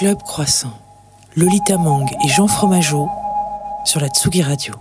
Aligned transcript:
Club 0.00 0.22
Croissant, 0.22 0.72
Lolita 1.36 1.76
Mang 1.76 2.06
et 2.24 2.28
Jean 2.30 2.46
Fromageau 2.46 3.06
sur 3.84 4.00
la 4.00 4.08
Tsugi 4.08 4.40
Radio. 4.40 4.72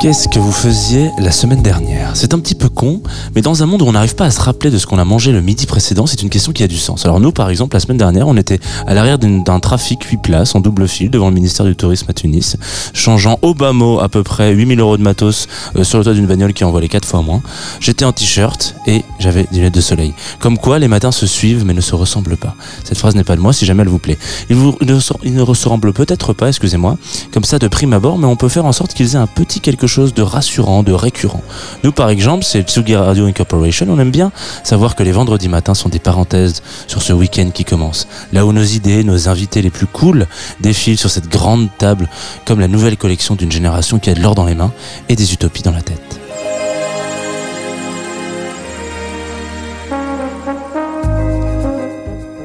Qu'est-ce 0.00 0.26
que 0.26 0.40
vous 0.40 0.50
faisiez 0.50 1.12
la 1.20 1.30
semaine 1.30 1.62
dernière? 1.62 1.95
C'est 2.14 2.32
un 2.32 2.38
petit 2.38 2.54
peu 2.54 2.68
con, 2.70 3.02
mais 3.34 3.42
dans 3.42 3.62
un 3.62 3.66
monde 3.66 3.82
où 3.82 3.86
on 3.86 3.92
n'arrive 3.92 4.14
pas 4.14 4.24
à 4.24 4.30
se 4.30 4.40
rappeler 4.40 4.70
de 4.70 4.78
ce 4.78 4.86
qu'on 4.86 4.98
a 4.98 5.04
mangé 5.04 5.32
le 5.32 5.42
midi 5.42 5.66
précédent, 5.66 6.06
c'est 6.06 6.22
une 6.22 6.30
question 6.30 6.52
qui 6.52 6.62
a 6.62 6.66
du 6.68 6.78
sens. 6.78 7.04
Alors 7.04 7.20
nous, 7.20 7.30
par 7.30 7.50
exemple, 7.50 7.76
la 7.76 7.80
semaine 7.80 7.98
dernière, 7.98 8.26
on 8.26 8.36
était 8.38 8.58
à 8.86 8.94
l'arrière 8.94 9.18
d'un 9.18 9.60
trafic 9.60 10.02
8 10.02 10.16
places 10.22 10.54
en 10.54 10.60
double 10.60 10.88
fil 10.88 11.10
devant 11.10 11.28
le 11.28 11.34
ministère 11.34 11.66
du 11.66 11.76
Tourisme 11.76 12.06
à 12.08 12.14
Tunis, 12.14 12.56
changeant 12.94 13.38
au 13.42 13.52
bas 13.54 13.72
mot 13.72 14.00
à 14.00 14.08
peu 14.08 14.22
près 14.22 14.52
8000 14.52 14.80
euros 14.80 14.96
de 14.96 15.02
matos 15.02 15.46
euh, 15.76 15.84
sur 15.84 15.98
le 15.98 16.04
toit 16.04 16.14
d'une 16.14 16.26
bagnole 16.26 16.54
qui 16.54 16.64
en 16.64 16.70
valait 16.72 16.88
4 16.88 17.06
fois 17.06 17.20
moins. 17.20 17.42
J'étais 17.80 18.06
en 18.06 18.12
t-shirt 18.12 18.74
et 18.86 19.04
j'avais 19.18 19.44
des 19.52 19.58
lunettes 19.58 19.74
de 19.74 19.80
soleil. 19.82 20.14
Comme 20.38 20.56
quoi, 20.56 20.78
les 20.78 20.88
matins 20.88 21.12
se 21.12 21.26
suivent 21.26 21.64
mais 21.66 21.74
ne 21.74 21.82
se 21.82 21.94
ressemblent 21.94 22.36
pas. 22.38 22.54
Cette 22.84 22.96
phrase 22.98 23.14
n'est 23.14 23.24
pas 23.24 23.36
de 23.36 23.40
moi, 23.42 23.52
si 23.52 23.66
jamais 23.66 23.82
elle 23.82 23.88
vous 23.90 23.98
plaît. 23.98 24.18
Il, 24.48 24.56
vous, 24.56 24.74
il 24.80 24.86
ne, 24.86 25.00
se- 25.00 25.12
il 25.22 25.34
ne 25.34 25.42
ressemble 25.42 25.92
peut-être 25.92 26.32
pas, 26.32 26.48
excusez-moi, 26.48 26.96
comme 27.32 27.44
ça 27.44 27.58
de 27.58 27.68
prime 27.68 27.92
abord, 27.92 28.16
mais 28.18 28.26
on 28.26 28.36
peut 28.36 28.48
faire 28.48 28.64
en 28.64 28.72
sorte 28.72 28.94
qu'ils 28.94 29.12
aient 29.14 29.18
un 29.18 29.26
petit 29.26 29.60
quelque 29.60 29.86
chose 29.86 30.14
de 30.14 30.22
rassurant, 30.22 30.82
de 30.82 30.92
récurrent. 30.92 31.42
Nous, 31.84 31.92
par 31.96 32.10
exemple, 32.10 32.44
c'est 32.44 32.62
Tsugi 32.62 32.94
Radio 32.94 33.24
Incorporation, 33.24 33.86
on 33.88 33.98
aime 33.98 34.10
bien 34.10 34.30
savoir 34.62 34.94
que 34.94 35.02
les 35.02 35.12
vendredis 35.12 35.48
matins 35.48 35.74
sont 35.74 35.88
des 35.88 35.98
parenthèses 35.98 36.62
sur 36.86 37.00
ce 37.02 37.14
week-end 37.14 37.50
qui 37.52 37.64
commence. 37.64 38.06
Là 38.32 38.44
où 38.44 38.52
nos 38.52 38.62
idées, 38.62 39.02
nos 39.02 39.28
invités 39.28 39.62
les 39.62 39.70
plus 39.70 39.86
cool 39.86 40.26
défilent 40.60 40.98
sur 40.98 41.10
cette 41.10 41.28
grande 41.28 41.68
table 41.78 42.08
comme 42.44 42.60
la 42.60 42.68
nouvelle 42.68 42.98
collection 42.98 43.34
d'une 43.34 43.50
génération 43.50 43.98
qui 43.98 44.10
a 44.10 44.14
de 44.14 44.20
l'or 44.20 44.34
dans 44.34 44.44
les 44.44 44.54
mains 44.54 44.72
et 45.08 45.16
des 45.16 45.32
utopies 45.32 45.62
dans 45.62 45.72
la 45.72 45.80
tête. 45.80 46.20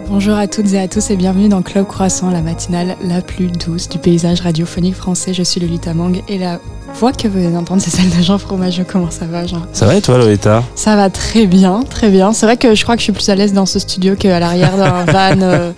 Bonjour 0.08 0.36
à 0.36 0.48
toutes 0.48 0.72
et 0.74 0.80
à 0.80 0.88
tous 0.88 1.10
et 1.10 1.16
bienvenue 1.16 1.50
dans 1.50 1.62
Club 1.62 1.88
Croissant, 1.88 2.30
la 2.30 2.42
matinale 2.42 2.96
la 3.02 3.22
plus 3.22 3.48
douce 3.48 3.90
du 3.90 3.98
paysage 3.98 4.42
radiophonique 4.42 4.96
français. 4.96 5.34
Je 5.34 5.42
suis 5.42 5.60
Lolita 5.60 5.94
Mang 5.94 6.22
et 6.28 6.38
la 6.38 6.60
voix 7.00 7.12
que 7.14 7.28
vous 7.28 7.34
venez 7.36 7.52
d'entendre, 7.52 7.82
c'est 7.82 7.90
celle 7.90 8.10
de 8.16 8.22
Jean 8.22 8.38
Fromageau. 8.38 8.84
Comment 8.88 9.10
ça 9.10 9.26
va, 9.26 9.46
Jean 9.48 9.64
Ça 9.74 9.86
va 9.88 9.96
et 9.96 10.02
toi, 10.02 10.18
Lolita 10.20 10.64
Ça 10.76 10.96
va 10.96 11.10
très 11.10 11.48
bien, 11.48 11.82
très 11.90 12.10
bien. 12.10 12.32
C'est 12.32 12.46
vrai 12.46 12.58
que 12.58 12.76
je 12.76 12.84
crois 12.84 12.96
que 12.96 13.00
je 13.00 13.06
suis 13.06 13.12
plus 13.14 13.28
à 13.30 13.36
l'aise 13.36 13.54
dans 13.54 13.66
ce 13.66 13.80
studio 13.80 14.16
qu'à 14.16 14.40
l'arrière 14.40 14.78
d'un 14.78 15.06
van 15.12 15.42
euh, 15.42 15.72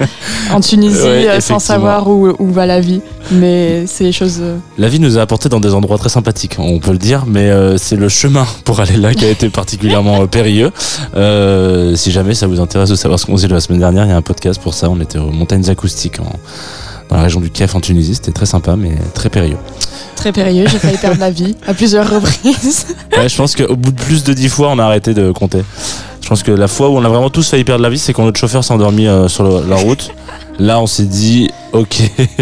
en 0.52 0.59
Tunisie 0.59 1.02
Ouais, 1.02 1.30
euh, 1.30 1.39
sans 1.39 1.59
savoir 1.59 2.09
où, 2.09 2.33
où 2.39 2.47
va 2.52 2.66
la 2.66 2.81
vie. 2.81 3.02
Mais 3.31 3.86
c'est 3.88 4.03
des 4.03 4.11
choses. 4.11 4.39
euh, 4.42 4.58
La 4.78 4.89
vie 4.89 5.00
nous 5.00 5.17
a 5.17 5.22
apporté 5.22 5.47
dans 5.47 5.61
des 5.61 5.73
endroits 5.73 5.97
très 5.97 6.09
sympathiques, 6.09 6.58
on 6.59 6.80
peut 6.80 6.92
le 6.92 6.97
dire, 6.97 7.23
mais 7.25 7.50
euh, 7.50 7.77
c'est 7.77 7.95
le 7.95 8.09
chemin 8.09 8.45
pour 8.66 8.81
aller 8.81 8.98
là 8.98 9.14
qui 9.14 9.23
a 9.23 9.30
été 9.30 9.48
particulièrement 9.50 10.27
périlleux. 10.27 10.72
Euh, 11.16 11.95
si 11.95 12.11
jamais 12.11 12.33
ça 12.33 12.48
vous 12.48 12.59
intéresse 12.59 12.89
de 12.89 12.95
savoir 12.95 13.17
ce 13.20 13.25
qu'on 13.25 13.33
faisait 13.38 13.48
la 13.48 13.61
semaine 13.61 13.80
dernière, 13.80 14.05
il 14.05 14.09
y 14.09 14.14
a 14.14 14.17
un 14.17 14.22
podcast 14.22 14.59
pour 14.61 14.73
ça. 14.73 14.89
On 14.89 15.00
était 15.00 15.20
aux 15.20 15.31
montagnes 15.31 15.70
acoustiques 15.70 16.20
en- 16.20 16.33
dans 17.09 17.16
la 17.17 17.23
région 17.23 17.39
du 17.39 17.50
Kef 17.50 17.75
en 17.75 17.80
Tunisie. 17.80 18.16
C'était 18.16 18.31
très 18.31 18.45
sympa, 18.45 18.75
mais 18.75 18.95
très 19.14 19.30
périlleux. 19.30 19.58
Très 20.16 20.31
périlleux. 20.31 20.67
J'ai 20.67 20.80
failli 20.80 20.97
perdre 20.97 21.19
la 21.19 21.31
vie 21.31 21.56
à 21.67 21.73
plusieurs 21.73 22.09
reprises. 22.09 22.88
Ouais, 23.17 23.30
je 23.30 23.36
pense 23.38 23.56
qu'au 23.56 23.75
bout 23.75 23.92
de 23.92 24.02
plus 24.02 24.23
de 24.23 24.33
dix 24.33 24.50
fois, 24.50 24.70
on 24.72 24.80
a 24.80 24.86
arrêté 24.86 25.14
de 25.14 25.31
compter. 25.31 25.64
Je 26.22 26.28
pense 26.28 26.42
que 26.42 26.52
la 26.52 26.67
fois 26.67 26.89
où 26.89 26.97
on 26.97 27.05
a 27.05 27.09
vraiment 27.09 27.30
tous 27.30 27.47
failli 27.47 27.64
perdre 27.64 27.83
la 27.83 27.89
vie, 27.89 28.00
c'est 28.00 28.11
quand 28.14 28.23
notre 28.23 28.39
chauffeur 28.39 28.64
s'est 28.64 28.73
endormi 28.73 29.05
euh, 29.08 29.28
sur 29.28 29.44
le- 29.44 29.70
la 29.70 29.75
route. 29.75 30.09
Là, 30.59 30.80
on 30.80 30.88
s'est 30.88 31.05
dit, 31.05 31.50
ok, 31.73 31.95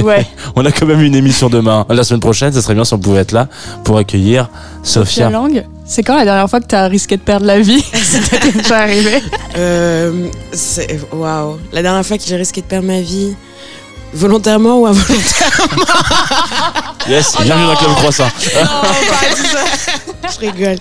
Ouais, 0.03 0.25
on 0.55 0.66
a 0.66 0.72
quand 0.72 0.86
même 0.86 1.02
une 1.02 1.16
émission 1.16 1.50
demain. 1.50 1.86
La 1.89 2.03
semaine 2.05 2.19
prochaine, 2.22 2.53
ça 2.53 2.61
serait 2.61 2.73
bien 2.75 2.86
si 2.86 2.94
on 2.94 3.00
pouvait 3.00 3.19
être 3.19 3.31
là 3.33 3.47
pour 3.83 3.97
accueillir 3.97 4.50
Sophia 4.83 5.25
Sophia. 5.25 5.30
Lang. 5.30 5.66
C'est 5.85 6.03
quand 6.03 6.16
la 6.16 6.23
dernière 6.25 6.50
fois 6.50 6.61
que 6.61 6.67
tu 6.67 6.75
as 6.75 6.88
risqué 6.88 7.17
de 7.17 7.22
perdre 7.22 7.45
la 7.45 7.59
vie? 7.59 7.83
C'était 7.94 8.52
déjà 8.58 8.78
arrivé. 8.80 9.22
Euh, 9.58 10.28
c'est- 10.53 11.00
Waouh. 11.11 11.58
La 11.73 11.81
dernière 11.81 12.06
fois 12.06 12.17
que 12.17 12.23
j'ai 12.25 12.35
risqué 12.38 12.61
de 12.61 12.66
perdre 12.67 12.88
ma 12.88 13.02
vie, 13.02 13.35
volontairement 14.13 14.79
ou 14.79 14.87
involontairement? 14.87 15.85
Yes, 17.09 17.35
bienvenue 17.41 17.65
dans 17.65 17.71
le 17.71 17.77
Club 17.77 17.91
Croissant. 17.95 18.27
Je 20.33 20.39
rigole. 20.39 20.77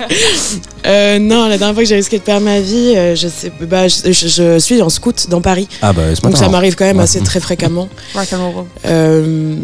Euh, 0.86 1.18
non, 1.18 1.48
la 1.48 1.56
dernière 1.56 1.74
fois 1.74 1.82
que 1.82 1.88
j'ai 1.88 1.94
risqué 1.96 2.18
de 2.18 2.22
perdre 2.22 2.44
ma 2.44 2.60
vie, 2.60 2.94
euh, 2.94 3.16
je, 3.16 3.26
sais, 3.26 3.50
bah, 3.62 3.88
je, 3.88 4.12
je- 4.12 4.28
je 4.28 4.58
suis 4.58 4.82
en 4.82 4.90
scout 4.90 5.28
dans 5.30 5.40
Paris. 5.40 5.66
Ah 5.80 5.94
bah 5.94 6.14
ce 6.14 6.20
Donc 6.20 6.32
matin. 6.32 6.44
ça 6.44 6.50
m'arrive 6.50 6.74
quand 6.76 6.84
même 6.84 6.98
Ouais. 6.98 7.04
assez 7.04 7.20
très 7.20 7.40
fréquemment. 7.40 7.88
Euh, 8.84 9.56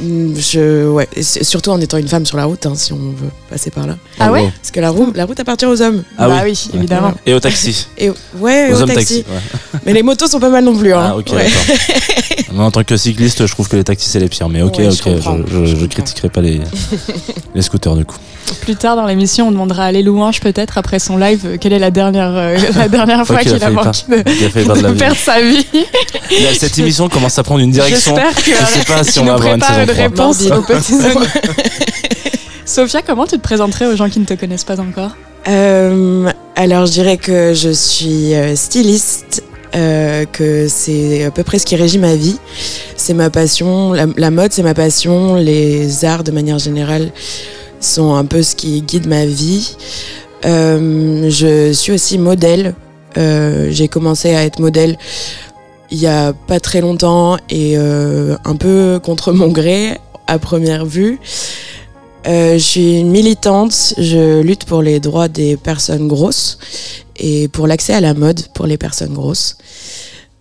je, 0.00 0.88
ouais, 0.88 1.08
surtout 1.22 1.70
en 1.70 1.80
étant 1.80 1.96
une 1.96 2.08
femme 2.08 2.26
sur 2.26 2.36
la 2.36 2.44
route, 2.44 2.64
hein, 2.66 2.74
si 2.76 2.92
on 2.92 2.96
veut 2.96 3.30
passer 3.50 3.70
par 3.70 3.86
là. 3.86 3.96
Ah 4.18 4.30
ouais 4.30 4.50
Parce 4.60 4.70
que 4.70 4.80
la 4.80 4.90
route, 4.90 5.16
la 5.16 5.24
route 5.24 5.38
appartient 5.40 5.64
aux 5.66 5.80
hommes. 5.80 6.02
Ah 6.18 6.28
bah 6.28 6.40
oui. 6.44 6.50
oui, 6.72 6.78
évidemment. 6.78 7.14
Et 7.24 7.32
au 7.34 7.40
taxi. 7.40 7.86
Et 7.98 8.10
ouais, 8.38 8.70
Aux 8.72 8.76
au 8.76 8.82
hommes 8.82 8.88
taxi. 8.88 9.22
taxi. 9.22 9.24
ouais. 9.30 9.80
Mais 9.86 9.92
les 9.94 10.02
motos 10.02 10.26
sont 10.28 10.40
pas 10.40 10.50
mal 10.50 10.64
non 10.64 10.76
plus. 10.76 10.92
Hein. 10.92 11.06
Ah 11.12 11.16
ok 11.16 11.30
Ouais. 11.32 11.46
en 12.58 12.70
tant 12.70 12.84
que 12.84 12.96
cycliste, 12.96 13.46
je 13.46 13.52
trouve 13.52 13.68
que 13.68 13.76
les 13.76 13.84
taxis 13.84 14.08
c'est 14.10 14.20
les 14.20 14.28
pires. 14.28 14.48
Mais 14.48 14.62
ok 14.62 14.76
Ouais, 14.78 14.90
je 14.90 15.02
ok, 15.02 15.20
je, 15.48 15.50
je- 15.50 15.66
Je 15.66 15.76
je 15.76 15.86
critiquerai 15.86 16.28
pas 16.28 16.40
les, 16.40 16.60
les 17.54 17.62
scooters 17.62 17.96
du 17.96 18.04
coup. 18.04 18.16
Plus 18.60 18.76
tard 18.76 18.94
dans 18.94 19.06
l'émission, 19.06 19.48
on 19.48 19.50
demandera 19.50 19.86
à 19.86 19.92
les 19.92 20.02
louanges 20.04 20.38
peut-être 20.40 20.78
après 20.78 21.00
son 21.00 21.16
live 21.16 21.58
quelle 21.60 21.72
est 21.72 21.80
la 21.80 21.90
dernière, 21.90 22.30
euh, 22.32 22.56
la 22.76 22.88
dernière 22.88 23.26
fois 23.26 23.38
qu'il 23.38 23.50
a 23.52 23.54
qu'il 23.56 23.64
a 23.64 23.70
manqué 23.70 24.02
de, 24.08 24.22
Il 24.38 24.44
a 24.44 24.50
fait 24.50 24.62
perdre 24.64 24.82
la 24.82 24.88
de 24.88 24.92
vie. 24.94 24.98
perdre 25.00 25.16
sa 25.16 25.40
vie. 25.40 25.66
Là, 25.72 26.50
Cette 26.58 26.78
émission 26.78 27.08
commence 27.08 27.36
à 27.38 27.42
prendre 27.42 27.60
une 27.60 27.72
direction. 27.72 28.14
J'espère 28.14 28.34
que 28.36 28.50
Je 28.52 28.78
sais 28.78 28.84
pas 28.84 29.02
si 29.04 29.18
on 29.18 29.24
va 29.24 29.34
avoir 29.34 29.54
une 29.54 29.60
saison 29.62 29.85
une 29.88 29.94
3. 29.94 30.02
réponse 30.04 30.42
aux 30.50 30.62
petits 30.62 30.94
oignons. 31.06 31.20
Sophia, 32.64 33.02
comment 33.02 33.26
tu 33.26 33.36
te 33.36 33.42
présenterais 33.42 33.86
aux 33.86 33.96
gens 33.96 34.08
qui 34.08 34.18
ne 34.20 34.24
te 34.24 34.34
connaissent 34.34 34.64
pas 34.64 34.80
encore 34.80 35.16
Euh, 35.48 36.28
alors, 36.56 36.86
je 36.86 36.92
dirais 36.92 37.16
que 37.16 37.54
je 37.54 37.70
suis 37.70 38.34
euh, 38.34 38.56
styliste, 38.56 39.42
euh, 39.74 40.24
que 40.24 40.66
c'est 40.68 41.24
à 41.24 41.30
peu 41.30 41.42
près 41.44 41.58
ce 41.58 41.66
qui 41.66 41.76
régit 41.76 41.98
ma 41.98 42.14
vie. 42.16 42.38
C'est 42.96 43.14
ma 43.14 43.30
passion. 43.30 43.92
La, 43.92 44.06
la 44.16 44.30
mode, 44.30 44.52
c'est 44.52 44.62
ma 44.64 44.74
passion. 44.74 45.36
Les 45.36 46.04
arts, 46.04 46.24
de 46.24 46.32
manière 46.32 46.58
générale, 46.58 47.10
sont 47.80 48.14
un 48.14 48.24
peu 48.24 48.42
ce 48.42 48.56
qui 48.56 48.82
guide 48.82 49.06
ma 49.06 49.24
vie. 49.26 49.76
Euh, 50.44 51.30
je 51.30 51.72
suis 51.72 51.92
aussi 51.92 52.18
modèle. 52.18 52.74
Euh, 53.16 53.68
J'ai 53.70 53.88
commencé 53.88 54.34
à 54.34 54.44
être 54.44 54.58
modèle 54.58 54.96
il 55.90 55.98
y 55.98 56.06
a 56.06 56.32
pas 56.32 56.60
très 56.60 56.80
longtemps 56.80 57.36
et 57.48 57.76
euh, 57.76 58.36
un 58.44 58.56
peu 58.56 59.00
contre 59.02 59.32
mon 59.32 59.48
gré 59.48 59.98
à 60.26 60.38
première 60.38 60.84
vue. 60.84 61.18
Euh, 62.26 62.54
je 62.54 62.64
suis 62.64 62.98
une 62.98 63.10
militante, 63.10 63.94
je 63.98 64.40
lutte 64.40 64.64
pour 64.64 64.82
les 64.82 64.98
droits 64.98 65.28
des 65.28 65.56
personnes 65.56 66.08
grosses 66.08 66.58
et 67.16 67.46
pour 67.48 67.66
l'accès 67.66 67.94
à 67.94 68.00
la 68.00 68.14
mode 68.14 68.48
pour 68.52 68.66
les 68.66 68.76
personnes 68.76 69.12
grosses. 69.12 69.56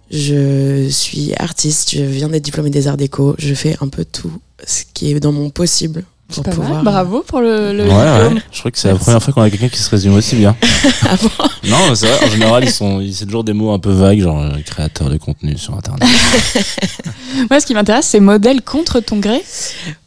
Je 0.10 0.88
suis 0.90 1.34
artiste, 1.38 1.92
je 1.96 2.04
viens 2.04 2.30
d'être 2.30 2.44
diplômée 2.44 2.70
des 2.70 2.88
arts 2.88 2.98
déco, 2.98 3.36
je 3.38 3.54
fais 3.54 3.76
un 3.82 3.88
peu 3.88 4.06
tout 4.06 4.32
ce 4.66 4.84
qui 4.94 5.12
est 5.12 5.20
dans 5.20 5.32
mon 5.32 5.50
possible 5.50 6.04
pour 6.34 6.44
pas 6.44 6.52
pouvoir. 6.52 6.70
mal, 6.76 6.84
bravo 6.84 7.22
pour 7.28 7.40
le, 7.40 7.72
le 7.74 7.84
Ouais, 7.84 7.90
diplôme. 7.90 8.34
ouais. 8.36 8.42
Je 8.52 8.60
crois 8.60 8.72
que 8.72 8.78
c'est 8.80 8.88
la 8.88 8.96
première 8.96 9.22
fois 9.22 9.34
qu'on 9.34 9.42
a 9.42 9.50
quelqu'un 9.50 9.70
qui 9.70 9.78
se 9.80 9.90
résume 9.90 10.16
aussi 10.16 10.36
bien. 10.36 10.56
Ah 11.08 11.16
bon 11.22 11.30
Non, 11.70 11.78
mais 11.90 11.96
c'est 11.96 12.08
vrai, 12.08 12.26
en 12.28 12.30
général, 12.32 12.64
ils 12.64 12.72
sont, 12.72 13.00
ils- 13.00 13.14
c'est 13.14 13.26
toujours 13.26 13.44
des 13.44 13.54
mots 13.54 13.72
un 13.72 13.80
peu 13.80 13.92
vagues, 13.92 14.22
genre 14.22 14.42
euh, 14.42 14.50
créateur 14.66 15.10
de 15.10 15.18
contenu 15.18 15.58
sur 15.58 15.76
Internet. 15.76 16.04
Moi, 17.50 17.60
ce 17.60 17.66
qui 17.66 17.74
m'intéresse, 17.74 18.08
c'est 18.08 18.20
modèle 18.20 18.62
contre 18.62 19.00
ton 19.00 19.18
gré. 19.18 19.44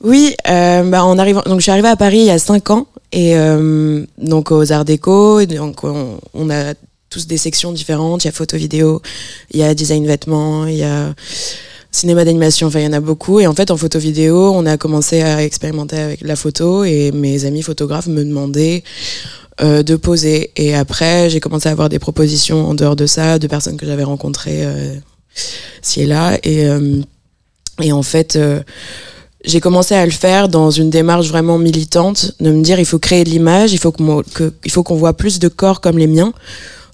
Oui, 0.02 0.34
euh, 0.48 0.82
bah, 0.84 1.04
en 1.04 1.18
arrivant, 1.18 1.42
donc 1.46 1.58
je 1.60 1.62
suis 1.62 1.70
arrivée 1.72 1.88
à 1.88 1.96
Paris 1.96 2.18
il 2.18 2.24
y 2.26 2.30
a 2.30 2.38
5 2.38 2.70
ans 2.70 2.86
et 3.12 3.36
euh, 3.36 4.04
donc 4.18 4.50
aux 4.50 4.72
Arts 4.72 4.84
Déco, 4.84 5.40
et 5.40 5.46
donc 5.46 5.84
on, 5.84 6.18
on 6.34 6.50
a 6.50 6.74
tous 7.10 7.26
des 7.26 7.38
sections 7.38 7.72
différentes. 7.72 8.24
Il 8.24 8.26
y 8.26 8.30
a 8.30 8.32
photo 8.32 8.56
vidéo, 8.56 9.00
il 9.52 9.60
y 9.60 9.62
a 9.62 9.74
design 9.74 10.06
vêtements, 10.06 10.66
il 10.66 10.76
y 10.76 10.82
a 10.84 11.14
cinéma 11.91 12.25
d'animation. 12.25 12.66
Enfin, 12.69 12.81
il 12.81 12.84
y 12.84 12.88
en 12.88 12.93
a 12.93 13.00
beaucoup. 13.00 13.41
Et 13.41 13.47
en 13.47 13.54
fait, 13.54 13.71
en 13.71 13.76
photo 13.76 13.99
vidéo, 13.99 14.53
on 14.54 14.66
a 14.66 14.76
commencé 14.76 15.22
à 15.22 15.43
expérimenter 15.43 15.99
avec 15.99 16.21
la 16.22 16.37
photo 16.37 16.84
et 16.84 17.12
mes 17.12 17.44
amis 17.44 17.62
photographes 17.62 18.06
me 18.09 18.25
demandaient 18.25 18.82
euh, 19.60 19.82
de 19.82 19.97
poser. 19.97 20.53
Et 20.56 20.75
après, 20.75 21.31
j'ai 21.31 21.41
commencé 21.41 21.69
à 21.69 21.72
avoir 21.72 21.88
des 21.88 21.99
propositions 21.99 22.69
en 22.69 22.75
dehors 22.75 22.97
de 22.97 23.06
ça, 23.06 23.38
de 23.38 23.47
personnes 23.47 23.76
que 23.76 23.87
j'avais 23.87 24.04
rencontrées 24.04 24.65
euh, 24.65 24.94
ci 25.82 26.02
et 26.02 26.06
là. 26.06 26.38
Et, 26.43 26.67
euh, 26.67 27.00
et 27.82 27.93
en 27.93 28.02
fait. 28.02 28.37
euh, 28.37 28.61
j'ai 29.44 29.61
commencé 29.61 29.94
à 29.94 30.05
le 30.05 30.11
faire 30.11 30.49
dans 30.49 30.73
une 30.73 30.91
démarche 30.91 31.29
vraiment 31.29 31.58
militante, 31.58 32.32
de 32.41 32.50
me 32.50 32.61
dire 32.61 32.81
il 32.81 32.84
faut 32.84 32.99
créer 32.99 33.23
de 33.23 33.31
l'image, 33.31 33.73
il 33.73 33.79
faut 33.79 33.93
qu'on 33.93 34.96
voit 34.96 35.17
plus 35.17 35.38
de 35.38 35.46
corps 35.46 35.81
comme 35.81 35.96
les 35.96 36.08
miens 36.08 36.32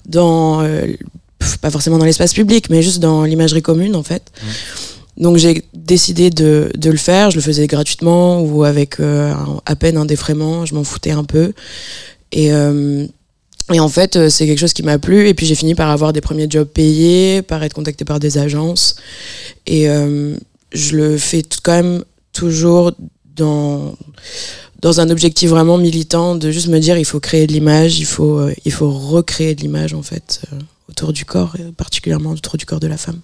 dans 0.05 0.61
pas 1.61 1.71
forcément 1.71 1.97
dans 1.97 2.05
l'espace 2.05 2.33
public, 2.33 2.69
mais 2.69 2.81
juste 2.81 2.99
dans 2.99 3.23
l'imagerie 3.23 3.61
commune 3.61 3.95
en 3.95 4.03
fait. 4.03 4.31
Donc 5.17 5.37
j'ai 5.37 5.63
décidé 5.73 6.29
de, 6.29 6.69
de 6.75 6.89
le 6.89 6.97
faire, 6.97 7.31
je 7.31 7.37
le 7.37 7.41
faisais 7.41 7.67
gratuitement 7.67 8.41
ou 8.41 8.63
avec 8.63 8.99
euh, 8.99 9.33
à 9.65 9.75
peine 9.75 9.97
un 9.97 10.05
défraiement, 10.05 10.65
je 10.65 10.75
m'en 10.75 10.83
foutais 10.83 11.11
un 11.11 11.23
peu. 11.23 11.53
Et, 12.31 12.51
euh, 12.51 13.07
et 13.73 13.79
en 13.79 13.87
fait, 13.87 14.15
euh, 14.15 14.29
c'est 14.29 14.45
quelque 14.45 14.59
chose 14.59 14.73
qui 14.73 14.83
m'a 14.83 14.99
plu. 14.99 15.27
Et 15.27 15.33
puis 15.33 15.45
j'ai 15.45 15.55
fini 15.55 15.73
par 15.73 15.89
avoir 15.89 16.11
des 16.11 16.21
premiers 16.21 16.47
jobs 16.49 16.67
payés, 16.67 17.41
par 17.41 17.63
être 17.63 17.73
contacté 17.73 18.03
par 18.03 18.19
des 18.19 18.37
agences. 18.37 18.97
Et 19.65 19.89
euh, 19.89 20.35
je 20.73 20.97
le 20.97 21.17
fais 21.17 21.43
quand 21.63 21.73
même 21.73 22.03
toujours 22.33 22.91
dans 23.35 23.95
dans 24.81 24.99
un 24.99 25.09
objectif 25.09 25.49
vraiment 25.49 25.77
militant 25.77 26.35
de 26.35 26.51
juste 26.51 26.67
me 26.67 26.79
dire 26.79 26.97
il 26.97 27.05
faut 27.05 27.21
créer 27.21 27.47
de 27.47 27.53
l'image, 27.53 27.97
il 27.99 28.05
faut 28.05 28.41
il 28.65 28.71
faut 28.71 28.91
recréer 28.91 29.55
de 29.55 29.61
l'image 29.61 29.93
en 29.93 30.03
fait 30.03 30.41
autour 30.89 31.13
du 31.13 31.25
corps, 31.25 31.55
et 31.59 31.71
particulièrement 31.71 32.31
autour 32.31 32.57
du 32.57 32.65
corps 32.65 32.79
de 32.79 32.87
la 32.87 32.97
femme. 32.97 33.19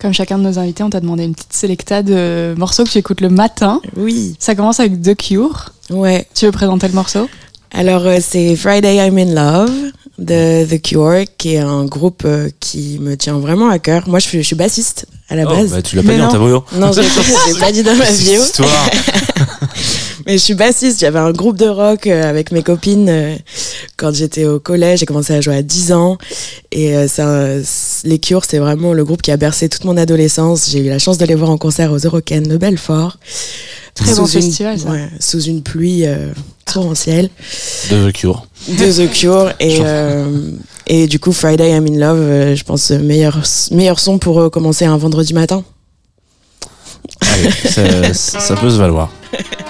Comme 0.00 0.12
chacun 0.12 0.38
de 0.38 0.44
nos 0.44 0.58
invités, 0.58 0.82
on 0.84 0.90
t'a 0.90 1.00
demandé 1.00 1.24
une 1.24 1.34
petite 1.34 1.52
sélecta 1.52 2.02
de 2.04 2.54
morceaux 2.56 2.84
que 2.84 2.90
tu 2.90 2.98
écoutes 2.98 3.20
le 3.20 3.30
matin. 3.30 3.80
Oui. 3.96 4.36
Ça 4.38 4.54
commence 4.54 4.78
avec 4.78 5.02
The 5.02 5.16
Cure. 5.16 5.72
Ouais. 5.90 6.26
Tu 6.34 6.44
veux 6.46 6.52
présenter 6.52 6.86
le 6.86 6.94
morceau? 6.94 7.28
Alors, 7.72 8.06
euh, 8.06 8.18
c'est 8.20 8.54
Friday 8.56 8.96
I'm 8.96 9.18
in 9.18 9.34
Love 9.34 9.72
de 10.18 10.64
The 10.66 10.80
Cure, 10.80 11.24
qui 11.36 11.54
est 11.54 11.58
un 11.58 11.84
groupe 11.84 12.22
euh, 12.24 12.48
qui 12.60 12.98
me 13.00 13.16
tient 13.16 13.38
vraiment 13.38 13.68
à 13.70 13.78
cœur. 13.80 14.08
Moi, 14.08 14.20
je 14.20 14.26
suis, 14.28 14.38
je 14.38 14.46
suis 14.46 14.56
bassiste 14.56 15.06
à 15.28 15.34
la 15.36 15.44
Oh, 15.46 15.54
base. 15.54 15.70
bah, 15.72 15.82
tu 15.82 15.96
l'as 15.96 16.02
pas 16.04 16.12
dit 16.12 16.18
dans 16.18 16.28
ta 16.30 16.38
bio. 16.38 16.64
Non, 16.76 16.92
je 16.92 17.00
l'ai 17.00 17.58
pas 17.60 17.72
dit 17.72 17.82
dans 17.82 17.94
ma 17.96 18.10
bio. 18.10 18.40
histoire. 18.42 18.90
Mais 20.26 20.32
je 20.38 20.42
suis 20.42 20.54
bassiste. 20.54 21.00
J'avais 21.00 21.18
un 21.18 21.32
groupe 21.32 21.56
de 21.56 21.68
rock 21.68 22.06
euh, 22.06 22.22
avec 22.28 22.52
mes 22.52 22.62
copines 22.62 23.08
euh, 23.08 23.36
quand 23.96 24.14
j'étais 24.14 24.44
au 24.44 24.58
collège. 24.60 25.00
J'ai 25.00 25.06
commencé 25.06 25.32
à 25.34 25.40
jouer 25.40 25.56
à 25.56 25.62
10 25.62 25.92
ans. 25.92 26.18
Et 26.72 26.96
euh, 26.96 27.08
ça, 27.08 27.46
les 28.04 28.18
Cures, 28.18 28.44
c'est 28.44 28.58
vraiment 28.58 28.92
le 28.92 29.04
groupe 29.04 29.22
qui 29.22 29.30
a 29.30 29.36
bercé 29.36 29.68
toute 29.68 29.84
mon 29.84 29.96
adolescence. 29.96 30.68
J'ai 30.70 30.80
eu 30.80 30.88
la 30.88 30.98
chance 30.98 31.18
de 31.18 31.24
les 31.26 31.34
voir 31.34 31.50
en 31.50 31.58
concert 31.58 31.92
aux 31.92 31.98
Eurocaines 31.98 32.48
de 32.48 32.56
Belfort. 32.56 33.18
Très 33.94 34.14
bon 34.14 34.26
Sous 34.26 34.36
une- 34.38 34.42
festival, 34.42 34.78
ça. 34.78 34.90
ouais, 34.90 35.08
sous 35.18 35.40
une 35.42 35.62
pluie 35.62 36.06
euh, 36.06 36.28
torrentielle. 36.66 37.30
De 37.90 38.08
The 38.10 38.12
Cure. 38.12 38.46
de 38.68 39.06
The 39.06 39.10
Cure 39.10 39.52
et 39.60 39.78
euh, 39.82 40.50
et 40.86 41.06
du 41.06 41.18
coup 41.18 41.32
Friday 41.32 41.70
I'm 41.72 41.86
in 41.86 41.98
Love 41.98 42.18
euh, 42.20 42.54
je 42.56 42.62
pense 42.64 42.90
meilleur 42.92 43.40
meilleur 43.72 43.98
son 43.98 44.18
pour 44.18 44.50
commencer 44.50 44.84
un 44.84 44.96
vendredi 44.96 45.34
matin 45.34 45.64
Allez, 47.20 47.50
ça, 47.50 48.14
ça 48.14 48.54
peut 48.56 48.70
se 48.70 48.76
valoir. 48.76 49.10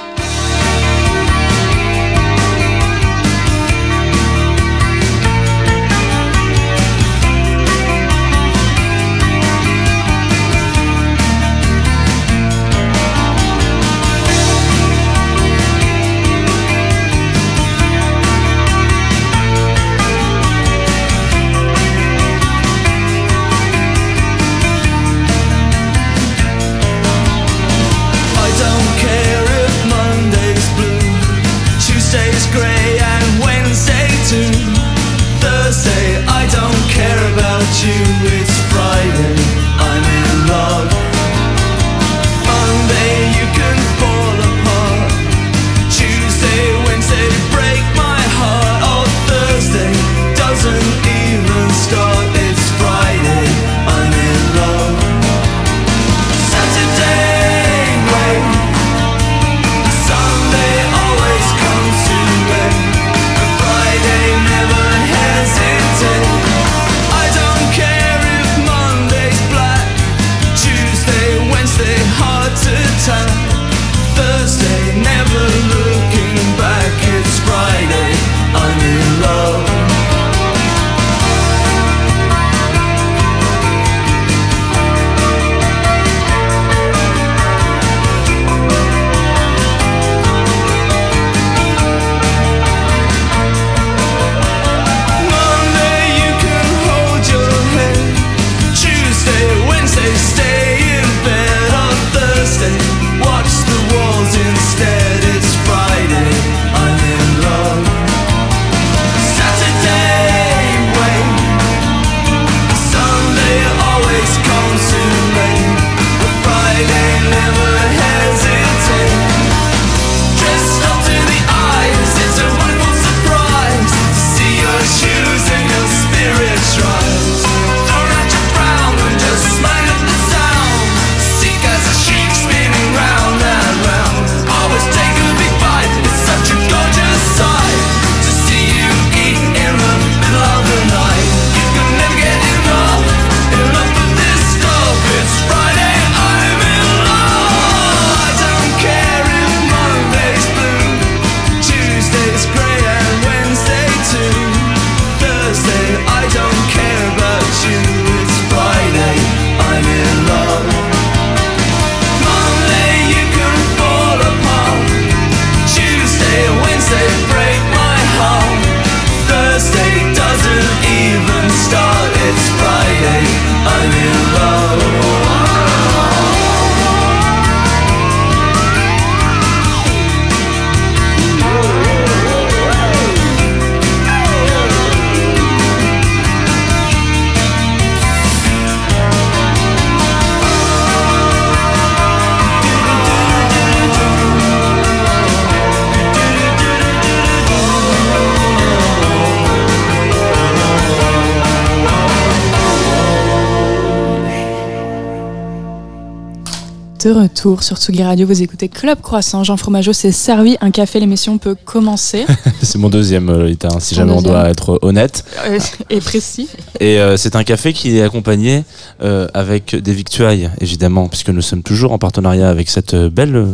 De 207.09 207.15
retour 207.15 207.62
sur 207.62 207.79
Tsugi 207.79 208.03
Radio, 208.03 208.27
vous 208.27 208.43
écoutez 208.43 208.69
Club 208.69 209.00
Croissant. 209.00 209.43
Jean 209.43 209.57
Fromageau 209.57 209.95
s'est 209.95 210.12
servi 210.12 210.59
un 210.61 210.71
café, 210.71 211.00
l'émission 211.00 211.38
peut 211.38 211.57
commencer. 211.65 212.27
C'est 212.62 212.77
mon 212.77 212.91
deuxième, 212.91 213.31
euh, 213.31 213.38
Lolita, 213.38 213.69
hein, 213.73 213.79
si 213.81 213.95
jamais 213.95 214.12
on 214.12 214.21
doit 214.21 214.50
être 214.50 214.79
honnête. 214.83 215.25
Euh, 215.47 215.59
et 215.88 216.00
précis. 216.00 216.50
Et 216.81 217.00
euh, 217.00 217.17
c'est 217.17 217.35
un 217.35 217.45
café 217.45 217.73
qui 217.73 217.97
est 217.97 218.03
accompagné 218.03 218.62
euh, 219.03 219.27
avec 219.33 219.75
des 219.75 219.93
victuailles, 219.95 220.50
évidemment, 220.61 221.09
puisque 221.09 221.31
nous 221.31 221.41
sommes 221.41 221.62
toujours 221.62 221.93
en 221.93 221.99
partenariat 221.99 222.50
avec 222.50 222.69
cette 222.69 222.95
belle 222.95 223.47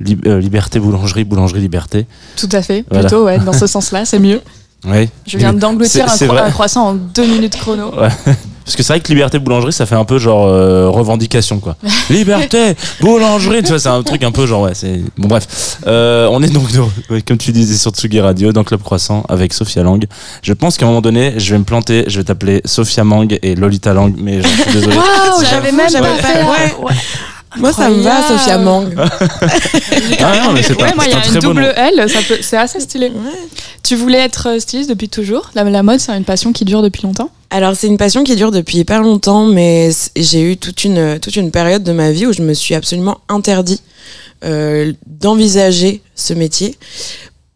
li- 0.00 0.16
Liberté 0.24 0.78
Boulangerie, 0.80 1.24
Boulangerie 1.24 1.60
Liberté. 1.60 2.06
Tout 2.38 2.48
à 2.52 2.62
fait. 2.62 2.86
Voilà. 2.90 3.08
Plutôt, 3.08 3.26
ouais, 3.26 3.38
dans 3.40 3.52
ce 3.52 3.66
sens-là, 3.66 4.06
c'est 4.06 4.20
mieux. 4.20 4.40
Oui. 4.86 5.08
Je 5.26 5.36
viens 5.36 5.52
d'engloutir 5.52 6.04
un, 6.04 6.14
cro- 6.16 6.38
un 6.38 6.50
croissant 6.50 6.88
en 6.90 6.94
deux 6.94 7.26
minutes 7.26 7.56
chrono. 7.56 7.90
Parce 8.66 8.74
que 8.76 8.82
c'est 8.82 8.92
vrai 8.94 9.00
que 9.00 9.06
liberté 9.08 9.38
boulangerie, 9.38 9.72
ça 9.72 9.86
fait 9.86 9.94
un 9.94 10.04
peu 10.04 10.18
genre 10.18 10.46
euh, 10.48 10.90
revendication 10.90 11.60
quoi. 11.60 11.76
liberté 12.10 12.74
boulangerie, 13.00 13.62
tu 13.62 13.68
vois, 13.68 13.78
c'est 13.78 13.88
un 13.88 14.02
truc 14.02 14.24
un 14.24 14.32
peu 14.32 14.44
genre 14.44 14.62
ouais, 14.62 14.74
c'est 14.74 15.00
bon 15.16 15.28
bref. 15.28 15.78
Euh, 15.86 16.28
on 16.32 16.42
est 16.42 16.48
donc 16.52 16.70
dans- 16.72 16.90
ouais, 17.10 17.22
comme 17.22 17.38
tu 17.38 17.52
disais 17.52 17.76
sur 17.76 17.92
Tsugi 17.92 18.20
Radio 18.20 18.52
dans 18.52 18.64
Club 18.64 18.82
Croissant 18.82 19.24
avec 19.28 19.54
Sophia 19.54 19.84
Lang. 19.84 20.04
Je 20.42 20.52
pense 20.52 20.76
qu'à 20.76 20.84
un 20.84 20.88
moment 20.88 21.00
donné, 21.00 21.34
je 21.38 21.52
vais 21.52 21.58
me 21.58 21.64
planter, 21.64 22.04
je 22.08 22.18
vais 22.18 22.24
t'appeler 22.24 22.60
Sophia 22.64 23.04
Mang 23.04 23.38
et 23.40 23.54
Lolita 23.54 23.94
Lang, 23.94 24.12
mais 24.18 24.42
je 24.42 24.48
suis 24.48 24.72
désolé. 24.72 24.96
Waouh, 24.96 25.44
j'avais 25.48 25.70
même 25.72 25.92
pas 25.92 26.14
fait. 26.16 26.42
ouais. 26.42 26.94
Moi, 27.58 27.72
ça 27.72 27.88
me 27.90 28.02
va. 28.02 28.22
Sophia 28.28 28.58
Mang. 28.58 28.88
Ah 30.20 30.40
non, 30.44 30.52
mais 30.52 30.62
c'est 30.62 30.74
Ouais, 30.80 30.90
un, 30.90 30.94
moi, 30.94 31.04
il 31.06 31.10
y 31.10 31.14
a 31.14 31.18
un 31.18 31.22
une 31.34 31.40
double 31.40 31.72
L, 31.76 32.06
c'est 32.42 32.56
assez 32.56 32.80
stylé. 32.80 33.12
Tu 33.82 33.94
voulais 33.96 34.18
être 34.18 34.48
euh, 34.48 34.58
styliste 34.58 34.88
depuis 34.90 35.08
toujours 35.08 35.50
la, 35.54 35.62
la 35.64 35.82
mode, 35.82 36.00
c'est 36.00 36.12
une 36.12 36.24
passion 36.24 36.52
qui 36.52 36.64
dure 36.64 36.82
depuis 36.82 37.02
longtemps 37.02 37.30
Alors, 37.50 37.76
c'est 37.76 37.86
une 37.86 37.98
passion 37.98 38.24
qui 38.24 38.34
dure 38.36 38.50
depuis 38.50 38.78
hyper 38.78 39.02
longtemps, 39.02 39.46
mais 39.46 39.90
j'ai 40.16 40.42
eu 40.42 40.56
toute 40.56 40.84
une, 40.84 41.18
toute 41.20 41.36
une 41.36 41.50
période 41.50 41.82
de 41.84 41.92
ma 41.92 42.10
vie 42.10 42.26
où 42.26 42.32
je 42.32 42.42
me 42.42 42.52
suis 42.54 42.74
absolument 42.74 43.18
interdit 43.28 43.80
euh, 44.44 44.92
d'envisager 45.06 46.02
ce 46.14 46.32
métier 46.34 46.76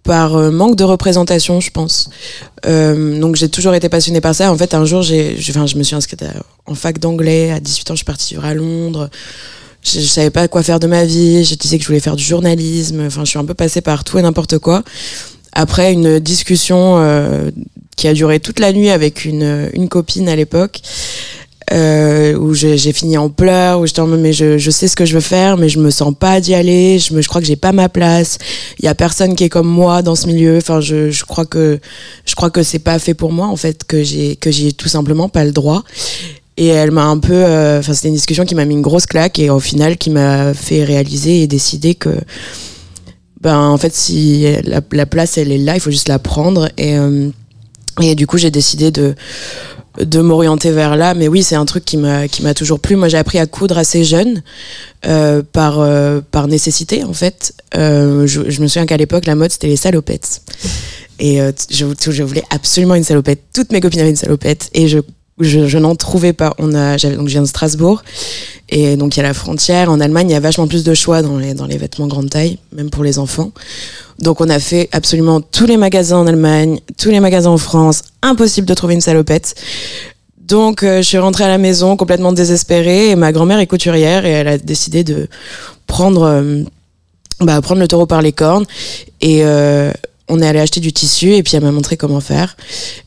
par 0.05 0.37
euh, 0.37 0.51
manque 0.51 0.77
de 0.77 0.85
représentation, 0.85 1.61
je 1.61 1.71
pense. 1.71 2.09
Euh, 2.67 3.19
donc, 3.21 3.37
j'ai 3.37 3.49
toujours 3.49 3.75
été 3.75 3.89
passionnée 3.89 4.21
par 4.21 4.35
ça. 4.35 4.51
En 4.53 4.57
fait, 4.57 4.73
un 4.75 4.85
jour, 4.85 5.03
j'ai, 5.03 5.35
j'ai- 5.39 5.53
enfin, 5.53 5.67
je 5.67 5.77
me 5.77 5.83
suis 5.83 5.95
inscrite 5.97 6.23
à- 6.23 6.33
en 6.67 6.75
fac 6.75 6.99
d'anglais. 6.99 7.51
À 7.51 7.61
18 7.61 7.91
ans, 7.91 7.95
je 7.95 7.99
suis 7.99 8.05
partie 8.05 8.35
vivre 8.35 8.45
à 8.47 8.55
Londres. 8.55 9.11
Je, 9.83 10.01
je 10.01 10.07
savais 10.07 10.31
pas 10.31 10.49
quoi 10.49 10.63
faire 10.63 10.81
de 10.81 10.87
ma 10.87 11.05
vie. 11.05 11.45
Je 11.45 11.55
disais 11.55 11.79
que 11.79 11.83
je 11.83 11.89
voulais 11.89 12.01
faire 12.01 12.17
du 12.17 12.25
journalisme. 12.25 13.07
Enfin, 13.07 13.25
je 13.25 13.31
suis 13.31 13.39
un 13.39 13.45
peu 13.45 13.55
passée 13.55 13.81
par 13.81 14.05
tout 14.05 14.19
et 14.19 14.23
n'importe 14.23 14.59
quoi. 14.59 14.83
Après 15.53 15.93
une 15.93 16.21
discussion 16.21 16.99
euh, 16.99 17.51
qui 17.97 18.09
a 18.09 18.15
duré 18.15 18.41
toute 18.41 18.61
la 18.61 18.73
nuit 18.73 18.91
avec 18.91 19.25
une, 19.25 19.69
une 19.73 19.89
copine 19.89 20.29
à 20.29 20.37
l'époque, 20.37 20.81
euh, 21.73 22.35
où 22.37 22.55
j'ai 22.55 22.93
fini 22.93 23.17
en 23.17 23.31
pleurs, 23.31 23.81
où 23.81 23.87
j'étais 23.87 24.01
en 24.01 24.07
mode 24.07 24.21
mais 24.21 24.33
je, 24.33 24.59
je 24.59 24.71
sais 24.71 24.89
ce 24.89 24.97
que 24.97 25.05
je 25.05 25.15
veux 25.15 25.21
faire, 25.21 25.57
mais 25.57 25.69
je 25.69 25.79
me 25.79 25.91
sens 25.91 26.15
pas 26.19 26.41
d'y 26.41 26.55
aller, 26.55 26.99
je, 26.99 27.15
me, 27.15 27.23
je 27.23 27.29
crois 27.29 27.41
que 27.41 27.47
j'ai 27.47 27.57
pas 27.57 27.73
ma 27.73 27.89
place, 27.89 28.39
il 28.79 28.85
y 28.85 28.89
a 28.89 28.95
personne 28.95 29.37
qui 29.37 29.45
est 29.45 29.49
comme 29.49 29.69
moi 29.69 30.03
dans 30.03 30.17
ce 30.17 30.27
milieu, 30.27 30.57
enfin 30.57 30.81
je, 30.81 31.11
je 31.11 31.25
crois 31.25 31.47
que 31.47 31.79
je 32.25 32.35
crois 32.35 32.51
que 32.51 32.63
c'est 32.63 32.81
pas 32.81 32.99
fait 32.99 33.15
pour 33.15 33.33
moi 33.33 33.47
en 33.47 33.57
fait, 33.57 33.85
que 33.85 34.03
j'ai 34.03 34.37
que 34.37 34.51
j'ai 34.51 34.73
tout 34.73 34.89
simplement 34.89 35.29
pas 35.29 35.45
le 35.45 35.53
droit. 35.53 35.85
Et 36.57 36.67
elle 36.67 36.91
m'a 36.91 37.05
un 37.05 37.19
peu, 37.19 37.33
euh, 37.33 37.79
enfin 37.79 37.95
c'était 37.95 38.09
une 38.09 38.15
discussion 38.15 38.45
qui 38.45 38.55
m'a 38.55 38.65
mis 38.65 38.75
une 38.75 38.83
grosse 38.83 39.07
claque 39.07 39.39
et 39.39 39.49
au 39.51 39.61
final 39.61 39.97
qui 39.97 40.11
m'a 40.11 40.53
fait 40.53 40.85
réaliser 40.85 41.43
et 41.43 41.47
décider 41.47 41.95
que 41.95 42.11
ben 43.41 43.59
en 43.59 43.79
fait 43.79 43.95
si 43.95 44.45
la, 44.65 44.83
la 44.93 45.07
place 45.07 45.39
elle 45.39 45.51
est 45.51 45.59
là 45.59 45.75
il 45.75 45.81
faut 45.81 45.91
juste 45.91 46.09
la 46.09 46.19
prendre. 46.19 46.69
Et 46.77 46.99
euh, 46.99 47.31
et 48.03 48.15
du 48.15 48.27
coup 48.27 48.39
j'ai 48.39 48.51
décidé 48.51 48.91
de 48.91 49.15
de 49.99 50.21
m'orienter 50.21 50.71
vers 50.71 50.97
là. 50.97 51.15
Mais 51.15 51.29
oui 51.29 51.43
c'est 51.43 51.57
un 51.57 51.65
truc 51.65 51.85
qui 51.85 51.97
m'a 51.97 52.29
toujours 52.55 52.81
plu. 52.81 52.97
Moi 52.97 53.09
j'ai 53.09 53.19
appris 53.19 53.39
à 53.39 53.47
coudre 53.47 53.79
assez 53.79 54.05
jeune 54.05 54.43
euh, 55.07 55.43
par 55.53 55.81
euh, 55.81 56.21
par 56.31 56.47
nécessité 56.47 57.05
en 57.05 57.13
fait. 57.13 57.55
Euh, 57.77 58.27
je, 58.27 58.41
me 58.41 58.67
souviens 58.67 58.87
qu'à 58.87 58.97
l'époque 58.97 59.27
la 59.27 59.35
mode 59.35 59.51
c'était 59.51 59.69
les 59.69 59.77
salopettes. 59.77 60.43
Et 61.19 61.41
euh, 61.41 61.53
je, 61.71 61.87
je 61.99 62.23
voulais 62.23 62.45
absolument 62.51 62.95
une 62.95 63.05
salopette. 63.05 63.43
Toutes 63.55 63.73
mes 63.73 63.81
copines 63.81 64.01
avaient 64.01 64.11
une 64.11 64.17
salopette. 64.17 64.71
Et 64.73 64.89
je 64.89 65.01
je, 65.41 65.67
je 65.67 65.79
n'en 65.79 65.95
trouvais 65.95 66.33
pas. 66.33 66.55
On 66.59 66.75
a, 66.75 66.97
donc 66.97 67.29
je 67.29 67.33
viens 67.33 67.43
de 67.43 67.47
Strasbourg 67.47 68.03
et 68.69 68.97
donc 68.97 69.17
il 69.17 69.21
y 69.21 69.21
a 69.21 69.27
la 69.27 69.35
frontière. 69.35 69.91
En 69.91 70.01
Allemagne, 70.01 70.29
il 70.29 70.33
y 70.33 70.37
a 70.37 70.41
vachement 70.41 70.67
plus 70.67 70.85
de 70.85 70.95
choix 70.95 71.23
dans 71.23 71.39
les, 71.39 71.55
dans 71.55 71.67
les 71.67 71.79
vêtements 71.79 72.07
grande 72.07 72.31
taille, 72.31 72.59
même 72.73 72.91
pour 72.91 73.05
les 73.05 73.19
enfants. 73.19 73.53
Donc 74.19 74.41
on 74.41 74.49
a 74.49 74.59
fait 74.59 74.89
absolument 74.93 75.41
tous 75.41 75.67
les 75.67 75.77
magasins 75.77 76.19
en 76.19 76.27
Allemagne, 76.27 76.81
tous 76.99 77.11
les 77.11 77.21
magasins 77.21 77.51
en 77.51 77.59
France. 77.59 78.03
Impossible 78.23 78.67
de 78.67 78.75
trouver 78.75 78.95
une 78.95 79.01
salopette. 79.01 79.55
Donc 80.39 80.83
euh, 80.83 80.99
je 80.99 81.03
suis 81.03 81.19
rentrée 81.19 81.45
à 81.45 81.49
la 81.49 81.59
maison 81.59 81.97
complètement 81.97 82.33
désespérée 82.33 83.11
et 83.11 83.17
ma 83.17 83.33
grand-mère 83.33 83.61
est 83.61 83.67
couturière 83.67 84.27
et 84.27 84.31
elle 84.31 84.49
a 84.49 84.59
décidé 84.59 85.05
de 85.05 85.29
prendre, 85.87 86.23
euh, 86.23 86.63
bah, 87.41 87.61
prendre 87.61 87.81
le 87.81 87.89
taureau 87.89 88.07
par 88.07 88.21
les 88.21 88.33
cornes 88.33 88.67
et 89.21 89.45
euh, 89.45 89.93
on 90.31 90.41
est 90.41 90.47
allé 90.47 90.61
acheter 90.61 90.81
du 90.81 90.93
tissu 90.93 91.35
et 91.35 91.43
puis 91.43 91.57
elle 91.57 91.63
m'a 91.63 91.73
montré 91.73 91.97
comment 91.97 92.21
faire. 92.21 92.57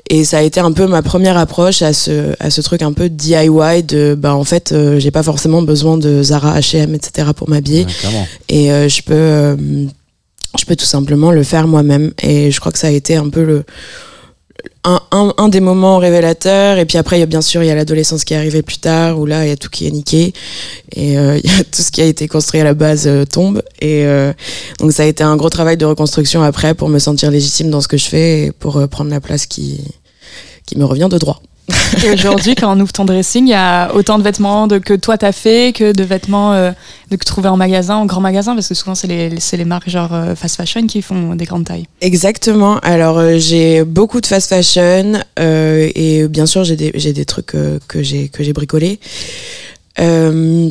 Et 0.10 0.26
ça 0.26 0.40
a 0.40 0.42
été 0.42 0.60
un 0.60 0.72
peu 0.72 0.86
ma 0.86 1.02
première 1.02 1.38
approche 1.38 1.82
à 1.82 1.94
ce, 1.94 2.36
à 2.40 2.50
ce 2.50 2.62
truc 2.62 2.82
un 2.82 2.94
peu 2.94 3.10
DIY 3.10 3.84
de, 3.84 4.16
bah 4.18 4.36
en 4.36 4.44
fait, 4.44 4.72
euh, 4.72 5.00
j'ai 5.00 5.12
pas 5.12 5.24
forcément 5.24 5.62
besoin 5.62 5.98
de 5.98 6.22
Zara, 6.22 6.60
H&M, 6.60 6.94
etc. 6.94 7.30
pour 7.36 7.50
m'habiller 7.50 7.86
Ouais, 7.86 8.28
et 8.50 8.72
euh, 8.72 8.90
je 8.90 9.02
peux 9.02 9.14
euh, 9.14 9.56
je 10.60 10.66
peux 10.66 10.76
tout 10.76 10.86
simplement 10.86 11.32
le 11.32 11.44
faire 11.44 11.68
moi-même 11.68 12.12
et 12.22 12.52
je 12.52 12.60
crois 12.60 12.72
que 12.72 12.78
ça 12.78 12.88
a 12.88 12.92
été 12.92 13.16
un 13.16 13.30
peu 13.30 13.44
le 13.44 13.64
un, 14.86 15.50
des 15.50 15.62
moments 15.62 15.98
révélateurs 15.98 16.78
et 16.78 16.86
puis 16.86 16.98
après 16.98 17.18
il 17.18 17.20
y 17.22 17.24
a 17.24 17.26
bien 17.26 17.42
sûr 17.42 17.64
il 17.64 17.68
y 17.68 17.70
a 17.70 17.76
l'adolescence 17.76 18.26
qui 18.26 18.34
est 18.34 18.38
arrivée 18.38 18.62
plus 18.62 18.80
tard 18.80 19.18
où 19.18 19.26
là 19.26 19.46
il 19.46 19.50
y 19.50 19.52
a 19.52 19.56
tout 19.56 19.70
qui 19.70 19.88
est 19.88 19.92
niqué 19.92 20.34
et 20.92 21.18
euh, 21.18 21.40
y 21.44 21.50
a 21.50 21.64
tout 21.64 21.82
ce 21.82 21.92
qui 21.92 22.02
a 22.02 22.06
été 22.06 22.28
construit 22.28 22.60
à 22.60 22.64
la 22.64 22.74
base 22.74 23.08
euh, 23.08 23.26
tombe 23.26 23.62
et 23.80 24.06
euh, 24.06 24.34
donc 24.80 24.92
ça 24.92 25.04
a 25.04 25.06
été 25.06 25.24
un 25.24 25.38
gros 25.38 25.50
travail 25.50 25.78
de 25.78 25.86
reconstruction 25.86 26.44
après 26.44 26.74
pour 26.74 26.90
me 26.90 27.00
sentir 27.00 27.32
légitime 27.32 27.70
dans 27.70 27.82
ce 27.82 27.88
que 27.88 27.98
je 27.98 28.06
fais 28.06 28.46
et 28.46 28.52
pour 28.52 28.88
prendre 28.90 29.10
la 29.10 29.22
place 29.22 29.46
qui 29.46 29.82
qui 30.66 30.78
me 30.78 30.86
revient 30.86 31.10
de 31.10 31.18
droit 31.18 31.42
Et 32.04 32.10
aujourd'hui, 32.12 32.56
quand 32.56 32.76
on 32.76 32.80
ouvre 32.82 32.92
ton 32.92 33.06
dressing, 33.06 33.46
il 33.48 33.52
y 33.52 33.54
a 33.54 33.94
autant 33.96 34.18
de 34.18 34.24
vêtements 34.24 34.68
de, 34.68 34.80
que 34.80 34.94
toi 34.94 35.18
t'as 35.18 35.32
fait 35.32 35.72
que 35.74 35.94
de 35.94 36.04
vêtements 36.04 36.52
euh, 36.54 36.72
de, 37.10 37.16
que 37.16 37.24
trouver 37.24 37.48
en 37.48 37.56
magasin, 37.56 37.96
en 37.96 38.06
grand 38.06 38.20
magasin, 38.20 38.54
parce 38.54 38.68
que 38.68 38.74
souvent 38.74 38.96
c'est 38.96 39.08
les, 39.08 39.40
c'est 39.40 39.56
les 39.56 39.64
marques 39.64 39.90
genre 39.90 40.14
euh, 40.14 40.36
fast 40.36 40.58
fashion 40.58 40.86
qui 40.88 41.02
font 41.02 41.36
des 41.36 41.46
grandes 41.46 41.66
tailles. 41.66 41.86
Exactement. 42.02 42.80
Alors 42.80 43.18
euh, 43.18 43.38
j'ai 43.38 43.84
beaucoup 43.86 44.20
de 44.20 44.26
fast 44.26 44.50
fashion 44.50 45.14
euh, 45.40 45.90
et 45.96 46.28
bien 46.28 46.46
sûr 46.46 46.66
j'ai 46.66 46.76
des 46.76 46.92
j'ai 46.96 47.14
des 47.14 47.24
trucs 47.26 47.56
euh, 47.56 47.80
que 47.88 48.04
j'ai 48.04 48.28
que 48.28 48.44
j'ai 48.44 48.52
bricolés. 48.54 49.00
Euh, 50.00 50.70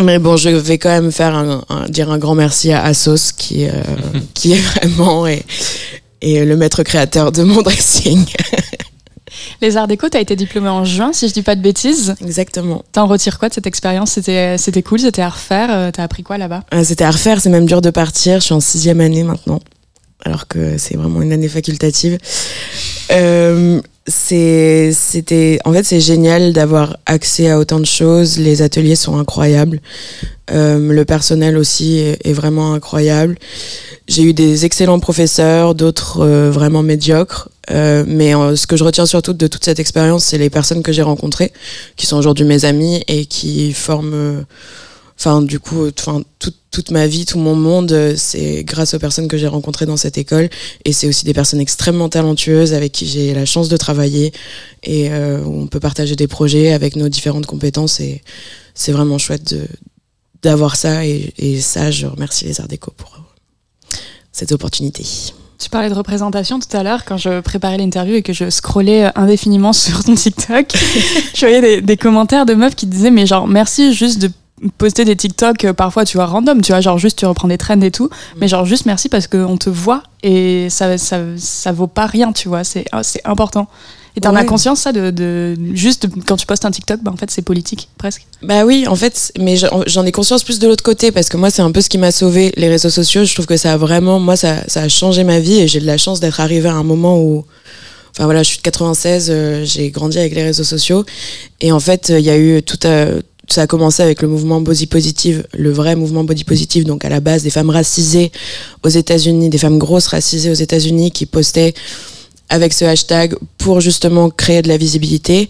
mais 0.00 0.18
bon, 0.18 0.36
je 0.36 0.48
vais 0.48 0.78
quand 0.78 0.88
même 0.88 1.12
faire 1.12 1.34
un, 1.34 1.64
un- 1.68 1.88
dire 1.88 2.10
un 2.10 2.18
grand 2.18 2.34
merci 2.34 2.72
à 2.72 2.82
Asos 2.84 3.32
qui 3.36 3.66
euh, 3.66 3.70
qui 4.34 4.52
est 4.54 4.56
vraiment 4.60 5.26
et, 5.26 5.44
et 6.22 6.44
le 6.46 6.56
maître 6.56 6.82
créateur 6.82 7.30
de 7.30 7.42
mon 7.42 7.60
dressing. 7.62 8.24
Les 9.60 9.76
Arts 9.76 9.88
Déco, 9.88 10.08
t'as 10.08 10.20
été 10.20 10.36
diplômé 10.36 10.68
en 10.68 10.84
juin, 10.84 11.12
si 11.12 11.28
je 11.28 11.32
dis 11.32 11.42
pas 11.42 11.56
de 11.56 11.60
bêtises. 11.62 12.14
Exactement. 12.20 12.84
T'en 12.92 13.06
retires 13.06 13.38
quoi 13.38 13.48
de 13.48 13.54
cette 13.54 13.66
expérience? 13.66 14.12
C'était 14.12 14.56
c'était 14.58 14.82
cool, 14.82 15.00
c'était 15.00 15.22
à 15.22 15.28
refaire. 15.30 15.68
euh, 15.70 15.90
T'as 15.92 16.02
appris 16.04 16.22
quoi 16.22 16.38
là-bas? 16.38 16.62
Euh, 16.74 16.82
C'était 16.84 17.04
à 17.04 17.10
refaire, 17.10 17.40
c'est 17.40 17.50
même 17.50 17.66
dur 17.66 17.80
de 17.80 17.90
partir. 17.90 18.40
Je 18.40 18.44
suis 18.46 18.54
en 18.54 18.60
sixième 18.60 19.00
année 19.00 19.22
maintenant, 19.22 19.60
alors 20.24 20.46
que 20.48 20.78
c'est 20.78 20.96
vraiment 20.96 21.22
une 21.22 21.32
année 21.32 21.48
facultative. 21.48 22.18
Euh, 23.10 23.80
c'est, 24.06 24.92
c'était, 24.92 25.58
en 25.64 25.72
fait, 25.72 25.82
c'est 25.84 26.00
génial 26.00 26.52
d'avoir 26.52 26.98
accès 27.06 27.50
à 27.50 27.58
autant 27.58 27.80
de 27.80 27.86
choses. 27.86 28.38
Les 28.38 28.60
ateliers 28.62 28.96
sont 28.96 29.18
incroyables. 29.18 29.80
Euh, 30.50 30.92
le 30.92 31.04
personnel 31.06 31.56
aussi 31.56 31.98
est, 31.98 32.18
est 32.22 32.34
vraiment 32.34 32.74
incroyable. 32.74 33.38
J'ai 34.06 34.22
eu 34.24 34.34
des 34.34 34.66
excellents 34.66 35.00
professeurs, 35.00 35.74
d'autres 35.74 36.20
euh, 36.20 36.50
vraiment 36.50 36.82
médiocres. 36.82 37.48
Euh, 37.70 38.04
mais 38.06 38.34
euh, 38.34 38.56
ce 38.56 38.66
que 38.66 38.76
je 38.76 38.84
retiens 38.84 39.06
surtout 39.06 39.32
de 39.32 39.46
toute 39.46 39.64
cette 39.64 39.78
expérience, 39.78 40.24
c'est 40.24 40.38
les 40.38 40.50
personnes 40.50 40.82
que 40.82 40.92
j'ai 40.92 41.02
rencontrées, 41.02 41.52
qui 41.96 42.06
sont 42.06 42.16
aujourd'hui 42.16 42.44
mes 42.44 42.64
amis 42.64 43.02
et 43.08 43.26
qui 43.26 43.72
forment 43.72 44.14
euh, 44.14 44.42
enfin 45.18 45.42
du 45.42 45.60
coup 45.60 45.88
enfin 45.98 46.22
toute, 46.38 46.90
ma 46.90 47.06
vie 47.06 47.24
tout 47.24 47.38
mon 47.38 47.54
monde 47.54 47.92
euh, 47.92 48.14
c'est 48.16 48.64
grâce 48.64 48.94
aux 48.94 48.98
personnes 48.98 49.28
que 49.28 49.38
j'ai 49.38 49.46
rencontrées 49.46 49.86
dans 49.86 49.96
cette 49.96 50.18
école. 50.18 50.50
Et 50.84 50.92
c'est 50.92 51.06
aussi 51.06 51.24
des 51.24 51.34
personnes 51.34 51.60
extrêmement 51.60 52.08
talentueuses 52.08 52.74
avec 52.74 52.92
qui 52.92 53.06
j'ai 53.06 53.32
la 53.32 53.46
chance 53.46 53.68
de 53.68 53.76
travailler 53.76 54.32
et 54.82 55.10
euh, 55.10 55.42
on 55.44 55.66
peut 55.66 55.80
partager 55.80 56.16
des 56.16 56.26
projets 56.26 56.72
avec 56.72 56.96
nos 56.96 57.08
différentes 57.08 57.46
compétences. 57.46 58.00
Et 58.00 58.22
c'est 58.74 58.92
vraiment 58.92 59.18
chouette 59.18 59.54
d'avoir 60.42 60.76
ça 60.76 61.06
et, 61.06 61.32
et 61.38 61.60
ça 61.60 61.90
je 61.90 62.06
remercie 62.06 62.44
les 62.44 62.60
Arts 62.60 62.68
Déco 62.68 62.92
pour 62.96 63.14
euh, 63.14 63.96
cette 64.32 64.52
opportunité 64.52 65.04
Tu 65.58 65.70
parlais 65.70 65.88
de 65.88 65.94
représentation 65.94 66.58
tout 66.58 66.76
à 66.76 66.82
l'heure 66.82 67.04
quand 67.04 67.16
je 67.16 67.40
préparais 67.40 67.78
l'interview 67.78 68.16
et 68.16 68.22
que 68.22 68.32
je 68.32 68.50
scrollais 68.50 69.06
euh, 69.06 69.10
indéfiniment 69.14 69.72
sur 69.72 70.04
ton 70.04 70.14
TikTok. 70.14 70.66
je 71.34 71.40
voyais 71.40 71.60
des, 71.60 71.80
des 71.80 71.96
commentaires 71.96 72.46
de 72.46 72.54
meufs 72.54 72.74
qui 72.74 72.86
disaient 72.86 73.10
mais 73.10 73.26
genre 73.26 73.46
merci 73.46 73.92
juste 73.92 74.20
de 74.20 74.30
poster 74.78 75.04
des 75.04 75.16
TikTok 75.16 75.64
euh, 75.64 75.72
parfois 75.72 76.04
tu 76.04 76.16
vois 76.16 76.26
random 76.26 76.60
tu 76.60 76.72
vois 76.72 76.80
genre 76.80 76.96
juste 76.96 77.18
tu 77.18 77.26
reprends 77.26 77.48
des 77.48 77.58
trends 77.58 77.80
et 77.80 77.90
tout. 77.90 78.10
Mais 78.40 78.48
genre 78.48 78.64
juste 78.64 78.86
merci 78.86 79.08
parce 79.08 79.26
qu'on 79.26 79.56
te 79.56 79.70
voit 79.70 80.02
et 80.22 80.68
ça, 80.70 80.98
ça, 80.98 81.18
ça 81.36 81.72
vaut 81.72 81.86
pas 81.86 82.06
rien 82.06 82.32
tu 82.32 82.48
vois. 82.48 82.64
C'est 82.64 82.84
c'est 83.02 83.24
important 83.24 83.68
et 84.16 84.20
t'en 84.20 84.34
as 84.36 84.44
conscience 84.44 84.80
ça 84.80 84.92
de, 84.92 85.10
de 85.10 85.56
juste 85.74 86.06
de- 86.06 86.22
quand 86.22 86.36
tu 86.36 86.46
postes 86.46 86.64
un 86.64 86.70
TikTok 86.70 87.00
bah 87.02 87.10
en 87.12 87.16
fait 87.16 87.30
c'est 87.30 87.42
politique 87.42 87.88
presque. 87.98 88.26
Bah 88.42 88.64
oui, 88.64 88.86
en 88.86 88.94
fait, 88.94 89.32
mais 89.38 89.56
j'en 89.56 90.04
ai 90.06 90.12
conscience 90.12 90.44
plus 90.44 90.58
de 90.58 90.68
l'autre 90.68 90.84
côté 90.84 91.10
parce 91.10 91.28
que 91.28 91.36
moi, 91.36 91.50
c'est 91.50 91.62
un 91.62 91.72
peu 91.72 91.80
ce 91.80 91.88
qui 91.88 91.98
m'a 91.98 92.12
sauvé 92.12 92.52
les 92.56 92.68
réseaux 92.68 92.90
sociaux. 92.90 93.24
Je 93.24 93.32
trouve 93.34 93.46
que 93.46 93.56
ça 93.56 93.72
a 93.72 93.76
vraiment, 93.76 94.20
moi, 94.20 94.36
ça, 94.36 94.62
ça 94.68 94.82
a 94.82 94.88
changé 94.88 95.24
ma 95.24 95.40
vie 95.40 95.60
et 95.60 95.66
j'ai 95.68 95.80
de 95.80 95.86
la 95.86 95.96
chance 95.98 96.20
d'être 96.20 96.40
arrivée 96.40 96.68
à 96.68 96.74
un 96.74 96.82
moment 96.84 97.18
où, 97.20 97.44
enfin 98.10 98.24
voilà, 98.24 98.42
je 98.42 98.48
suis 98.48 98.58
de 98.58 98.62
96, 98.62 99.28
euh, 99.30 99.64
j'ai 99.64 99.90
grandi 99.90 100.18
avec 100.18 100.34
les 100.34 100.42
réseaux 100.44 100.62
sociaux. 100.64 101.04
Et 101.60 101.72
en 101.72 101.80
fait, 101.80 102.10
euh, 102.10 102.18
il 102.20 102.24
y 102.24 102.30
a 102.30 102.36
eu 102.38 102.62
tout 102.62 102.78
à, 102.86 103.06
ça 103.48 103.62
a 103.62 103.66
commencé 103.66 104.02
avec 104.02 104.22
le 104.22 104.28
mouvement 104.28 104.60
body 104.60 104.86
positive, 104.86 105.46
le 105.52 105.70
vrai 105.72 105.96
mouvement 105.96 106.24
body 106.24 106.44
positive, 106.44 106.84
donc 106.84 107.04
à 107.04 107.08
la 107.08 107.20
base 107.20 107.42
des 107.42 107.50
femmes 107.50 107.70
racisées 107.70 108.30
aux 108.82 108.88
États-Unis, 108.88 109.48
des 109.48 109.58
femmes 109.58 109.78
grosses 109.78 110.06
racisées 110.06 110.50
aux 110.50 110.54
États-Unis 110.54 111.10
qui 111.10 111.26
postaient 111.26 111.74
avec 112.48 112.72
ce 112.72 112.84
hashtag 112.84 113.34
pour 113.58 113.80
justement 113.80 114.30
créer 114.30 114.62
de 114.62 114.68
la 114.68 114.76
visibilité. 114.76 115.48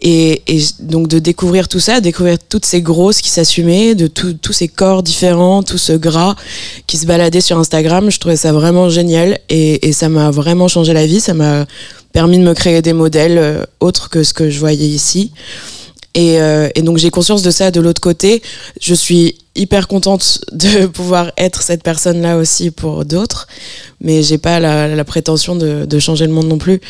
Et, 0.00 0.42
donc 0.78 1.08
de 1.08 1.18
découvrir 1.18 1.66
tout 1.66 1.80
ça, 1.80 2.00
découvrir 2.00 2.38
toutes 2.38 2.64
ces 2.64 2.80
grosses 2.80 3.20
qui 3.20 3.30
s'assumaient, 3.30 3.96
de 3.96 4.06
tous 4.06 4.52
ces 4.52 4.68
corps 4.68 5.02
différents, 5.02 5.64
tout 5.64 5.76
ce 5.78 5.92
gras 5.92 6.36
qui 6.86 6.98
se 6.98 7.06
baladait 7.06 7.40
sur 7.40 7.58
Instagram, 7.58 8.08
je 8.08 8.20
trouvais 8.20 8.36
ça 8.36 8.52
vraiment 8.52 8.88
génial 8.90 9.40
et, 9.48 9.88
et 9.88 9.92
ça 9.92 10.08
m'a 10.08 10.30
vraiment 10.30 10.68
changé 10.68 10.92
la 10.92 11.04
vie. 11.04 11.20
Ça 11.20 11.34
m'a 11.34 11.66
permis 12.12 12.38
de 12.38 12.44
me 12.44 12.54
créer 12.54 12.80
des 12.80 12.92
modèles 12.92 13.38
euh, 13.38 13.64
autres 13.80 14.08
que 14.08 14.22
ce 14.22 14.32
que 14.32 14.50
je 14.50 14.58
voyais 14.58 14.86
ici. 14.86 15.32
Et, 16.18 16.40
euh, 16.40 16.68
et 16.74 16.82
donc 16.82 16.98
j'ai 16.98 17.10
conscience 17.10 17.42
de 17.42 17.52
ça 17.52 17.70
de 17.70 17.80
l'autre 17.80 18.00
côté. 18.00 18.42
Je 18.80 18.92
suis 18.92 19.36
hyper 19.54 19.86
contente 19.86 20.40
de 20.52 20.86
pouvoir 20.86 21.30
être 21.38 21.62
cette 21.62 21.84
personne-là 21.84 22.38
aussi 22.38 22.72
pour 22.72 23.04
d'autres, 23.04 23.46
mais 24.00 24.24
j'ai 24.24 24.36
pas 24.36 24.58
la, 24.58 25.04
prétention 25.04 25.54
de, 25.54 25.98
changer 26.00 26.26
le 26.26 26.32
monde 26.32 26.48
non 26.48 26.58
plus. 26.58 26.80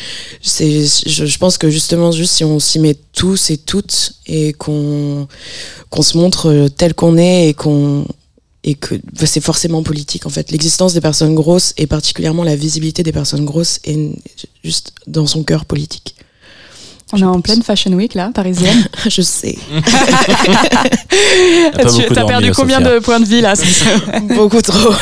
Je, 0.41 1.37
pense 1.37 1.59
que 1.59 1.69
justement, 1.69 2.11
juste 2.11 2.33
si 2.33 2.43
on 2.43 2.57
s'y 2.59 2.79
met 2.79 2.95
tous 3.13 3.51
et 3.51 3.57
toutes 3.57 4.13
et 4.25 4.53
qu'on 4.53 5.27
se 6.01 6.17
montre 6.17 6.67
tel 6.75 6.95
qu'on 6.95 7.15
est 7.15 7.49
et 7.49 7.53
qu'on 7.53 8.05
et 8.63 8.73
que 8.73 8.95
bah, 8.95 9.27
c'est 9.27 9.41
forcément 9.41 9.83
politique 9.83 10.25
en 10.25 10.29
fait. 10.29 10.49
L'existence 10.49 10.95
des 10.95 11.01
personnes 11.01 11.35
grosses 11.35 11.75
et 11.77 11.85
particulièrement 11.85 12.43
la 12.43 12.55
visibilité 12.55 13.03
des 13.03 13.11
personnes 13.11 13.45
grosses 13.45 13.79
est 13.83 14.09
juste 14.63 14.93
dans 15.05 15.27
son 15.27 15.43
cœur 15.43 15.65
politique. 15.65 16.15
On 17.11 17.17
est 17.17 17.23
en 17.23 17.41
pleine 17.41 17.63
Fashion 17.63 17.91
Week 17.93 18.13
là, 18.13 18.29
parisienne. 18.33 18.87
Je 19.09 19.21
sais. 19.21 19.57
tu 19.71 19.79
as 21.75 21.83
dormi, 21.83 22.03
perdu 22.27 22.51
combien 22.51 22.77
Sophia. 22.77 22.93
de 22.93 22.99
points 22.99 23.19
de 23.19 23.25
vie 23.25 23.41
là 23.41 23.53
Beaucoup 24.35 24.61
trop. 24.61 24.93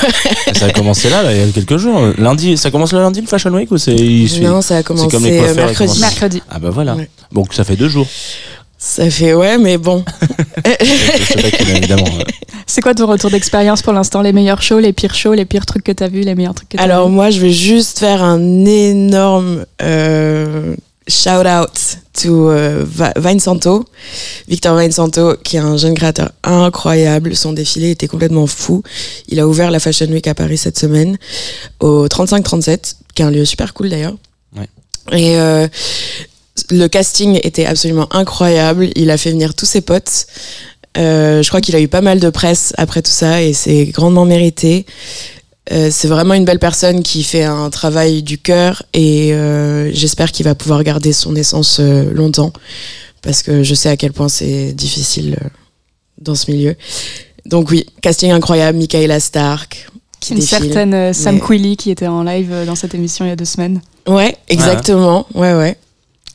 Ça 0.53 0.67
a 0.67 0.71
commencé 0.71 1.09
là, 1.09 1.21
là, 1.23 1.33
il 1.33 1.45
y 1.45 1.49
a 1.49 1.51
quelques 1.51 1.77
jours. 1.77 1.99
Lundi, 2.17 2.57
ça 2.57 2.71
commence 2.71 2.93
le 2.93 2.99
lundi 2.99 3.19
le 3.21 3.27
Fashion 3.27 3.51
Week 3.51 3.69
ou 3.71 3.77
c'est 3.77 3.95
Non, 4.41 4.61
ça 4.61 4.77
a 4.77 4.83
commencé 4.83 5.09
comme 5.09 5.25
les 5.25 5.37
euh, 5.37 5.53
coiffeurs, 5.53 5.55
ils 5.55 5.65
mercredi. 5.67 5.99
Mercredi. 5.99 6.41
Ah 6.49 6.59
bah 6.59 6.69
voilà. 6.69 6.95
Ouais. 6.95 7.09
Donc 7.33 7.53
ça 7.53 7.65
fait 7.65 7.75
deux 7.75 7.89
jours. 7.89 8.07
Ça 8.77 9.09
fait 9.09 9.33
ouais, 9.33 9.57
mais 9.57 9.77
bon. 9.77 10.05
C'est 12.67 12.81
quoi 12.81 12.93
ton 12.93 13.07
retour 13.07 13.31
d'expérience 13.31 13.81
pour 13.81 13.91
l'instant? 13.91 14.21
Les 14.21 14.33
meilleurs 14.33 14.61
shows, 14.61 14.79
les 14.79 14.93
pires 14.93 15.15
shows, 15.15 15.33
les 15.33 15.45
pires 15.45 15.65
trucs 15.65 15.83
que 15.83 15.91
t'as 15.91 16.07
vus, 16.07 16.21
les 16.21 16.35
meilleurs 16.35 16.53
trucs 16.53 16.69
que 16.69 16.77
t'as 16.77 16.83
Alors 16.83 17.09
moi, 17.09 17.31
je 17.31 17.39
vais 17.39 17.51
juste 17.51 17.99
faire 17.99 18.23
un 18.23 18.65
énorme 18.65 19.65
euh, 19.81 20.75
shout 21.07 21.45
out 21.47 21.71
to 22.21 22.49
Va- 22.83 23.13
Vincento, 23.15 23.85
Victor 24.47 24.75
Vincento, 24.75 25.35
qui 25.43 25.57
est 25.57 25.59
un 25.59 25.77
jeune 25.77 25.93
créateur 25.93 26.31
incroyable. 26.43 27.35
Son 27.35 27.53
défilé 27.53 27.91
était 27.91 28.07
complètement 28.07 28.47
fou. 28.47 28.83
Il 29.27 29.39
a 29.39 29.47
ouvert 29.47 29.71
la 29.71 29.79
Fashion 29.79 30.07
Week 30.07 30.27
à 30.27 30.33
Paris 30.35 30.57
cette 30.57 30.77
semaine 30.79 31.17
au 31.79 32.07
35-37, 32.07 32.95
qui 33.15 33.21
est 33.21 33.25
un 33.25 33.31
lieu 33.31 33.45
super 33.45 33.73
cool 33.73 33.89
d'ailleurs. 33.89 34.15
Ouais. 34.55 34.67
Et 35.17 35.37
euh, 35.39 35.67
le 36.71 36.87
casting 36.87 37.39
était 37.43 37.65
absolument 37.65 38.07
incroyable. 38.13 38.89
Il 38.95 39.09
a 39.11 39.17
fait 39.17 39.31
venir 39.31 39.53
tous 39.53 39.65
ses 39.65 39.81
potes. 39.81 40.25
Euh, 40.97 41.43
je 41.43 41.47
crois 41.49 41.61
qu'il 41.61 41.75
a 41.75 41.79
eu 41.79 41.87
pas 41.87 42.01
mal 42.01 42.19
de 42.19 42.29
presse 42.31 42.73
après 42.77 43.03
tout 43.03 43.11
ça 43.11 43.43
et 43.43 43.53
c'est 43.53 43.85
grandement 43.85 44.25
mérité. 44.25 44.85
Euh, 45.71 45.89
c'est 45.91 46.07
vraiment 46.07 46.33
une 46.33 46.45
belle 46.45 46.59
personne 46.59 47.03
qui 47.03 47.23
fait 47.23 47.43
un 47.43 47.69
travail 47.69 48.23
du 48.23 48.37
cœur 48.37 48.83
et 48.93 49.33
euh, 49.33 49.91
j'espère 49.93 50.31
qu'il 50.31 50.45
va 50.45 50.55
pouvoir 50.55 50.81
garder 50.83 51.11
son 51.11 51.35
essence 51.35 51.79
euh, 51.81 52.09
longtemps 52.13 52.53
parce 53.21 53.43
que 53.43 53.63
je 53.63 53.75
sais 53.75 53.89
à 53.89 53.97
quel 53.97 54.13
point 54.13 54.29
c'est 54.29 54.71
difficile 54.71 55.37
euh, 55.43 55.47
dans 56.21 56.35
ce 56.35 56.49
milieu. 56.49 56.75
Donc 57.45 57.69
oui, 57.69 57.85
casting 58.01 58.31
incroyable, 58.31 58.77
Michaela 58.77 59.19
Stark. 59.19 59.89
Qui 60.19 60.33
Une 60.33 60.39
défile. 60.39 60.57
certaine 60.59 60.93
euh, 60.93 61.13
Sam 61.13 61.35
mais- 61.35 61.41
Quilly 61.41 61.75
qui 61.77 61.91
était 61.91 62.07
en 62.07 62.23
live 62.23 62.51
dans 62.65 62.75
cette 62.75 62.95
émission 62.95 63.25
il 63.25 63.29
y 63.29 63.31
a 63.31 63.35
deux 63.35 63.45
semaines. 63.45 63.81
Ouais, 64.07 64.37
exactement. 64.47 65.27
Ouais, 65.33 65.53
ouais. 65.53 65.77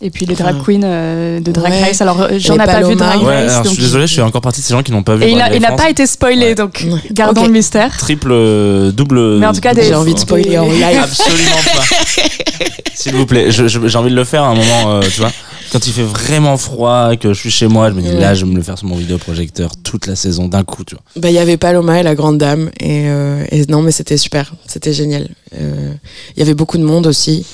Et 0.05 0.11
puis 0.11 0.27
les 0.27 0.35
drag 0.35 0.57
Enfin, 0.57 0.65
queens 0.67 0.83
euh, 0.83 1.39
de 1.41 1.53
Drag 1.53 1.71
ouais. 1.71 1.81
Race. 1.85 2.01
Alors 2.01 2.21
euh, 2.23 2.31
j'en 2.37 2.55
ai 2.55 2.59
pas 2.67 2.83
vu. 2.83 2.97
Drag 2.97 3.23
Ouais, 3.23 3.43
Race. 3.45 3.53
alors 3.53 3.65
je 3.65 3.71
suis 3.71 3.83
désolé, 3.83 4.07
je 4.09 4.13
suis 4.13 4.21
encore 4.21 4.41
partie 4.41 4.61
de 4.61 4.67
ces 4.67 4.73
gens 4.73 4.83
qui 4.83 4.91
n'ont 4.91 5.05
pas 5.05 5.15
vu. 5.15 5.25
Et 5.25 5.31
il 5.31 5.37
Drag 5.39 5.53
il 5.55 5.61
n'a 5.63 5.73
pas 5.73 5.89
été 5.89 6.07
spoilé, 6.07 6.47
Ouais. 6.49 6.55
donc 6.57 6.85
gardons 7.13 7.45
le 7.45 7.51
mystère. 7.53 7.97
Triple, 7.97 8.31
euh, 8.33 8.91
double. 8.91 9.39
Mais 9.39 9.47
en 9.47 9.53
tout 9.53 9.61
cas, 9.61 9.75
des- 9.75 9.85
J'ai 9.85 9.95
envie 9.95 10.15
de 10.15 10.19
spoiler 10.19 10.59
en 10.59 10.65
live. 10.67 10.99
Absolument 11.03 11.51
pas. 11.75 11.85
S'il 12.95 13.15
vous 13.15 13.27
plaît, 13.27 13.51
j'ai 13.51 13.97
envie 13.97 14.11
de 14.11 14.17
le 14.17 14.25
faire 14.25 14.43
à 14.43 14.49
un 14.49 14.55
moment, 14.55 14.91
euh, 14.97 15.01
tu 15.03 15.21
vois. 15.21 15.31
Quand 15.73 15.87
il 15.87 15.93
fait 15.95 16.03
vraiment 16.03 16.59
froid, 16.59 17.17
que 17.17 17.33
je 17.33 17.39
suis 17.39 17.51
chez 17.51 17.67
moi, 17.67 17.89
je 17.89 17.95
me 17.95 18.03
dis 18.03 18.09
Ouais. 18.09 18.21
là, 18.21 18.35
je 18.35 18.45
vais 18.45 18.51
me 18.51 18.57
le 18.57 18.63
faire 18.63 18.77
sur 18.77 18.87
mon 18.89 18.97
vidéoprojecteur 18.97 19.71
toute 19.83 20.07
la 20.07 20.17
saison 20.17 20.47
d'un 20.49 20.65
coup, 20.65 20.85
tu 20.85 20.95
vois. 20.95 21.03
Bah, 21.17 21.31
il 21.31 21.35
y 21.35 21.39
avait 21.39 21.57
Paloma 21.57 21.99
et 21.99 22.03
la 22.03 22.15
grande 22.15 22.37
dame 22.37 22.71
et, 22.79 23.05
euh, 23.09 23.43
et 23.51 23.65
non, 23.67 23.81
mais 23.81 23.91
c'était 23.93 24.19
super, 24.19 24.53
c'était 24.67 24.93
génial. 24.93 25.29
Euh, 25.59 25.93
Il 26.37 26.41
y 26.41 26.43
avait 26.43 26.53
beaucoup 26.55 26.77
de 26.77 26.83
monde 26.85 27.07
aussi, 27.07 27.47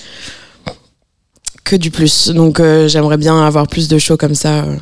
que 1.68 1.76
du 1.76 1.90
plus. 1.90 2.30
Donc 2.30 2.60
euh, 2.60 2.88
j'aimerais 2.88 3.18
bien 3.18 3.44
avoir 3.44 3.66
plus 3.66 3.88
de 3.88 3.98
shows 3.98 4.16
comme 4.16 4.34
ça 4.34 4.64
euh, 4.64 4.76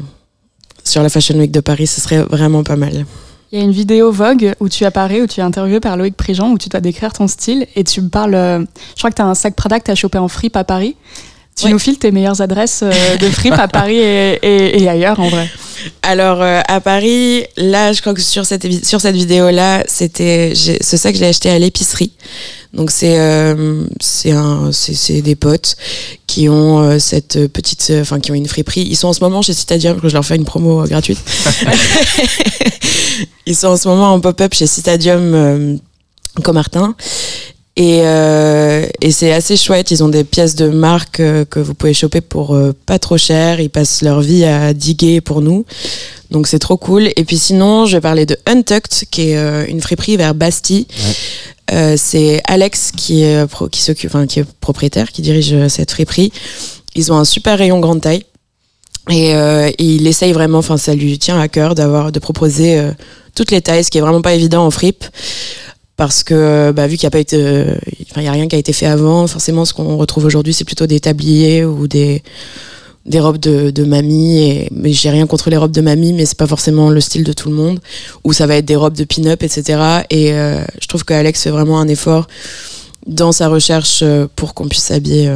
sur 0.85 1.03
la 1.03 1.09
Fashion 1.09 1.37
Week 1.37 1.51
de 1.51 1.61
Paris. 1.61 1.88
Ce 1.88 2.01
serait 2.01 2.22
vraiment 2.22 2.62
pas 2.62 2.77
mal. 2.77 3.05
Il 3.51 3.59
y 3.59 3.62
a 3.62 3.64
une 3.64 3.72
vidéo 3.72 4.12
Vogue 4.12 4.55
où 4.61 4.68
tu 4.68 4.85
apparais, 4.85 5.20
où 5.20 5.27
tu 5.27 5.40
es 5.40 5.42
interviewé 5.42 5.81
par 5.81 5.96
Loïc 5.96 6.16
Prigent, 6.16 6.51
où 6.51 6.59
tu 6.59 6.68
dois 6.68 6.81
décrire 6.81 7.12
ton 7.12 7.27
style 7.27 7.66
et 7.75 7.85
tu 7.85 8.01
me 8.01 8.09
parles. 8.09 8.35
euh, 8.35 8.61
je 8.61 8.99
crois 8.99 9.11
que 9.11 9.16
tu 9.16 9.22
as 9.22 9.27
un 9.27 9.35
sac 9.35 9.55
Prada 9.57 9.81
que 9.81 9.85
tu 9.85 9.90
as 9.90 9.96
chopé 9.96 10.18
en 10.18 10.29
fripe 10.29 10.57
à 10.57 10.64
Paris. 10.64 10.96
Tu 11.59 11.69
nous 11.71 11.79
files 11.79 11.99
tes 11.99 12.11
meilleures 12.11 12.40
adresses 12.42 12.81
euh, 12.83 13.16
de 13.16 13.29
fripe 13.31 13.55
à 13.55 13.66
Paris 13.66 13.97
et, 13.99 14.38
et- 14.42 14.83
et 14.83 14.88
ailleurs 14.88 15.19
en 15.21 15.29
vrai. 15.29 15.49
Alors 16.03 16.42
euh, 16.42 16.61
à 16.69 16.81
Paris, 16.81 17.45
là, 17.57 17.92
je 17.95 18.01
crois 18.03 18.12
que 18.14 18.21
sur 18.21 18.45
cette 18.45 18.85
sur 18.85 19.01
cette 19.01 19.14
vidéo 19.16 19.51
là, 19.51 19.83
c'était 19.88 20.53
ce 20.55 20.97
sac 20.97 21.12
que 21.14 21.19
j'ai 21.19 21.27
acheté 21.27 21.49
à 21.49 21.59
l'épicerie. 21.59 22.12
Donc 22.75 22.90
c'est 22.90 23.19
euh, 23.19 23.85
c'est 24.01 24.33
un 24.33 24.71
c'est 24.73 25.23
des 25.23 25.35
potes 25.35 25.77
qui 26.27 26.49
ont 26.51 26.81
euh, 26.81 26.99
cette 26.99 27.47
petite 27.49 27.90
enfin 28.01 28.21
qui 28.21 28.31
ont 28.33 28.35
une 28.35 28.49
friperie. 28.49 28.87
Ils 28.90 28.97
sont 28.97 29.09
en 29.09 29.12
ce 29.14 29.21
moment 29.21 29.40
chez 29.40 29.55
Citadium, 29.55 29.99
que 29.99 30.09
je 30.11 30.14
leur 30.14 30.27
fais 30.27 30.37
une 30.37 30.45
promo 30.45 30.85
gratuite. 30.85 31.21
Ils 33.47 33.57
sont 33.57 33.69
en 33.69 33.77
ce 33.79 33.88
moment 33.88 34.12
en 34.12 34.21
pop-up 34.21 34.53
chez 34.53 34.66
Citadium 34.66 35.79
Comartin. 36.42 36.95
Et, 37.79 38.01
euh, 38.05 38.87
et 39.03 39.11
c'est 39.11 39.33
assez 39.33 39.55
chouette. 39.57 39.91
Ils 39.91 40.03
ont 40.03 40.09
des 40.09 40.25
pièces 40.25 40.55
de 40.55 40.69
marque 40.69 41.21
euh, 41.21 41.45
que 41.45 41.61
vous 41.61 41.75
pouvez 41.75 41.93
choper 41.93 42.23
pour 42.23 42.55
euh, 42.55 42.73
pas 42.87 42.99
trop 42.99 43.19
cher. 43.19 43.61
Ils 43.61 43.69
passent 43.69 44.01
leur 44.01 44.23
vie 44.23 44.45
à 44.45 44.73
diguer 44.73 45.21
pour 45.21 45.43
nous. 45.43 45.67
Donc 46.31 46.47
c'est 46.47 46.59
trop 46.59 46.79
cool. 46.79 47.11
Et 47.17 47.25
puis 47.25 47.37
sinon, 47.37 47.85
je 47.85 47.99
vais 47.99 48.01
parler 48.01 48.25
de 48.25 48.39
Untucked, 48.47 49.09
qui 49.11 49.31
est 49.31 49.37
euh, 49.37 49.67
une 49.69 49.83
friperie 49.83 50.17
vers 50.17 50.35
Bastille. 50.35 50.87
C'est 51.97 52.41
Alex 52.47 52.93
qui 52.97 53.25
est, 53.25 53.45
pro- 53.47 53.69
qui 53.69 53.83
s'occupe, 53.83 54.11
enfin, 54.11 54.27
qui 54.27 54.39
est 54.39 54.47
propriétaire, 54.61 55.11
qui 55.11 55.21
dirige 55.21 55.67
cette 55.69 55.91
friperie. 55.91 56.33
Ils 56.95 57.12
ont 57.12 57.17
un 57.19 57.25
super 57.25 57.59
rayon 57.59 57.81
grande 57.81 58.01
taille. 58.01 58.25
Et, 59.11 59.31
et 59.31 59.75
il 59.85 60.07
essaye 60.07 60.33
vraiment, 60.33 60.59
enfin 60.59 60.77
ça 60.77 60.95
lui 60.95 61.19
tient 61.19 61.41
à 61.41 61.49
cœur 61.49 61.75
d'avoir 61.75 62.12
de 62.12 62.19
proposer 62.21 62.81
toutes 63.35 63.51
les 63.51 63.62
tailles, 63.62 63.85
ce 63.85 63.91
qui 63.91 63.99
est 63.99 64.01
vraiment 64.01 64.23
pas 64.23 64.35
évident 64.35 64.65
en 64.65 64.71
fripe, 64.71 65.05
parce 65.96 66.22
que 66.22 66.72
bah, 66.72 66.87
vu 66.87 66.96
qu'il 66.96 67.06
n'y 67.06 67.09
a 67.09 67.11
pas 67.11 67.18
été, 67.18 67.37
euh, 67.37 67.74
enfin 68.11 68.22
y 68.22 68.28
a 68.28 68.32
rien 68.32 68.48
qui 68.48 68.56
a 68.56 68.59
été 68.59 68.72
fait 68.72 68.87
avant, 68.87 69.26
forcément 69.26 69.64
ce 69.64 69.72
qu'on 69.72 69.96
retrouve 69.96 70.26
aujourd'hui 70.26 70.52
c'est 70.52 70.64
plutôt 70.64 70.87
des 70.87 71.00
tabliers 71.00 71.64
ou 71.64 71.88
des 71.88 72.22
des 73.06 73.20
robes 73.20 73.38
de, 73.38 73.70
de 73.70 73.85
mamie. 73.85 74.42
Et, 74.42 74.68
mais 74.72 74.92
j'ai 74.92 75.11
rien 75.11 75.28
contre 75.28 75.48
les 75.48 75.56
robes 75.56 75.70
de 75.70 75.80
mamie, 75.80 76.12
mais 76.12 76.26
c'est 76.26 76.37
pas 76.37 76.48
forcément 76.48 76.90
le 76.90 77.00
style 77.00 77.22
de 77.22 77.32
tout 77.32 77.48
le 77.48 77.54
monde. 77.54 77.78
Ou 78.24 78.32
ça 78.32 78.48
va 78.48 78.56
être 78.56 78.64
des 78.64 78.74
robes 78.74 78.96
de 78.96 79.04
pin-up, 79.04 79.44
etc. 79.44 79.80
Et 80.11 80.32
euh, 80.32 80.61
je 80.80 80.88
trouve 80.88 81.04
qu'Alex 81.04 81.40
fait 81.40 81.50
vraiment 81.50 81.78
un 81.78 81.87
effort 81.87 82.26
dans 83.06 83.30
sa 83.30 83.46
recherche 83.46 84.00
euh, 84.02 84.26
pour 84.35 84.54
qu'on 84.54 84.66
puisse 84.66 84.82
s'habiller 84.82 85.30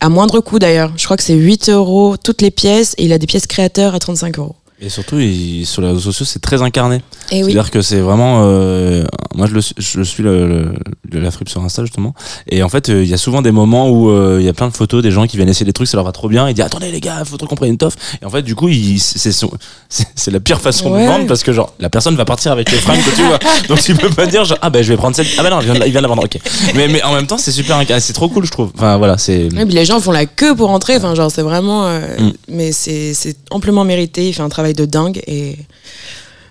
à 0.00 0.08
moindre 0.08 0.40
coût 0.40 0.58
d'ailleurs. 0.58 0.92
Je 0.96 1.04
crois 1.04 1.16
que 1.16 1.22
c'est 1.22 1.34
8 1.34 1.68
euros 1.68 2.16
toutes 2.16 2.42
les 2.42 2.50
pièces 2.50 2.94
et 2.98 3.04
il 3.04 3.12
a 3.12 3.18
des 3.18 3.26
pièces 3.26 3.46
créateurs 3.46 3.94
à 3.94 4.00
35 4.00 4.38
euros. 4.38 4.56
Et 4.82 4.88
surtout, 4.88 5.18
il- 5.18 5.66
sur 5.66 5.82
les 5.82 5.88
réseaux 5.88 6.00
sociaux, 6.00 6.24
c'est 6.24 6.38
très 6.40 6.62
incarné. 6.62 7.02
Et 7.30 7.44
oui. 7.44 7.52
C'est-à-dire 7.52 7.70
que 7.70 7.82
c'est 7.82 8.00
vraiment. 8.00 8.42
euh, 8.46 9.04
moi, 9.34 9.46
je, 9.46 9.52
le, 9.52 9.60
suis- 9.60 9.74
je 9.76 10.02
suis 10.02 10.22
le, 10.22 10.72
le- 11.10 11.20
la 11.20 11.30
fripe 11.30 11.50
sur 11.50 11.62
Insta, 11.62 11.82
justement. 11.84 12.14
Et 12.48 12.62
en 12.62 12.68
fait, 12.70 12.88
euh, 12.88 13.02
il 13.04 13.08
y 13.10 13.12
a 13.12 13.18
souvent 13.18 13.42
des 13.42 13.50
moments 13.52 13.90
où 13.90 14.08
euh, 14.10 14.38
il 14.40 14.46
y 14.46 14.48
a 14.48 14.54
plein 14.54 14.68
de 14.68 14.74
photos 14.74 15.02
des 15.02 15.10
gens 15.10 15.26
qui 15.26 15.36
viennent 15.36 15.50
essayer 15.50 15.66
des 15.66 15.74
trucs, 15.74 15.86
ça 15.88 15.98
leur 15.98 16.04
va 16.06 16.12
trop 16.12 16.28
bien. 16.28 16.48
Il 16.48 16.54
dit 16.54 16.62
Attendez, 16.62 16.90
les 16.90 17.00
gars, 17.00 17.22
faut 17.26 17.36
trop 17.36 17.46
qu'on 17.46 17.56
prenne 17.56 17.68
une 17.72 17.76
toffe. 17.78 17.96
Et 18.22 18.24
en 18.24 18.30
fait, 18.30 18.40
du 18.42 18.54
coup, 18.54 18.68
c'est 18.98 20.30
la 20.30 20.40
pire 20.40 20.60
façon 20.62 20.90
Ouais. 20.92 21.02
de 21.02 21.06
vendre 21.08 21.26
parce 21.26 21.42
que, 21.42 21.52
genre, 21.52 21.74
la 21.78 21.90
personne 21.90 22.16
va 22.16 22.24
partir 22.24 22.50
avec 22.52 22.70
les 22.72 22.78
fringues 22.78 23.04
que 23.04 23.14
tu 23.14 23.22
vois. 23.22 23.38
Donc, 23.68 23.80
tu 23.82 23.94
peux 23.94 24.08
pas 24.10 24.26
dire, 24.26 24.44
genre, 24.46 24.58
Ah, 24.62 24.70
ben, 24.70 24.82
je 24.82 24.88
vais 24.92 24.96
prendre 24.96 25.14
celle. 25.14 25.26
Ah, 25.38 25.42
ben 25.42 25.50
non, 25.50 25.60
il 25.60 25.64
vient 25.66 25.74
de 25.74 25.80
la- 25.80 25.86
il 25.86 25.92
vient 25.92 26.00
de 26.00 26.06
la 26.06 26.08
vendre, 26.08 26.24
ok. 26.24 26.38
Mais, 26.74 26.88
mais 26.88 27.02
en 27.02 27.12
même 27.14 27.26
temps, 27.26 27.38
c'est 27.38 27.52
super 27.52 27.76
incarné. 27.76 28.00
C'est 28.00 28.14
trop 28.14 28.28
cool, 28.30 28.46
je 28.46 28.50
trouve. 28.50 28.70
Enfin, 28.74 28.96
voilà, 28.96 29.18
c'est. 29.18 29.48
Les 29.50 29.84
gens 29.84 30.00
font 30.00 30.12
la 30.12 30.24
queue 30.26 30.54
pour 30.56 30.70
entrer, 30.70 30.96
enfin 30.96 31.14
genre 31.14 31.30
c'est 31.30 31.42
vraiment, 31.42 31.86
euh, 31.86 32.00
Mm. 32.18 32.32
mais 32.48 32.72
c'est 32.72 33.36
amplement 33.50 33.84
mérité. 33.84 34.28
Il 34.28 34.32
fait 34.32 34.42
un 34.42 34.48
travail 34.48 34.69
de 34.74 34.84
dingue 34.84 35.20
et 35.26 35.56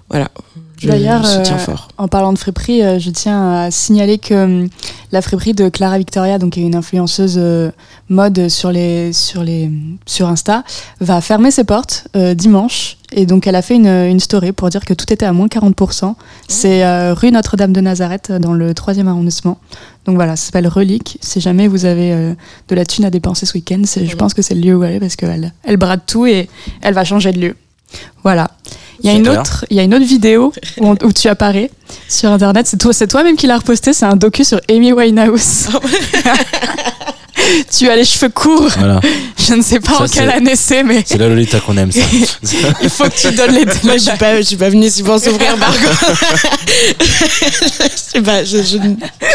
voilà. 0.09 0.29
D'ailleurs, 0.81 1.25
euh. 1.25 1.43
En 1.97 2.07
parlant 2.07 2.31
de 2.31 2.37
friperie, 2.37 2.81
euh, 2.81 2.99
je 2.99 3.09
tiens 3.09 3.63
à 3.63 3.71
signaler 3.71 4.17
que 4.17 4.33
hum, 4.33 4.69
la 5.11 5.21
friperie 5.21 5.53
de 5.53 5.69
Clara 5.69 5.97
Victoria, 5.97 6.39
donc 6.39 6.53
qui 6.53 6.61
est 6.61 6.65
une 6.65 6.75
influenceuse 6.75 7.35
euh, 7.37 7.69
mode 8.07 8.47
sur 8.47 8.71
les 8.71 9.11
sur 9.11 9.43
les 9.43 9.69
sur 10.05 10.27
Insta, 10.27 10.63
va 11.01 11.19
fermer 11.21 11.51
ses 11.51 11.63
portes 11.63 12.07
dimanche 12.33 12.97
Et 13.11 13.25
donc, 13.25 13.45
elle 13.45 13.55
a 13.55 13.61
fait 13.61 13.75
une, 13.75 13.87
une 13.87 14.19
story 14.19 14.51
pour 14.51 14.69
dire 14.69 14.85
que 14.85 14.93
tout 14.93 15.11
était 15.11 15.25
à 15.25 15.33
moins 15.33 15.47
40%. 15.47 16.15
C'est 16.47 17.11
rue 17.11 17.31
Notre-Dame 17.31 17.73
de 17.73 17.81
Nazareth, 17.81 18.31
dans 18.31 18.53
le 18.53 18.73
3e 18.73 19.07
arrondissement. 19.07 19.57
Donc 20.05 20.15
voilà, 20.15 20.35
ça 20.35 20.45
s'appelle 20.45 20.67
Relique. 20.67 21.17
Si 21.21 21.41
jamais 21.41 21.67
vous 21.67 21.85
avez 21.85 22.35
de 22.67 22.75
la 22.75 22.85
thune 22.85 23.05
à 23.05 23.09
dépenser 23.09 23.45
ce 23.45 23.53
week-end, 23.53 23.81
je 23.83 24.15
pense 24.15 24.33
que 24.33 24.41
c'est 24.41 24.55
le 24.55 24.61
lieu 24.61 24.75
où 24.75 24.83
aller 24.83 24.99
parce 24.99 25.15
qu'elle 25.15 25.53
elle 25.63 25.77
brade 25.77 26.01
tout 26.05 26.25
et 26.25 26.49
elle 26.81 26.93
va 26.93 27.03
changer 27.03 27.31
de 27.31 27.39
lieu. 27.39 27.55
Voilà. 28.23 28.49
Il 29.01 29.09
y 29.09 29.13
a, 29.13 29.15
une 29.17 29.29
autre, 29.29 29.65
il 29.69 29.77
y 29.77 29.79
a 29.79 29.83
une 29.83 29.93
autre 29.95 30.05
vidéo 30.05 30.51
où, 30.77 30.87
on- 30.89 31.05
où 31.07 31.13
tu 31.13 31.29
apparais 31.29 31.71
sur 32.09 32.29
Internet. 32.31 32.67
C'est 32.67 32.75
toi, 32.77 32.91
c'est 32.91 33.07
toi-même 33.07 33.37
qui 33.37 33.47
l'as 33.47 33.57
reposté. 33.57 33.93
C'est 33.93 34.05
un 34.05 34.17
docu 34.17 34.43
sur 34.43 34.59
Amy 34.69 34.91
Winehouse. 34.91 35.67
tu 37.77 37.89
as 37.89 37.95
les 37.95 38.03
cheveux 38.03 38.27
courts. 38.29 38.69
Voilà. 38.77 38.99
Je 39.37 39.53
ne 39.53 39.61
sais 39.61 39.79
pas 39.79 39.93
Ça, 39.99 40.03
en 40.03 40.07
quelle 40.07 40.29
année 40.29 40.55
c'est, 40.57 40.83
mais 40.83 41.01
C'est 41.05 41.17
la 41.17 41.29
Lolita 41.29 41.61
qu'on 41.61 41.77
aime, 41.77 41.91
ça. 41.93 42.01
il 42.83 42.89
faut 42.89 43.05
que 43.05 43.15
tu 43.15 43.31
donnes 43.33 43.53
les 43.53 43.65
Moi, 43.83 43.93
je 43.93 43.99
suis 43.99 44.17
pas, 44.17 44.37
je 44.37 44.41
suis 44.41 44.57
pas 44.57 44.69
venue 44.69 44.87
ici 44.87 45.01
pour 45.01 45.17
s'ouvrir, 45.17 45.53
contre. 45.53 45.79
je 46.99 47.87
sais 47.95 48.21
pas, 48.21 48.43
je, 48.43 48.57
je, 48.57 48.77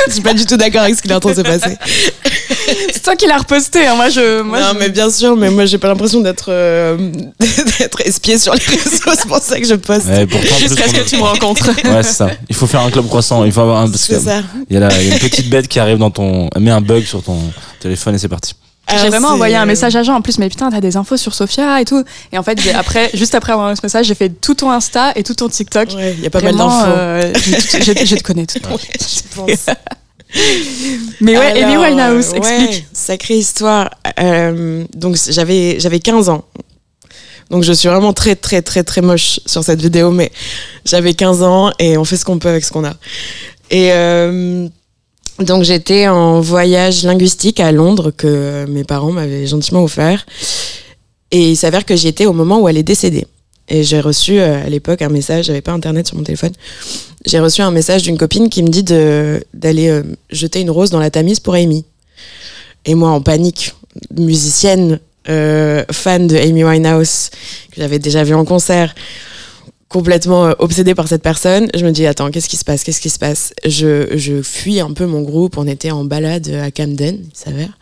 je 0.09 0.12
suis 0.12 0.23
pas 0.23 0.35
du 0.35 0.45
tout 0.45 0.57
d'accord 0.59 0.83
avec 0.83 0.95
ce 0.97 1.03
qui 1.03 1.09
est 1.09 1.14
en 1.14 1.21
train 1.21 1.31
de 1.31 1.37
se 1.37 1.40
passer. 1.40 1.77
C'est 3.05 3.11
toi 3.11 3.17
qui 3.17 3.27
l'as 3.27 3.37
reposté. 3.37 3.87
hein. 3.87 3.97
Moi, 3.97 4.09
je. 4.09 4.40
Moi, 4.40 4.61
non, 4.61 4.69
je- 4.73 4.79
mais 4.79 4.88
bien 4.88 5.11
sûr, 5.11 5.37
mais 5.37 5.51
moi, 5.51 5.67
j'ai 5.67 5.77
pas 5.77 5.88
l'impression 5.88 6.21
d'être, 6.21 6.47
euh, 6.49 6.97
d'être 7.79 8.01
espiée 8.01 8.38
sur 8.38 8.55
les 8.55 8.61
réseaux, 8.64 9.11
c'est 9.14 9.27
pour 9.29 9.38
ça 9.40 9.61
que 9.61 9.67
je 9.67 9.75
poste. 9.75 10.07
Ouais, 10.07 10.27
Jusqu'à 10.59 10.88
ce 10.88 10.95
que 10.95 11.07
tu 11.09 11.17
me 11.19 11.23
rencontres. 11.23 11.67
Ouais, 11.85 12.03
c'est 12.03 12.14
ça. 12.14 12.31
Il 12.49 12.57
faut 12.57 12.67
faire 12.67 12.81
un 12.81 12.90
club 12.90 13.07
croissant. 13.07 13.45
Il 13.45 13.53
faut 13.53 13.61
avoir 13.61 13.83
un. 13.83 13.90
Parce 13.90 14.07
que 14.07 14.14
c'est 14.14 14.21
ça. 14.25 14.40
il 14.71 14.75
y, 14.75 14.77
a 14.79 14.81
la- 14.81 15.03
il 15.03 15.09
y 15.09 15.11
a 15.11 15.14
une 15.14 15.21
petite 15.21 15.51
bête 15.51 15.69
qui 15.69 15.79
arrive 15.79 15.99
dans 15.99 16.11
ton. 16.11 16.49
Elle 16.55 16.62
met 16.62 16.71
un 16.71 16.81
bug 16.81 17.05
sur 17.05 17.23
ton 17.23 17.38
téléphone 17.81 18.14
et 18.14 18.19
c'est 18.19 18.29
parti. 18.29 18.55
J'ai 19.03 19.09
vraiment 19.09 19.29
envoyé 19.29 19.57
un 19.57 19.64
message 19.67 19.97
à 19.97 20.03
Jean 20.03 20.14
en 20.17 20.21
plus, 20.23 20.38
mais 20.38 20.49
putain, 20.49 20.71
t'as 20.71 20.81
des 20.81 20.97
infos 20.97 21.17
sur 21.17 21.35
Sophia 21.35 21.81
et 21.81 21.85
tout. 21.87 22.05
Et 22.33 22.38
en 22.38 22.43
fait, 22.43 22.59
après, 22.75 23.11
juste 23.14 23.35
après 23.35 23.53
avoir 23.53 23.67
envoyé 23.67 23.77
ce 23.77 23.85
message, 23.85 24.07
j'ai 24.07 24.14
fait 24.14 24.29
tout 24.29 24.55
ton 24.55 24.71
Insta 24.71 25.12
et 25.17 25.23
tout 25.23 25.35
ton 25.35 25.49
TikTok. 25.49 25.90
Ouais, 25.97 26.14
il 26.17 26.23
y 26.23 26.27
a 26.27 26.31
pas 26.31 26.40
mal 26.40 26.55
Vraiment, 26.55 26.69
d'infos. 26.69 26.90
euh, 26.90 27.33
je, 27.35 27.83
je- 27.83 28.05
je 28.07 28.14
te 28.17 28.23
connais 28.23 28.47
tout. 28.47 28.59
je 29.01 29.37
pense. 29.37 29.75
Mais 31.20 31.38
ouais, 31.38 31.62
Amy 31.62 31.75
Alors, 31.75 31.83
Winehouse, 31.85 32.33
euh, 32.33 32.37
explique. 32.37 32.87
sacrée 32.92 33.37
histoire. 33.37 33.90
Euh, 34.20 34.85
donc 34.94 35.16
j'avais 35.31 35.79
j'avais 35.79 36.01
15 36.01 36.29
ans. 36.29 36.44
Donc 37.51 37.62
je 37.62 37.73
suis 37.73 37.88
vraiment 37.88 38.12
très 38.12 38.37
très 38.37 38.62
très 38.62 38.83
très 38.85 39.01
moche 39.01 39.40
sur 39.47 39.62
cette 39.64 39.81
vidéo, 39.81 40.11
mais 40.11 40.33
j'avais 40.85 41.14
15 41.14 41.42
ans 41.42 41.73
et 41.79 41.97
on 41.97 42.05
fait 42.05 42.16
ce 42.16 42.25
qu'on 42.25 42.38
peut 42.38 42.49
avec 42.49 42.64
ce 42.64 42.73
qu'on 42.73 42.85
a. 42.85 42.94
Et 43.70 43.92
euh, 43.92 44.68
donc 45.40 45.62
j'étais 45.62 46.09
en 46.09 46.40
voyage 46.40 47.05
linguistique 47.05 47.61
à 47.61 47.73
Londres 47.73 48.11
que 48.11 48.66
mes 48.66 48.85
parents 48.85 49.12
m'avaient 49.12 49.47
gentiment 49.47 49.85
offert. 49.85 50.27
Et 51.31 51.51
il 51.51 51.57
s'avère 51.57 51.85
que 51.85 51.97
j'y 51.97 52.09
étais 52.09 52.27
au 52.27 52.33
moment 52.33 52.61
où 52.61 52.68
elle 52.68 52.79
est 52.79 52.85
décédée. 52.85 53.27
Et 53.68 53.83
j'ai 53.83 54.00
reçu 54.00 54.38
euh, 54.38 54.64
à 54.64 54.68
l'époque 54.68 55.03
un 55.03 55.09
message, 55.09 55.46
j'avais 55.46 55.62
pas 55.62 55.72
internet 55.72 56.07
sur 56.07 56.16
mon 56.16 56.22
téléphone. 56.22 56.53
J'ai 57.27 57.40
reçu 57.40 57.62
un 57.62 57.70
message 57.70 58.03
d'une 58.03 58.18
copine 58.18 58.50
qui 58.50 58.62
me 58.62 58.68
dit 58.68 58.83
d'aller 58.83 59.88
euh, 59.88 60.03
jeter 60.31 60.61
une 60.61 60.70
rose 60.70 60.90
dans 60.90 61.00
la 61.00 61.11
Tamise 61.11 61.40
pour 61.40 61.55
Amy. 61.55 61.85
Et 62.85 62.94
moi 62.94 63.11
en 63.11 63.22
panique, 63.22 63.74
musicienne, 64.14 65.00
euh, 65.31 65.85
fan 65.90 66.27
de 66.27 66.37
Amy 66.37 66.64
Winehouse 66.64 67.31
que 67.70 67.81
j'avais 67.81 67.98
déjà 67.98 68.22
vu 68.24 68.35
en 68.35 68.44
concert, 68.44 68.94
complètement 69.88 70.53
obsédée 70.59 70.94
par 70.94 71.09
cette 71.09 71.22
personne, 71.22 71.70
je 71.74 71.87
me 71.87 71.92
dis 71.92 72.05
attends 72.05 72.31
qu'est-ce 72.31 72.48
qui 72.48 72.59
se 72.59 72.64
passe, 72.64 72.85
qu'est-ce 72.85 73.00
qui 73.00 73.09
se 73.09 73.18
passe? 73.18 73.55
Je 73.64 74.09
je 74.16 74.42
fuis 74.42 74.81
un 74.81 74.92
peu 74.92 75.07
mon 75.07 75.22
groupe, 75.22 75.57
on 75.57 75.66
était 75.66 75.92
en 75.92 76.05
balade 76.05 76.50
à 76.50 76.70
Camden, 76.70 77.20
il 77.22 77.38
s'avère. 77.38 77.79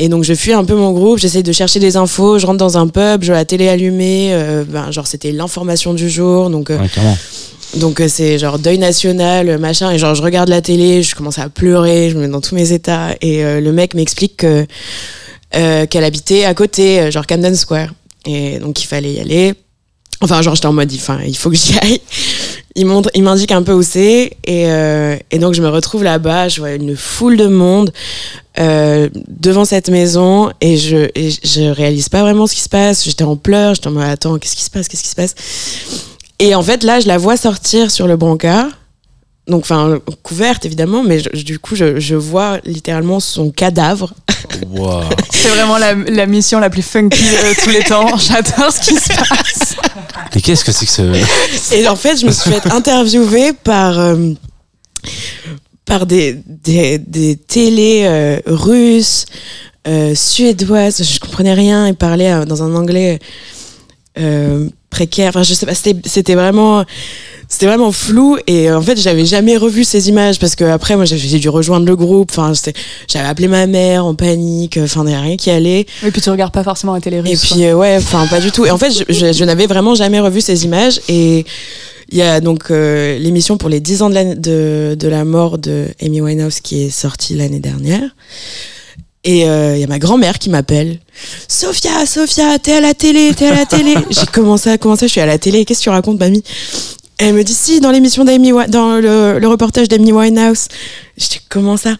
Et 0.00 0.08
donc 0.08 0.22
je 0.22 0.32
fuis 0.32 0.52
un 0.52 0.64
peu 0.64 0.76
mon 0.76 0.92
groupe, 0.92 1.18
j'essaye 1.18 1.42
de 1.42 1.52
chercher 1.52 1.80
des 1.80 1.96
infos, 1.96 2.38
je 2.38 2.46
rentre 2.46 2.58
dans 2.58 2.78
un 2.78 2.86
pub, 2.86 3.22
je 3.22 3.26
vois 3.26 3.36
la 3.36 3.44
télé 3.44 3.68
allumée, 3.68 4.30
euh, 4.32 4.62
ben, 4.66 4.92
genre 4.92 5.08
c'était 5.08 5.32
l'information 5.32 5.92
du 5.92 6.08
jour, 6.08 6.50
donc 6.50 6.70
euh, 6.70 6.78
Ouais, 6.78 6.88
donc 7.76 8.00
euh, 8.00 8.06
c'est 8.08 8.38
genre 8.38 8.58
deuil 8.60 8.78
national, 8.78 9.48
euh, 9.48 9.58
machin, 9.58 9.90
et 9.90 9.98
genre 9.98 10.14
je 10.14 10.22
regarde 10.22 10.48
la 10.48 10.62
télé, 10.62 11.02
je 11.02 11.14
commence 11.14 11.38
à 11.38 11.48
pleurer, 11.48 12.10
je 12.10 12.16
me 12.16 12.22
mets 12.22 12.28
dans 12.28 12.40
tous 12.40 12.54
mes 12.54 12.72
états, 12.72 13.10
et 13.20 13.44
euh, 13.44 13.60
le 13.60 13.72
mec 13.72 13.94
m'explique 13.94 14.38
que 14.38 14.66
euh, 15.56 15.86
qu'elle 15.86 16.04
habitait 16.04 16.44
à 16.44 16.54
côté, 16.54 17.10
genre 17.10 17.26
Camden 17.26 17.56
Square, 17.56 17.88
et 18.24 18.58
donc 18.58 18.80
il 18.82 18.86
fallait 18.86 19.14
y 19.14 19.20
aller. 19.20 19.54
Enfin 20.20 20.42
genre 20.42 20.54
j'étais 20.54 20.66
en 20.66 20.72
mode, 20.72 20.92
enfin 20.94 21.20
il 21.26 21.36
faut 21.36 21.50
que 21.50 21.56
j'y 21.56 21.78
aille. 21.78 22.00
Il 22.74 22.86
montre, 22.86 23.10
il 23.14 23.22
m'indique 23.22 23.50
un 23.50 23.62
peu 23.62 23.72
où 23.72 23.82
c'est, 23.82 24.36
et, 24.44 24.70
euh, 24.70 25.16
et 25.30 25.38
donc 25.38 25.54
je 25.54 25.62
me 25.62 25.68
retrouve 25.68 26.04
là-bas, 26.04 26.48
je 26.48 26.60
vois 26.60 26.72
une 26.72 26.96
foule 26.96 27.36
de 27.36 27.46
monde 27.46 27.92
euh, 28.60 29.08
devant 29.26 29.64
cette 29.64 29.88
maison, 29.88 30.52
et 30.60 30.76
je 30.76 31.08
et 31.14 31.30
je 31.30 31.70
réalise 31.70 32.08
pas 32.08 32.22
vraiment 32.22 32.46
ce 32.46 32.54
qui 32.54 32.60
se 32.60 32.68
passe. 32.68 33.04
J'étais 33.04 33.24
en 33.24 33.36
pleurs, 33.36 33.74
j'étais 33.74 33.88
en 33.88 33.92
mode 33.92 34.04
attends 34.04 34.38
qu'est-ce 34.38 34.54
qui 34.56 34.62
se 34.62 34.70
passe, 34.70 34.86
qu'est-ce 34.86 35.02
qui 35.02 35.08
se 35.08 35.16
passe? 35.16 35.34
Et 36.40 36.54
en 36.54 36.62
fait, 36.62 36.84
là, 36.84 37.00
je 37.00 37.08
la 37.08 37.18
vois 37.18 37.36
sortir 37.36 37.90
sur 37.90 38.06
le 38.06 38.16
brancard. 38.16 38.68
Donc, 39.48 39.62
enfin, 39.62 39.98
couverte, 40.22 40.64
évidemment, 40.66 41.02
mais 41.02 41.20
je- 41.20 41.42
du 41.42 41.58
coup, 41.58 41.74
je, 41.74 41.98
je 41.98 42.14
vois 42.14 42.58
littéralement 42.64 43.18
son 43.20 43.50
cadavre. 43.50 44.12
Wow. 44.70 45.02
C'est 45.30 45.48
vraiment 45.48 45.78
la, 45.78 45.94
la 45.94 46.26
mission 46.26 46.58
la 46.58 46.70
plus 46.70 46.82
funky 46.82 47.22
de 47.22 47.62
tous 47.62 47.70
les 47.70 47.82
temps. 47.84 48.16
J'adore 48.16 48.72
ce 48.72 48.80
qui 48.80 48.94
se 48.96 49.08
passe. 49.08 49.76
Et 50.34 50.40
qu'est-ce 50.40 50.64
que 50.64 50.72
c'est 50.72 50.86
que 50.86 50.90
ce. 50.90 51.72
Et 51.74 51.86
en 51.86 51.96
fait, 51.96 52.16
je 52.16 52.26
me 52.26 52.30
suis 52.32 52.50
fait 52.50 52.66
interviewer 52.72 53.52
par, 53.52 53.98
euh, 53.98 54.32
par 55.84 56.06
des, 56.06 56.38
des, 56.46 56.98
des 56.98 57.36
télés 57.36 58.02
euh, 58.04 58.40
russes, 58.46 59.26
euh, 59.86 60.14
suédoises. 60.14 61.02
Je 61.02 61.20
comprenais 61.20 61.54
rien. 61.54 61.86
Ils 61.88 61.94
parlaient 61.94 62.32
euh, 62.32 62.44
dans 62.44 62.62
un 62.62 62.74
anglais 62.74 63.18
euh, 64.18 64.68
précaire. 64.90 65.30
Enfin, 65.30 65.42
je 65.42 65.54
sais 65.54 65.66
pas, 65.66 65.74
c'était 65.74 66.34
vraiment. 66.34 66.84
C'était 67.50 67.64
vraiment 67.64 67.92
flou 67.92 68.36
et 68.46 68.68
euh, 68.68 68.76
en 68.76 68.82
fait 68.82 69.00
j'avais 69.00 69.24
jamais 69.24 69.56
revu 69.56 69.82
ces 69.82 70.10
images 70.10 70.38
parce 70.38 70.54
que 70.54 70.64
après 70.64 70.96
moi 70.96 71.06
j'ai 71.06 71.38
dû 71.38 71.48
rejoindre 71.48 71.86
le 71.86 71.96
groupe 71.96 72.30
enfin 72.30 72.52
j'avais 73.10 73.26
appelé 73.26 73.48
ma 73.48 73.66
mère 73.66 74.04
en 74.04 74.14
panique 74.14 74.78
enfin 74.82 75.00
il 75.04 75.08
n'y 75.08 75.14
a 75.14 75.20
rien 75.22 75.36
qui 75.38 75.48
allait 75.48 75.86
Et 76.04 76.10
puis 76.10 76.20
tu 76.20 76.28
regardes 76.28 76.52
pas 76.52 76.62
forcément 76.62 76.92
la 76.92 77.00
télé 77.00 77.20
russe. 77.20 77.30
et 77.32 77.36
puis 77.54 77.64
euh, 77.64 77.74
ouais, 77.74 77.96
enfin 77.96 78.26
pas 78.26 78.40
du 78.40 78.50
tout. 78.52 78.66
Et 78.66 78.70
en 78.70 78.76
fait, 78.76 78.90
je, 78.90 79.04
je, 79.10 79.32
je 79.32 79.44
n'avais 79.44 79.66
vraiment 79.66 79.94
jamais 79.94 80.20
revu 80.20 80.42
ces 80.42 80.66
images. 80.66 81.00
Et 81.08 81.46
il 82.10 82.18
y 82.18 82.22
a 82.22 82.40
donc 82.42 82.70
euh, 82.70 83.18
l'émission 83.18 83.56
pour 83.56 83.70
les 83.70 83.80
10 83.80 84.02
ans 84.02 84.10
de 84.10 84.14
la, 84.14 84.34
de, 84.34 84.94
de 84.98 85.08
la 85.08 85.24
mort 85.24 85.56
de 85.56 85.86
Amy 86.02 86.20
Winehouse 86.20 86.60
qui 86.60 86.82
est 86.84 86.90
sortie 86.90 87.34
l'année 87.34 87.60
dernière. 87.60 88.10
Et 89.28 89.46
euh, 89.46 89.76
il 89.76 89.80
y 89.80 89.84
a 89.84 89.86
ma 89.86 89.98
grand-mère 89.98 90.38
qui 90.38 90.48
m'appelle. 90.48 91.00
Sophia, 91.48 92.06
Sophia, 92.06 92.58
t'es 92.58 92.72
à 92.72 92.80
la 92.80 92.94
télé, 92.94 93.34
t'es 93.36 93.48
à 93.48 93.54
la 93.54 93.66
télé. 93.66 93.94
J'ai 94.10 94.24
commencé 94.24 94.70
à 94.70 94.78
commencer, 94.78 95.06
je 95.06 95.12
suis 95.12 95.20
à 95.20 95.26
la 95.26 95.36
télé. 95.36 95.66
Qu'est-ce 95.66 95.80
que 95.80 95.84
tu 95.84 95.90
racontes, 95.90 96.18
mamie? 96.18 96.42
Elle 97.18 97.34
me 97.34 97.44
dit 97.44 97.52
si 97.52 97.80
dans 97.80 97.90
l'émission 97.90 98.24
d'Amy, 98.24 98.52
dans 98.68 98.96
le, 98.96 99.38
le 99.38 99.48
reportage 99.48 99.86
d'Amy 99.86 100.12
Winehouse. 100.12 100.68
Je 101.18 101.28
dis 101.28 101.40
comment 101.50 101.76
ça? 101.76 101.96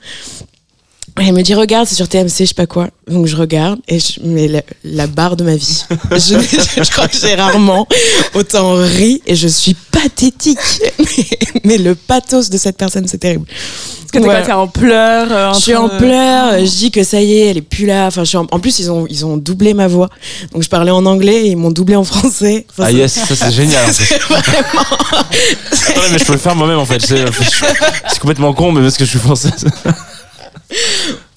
Et 1.21 1.27
elle 1.27 1.33
me 1.35 1.43
dit 1.43 1.55
regarde 1.55 1.87
c'est 1.89 1.95
sur 1.95 2.09
TMC 2.09 2.29
je 2.41 2.45
sais 2.47 2.55
pas 2.55 2.67
quoi 2.67 2.89
donc 3.09 3.27
je 3.27 3.37
regarde 3.37 3.79
et 3.89 3.99
je 3.99 4.21
mets 4.23 4.49
la, 4.49 4.63
la 4.85 5.07
barre 5.07 5.37
de 5.37 5.45
ma 5.45 5.57
vie 5.57 5.85
je, 6.13 6.17
je 6.85 6.91
crois 6.91 7.09
que 7.09 7.17
j'ai 7.17 7.35
rarement 7.35 7.87
autant 8.35 8.75
ri 8.75 9.21
et 9.27 9.35
je 9.35 9.49
suis 9.49 9.75
pathétique 9.91 10.59
mais, 10.99 11.27
mais 11.65 11.79
le 11.79 11.95
pathos 11.95 12.51
de 12.51 12.57
cette 12.59 12.77
personne 12.77 13.07
c'est 13.09 13.19
terrible 13.19 13.47
Parce 13.47 14.11
que 14.13 14.19
t'es 14.19 14.25
Voilà. 14.25 14.41
quoi, 14.41 14.47
t'es 14.47 14.53
en 14.53 14.69
pleurs. 14.69 15.29
euh, 15.31 15.53
je 15.55 15.61
suis 15.61 15.75
en 15.75 15.89
de- 15.89 15.99
pleurs, 15.99 16.59
je 16.61 16.71
dis 16.77 16.91
que 16.91 17.03
ça 17.05 17.21
y 17.21 17.33
est, 17.39 17.47
elle 17.51 17.57
est 17.59 17.63
plus 17.63 17.85
là. 17.87 18.07
Enfin, 18.07 18.23
je 18.25 18.29
suis 18.29 18.39
en... 18.39 18.47
en 18.51 18.59
plus 18.61 18.79
ils 18.79 18.91
ont 18.91 19.07
ils 19.11 19.27
ont 19.27 19.37
doublé 19.37 19.75
ma 19.75 19.87
voix. 19.87 20.09
Donc 20.53 20.63
je 20.63 20.69
parlais 20.69 20.91
en 20.91 21.05
anglais 21.05 21.47
et 21.47 21.49
ils 21.51 21.57
m'ont 21.57 21.71
doublé 21.71 21.95
en 21.97 22.05
français. 22.05 22.65
Enfin, 22.71 22.85
Ah 22.87 22.93
yes, 22.93 23.13
ça 23.13 23.35
c'est 23.37 23.53
génial. 23.53 23.85
en 23.89 23.93
fait. 23.93 24.19
Attendez, 25.91 26.09
mais 26.13 26.19
je 26.19 26.25
peux 26.25 26.33
le 26.33 26.39
faire 26.39 26.55
moi-même 26.57 26.79
en 26.79 26.87
fait. 26.87 27.01
C'est 27.01 27.25
c'est 28.09 28.19
complètement 28.19 28.53
con, 28.55 28.73
mais 28.73 28.81
parce 28.83 28.97
que 28.97 29.05
je 29.05 29.11
suis 29.11 29.19
française. 29.19 29.65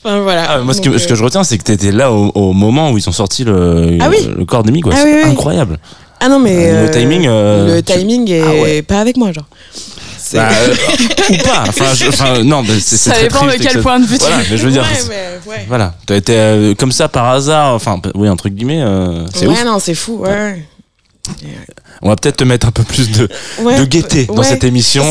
Enfin 0.04 0.22
voilà. 0.22 0.46
Ah, 0.50 0.60
moi, 0.60 0.74
ce 0.74 0.82
que, 0.82 0.98
ce 0.98 1.08
que 1.08 1.16
je 1.16 1.24
retiens, 1.24 1.44
c'est 1.44 1.58
que 1.58 1.64
t'étais 1.64 1.92
là 1.92 2.12
au, 2.12 2.32
au 2.34 2.54
moment 2.54 2.92
où 2.92 2.98
ils 2.98 3.08
ont 3.08 3.12
sorti 3.14 3.44
le, 3.44 3.98
Ah 4.02 4.10
oui. 4.10 4.18
le 4.38 4.46
corps 4.46 4.64
d'Amy, 4.64 4.82
quoi. 4.82 4.94
Ah 4.96 5.00
c'est 5.04 5.14
oui, 5.14 5.22
oui. 5.24 5.30
incroyable. 5.32 5.78
Ah 6.20 6.28
non 6.30 6.40
mais 6.40 6.52
Euh, 6.72 6.84
le 6.84 6.90
euh, 6.90 6.92
timing, 6.92 7.26
euh, 7.28 7.76
le 7.78 7.82
tu- 7.84 7.94
timing 7.94 8.30
est 8.30 8.42
Ah 8.42 8.52
ouais. 8.62 8.82
pas 8.84 9.00
avec 9.00 9.18
moi 9.18 9.32
genre. 9.32 9.46
Bah, 10.34 10.48
euh, 10.50 10.74
ou 11.32 11.38
pas. 11.44 11.64
Enfin, 11.68 11.94
je- 11.94 12.08
enfin, 12.08 12.44
non, 12.44 12.62
mais 12.64 12.80
c'est 12.80 12.96
Ça 12.96 13.12
très 13.12 13.24
dépend 13.24 13.46
de 13.46 13.52
quel 13.52 13.74
que- 13.74 13.80
point 13.80 14.00
de 14.00 14.06
vue 14.06 14.18
tu 14.18 14.24
Voilà, 14.24 14.38
mais 14.50 14.58
je 14.58 14.66
veux 14.66 14.72
dire. 14.72 14.84
Ouais, 14.84 15.00
mais, 15.10 15.52
ouais. 15.52 15.66
Voilà, 15.68 15.94
t'as 16.06 16.16
été 16.16 16.34
euh, 16.36 16.74
comme 16.76 16.92
ça 16.92 17.10
par 17.10 17.28
hasard, 17.30 17.74
enfin, 17.74 18.00
oui, 18.16 18.30
entre 18.30 18.48
guillemets, 18.50 18.82
euh, 18.82 19.26
c'est 19.34 19.46
ouais, 19.48 19.54
ouf. 19.54 19.66
non, 19.66 19.80
c'est 19.80 19.94
fou, 19.96 20.20
ouais. 20.24 20.64
On 22.02 22.10
va 22.10 22.16
peut-être 22.16 22.38
te 22.38 22.44
mettre 22.44 22.68
un 22.68 22.72
peu 22.72 22.84
plus 22.84 23.12
de, 23.12 23.30
ouais. 23.62 23.78
de 23.80 23.86
gaieté 23.86 24.26
dans 24.26 24.42
cette 24.44 24.64
émission. 24.64 25.04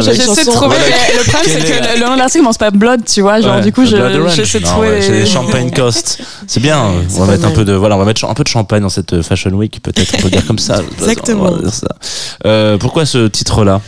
J'essaie 0.00 0.44
de 0.46 0.50
trouver. 0.50 0.76
Le 0.76 1.22
problème, 1.30 1.42
c'est 1.44 1.60
que 1.60 1.98
le 2.00 2.06
nom 2.06 2.14
de 2.14 2.18
l'artiste 2.18 2.38
commence 2.38 2.56
pas 2.58 2.70
Blood, 2.70 3.04
tu 3.04 3.20
vois. 3.20 3.40
Genre, 3.40 3.56
Ouais, 3.56 3.60
du 3.62 3.72
coup, 3.72 3.84
j'essaie 3.84 4.60
de 4.60 4.64
trouver. 4.64 4.88
ouais, 4.88 5.02
C'est 5.02 5.26
Champagne 5.26 5.70
Coast. 5.70 6.20
C'est 6.46 6.60
bien. 6.60 6.82
on 7.16 7.24
va 7.24 7.32
mettre 7.32 7.46
un 7.46 7.50
peu 7.50 7.64
de, 7.64 7.72
voilà, 7.74 7.96
on 7.96 7.98
va 7.98 8.04
mettre 8.06 8.24
un 8.24 8.34
peu 8.34 8.42
de 8.42 8.48
champagne 8.48 8.82
dans 8.82 8.88
cette 8.88 9.20
Fashion 9.22 9.50
Week, 9.50 9.80
peut-être. 9.82 10.14
On 10.18 10.22
peut 10.22 10.30
dire 10.30 10.46
comme 10.46 10.58
ça. 10.58 10.80
Exactement. 10.98 11.50
Ça. 11.70 11.88
Euh, 12.46 12.78
pourquoi 12.78 13.04
ce 13.06 13.28
titre-là? 13.28 13.80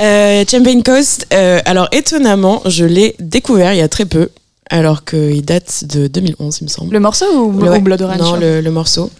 Euh, 0.00 0.44
Champagne 0.48 0.82
Coast, 0.84 1.26
euh, 1.32 1.58
alors 1.64 1.88
étonnamment, 1.90 2.62
je 2.66 2.84
l'ai 2.84 3.16
découvert 3.18 3.72
il 3.72 3.78
y 3.78 3.82
a 3.82 3.88
très 3.88 4.04
peu, 4.04 4.28
alors 4.70 5.04
qu'il 5.04 5.44
date 5.44 5.82
de 5.86 6.06
2011, 6.06 6.58
il 6.60 6.64
me 6.64 6.68
semble. 6.68 6.92
Le 6.92 7.00
morceau 7.00 7.26
ou, 7.34 7.60
Le- 7.60 7.72
ou 7.72 7.80
Blood 7.80 8.02
Orange 8.02 8.18
Non, 8.20 8.36
le, 8.36 8.60
le 8.60 8.70
morceau. 8.70 9.10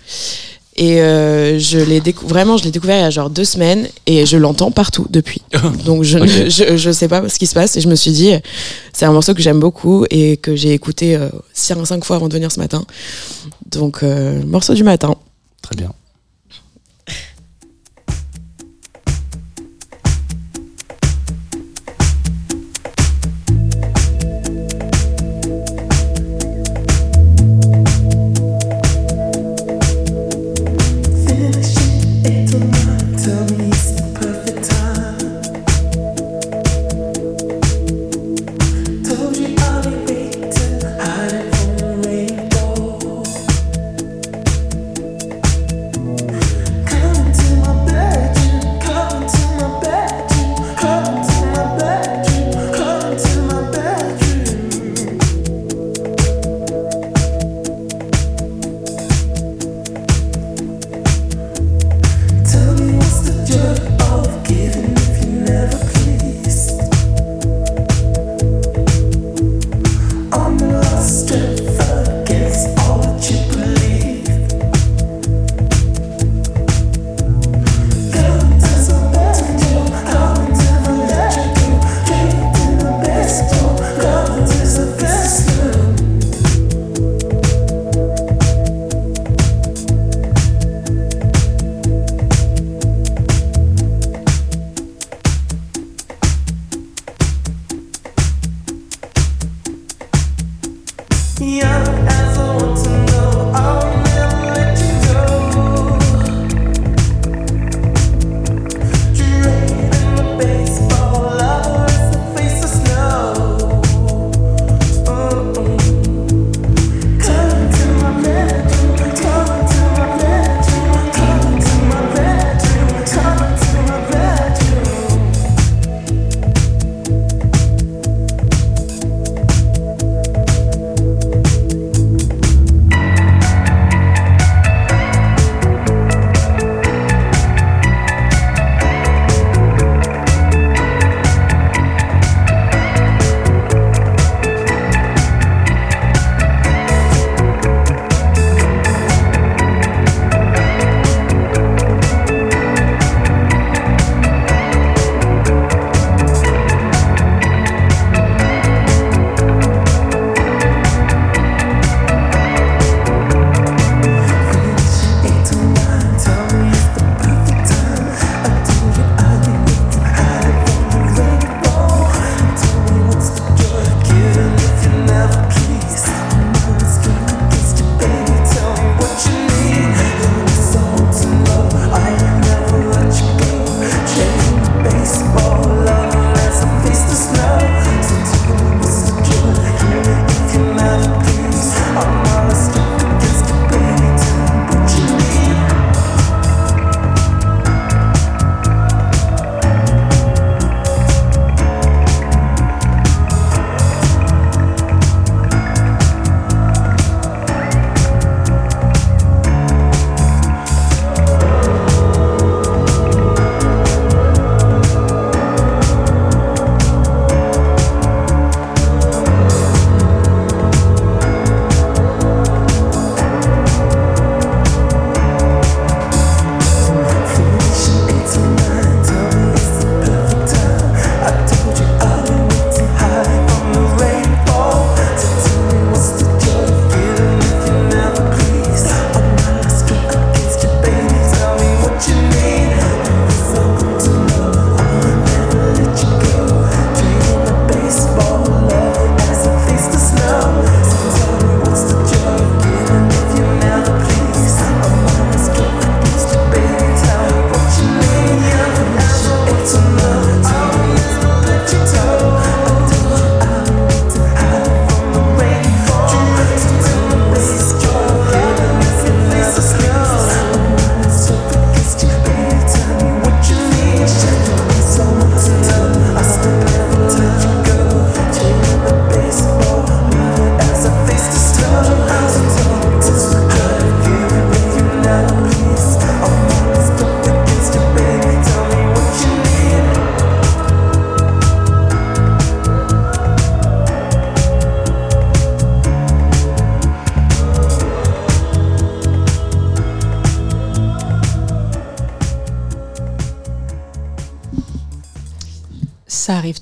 Et 0.81 1.03
euh, 1.03 1.59
je 1.59 1.79
l'ai 1.81 2.01
vraiment, 2.25 2.57
je 2.57 2.63
l'ai 2.63 2.71
découvert 2.71 2.97
il 2.99 3.03
y 3.03 3.05
a 3.05 3.11
genre 3.11 3.31
deux 3.31 3.45
semaines 3.45 3.89
et 4.07 4.25
je 4.27 4.37
l'entends 4.37 4.71
partout 4.71 5.07
depuis. 5.11 5.43
Donc 5.85 6.05
je, 6.05 6.19
ne- 6.19 6.49
je, 6.49 6.77
je 6.77 6.91
sais 6.93 7.09
pas 7.09 7.29
ce 7.29 7.37
qui 7.37 7.47
se 7.49 7.55
passe 7.55 7.77
et 7.77 7.81
je 7.81 7.89
me 7.89 7.97
suis 7.97 8.13
dit, 8.13 8.31
c'est 8.93 9.05
un 9.05 9.11
morceau 9.13 9.35
que 9.35 9.43
j'aime 9.43 9.59
beaucoup 9.59 10.07
et 10.09 10.37
que 10.37 10.55
j'ai 10.55 10.73
écouté 10.73 11.17
euh, 11.17 11.29
cinq, 11.53 11.85
cinq 11.85 12.05
fois 12.05 12.15
avant 12.17 12.29
de 12.29 12.35
venir 12.35 12.53
ce 12.53 12.61
matin. 12.61 12.85
Donc 13.73 14.05
euh, 14.05 14.41
morceau 14.47 14.75
du 14.75 14.85
matin. 14.85 15.17
Très 15.63 15.75
bien. 15.75 15.93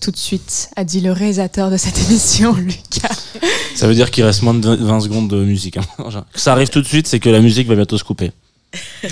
Tout 0.06 0.12
de 0.12 0.16
suite, 0.18 0.68
a 0.76 0.84
dit 0.84 1.00
le 1.00 1.10
réalisateur 1.10 1.68
de 1.68 1.76
cette 1.76 1.98
émission, 2.08 2.54
Lucas. 2.54 3.08
Ça 3.74 3.88
veut 3.88 3.94
dire 3.94 4.12
qu'il 4.12 4.22
reste 4.22 4.42
moins 4.42 4.54
de 4.54 4.76
20 4.76 5.00
secondes 5.00 5.28
de 5.28 5.36
musique. 5.42 5.78
hein. 5.78 5.82
Ça 6.36 6.52
arrive 6.52 6.68
tout 6.68 6.80
de 6.80 6.86
suite, 6.86 7.08
c'est 7.08 7.18
que 7.18 7.28
la 7.28 7.40
musique 7.40 7.66
va 7.66 7.74
bientôt 7.74 7.98
se 7.98 8.04
couper. 8.04 8.30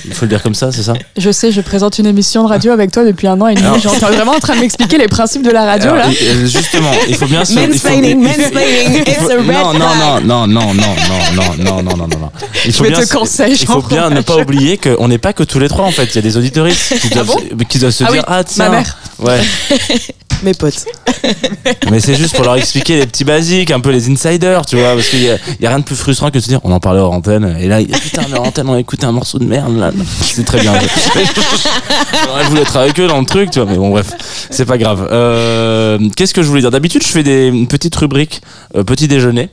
Il 0.05 0.13
faut 0.13 0.27
le 0.27 0.29
dire 0.29 0.43
comme 0.43 0.55
ça, 0.55 0.71
c'est 0.73 0.83
ça 0.83 0.93
Je 1.17 1.31
sais, 1.33 1.51
je 1.51 1.61
présente 1.63 1.99
une 1.99 2.05
émission 2.07 2.45
de 2.45 2.49
radio 2.49 2.71
avec 2.73 2.91
toi 2.93 3.03
depuis 3.05 3.27
un 3.29 3.41
an 3.41 3.47
et 3.49 3.55
demi. 3.55 3.81
T'es 3.81 3.89
vraiment 3.99 4.33
en 4.33 4.39
train 4.41 4.55
de 4.57 4.61
m'expliquer 4.61 4.99
les 4.99 5.09
principes 5.09 5.43
de 5.43 5.51
la 5.51 5.65
radio, 5.65 5.91
Alors, 5.91 6.07
là. 6.09 6.13
Justement, 6.45 6.91
il 7.09 7.15
faut 7.17 7.27
bien 7.27 7.45
se. 7.45 7.55
faut- 7.55 7.67
Mansplaining, 7.67 8.23
faut- 8.23 8.39
mansplaining, 8.41 9.03
it's 9.03 9.15
faut- 9.17 9.31
a 9.31 9.37
red 9.37 9.47
non, 9.47 9.73
non, 9.73 10.21
non, 10.21 10.47
non, 10.47 10.47
non, 10.47 10.75
non, 10.75 10.75
non, 10.75 11.57
non, 11.57 11.83
non, 11.83 11.97
non, 11.97 12.19
non. 12.19 12.31
Il 12.67 12.73
Je 12.75 12.83
vais 12.83 12.91
bien 12.91 13.01
te 13.01 13.07
se- 13.07 13.15
conseiller, 13.15 13.57
Il 13.59 13.67
faut 13.67 13.81
bien 13.83 14.11
ne 14.11 14.21
pas 14.21 14.37
oublier 14.37 14.77
qu'on 14.77 15.09
n'est 15.09 15.19
pas 15.19 15.33
que 15.33 15.45
tous 15.45 15.59
les 15.61 15.69
trois 15.69 15.85
en 15.87 15.91
fait. 15.93 16.07
Il 16.07 16.17
y 16.17 16.19
a 16.19 16.23
des 16.23 16.37
auditoristes 16.37 16.99
qui 17.01 17.09
doivent, 17.09 17.35
qui 17.69 17.79
doivent 17.79 17.93
se 17.93 18.05
Ah 18.05 18.09
oui, 18.11 18.19
dire 18.19 18.25
ah 18.27 18.45
tiens 18.45 18.69
ma 18.69 18.77
mère. 18.77 18.97
ouais 19.21 19.41
Mes 20.45 20.55
potes. 20.55 20.85
mais 21.91 22.01
c'est 22.01 22.15
juste 22.15 22.37
pour 22.37 22.45
leur 22.45 22.57
expliquer 22.57 22.97
les 22.97 23.07
petits 23.07 23.25
basiques 23.25 23.71
un 23.71 23.81
peu 23.81 23.91
les 23.91 24.11
insiders 24.11 24.67
tu 24.67 24.77
vois 24.77 24.95
parce 24.95 25.09
qu'il 25.09 25.23
y 25.23 25.31
a, 25.31 25.37
il 25.59 25.63
y 25.63 25.67
a 25.67 25.71
rien 25.71 25.79
de 25.79 25.85
plus 25.85 25.97
frustrant 25.97 26.29
que 26.29 26.35
de 26.35 26.41
se 26.41 26.49
dire 26.49 26.61
on 26.65 26.73
en 26.73 26.81
parlait 26.81 27.01
hors 27.01 27.13
antenne 27.13 27.57
et 27.59 27.67
là 27.67 27.79
putain 27.83 28.23
mais 28.31 28.37
hors 28.37 28.47
antenne 28.47 28.69
on 28.69 28.75
un 28.75 29.13
morceau 29.13 29.39
de 29.39 29.45
merde 29.45 29.77
là. 29.79 29.91
C'est 30.21 30.45
très 30.45 30.61
bien. 30.61 30.75
J'aurais 32.27 32.45
voulu 32.45 32.61
être 32.61 32.77
avec 32.77 32.99
eux 33.01 33.07
dans 33.07 33.21
le 33.21 33.27
truc 33.27 33.51
tu 33.51 33.61
vois 33.61 33.71
mais 33.71 33.79
bon 33.79 33.91
bref 33.91 34.13
c'est 34.51 34.67
pas 34.67 34.79
grave. 34.79 35.09
Euh, 35.11 35.99
qu'est-ce 36.17 36.35
que 36.35 36.43
je 36.43 36.49
voulais 36.49 36.61
dire? 36.61 36.71
D'habitude 36.71 37.03
je 37.03 37.09
fais 37.09 37.23
des 37.23 37.49
une 37.49 37.69
petite 37.69 37.97
rubrique 37.97 38.43
euh, 38.77 38.85
petit 38.85 39.09
déjeuner 39.09 39.49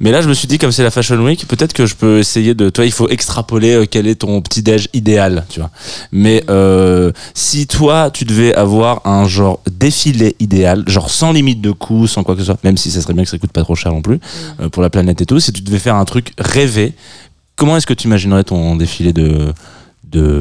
mais 0.00 0.10
là, 0.10 0.20
je 0.20 0.28
me 0.28 0.34
suis 0.34 0.48
dit, 0.48 0.58
comme 0.58 0.72
c'est 0.72 0.82
la 0.82 0.90
Fashion 0.90 1.16
Week, 1.24 1.46
peut-être 1.46 1.72
que 1.72 1.86
je 1.86 1.94
peux 1.94 2.18
essayer 2.18 2.54
de. 2.54 2.70
Toi, 2.70 2.84
il 2.84 2.92
faut 2.92 3.08
extrapoler 3.08 3.74
euh, 3.74 3.86
quel 3.90 4.06
est 4.06 4.16
ton 4.16 4.40
petit 4.40 4.62
déj 4.62 4.88
idéal, 4.92 5.44
tu 5.48 5.60
vois. 5.60 5.70
Mais 6.12 6.44
euh, 6.48 7.12
si 7.34 7.66
toi, 7.66 8.10
tu 8.10 8.24
devais 8.24 8.54
avoir 8.54 9.06
un 9.06 9.26
genre 9.26 9.60
défilé 9.70 10.36
idéal, 10.40 10.84
genre 10.86 11.10
sans 11.10 11.32
limite 11.32 11.60
de 11.60 11.70
coût, 11.70 12.06
sans 12.06 12.22
quoi 12.22 12.34
que 12.34 12.40
ce 12.40 12.46
soit, 12.46 12.62
même 12.64 12.76
si 12.76 12.90
ça 12.90 13.00
serait 13.00 13.14
bien 13.14 13.24
que 13.24 13.30
ça 13.30 13.38
coûte 13.38 13.52
pas 13.52 13.62
trop 13.62 13.74
cher 13.74 13.92
non 13.92 14.02
plus 14.02 14.20
euh, 14.60 14.68
pour 14.68 14.82
la 14.82 14.90
planète 14.90 15.20
et 15.20 15.26
tout, 15.26 15.40
si 15.40 15.52
tu 15.52 15.62
devais 15.62 15.78
faire 15.78 15.96
un 15.96 16.04
truc 16.04 16.32
rêvé, 16.38 16.94
comment 17.56 17.76
est-ce 17.76 17.86
que 17.86 17.94
tu 17.94 18.06
imaginerais 18.06 18.44
ton 18.44 18.76
défilé 18.76 19.12
de 19.12 19.52
de 20.04 20.40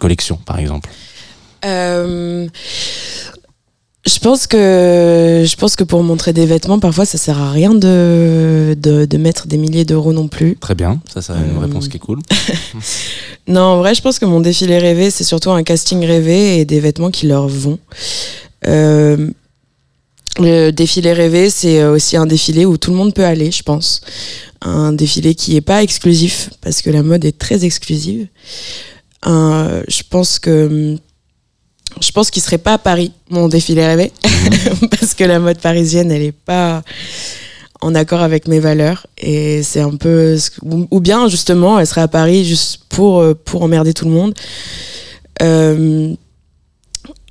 collection, 0.00 0.36
par 0.44 0.58
exemple? 0.58 0.90
Je 4.06 4.18
pense 4.18 4.46
que 4.46 5.44
je 5.46 5.56
pense 5.56 5.76
que 5.76 5.84
pour 5.84 6.02
montrer 6.02 6.32
des 6.32 6.44
vêtements, 6.46 6.78
parfois 6.78 7.04
ça 7.06 7.16
sert 7.18 7.38
à 7.40 7.50
rien 7.50 7.72
de 7.74 8.76
de, 8.78 9.04
de 9.06 9.16
mettre 9.18 9.46
des 9.46 9.56
milliers 9.56 9.84
d'euros 9.84 10.12
non 10.12 10.28
plus. 10.28 10.56
Très 10.56 10.74
bien, 10.74 11.00
ça, 11.12 11.22
c'est 11.22 11.32
une 11.32 11.56
Euh, 11.56 11.60
réponse 11.60 11.88
qui 11.88 11.96
est 11.96 12.00
cool. 12.00 12.20
Non, 13.46 13.60
en 13.62 13.78
vrai, 13.78 13.94
je 13.94 14.00
pense 14.00 14.18
que 14.18 14.24
mon 14.24 14.40
défilé 14.40 14.78
rêvé, 14.78 15.10
c'est 15.10 15.24
surtout 15.24 15.50
un 15.50 15.62
casting 15.62 16.02
rêvé 16.04 16.58
et 16.60 16.64
des 16.64 16.80
vêtements 16.80 17.10
qui 17.10 17.26
leur 17.26 17.46
vont. 17.46 17.78
Euh, 18.66 19.30
le 20.38 20.70
défilé 20.70 21.12
rêvé, 21.12 21.50
c'est 21.50 21.84
aussi 21.84 22.16
un 22.16 22.24
défilé 22.26 22.64
où 22.64 22.78
tout 22.78 22.90
le 22.90 22.96
monde 22.96 23.12
peut 23.12 23.24
aller, 23.24 23.50
je 23.50 23.62
pense. 23.62 24.00
Un 24.62 24.92
défilé 24.92 25.34
qui 25.34 25.56
est 25.56 25.60
pas 25.60 25.82
exclusif, 25.82 26.48
parce 26.62 26.80
que 26.80 26.88
la 26.88 27.02
mode 27.02 27.24
est 27.26 27.38
très 27.38 27.66
exclusive. 27.66 28.26
Un- 29.22 29.82
je 29.88 30.02
pense 30.08 30.38
que 30.38 30.96
je 32.00 32.10
pense 32.10 32.30
qu'il 32.30 32.42
serait 32.42 32.58
pas 32.58 32.74
à 32.74 32.78
Paris, 32.78 33.12
mon 33.30 33.48
défilé 33.48 33.86
rêvé, 33.86 34.12
parce 34.90 35.14
que 35.14 35.24
la 35.24 35.38
mode 35.38 35.58
parisienne, 35.58 36.10
elle 36.10 36.22
est 36.22 36.32
pas 36.32 36.82
en 37.80 37.94
accord 37.94 38.22
avec 38.22 38.48
mes 38.48 38.60
valeurs. 38.60 39.06
Et 39.18 39.62
c'est 39.62 39.80
un 39.80 39.96
peu 39.96 40.36
ou 40.62 41.00
bien 41.00 41.28
justement 41.28 41.78
elle 41.78 41.86
serait 41.86 42.00
à 42.00 42.08
Paris 42.08 42.44
juste 42.44 42.84
pour 42.88 43.20
euh, 43.20 43.34
pour 43.34 43.62
emmerder 43.62 43.92
tout 43.92 44.06
le 44.06 44.10
monde. 44.10 44.34
Euh, 45.42 46.14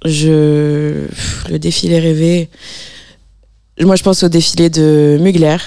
je 0.05 1.07
le 1.49 1.59
défilé 1.59 1.99
rêvé 1.99 2.49
moi 3.79 3.95
je 3.95 4.03
pense 4.03 4.23
au 4.23 4.29
défilé 4.29 4.69
de 4.69 5.17
Mugler 5.19 5.57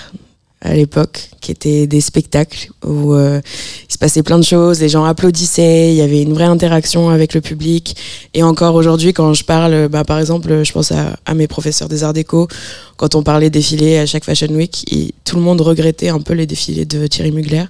à 0.63 0.75
l'époque 0.75 1.29
qui 1.41 1.53
était 1.53 1.87
des 1.87 2.01
spectacles 2.01 2.71
où 2.85 3.13
euh, 3.13 3.41
il 3.89 3.93
se 3.93 3.99
passait 3.99 4.23
plein 4.23 4.39
de 4.39 4.45
choses 4.45 4.81
les 4.81 4.89
gens 4.89 5.05
applaudissaient 5.05 5.91
il 5.93 5.97
y 5.97 6.01
avait 6.01 6.23
une 6.23 6.33
vraie 6.33 6.45
interaction 6.45 7.11
avec 7.11 7.35
le 7.35 7.41
public. 7.43 7.95
Et 8.33 8.43
encore 8.43 8.75
aujourd'hui 8.75 9.13
quand 9.13 9.35
je 9.35 9.45
parle 9.45 9.89
bah, 9.89 10.05
par 10.05 10.19
exemple 10.19 10.65
je 10.65 10.73
pense 10.73 10.93
à, 10.93 11.35
mes 11.35 11.47
professeurs 11.47 11.89
des 11.89 12.05
arts 12.05 12.15
déco 12.15 12.49
quand 12.97 13.15
on 13.15 13.23
parlait 13.23 13.51
défilé 13.51 13.99
à 13.99 14.07
chaque 14.07 14.25
Fashion 14.25 14.49
Week, 14.49 14.87
tout 15.25 15.37
le 15.37 15.43
monde 15.43 15.61
regrettait 15.61 16.09
un 16.09 16.21
peu 16.21 16.33
les 16.33 16.47
défilés 16.47 16.87
de 16.87 17.07
Thierry 17.07 17.31
Mugler, 17.31 17.65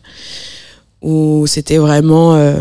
où 1.02 1.46
c'était 1.48 1.78
vraiment, 1.78 2.36
euh, 2.36 2.54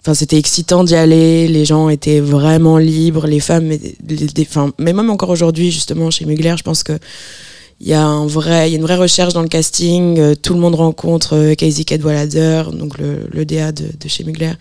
enfin 0.00 0.14
c'était 0.14 0.36
excitant 0.36 0.82
d'y 0.82 0.96
aller, 0.96 1.46
les 1.46 1.64
gens 1.64 1.88
étaient 1.88 2.18
vraiment 2.18 2.78
libres, 2.78 3.28
les 3.28 3.38
femmes, 3.38 3.68
les- 3.68 3.96
les- 4.08 4.48
mais 4.78 4.92
même 4.92 5.08
encore 5.10 5.30
aujourd'hui 5.30 5.70
justement 5.70 6.10
chez 6.10 6.24
Mugler, 6.24 6.54
je 6.58 6.64
pense 6.64 6.82
que 6.82 6.98
il 7.80 7.88
y 7.88 7.94
a 7.94 8.02
un 8.04 8.26
vrai, 8.26 8.68
il 8.68 8.72
y 8.72 8.74
a 8.74 8.78
une 8.78 8.82
vraie 8.84 8.96
recherche 8.96 9.32
dans 9.32 9.42
le 9.42 9.48
casting. 9.48 10.18
euh, 10.18 10.34
tout 10.34 10.52
le 10.54 10.60
monde 10.60 10.74
rencontre 10.74 11.34
euh, 11.36 11.54
Casey 11.54 11.84
Cadwallader, 11.84 12.64
donc 12.72 12.98
le, 12.98 13.26
le 13.32 13.44
DA 13.44 13.72
de, 13.72 13.84
de 13.98 14.08
chez 14.08 14.22
Mugler. 14.24 14.52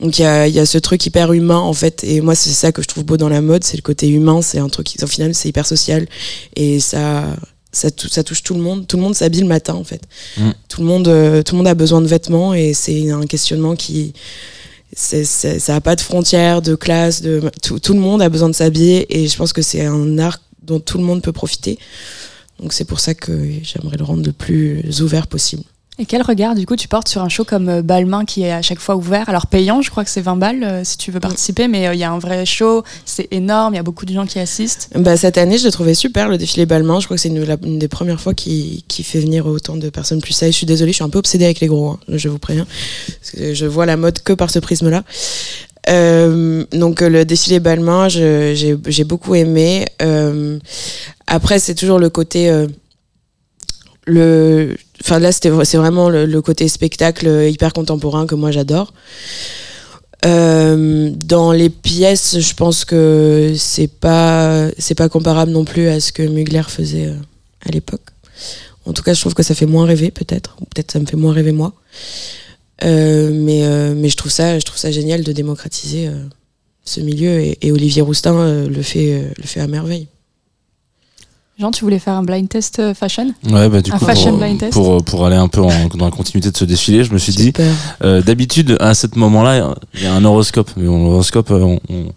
Donc 0.00 0.18
il 0.18 0.22
y 0.22 0.24
a, 0.24 0.46
y 0.46 0.60
a 0.60 0.66
ce 0.66 0.78
truc 0.78 1.04
hyper 1.04 1.32
humain 1.32 1.58
en 1.58 1.72
fait, 1.72 2.04
et 2.04 2.20
moi 2.20 2.36
c'est 2.36 2.50
ça 2.50 2.70
que 2.70 2.80
je 2.82 2.86
trouve 2.86 3.04
beau 3.04 3.16
dans 3.16 3.28
la 3.28 3.40
mode, 3.40 3.64
c'est 3.64 3.76
le 3.76 3.82
côté 3.82 4.06
humain, 4.08 4.40
c'est 4.42 4.58
un 4.60 4.68
truc, 4.68 4.86
qui- 4.86 5.02
au 5.02 5.08
final 5.08 5.34
c'est 5.34 5.48
hyper 5.48 5.66
social 5.66 6.06
et 6.54 6.78
ça, 6.78 7.24
ça, 7.72 7.90
tou- 7.90 8.06
ça 8.08 8.22
touche 8.22 8.44
tout 8.44 8.54
le 8.54 8.60
monde. 8.60 8.86
Tout 8.86 8.96
le 8.96 9.02
monde 9.02 9.16
s'habille 9.16 9.40
le 9.40 9.48
matin 9.48 9.74
en 9.74 9.82
fait. 9.82 10.02
Mm. 10.36 10.50
Tout 10.68 10.80
le 10.82 10.86
monde, 10.86 11.08
euh, 11.08 11.42
tout 11.42 11.54
le 11.54 11.58
monde 11.58 11.66
a 11.66 11.74
besoin 11.74 12.00
de 12.00 12.06
vêtements 12.06 12.54
et 12.54 12.74
c'est 12.74 13.10
un 13.10 13.26
questionnement 13.26 13.74
qui, 13.74 14.12
ça 14.94 15.18
n'a 15.72 15.80
pas 15.80 15.96
de 15.96 16.00
frontières, 16.00 16.62
de 16.62 16.76
classe, 16.76 17.20
de 17.20 17.42
tout, 17.62 17.78
tout 17.80 17.92
le 17.94 18.00
monde 18.00 18.22
a 18.22 18.28
besoin 18.28 18.48
de 18.48 18.54
s'habiller 18.54 19.06
et 19.20 19.26
je 19.26 19.36
pense 19.36 19.52
que 19.52 19.62
c'est 19.62 19.84
un 19.84 20.18
art 20.18 20.38
dont 20.68 20.78
tout 20.80 20.98
le 20.98 21.04
monde 21.04 21.22
peut 21.22 21.32
profiter. 21.32 21.78
Donc 22.60 22.72
c'est 22.72 22.84
pour 22.84 23.00
ça 23.00 23.14
que 23.14 23.32
j'aimerais 23.62 23.96
le 23.96 24.04
rendre 24.04 24.24
le 24.24 24.32
plus 24.32 25.02
ouvert 25.02 25.26
possible. 25.26 25.64
Et 26.00 26.06
quel 26.06 26.22
regard, 26.22 26.54
du 26.54 26.64
coup, 26.64 26.76
tu 26.76 26.86
portes 26.86 27.08
sur 27.08 27.22
un 27.22 27.28
show 27.28 27.42
comme 27.42 27.68
euh, 27.68 27.82
Balmain 27.82 28.24
qui 28.24 28.44
est 28.44 28.52
à 28.52 28.62
chaque 28.62 28.78
fois 28.78 28.94
ouvert? 28.94 29.28
Alors 29.28 29.48
payant, 29.48 29.82
je 29.82 29.90
crois 29.90 30.04
que 30.04 30.10
c'est 30.10 30.20
20 30.20 30.36
balles 30.36 30.62
euh, 30.62 30.84
si 30.84 30.96
tu 30.96 31.10
veux 31.10 31.18
participer, 31.18 31.66
mais 31.66 31.88
euh, 31.88 31.94
il 31.94 31.98
y 31.98 32.04
a 32.04 32.12
un 32.12 32.20
vrai 32.20 32.46
show, 32.46 32.84
c'est 33.04 33.26
énorme, 33.32 33.74
il 33.74 33.78
y 33.78 33.80
a 33.80 33.82
beaucoup 33.82 34.06
de 34.06 34.12
gens 34.12 34.24
qui 34.24 34.38
assistent. 34.38 34.90
Bah, 34.94 35.16
cette 35.16 35.38
année, 35.38 35.58
je 35.58 35.64
l'ai 35.64 35.72
trouvé 35.72 35.94
super, 35.94 36.28
le 36.28 36.38
défilé 36.38 36.66
Balmain. 36.66 37.00
Je 37.00 37.06
crois 37.06 37.16
que 37.16 37.20
c'est 37.20 37.30
une, 37.30 37.78
des 37.78 37.88
premières 37.88 38.20
fois 38.20 38.32
qui, 38.32 38.84
qui 38.86 39.02
fait 39.02 39.18
venir 39.18 39.46
autant 39.46 39.76
de 39.76 39.90
personnes 39.90 40.20
plus 40.20 40.34
sages. 40.34 40.52
Je 40.52 40.58
suis 40.58 40.66
désolée, 40.66 40.92
je 40.92 40.96
suis 40.96 41.04
un 41.04 41.08
peu 41.08 41.18
obsédée 41.18 41.46
avec 41.46 41.58
les 41.58 41.66
gros, 41.66 41.90
hein, 41.90 41.98
je 42.06 42.28
vous 42.28 42.38
préviens. 42.38 42.66
Parce 43.20 43.32
que 43.32 43.54
je 43.54 43.66
vois 43.66 43.84
la 43.84 43.96
mode 43.96 44.20
que 44.20 44.34
par 44.34 44.50
ce 44.50 44.60
prisme-là. 44.60 45.02
Euh, 45.88 46.64
donc, 46.72 47.02
euh, 47.02 47.08
le 47.08 47.24
défilé 47.24 47.60
Balmain, 47.60 48.08
j'ai 48.08 49.04
beaucoup 49.04 49.34
aimé. 49.34 49.86
Euh, 50.02 50.58
après, 51.26 51.58
c'est 51.58 51.74
toujours 51.74 51.98
le 51.98 52.10
côté. 52.10 52.50
le, 54.06 54.76
enfin 55.00 55.18
là, 55.18 55.32
c'est 55.32 55.48
vraiment 55.48 56.08
le, 56.08 56.24
le 56.26 56.42
côté 56.42 56.68
spectacle 56.68 57.26
hyper 57.48 57.72
contemporain 57.72 58.26
que 58.26 58.34
moi 58.34 58.50
j'adore. 58.50 58.92
Dans 60.24 61.52
les 61.52 61.70
pièces, 61.70 62.38
je 62.40 62.54
pense 62.54 62.84
que 62.84 63.54
c'est 63.56 63.88
pas 63.88 64.68
c'est 64.78 64.96
pas 64.96 65.08
comparable 65.08 65.52
non 65.52 65.64
plus 65.64 65.88
à 65.88 66.00
ce 66.00 66.12
que 66.12 66.22
Mugler 66.22 66.62
faisait 66.68 67.12
à 67.64 67.70
l'époque. 67.70 68.02
En 68.86 68.92
tout 68.94 69.02
cas, 69.02 69.12
je 69.12 69.20
trouve 69.20 69.34
que 69.34 69.42
ça 69.42 69.54
fait 69.54 69.66
moins 69.66 69.84
rêver 69.84 70.10
peut-être, 70.10 70.56
peut-être 70.74 70.92
ça 70.92 70.98
me 70.98 71.06
fait 71.06 71.16
moins 71.16 71.32
rêver 71.32 71.52
moi. 71.52 71.74
Euh, 72.84 73.30
mais 73.34 73.64
euh, 73.64 73.94
mais 73.96 74.08
je 74.08 74.16
trouve 74.16 74.30
ça 74.30 74.58
je 74.58 74.64
trouve 74.64 74.78
ça 74.78 74.90
génial 74.92 75.24
de 75.24 75.32
démocratiser 75.32 76.06
euh, 76.06 76.24
ce 76.84 77.00
milieu 77.00 77.40
et, 77.40 77.58
et 77.62 77.72
Olivier 77.72 78.02
Roustin 78.02 78.34
euh, 78.36 78.68
le 78.68 78.82
fait 78.82 79.14
euh, 79.14 79.28
le 79.36 79.42
fait 79.44 79.58
à 79.60 79.66
merveille. 79.66 80.06
Jean, 81.58 81.72
tu 81.72 81.82
voulais 81.82 81.98
faire 81.98 82.12
un 82.14 82.22
blind 82.22 82.48
test 82.48 82.94
fashion 82.94 83.34
Ouais, 83.50 83.68
bah 83.68 83.80
du 83.82 83.90
Un 83.90 83.98
coup, 83.98 84.04
fashion 84.04 84.30
pour, 84.30 84.38
blind 84.38 84.58
test 84.60 84.72
pour, 84.72 85.02
pour 85.04 85.26
aller 85.26 85.34
un 85.34 85.48
peu 85.48 85.60
en- 85.60 85.86
dans 85.88 86.04
la 86.04 86.12
continuité 86.12 86.52
de 86.52 86.56
ce 86.56 86.64
défilé, 86.64 87.02
je 87.02 87.12
me 87.12 87.18
suis 87.18 87.32
dit, 87.32 87.46
Super. 87.46 87.66
Euh, 88.04 88.22
D'habitude, 88.22 88.76
à 88.78 88.94
ce 88.94 89.08
moment-là, 89.16 89.74
il 89.94 90.04
y 90.04 90.06
a 90.06 90.14
un 90.14 90.24
horoscope. 90.24 90.70
Mais 90.76 90.86
bon, 90.86 91.02
l'horoscope, 91.02 91.50
on, 91.50 91.80
on, 91.88 92.12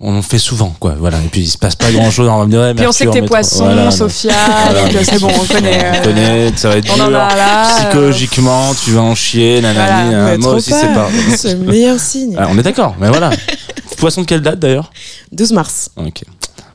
on 0.00 0.16
en 0.18 0.22
fait 0.22 0.38
souvent, 0.38 0.74
quoi. 0.78 0.94
Voilà. 0.98 1.18
Et 1.18 1.28
puis, 1.28 1.42
il 1.42 1.46
se 1.48 1.56
passe 1.56 1.74
pas 1.74 1.90
grand-chose. 1.90 2.28
On 2.28 2.38
va 2.38 2.44
me 2.44 2.50
dire, 2.50 2.60
ouais, 2.60 2.74
Puis 2.74 2.86
on 2.86 2.92
sait 2.92 3.06
que 3.06 3.10
t'es 3.12 3.22
poisson, 3.22 3.64
voilà, 3.64 3.90
Sophia, 3.90 4.32
voilà. 4.70 4.88
donc 4.92 5.02
c'est 5.04 5.18
bon, 5.20 5.30
on 5.34 5.46
connaît. 5.46 5.78
on 5.90 5.94
euh, 5.96 6.04
connaît, 6.04 6.52
ça 6.56 6.68
va 6.68 6.76
être 6.76 6.90
on 6.92 6.96
dur. 7.08 7.18
euh, 7.18 7.64
Psychologiquement, 7.78 8.74
tu 8.74 8.90
vas 8.92 9.00
en 9.00 9.14
chier, 9.14 9.60
nanani. 9.62 10.10
Voilà. 10.10 10.24
Mais 10.32 10.38
Moi 10.38 10.52
aussi, 10.54 10.70
c'est 10.72 10.92
pas. 10.92 11.08
C'est 11.36 11.54
le 11.54 11.60
meilleur 11.60 11.98
signe. 11.98 12.36
Ah, 12.38 12.46
on 12.50 12.58
est 12.58 12.62
d'accord, 12.62 12.94
mais 13.00 13.08
voilà. 13.08 13.30
Poisson 13.96 14.20
de 14.22 14.26
quelle 14.26 14.42
date 14.42 14.58
d'ailleurs? 14.58 14.90
12 15.32 15.52
mars. 15.52 15.90
Ok. 15.96 16.22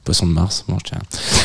Poisson 0.03 0.25
de 0.25 0.31
mars, 0.33 0.65
bon, 0.67 0.77
je 0.83 0.89
tiens. 0.89 0.97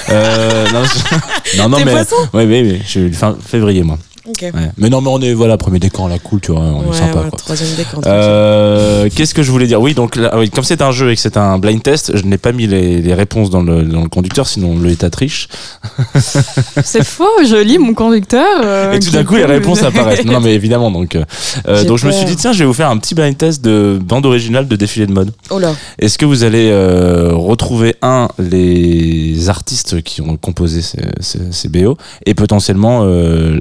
Euh, 0.08 0.70
non, 0.72 0.82
je- 0.84 1.58
non, 1.58 1.68
mais. 1.68 1.92
poisson? 1.92 2.16
Oui, 2.32 2.44
oui, 2.46 2.62
oui. 2.62 2.80
Je 2.84 2.88
suis 2.88 3.12
fin 3.12 3.36
février, 3.46 3.82
moi. 3.82 3.98
Ouais. 4.26 4.70
Mais 4.78 4.88
non, 4.90 5.00
mais 5.00 5.08
on 5.10 5.20
est, 5.20 5.32
voilà, 5.34 5.56
premier 5.56 5.78
décan, 5.78 6.08
la 6.08 6.18
cool, 6.18 6.40
tu 6.40 6.52
vois, 6.52 6.60
on 6.60 6.92
est 6.92 6.96
sympa, 6.96 7.20
ouais, 7.22 7.28
quoi. 7.30 7.38
troisième 7.38 7.74
décan. 7.76 8.00
Euh, 8.06 9.08
Qu'est-ce 9.14 9.34
que 9.34 9.42
je 9.42 9.50
voulais 9.50 9.66
dire? 9.66 9.80
Oui, 9.80 9.94
donc 9.94 10.16
là, 10.16 10.36
oui, 10.38 10.50
comme 10.50 10.64
c'est 10.64 10.82
un 10.82 10.90
jeu 10.92 11.10
et 11.10 11.14
que 11.14 11.20
c'est 11.20 11.36
un 11.36 11.58
blind 11.58 11.82
test, 11.82 12.16
je 12.16 12.22
n'ai 12.24 12.38
pas 12.38 12.52
mis 12.52 12.66
les, 12.66 13.00
les 13.00 13.14
réponses 13.14 13.50
dans 13.50 13.62
le, 13.62 13.82
dans 13.84 14.02
le 14.02 14.08
conducteur, 14.08 14.46
sinon 14.48 14.76
le 14.78 14.90
état 14.90 15.10
triche. 15.10 15.48
C'est 16.84 17.04
faux, 17.04 17.24
je 17.48 17.56
lis 17.56 17.78
mon 17.78 17.94
conducteur. 17.94 18.46
euh, 18.64 18.92
et 18.92 18.98
tout 19.00 19.10
d'un 19.10 19.24
coup, 19.24 19.36
les 19.36 19.44
réponses 19.44 19.82
apparaissent. 19.82 20.24
Non, 20.24 20.40
mais 20.40 20.54
évidemment, 20.54 20.90
donc. 20.90 21.16
euh, 21.16 21.84
donc 21.84 21.98
je 21.98 22.06
me 22.06 22.12
suis 22.12 22.24
dit 22.26 22.36
tiens, 22.36 22.52
je 22.52 22.60
vais 22.60 22.64
vous 22.64 22.72
faire 22.74 22.90
un 22.90 22.98
petit 22.98 23.14
blind 23.14 23.36
test 23.36 23.62
de 23.64 23.98
bande 24.02 24.26
originale 24.26 24.68
de 24.68 24.76
défilé 24.76 25.06
de 25.06 25.12
mode. 25.12 25.30
Oh 25.50 25.58
là. 25.58 25.74
Est-ce 25.98 26.18
que 26.18 26.24
vous 26.26 26.44
allez 26.44 26.68
euh, 26.70 27.30
retrouver 27.32 27.94
un 28.02 28.28
les 28.38 29.48
artistes 29.48 30.02
qui 30.02 30.20
ont 30.20 30.36
composé 30.36 30.82
ces, 30.82 30.98
ces, 31.20 31.38
ces 31.52 31.68
BO 31.68 31.96
et 32.24 32.34
potentiellement 32.34 33.00
euh, 33.04 33.58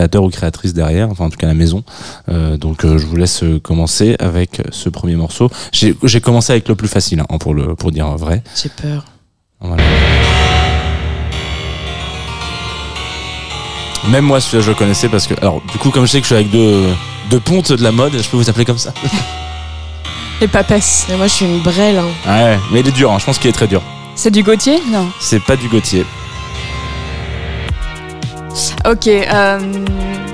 les 0.00 0.04
créateurs 0.06 0.24
ou 0.24 0.30
créatrices 0.30 0.72
derrière, 0.72 1.10
enfin 1.10 1.26
en 1.26 1.30
tout 1.30 1.36
cas 1.36 1.46
la 1.46 1.54
maison. 1.54 1.84
Euh, 2.30 2.56
donc 2.56 2.84
euh, 2.84 2.96
je 2.96 3.04
vous 3.04 3.16
laisse 3.16 3.42
euh, 3.42 3.60
commencer 3.60 4.16
avec 4.18 4.62
ce 4.70 4.88
premier 4.88 5.14
morceau. 5.14 5.50
J'ai 5.72 6.20
commencé 6.22 6.52
avec 6.52 6.68
le 6.68 6.74
plus 6.74 6.88
facile 6.88 7.20
hein, 7.20 7.38
pour 7.38 7.52
le 7.52 7.74
pour 7.74 7.92
dire 7.92 8.06
vrai. 8.16 8.42
J'ai 8.56 8.70
peur. 8.70 9.04
Voilà. 9.60 9.82
Même 14.08 14.24
moi 14.24 14.40
celui-là 14.40 14.62
je 14.62 14.70
le 14.70 14.74
connaissais 14.74 15.08
parce 15.10 15.26
que 15.26 15.34
alors 15.42 15.60
du 15.70 15.76
coup 15.78 15.90
comme 15.90 16.06
je 16.06 16.12
sais 16.12 16.18
que 16.20 16.24
je 16.24 16.28
suis 16.28 16.34
avec 16.34 16.50
deux 16.50 16.88
deux 17.28 17.40
pontes 17.40 17.72
de 17.72 17.82
la 17.82 17.92
mode, 17.92 18.12
je 18.16 18.28
peux 18.28 18.38
vous 18.38 18.48
appeler 18.48 18.64
comme 18.64 18.78
ça. 18.78 18.94
Les 20.40 20.48
papesses. 20.48 21.04
Mais 21.10 21.18
moi, 21.18 21.26
je 21.26 21.34
suis 21.34 21.44
une 21.44 21.60
brêle. 21.60 21.98
Hein. 21.98 22.08
Ouais, 22.26 22.58
mais 22.72 22.80
il 22.80 22.88
est 22.88 22.92
dur. 22.92 23.12
hein, 23.12 23.18
je 23.18 23.26
pense 23.26 23.38
qu'il 23.38 23.50
est 23.50 23.52
très 23.52 23.66
dur. 23.66 23.82
C'est 24.14 24.30
du 24.30 24.42
Gauthier? 24.42 24.78
Non. 24.90 25.10
C'est 25.20 25.38
pas 25.38 25.54
du 25.54 25.68
Gauthier. 25.68 26.06
Ok, 28.88 29.06
euh, 29.06 29.58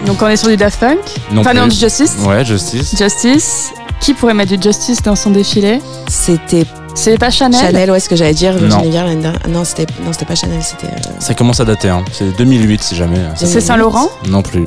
donc 0.07 0.23
on 0.23 0.29
est 0.29 0.37
sur 0.37 0.49
du 0.49 0.57
Daft 0.57 0.81
Punk. 0.81 0.99
Non 1.33 1.41
enfin, 1.43 1.51
plus. 1.51 1.59
non, 1.61 1.67
du 1.67 1.77
Justice. 1.77 2.17
Ouais, 2.27 2.45
Justice. 2.45 2.97
Justice. 2.97 3.71
Qui 4.01 4.14
pourrait 4.14 4.35
mettre 4.35 4.57
du 4.57 4.62
Justice 4.62 5.03
dans 5.03 5.17
son 5.17 5.31
défilé? 5.31 5.81
C'était 6.09 6.64
C'est 6.95 7.19
pas 7.19 7.31
Chanel? 7.31 7.61
Chanel, 7.61 7.91
ouais, 7.91 8.01
ce 8.01 8.09
que 8.09 8.17
j'allais 8.17 8.35
dire. 8.35 8.55
Non. 8.61 8.79
Ah 8.83 9.49
Non, 9.49 9.64
c'était 9.64 9.87
non, 10.05 10.12
c'était 10.12 10.25
pas 10.27 10.35
Chanel, 10.35 10.62
c'était. 10.62 10.87
euh, 10.93 11.11
Ça 11.19 11.35
commence 11.35 11.61
à 11.61 11.64
dater, 11.64 11.89
hein. 11.89 12.05
c'est 12.12 12.37
2008 12.37 12.83
si 12.83 12.95
jamais. 12.95 13.19
C'est 13.37 13.61
Saint-Laurent? 13.61 14.09
Non 14.29 14.43
plus. 14.43 14.64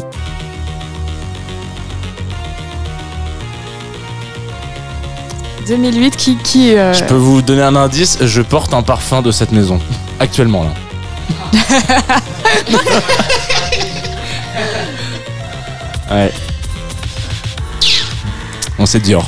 «2008, 5.68 6.16
qui... 6.16 6.36
qui 6.38 6.76
euh, 6.76 6.94
Je 6.94 7.04
peux 7.04 7.14
vous 7.16 7.42
donner 7.44 7.62
un 7.62 7.76
indice, 7.76 8.18
je 8.22 8.42
porte 8.42 8.74
un 8.74 8.82
parfum 8.82 9.22
de 9.22 9.32
cette 9.32 9.52
maison. 9.52 9.80
Actuellement 10.20 10.64
là. 10.64 10.72
ouais. 16.12 16.32
On 18.78 18.86
sait 18.86 19.00
Dior. 19.00 19.28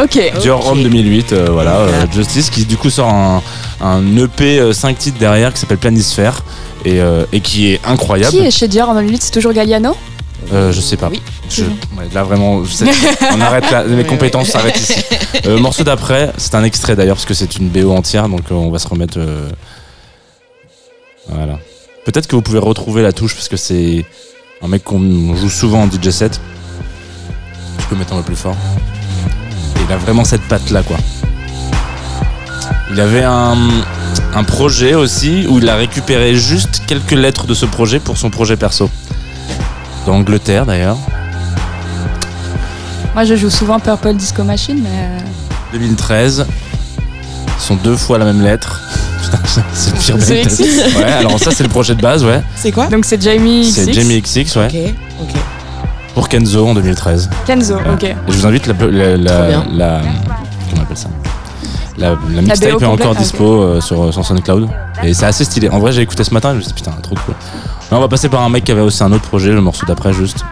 Ok. 0.00 0.20
Dior. 0.40 0.62
Rome 0.62 0.82
2008, 0.82 1.32
euh, 1.32 1.46
voilà. 1.50 1.76
euh, 1.76 1.86
Voilà. 1.88 2.10
Justice 2.12 2.50
qui 2.50 2.64
du 2.64 2.76
coup 2.76 2.90
sort 2.90 3.08
un, 3.08 3.42
un 3.80 4.16
EP 4.16 4.72
5 4.72 4.98
titres 4.98 5.18
derrière 5.18 5.52
qui 5.52 5.60
s'appelle 5.60 5.78
Planisphère 5.78 6.42
et, 6.84 7.00
euh, 7.00 7.24
et 7.32 7.40
qui 7.40 7.72
est 7.72 7.80
incroyable. 7.84 8.30
Qui 8.36 8.44
est 8.46 8.50
chez 8.50 8.68
Dior 8.68 8.90
en 8.90 8.94
2008 8.94 9.22
C'est 9.22 9.30
toujours 9.32 9.52
Galliano? 9.52 9.96
Euh, 10.52 10.70
je 10.72 10.80
sais 10.80 10.96
pas. 10.96 11.08
Oui. 11.10 11.20
Je- 11.50 11.64
ouais, 11.64 12.08
là 12.12 12.22
vraiment, 12.22 12.62
je 12.64 12.70
sais- 12.72 12.84
on 13.32 13.40
arrête 13.40 13.68
là, 13.70 13.82
mes 13.84 13.96
Ouais, 14.02 14.04
compétences 14.04 14.48
s'arrêtent 14.48 14.78
ici. 14.78 15.00
Euh, 15.46 15.58
morceau 15.58 15.82
d'après, 15.82 16.30
c'est 16.36 16.54
un 16.54 16.62
extrait 16.62 16.94
d'ailleurs 16.94 17.16
parce 17.16 17.26
que 17.26 17.34
c'est 17.34 17.56
une 17.56 17.68
BO 17.68 17.90
entière, 17.92 18.28
donc 18.28 18.42
euh, 18.52 18.54
on 18.54 18.70
va 18.70 18.78
se 18.78 18.86
remettre. 18.86 19.18
euh, 19.18 19.48
Voilà. 21.28 21.58
Peut-être 22.04 22.26
que 22.26 22.36
vous 22.36 22.42
pouvez 22.42 22.58
retrouver 22.58 23.02
la 23.02 23.12
touche 23.12 23.34
parce 23.34 23.48
que 23.48 23.56
c'est 23.56 24.04
un 24.62 24.68
mec 24.68 24.84
qu'on 24.84 25.34
joue 25.36 25.50
souvent 25.50 25.82
en 25.82 25.90
DJ 25.90 26.10
set. 26.10 26.40
Je 27.80 27.84
peux 27.86 27.96
mettre 27.96 28.12
un 28.14 28.18
peu 28.18 28.22
plus 28.24 28.36
fort. 28.36 28.56
Et 29.76 29.80
il 29.86 29.92
a 29.92 29.96
vraiment 29.96 30.24
cette 30.24 30.42
patte 30.42 30.70
là 30.70 30.82
quoi. 30.82 30.96
Il 32.92 33.00
avait 33.00 33.24
un, 33.24 33.56
un 34.34 34.44
projet 34.44 34.94
aussi 34.94 35.46
où 35.48 35.58
il 35.58 35.68
a 35.68 35.74
récupéré 35.76 36.36
juste 36.36 36.82
quelques 36.86 37.12
lettres 37.12 37.46
de 37.46 37.54
ce 37.54 37.66
projet 37.66 37.98
pour 37.98 38.16
son 38.16 38.30
projet 38.30 38.56
perso. 38.56 38.88
D'Angleterre 40.06 40.66
d'ailleurs. 40.66 40.96
Moi, 43.14 43.24
je 43.24 43.34
joue 43.34 43.50
souvent 43.50 43.80
Purple 43.80 44.14
Disco 44.14 44.44
Machine, 44.44 44.80
mais... 44.82 44.90
euh, 44.90 45.18
2013. 45.72 46.46
Ils 47.58 47.62
sont 47.62 47.76
deux 47.76 47.96
fois 47.96 48.18
la 48.18 48.24
même 48.24 48.42
lettre. 48.42 48.80
Putain, 49.22 49.38
c'est 49.72 49.90
le 49.92 49.98
pire 49.98 50.16
The. 50.18 50.46
XX? 50.46 50.96
Ouais, 50.98 51.04
alors 51.04 51.38
ça 51.38 51.50
c'est 51.50 51.64
le 51.64 51.68
projet 51.68 51.94
de 51.94 52.00
base, 52.02 52.24
ouais. 52.24 52.42
C'est 52.54 52.70
quoi 52.70 52.86
Donc 52.86 53.04
c'est 53.04 53.20
Jamie 53.20 53.70
C'est 53.70 53.86
XX. 53.86 53.92
Jamie 53.94 54.20
XX, 54.22 54.56
ouais. 54.56 54.66
Ok, 54.66 54.94
ok. 55.22 55.40
Pour 56.14 56.28
Kenzo 56.28 56.66
en 56.68 56.74
2013. 56.74 57.28
Kenzo, 57.46 57.74
Ouais. 57.76 57.80
ok. 57.94 58.04
Et 58.04 58.14
je 58.28 58.32
vous 58.32 58.46
invite 58.46 58.66
la, 58.66 58.74
la, 58.74 59.16
la, 59.16 59.48
bien. 59.48 59.66
la- 59.72 60.00
comment 60.00 60.12
on 60.78 60.80
appelle 60.82 60.96
ça? 60.96 61.08
La, 61.98 62.10
la 62.30 62.42
mixtape 62.42 62.72
BO 62.72 62.80
est 62.80 62.84
encore 62.84 63.14
dispo 63.14 63.62
euh, 63.62 63.80
sur, 63.80 64.12
sur 64.12 64.24
SoundCloud. 64.24 64.68
Et 65.02 65.14
c'est 65.14 65.24
assez 65.26 65.44
stylé. 65.44 65.68
En 65.70 65.78
vrai, 65.78 65.92
j'ai 65.92 66.02
écouté 66.02 66.24
ce 66.24 66.32
matin 66.34 66.50
et 66.50 66.52
je 66.52 66.56
me 66.58 66.62
suis 66.62 66.72
dit 66.72 66.82
putain, 66.82 66.92
trop 67.02 67.14
cool. 67.24 67.34
Là, 67.90 67.96
on 67.96 68.00
va 68.00 68.08
passer 68.08 68.28
par 68.28 68.42
un 68.42 68.48
mec 68.50 68.64
qui 68.64 68.72
avait 68.72 68.80
aussi 68.82 69.02
un 69.02 69.10
autre 69.12 69.26
projet, 69.28 69.50
le 69.52 69.60
morceau 69.62 69.86
d'après 69.86 70.12
juste. 70.12 70.44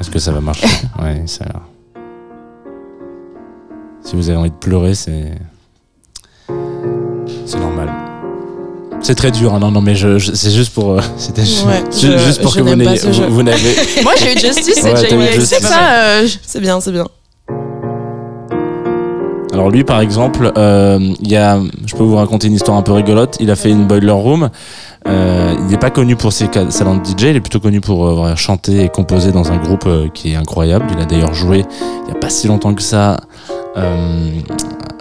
Est-ce 0.00 0.10
que 0.10 0.18
ça 0.18 0.30
va 0.32 0.40
marcher? 0.40 0.66
Ouais, 1.00 1.22
ça 1.26 1.44
a 1.44 1.48
l'air. 1.48 1.60
Si 4.04 4.16
vous 4.16 4.28
avez 4.28 4.38
envie 4.38 4.50
de 4.50 4.54
pleurer, 4.56 4.94
c'est. 4.94 5.32
C'est 7.46 7.58
normal. 7.58 7.88
C'est 9.00 9.14
très 9.16 9.30
dur, 9.32 9.52
hein. 9.54 9.58
non, 9.58 9.70
non, 9.72 9.80
mais 9.80 9.94
je, 9.96 10.18
je- 10.18 10.32
c'est 10.32 10.50
juste 10.50 10.72
pour. 10.74 10.92
euh, 10.92 11.00
C'était 11.16 11.42
Ouais, 11.42 11.82
ju- 11.90 12.12
je- 12.12 12.18
juste 12.18 12.42
pour 12.42 12.52
je 12.52 12.58
que 12.58 12.62
vous 12.62 12.74
n'ayez. 12.76 12.98
Vous, 13.28 13.42
n'avez. 13.42 13.74
Moi, 14.02 14.12
j'ai 14.18 14.34
eu 14.34 14.38
Justice 14.38 14.84
et 14.84 14.90
eu 14.90 14.92
XX. 15.18 15.34
Justice. 15.34 15.58
Ça, 15.60 15.92
euh, 15.94 16.28
C'est 16.46 16.60
bien, 16.60 16.80
c'est 16.80 16.92
bien. 16.92 17.06
Alors 19.52 19.68
lui 19.70 19.84
par 19.84 20.00
exemple, 20.00 20.50
euh, 20.56 20.98
il 21.20 21.30
y 21.30 21.36
a, 21.36 21.60
je 21.84 21.94
peux 21.94 22.02
vous 22.04 22.16
raconter 22.16 22.46
une 22.46 22.54
histoire 22.54 22.78
un 22.78 22.82
peu 22.82 22.92
rigolote. 22.92 23.36
Il 23.38 23.50
a 23.50 23.54
fait 23.56 23.68
une 23.70 23.86
boiler 23.86 24.10
room. 24.10 24.48
Euh, 25.06 25.54
il 25.58 25.66
n'est 25.66 25.76
pas 25.76 25.90
connu 25.90 26.16
pour 26.16 26.32
ses 26.32 26.48
salons 26.70 26.96
de 26.96 27.04
DJ, 27.04 27.24
il 27.24 27.36
est 27.36 27.40
plutôt 27.40 27.60
connu 27.60 27.82
pour 27.82 28.06
euh, 28.24 28.34
chanter 28.34 28.84
et 28.84 28.88
composer 28.88 29.30
dans 29.30 29.52
un 29.52 29.58
groupe 29.58 29.84
euh, 29.86 30.08
qui 30.08 30.32
est 30.32 30.36
incroyable. 30.36 30.86
Il 30.96 30.98
a 31.02 31.04
d'ailleurs 31.04 31.34
joué 31.34 31.66
il 32.00 32.04
n'y 32.06 32.12
a 32.12 32.14
pas 32.18 32.30
si 32.30 32.46
longtemps 32.48 32.72
que 32.72 32.80
ça 32.82 33.18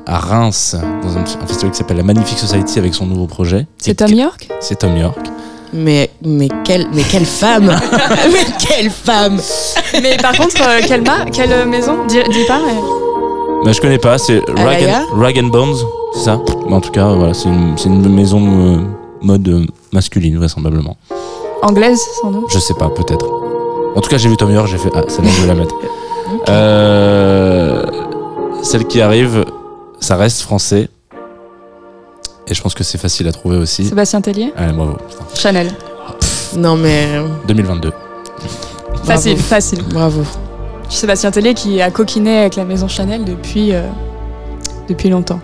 à 0.05 0.17
Reims 0.19 0.75
dans 1.03 1.17
un, 1.17 1.21
un 1.21 1.47
festival 1.47 1.71
qui 1.71 1.77
s'appelle 1.77 1.97
la 1.97 2.03
Magnifique 2.03 2.37
Society 2.39 2.79
avec 2.79 2.93
son 2.93 3.05
nouveau 3.05 3.27
projet. 3.27 3.67
C'est 3.77 3.95
Tom 3.95 4.11
York? 4.11 4.49
C'est 4.59 4.79
Tom 4.79 4.95
York. 4.97 5.17
Mais, 5.73 6.09
mais, 6.25 6.49
quelle, 6.65 6.87
mais 6.93 7.03
quelle 7.03 7.25
femme 7.25 7.67
Mais 8.33 8.45
quelle 8.59 8.89
femme 8.89 9.39
Mais 10.01 10.17
par 10.17 10.35
contre, 10.35 10.61
euh, 10.67 10.81
quelle, 10.85 11.01
ma- 11.01 11.25
quelle 11.31 11.51
euh, 11.53 11.65
maison? 11.65 12.05
Dis, 12.07 12.17
dis 12.29 12.43
pas. 12.45 12.59
mais- 12.65 12.81
Mais 13.65 13.73
je 13.73 13.79
connais 13.79 13.97
pas, 13.99 14.17
c'est 14.17 14.41
Rag, 14.57 14.85
Rag 15.15 15.39
and 15.39 15.47
Bones, 15.47 15.75
c'est 16.13 16.25
ça? 16.25 16.39
Mais 16.67 16.73
En 16.73 16.81
tout 16.81 16.91
cas, 16.91 17.13
voilà, 17.13 17.33
c'est 17.33 17.47
une, 17.47 17.77
c'est 17.77 17.87
une 17.87 18.09
maison 18.13 18.41
euh, 18.43 18.77
mode 19.21 19.47
euh, 19.47 19.65
masculine 19.93 20.37
vraisemblablement. 20.37 20.97
Anglaise, 21.61 22.01
sans 22.21 22.31
doute? 22.31 22.45
Je 22.49 22.59
sais 22.59 22.73
pas, 22.73 22.89
peut-être. 22.89 23.25
En 23.95 24.01
tout 24.01 24.09
cas, 24.09 24.17
j'ai 24.17 24.27
vu 24.27 24.35
Tom 24.35 24.51
York, 24.51 24.67
j'ai 24.67 24.77
fait 24.77 24.89
ah, 24.93 25.03
celle-là, 25.07 25.31
je 25.31 25.41
vais 25.41 25.47
la 25.47 25.55
mettre. 25.55 25.75
Euh, 26.49 27.83
celle 28.61 28.85
qui 28.85 29.01
arrive, 29.01 29.45
ça 29.99 30.15
reste 30.15 30.41
français. 30.41 30.89
Et 32.47 32.53
je 32.53 32.61
pense 32.61 32.73
que 32.73 32.83
c'est 32.83 32.97
facile 32.97 33.27
à 33.27 33.31
trouver 33.31 33.57
aussi. 33.57 33.85
Sébastien 33.85 34.21
Tellier 34.21 34.51
Ouais, 34.59 34.71
bravo. 34.73 34.93
putain. 34.93 35.25
Chanel. 35.35 35.71
Non, 36.57 36.75
mais. 36.75 37.05
euh, 37.15 37.27
2022. 37.47 37.91
Facile, 39.05 39.33
Bravo. 39.33 39.47
facile. 39.47 39.83
Bravo. 39.83 40.23
Sébastien 40.89 41.31
Tellier 41.31 41.53
qui 41.53 41.81
a 41.81 41.89
coquiné 41.91 42.39
avec 42.39 42.55
la 42.57 42.65
maison 42.65 42.87
Chanel 42.87 43.23
depuis, 43.23 43.73
euh, 43.73 43.83
depuis 44.89 45.09
longtemps. 45.09 45.39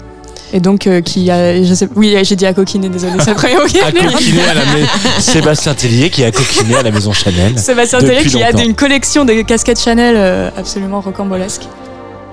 Et 0.54 0.60
donc, 0.60 0.88
euh, 0.88 1.02
qui 1.02 1.30
a. 1.32 1.62
Je 1.64 1.74
sais, 1.74 1.88
oui, 1.96 2.18
j'ai 2.24 2.36
dit 2.36 2.46
à 2.46 2.54
coquiner, 2.54 2.88
désolé, 2.90 3.14
c'est 3.20 3.32
le 3.32 3.36
premier 3.36 3.56
mot 3.56 3.66
qui 3.66 3.80
venu. 3.80 4.12
coquiné 4.12 4.42
à 4.44 4.54
la 4.54 4.66
maison. 4.66 4.88
Sébastien 5.20 5.74
Tellier 5.74 6.10
qui 6.10 6.24
a 6.24 6.32
coquiné 6.32 6.76
à 6.76 6.84
la 6.84 6.92
maison 6.92 7.12
Chanel. 7.14 7.58
Sébastien 7.58 8.00
Tellier 8.00 8.24
qui 8.26 8.42
a 8.44 8.52
une 8.62 8.76
collection 8.76 9.24
de 9.26 9.34
casquettes 9.42 9.80
Chanel 9.80 10.16
euh, 10.18 10.50
absolument 10.58 11.00
rocambolesque. 11.02 11.64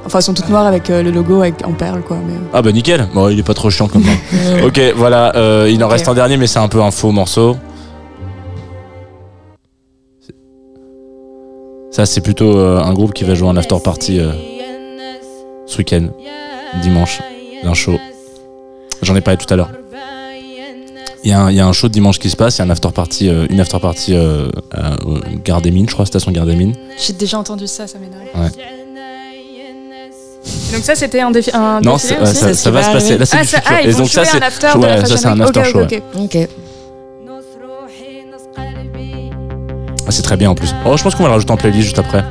Enfin, 0.06 0.18
elles 0.18 0.22
sont 0.24 0.34
toutes 0.34 0.48
noires 0.50 0.66
avec 0.66 0.90
euh, 0.90 1.02
le 1.02 1.10
logo 1.10 1.40
avec, 1.40 1.66
en 1.66 1.72
perles, 1.72 2.02
quoi. 2.02 2.18
Mais... 2.26 2.34
Ah 2.52 2.60
bah 2.62 2.72
nickel. 2.72 3.08
Bon, 3.14 3.28
il 3.30 3.38
est 3.38 3.42
pas 3.42 3.54
trop 3.54 3.70
chiant 3.70 3.88
comme 3.88 4.02
ça. 4.04 4.10
ok, 4.66 4.80
voilà. 4.96 5.34
euh, 5.36 5.68
il 5.70 5.82
en 5.82 5.88
reste 5.88 6.08
un 6.08 6.14
dernier, 6.14 6.36
mais 6.36 6.46
c'est 6.46 6.58
un 6.58 6.68
peu 6.68 6.82
un 6.82 6.90
faux 6.90 7.10
morceau. 7.12 7.56
Ça, 11.90 12.06
c'est 12.06 12.20
plutôt 12.20 12.58
euh, 12.58 12.82
un 12.82 12.92
groupe 12.92 13.14
qui 13.14 13.24
va 13.24 13.34
jouer 13.34 13.48
un 13.48 13.56
after 13.56 13.76
party 13.82 14.18
euh, 14.18 14.32
ce 15.66 15.78
week-end, 15.78 16.08
dimanche, 16.82 17.20
d'un 17.62 17.74
show. 17.74 17.98
J'en 19.02 19.14
ai 19.14 19.20
parlé 19.20 19.38
tout 19.38 19.52
à 19.52 19.56
l'heure. 19.56 19.70
Il 21.22 21.30
y, 21.30 21.32
a 21.32 21.40
un- 21.40 21.50
il 21.50 21.56
y 21.56 21.60
a 21.60 21.66
un 21.66 21.72
show 21.72 21.88
de 21.88 21.92
dimanche 21.94 22.18
qui 22.18 22.28
se 22.28 22.36
passe, 22.36 22.56
il 22.56 22.58
y 22.58 22.62
a 22.62 22.66
un 22.66 22.70
after 22.70 22.90
party, 22.90 23.28
euh, 23.30 23.46
une 23.48 23.58
after 23.60 23.78
party 23.78 24.12
euh, 24.14 24.48
à 24.72 24.92
euh, 24.94 25.20
Gare 25.42 25.62
des 25.62 25.70
Mines, 25.70 25.88
je 25.88 25.94
crois, 25.94 26.04
station 26.04 26.30
Gare 26.32 26.44
des 26.44 26.54
Mines. 26.56 26.74
J'ai 26.98 27.14
déjà 27.14 27.38
entendu 27.38 27.66
ça, 27.66 27.86
ça 27.86 27.98
m'énerve. 27.98 28.22
Ouais. 28.34 28.50
Donc, 30.74 30.84
ça, 30.84 30.94
c'était 30.94 31.20
un, 31.20 31.30
défi 31.30 31.50
un 31.54 31.80
Non, 31.80 31.94
défilé 31.94 31.98
c'est- 31.98 32.22
aussi 32.22 32.44
ouais, 32.44 32.54
ça, 32.54 32.70
va 32.70 32.82
se 32.82 32.90
passer. 32.90 33.18
Là, 33.18 33.26
c'est 33.26 33.36
ah, 33.38 33.42
du 33.42 33.48
ça, 33.48 33.56
futur. 33.60 33.72
ah, 33.76 33.82
ils 33.82 33.88
Et 33.88 33.92
vont 33.92 33.98
donc 34.00 34.08
ça, 34.08 34.24
c'est 34.24 34.36
un 34.36 34.42
after 34.42 34.66
de 34.74 34.78
ouais, 34.78 34.88
la 34.96 35.04
ça, 35.04 35.16
c'est 35.16 35.26
un 35.26 35.40
after 35.40 35.60
Ok, 35.60 35.66
show. 35.72 35.80
ok. 36.24 36.48
Ah, 40.06 40.10
c'est 40.10 40.22
très 40.22 40.36
bien 40.36 40.50
en 40.50 40.54
plus. 40.54 40.74
Oh, 40.84 40.96
je 40.96 41.02
pense 41.02 41.14
qu'on 41.14 41.22
va 41.22 41.28
le 41.30 41.34
rajouter 41.34 41.52
en 41.52 41.56
playlist 41.56 41.82
juste 41.84 41.98
après. 41.98 42.24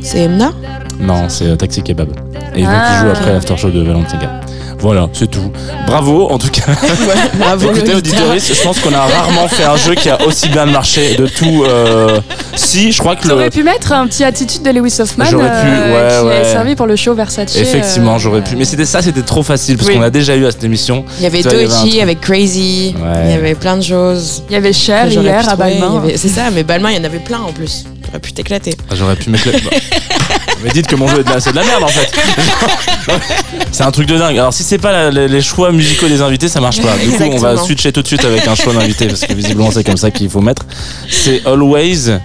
C'est 0.00 0.18
Emna? 0.20 0.52
Non, 1.00 1.28
c'est 1.28 1.46
euh, 1.46 1.56
Taxi 1.56 1.82
Kebab. 1.82 2.10
Et 2.54 2.62
donc 2.62 2.70
Ah. 2.72 2.90
il 3.00 3.04
joue 3.04 3.10
après 3.10 3.32
l'after 3.32 3.56
show 3.56 3.70
de 3.70 3.82
Valentina. 3.82 4.40
Voilà, 4.84 5.08
c'est 5.14 5.30
tout. 5.30 5.50
Bravo, 5.86 6.28
en 6.30 6.36
tout 6.36 6.50
cas. 6.50 6.60
Bravo, 7.38 7.70
Écoutez, 7.72 7.94
auditoris, 7.94 8.52
je 8.54 8.62
pense 8.62 8.78
qu'on 8.80 8.92
a 8.92 9.00
rarement 9.00 9.48
fait 9.48 9.64
un 9.64 9.78
jeu 9.78 9.94
qui 9.94 10.10
a 10.10 10.22
aussi 10.26 10.50
bien 10.50 10.66
marché 10.66 11.14
de 11.16 11.26
tout. 11.26 11.64
euh, 11.66 12.20
Si, 12.54 12.92
je 12.92 12.98
crois 12.98 13.16
que 13.16 13.26
T'aurais 13.26 13.44
le. 13.46 13.50
pu 13.50 13.62
mettre 13.62 13.92
un 13.92 14.06
petit 14.06 14.24
attitude 14.24 14.60
de 14.62 14.68
Lewis 14.72 14.96
Hoffman 15.00 15.24
J'aurais 15.30 15.48
pu, 15.48 15.66
euh, 15.66 15.94
ouais, 15.94 16.20
qui 16.20 16.26
ouais. 16.26 16.36
est 16.42 16.52
servi 16.52 16.74
pour 16.76 16.86
le 16.86 16.96
show 16.96 17.14
Versace. 17.14 17.56
Effectivement, 17.56 18.16
euh, 18.16 18.18
j'aurais 18.18 18.42
pu. 18.42 18.56
Mais 18.56 18.66
c'était 18.66 18.84
ça, 18.84 19.00
c'était 19.00 19.22
trop 19.22 19.42
facile 19.42 19.78
parce 19.78 19.88
Oui. 19.88 19.94
qu'on 19.96 20.02
a 20.02 20.10
déjà 20.10 20.36
eu 20.36 20.44
à 20.44 20.50
cette 20.50 20.64
émission. 20.64 21.06
Il 21.16 21.22
y 21.22 21.26
avait 21.26 21.40
vois, 21.40 21.52
il 21.86 21.94
y 21.94 22.00
avait 22.02 22.14
Crazy, 22.16 22.94
Ouais. 22.98 23.22
il 23.24 23.30
y 23.30 23.34
avait 23.34 23.54
plein 23.54 23.78
de 23.78 23.82
choses. 23.82 24.42
Il 24.50 24.52
y 24.52 24.56
avait 24.56 24.74
Cher 24.74 25.10
j'aurais 25.10 25.24
hier 25.28 25.48
à. 25.48 25.56
Balmain. 25.56 25.96
Avait- 26.04 26.18
C'est 26.18 26.28
ça, 26.28 26.50
mais 26.54 26.62
Balmain, 26.62 26.90
il 26.90 26.98
y 26.98 27.00
en 27.00 27.04
avait 27.04 27.20
plein 27.20 27.40
en 27.40 27.52
plus. 27.52 27.84
J'aurais 28.04 28.20
pu 28.20 28.34
t'éclater. 28.34 28.76
Ah, 28.90 28.94
J'aurais 28.94 29.16
pu. 29.16 29.30
Bah. 29.30 29.38
Mais 30.62 30.70
dites 30.70 30.86
que 30.86 30.96
mon 30.96 31.06
jeu 31.08 31.20
est 31.20 31.24
de 31.24 31.30
la, 31.30 31.40
c'est 31.40 31.50
de 31.50 31.56
la 31.56 31.64
merde 31.64 31.82
en 31.82 31.88
fait. 31.88 32.10
c'est 33.72 33.82
un 33.84 33.90
truc 33.90 34.06
de 34.08 34.16
dingue. 34.16 34.38
Alors 34.38 34.54
si 34.54 34.62
c'est 34.62 34.78
pas 34.78 34.92
la- 34.92 35.10
les, 35.10 35.28
les 35.28 35.42
choix 35.42 35.72
musicaux 35.72 36.08
des 36.08 36.20
invités, 36.22 36.48
ça 36.48 36.60
marche 36.60 36.80
pas. 36.80 36.96
Du 36.96 37.08
coup, 37.10 37.14
on 37.16 37.18
va 37.18 37.26
Exactement. 37.26 37.64
switcher 37.64 37.92
tout 37.92 38.02
de 38.02 38.06
suite 38.06 38.24
avec 38.24 38.46
un 38.46 38.54
choix 38.54 38.72
d'invité 38.72 39.06
parce 39.06 39.20
que 39.20 39.32
visiblement 39.34 39.70
c'est 39.70 39.84
comme 39.84 39.96
ça 39.96 40.10
qu'il 40.10 40.28
faut 40.30 40.40
mettre. 40.40 40.66
C'est 41.10 41.44
Always, 41.46 42.18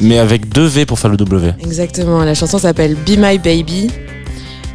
mais 0.00 0.18
avec 0.18 0.48
deux 0.48 0.66
V 0.66 0.86
pour 0.86 0.98
faire 0.98 1.10
le 1.10 1.16
W. 1.16 1.52
Exactement, 1.60 2.22
la 2.24 2.34
chanson 2.34 2.58
s'appelle 2.58 2.94
Be 2.94 3.16
My 3.18 3.38
Baby. 3.38 3.90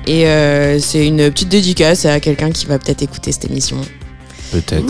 Et 0.07 0.25
euh, 0.27 0.79
c'est 0.79 1.05
une 1.05 1.29
petite 1.29 1.49
dédicace 1.49 2.05
à 2.05 2.19
quelqu'un 2.19 2.51
qui 2.51 2.65
va 2.65 2.79
peut-être 2.79 3.01
écouter 3.03 3.31
cette 3.31 3.45
émission. 3.45 3.77
Peut-être. 4.51 4.83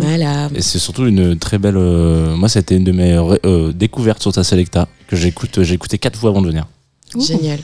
Voilà. 0.00 0.48
Et 0.56 0.62
c'est 0.62 0.80
surtout 0.80 1.06
une 1.06 1.38
très 1.38 1.58
belle. 1.58 1.76
euh, 1.76 2.34
moi, 2.34 2.48
c'était 2.48 2.74
une 2.76 2.82
de 2.82 2.90
mes 2.90 3.12
euh, 3.46 3.72
découvertes 3.72 4.20
sur 4.20 4.32
ta 4.32 4.42
Selecta 4.42 4.88
que 5.06 5.14
j'écoute. 5.14 5.62
J'ai 5.62 5.74
écouté 5.74 5.98
quatre 5.98 6.18
fois 6.18 6.30
avant 6.30 6.42
de 6.42 6.48
venir. 6.48 6.64
Ouh. 7.14 7.20
Génial. 7.20 7.60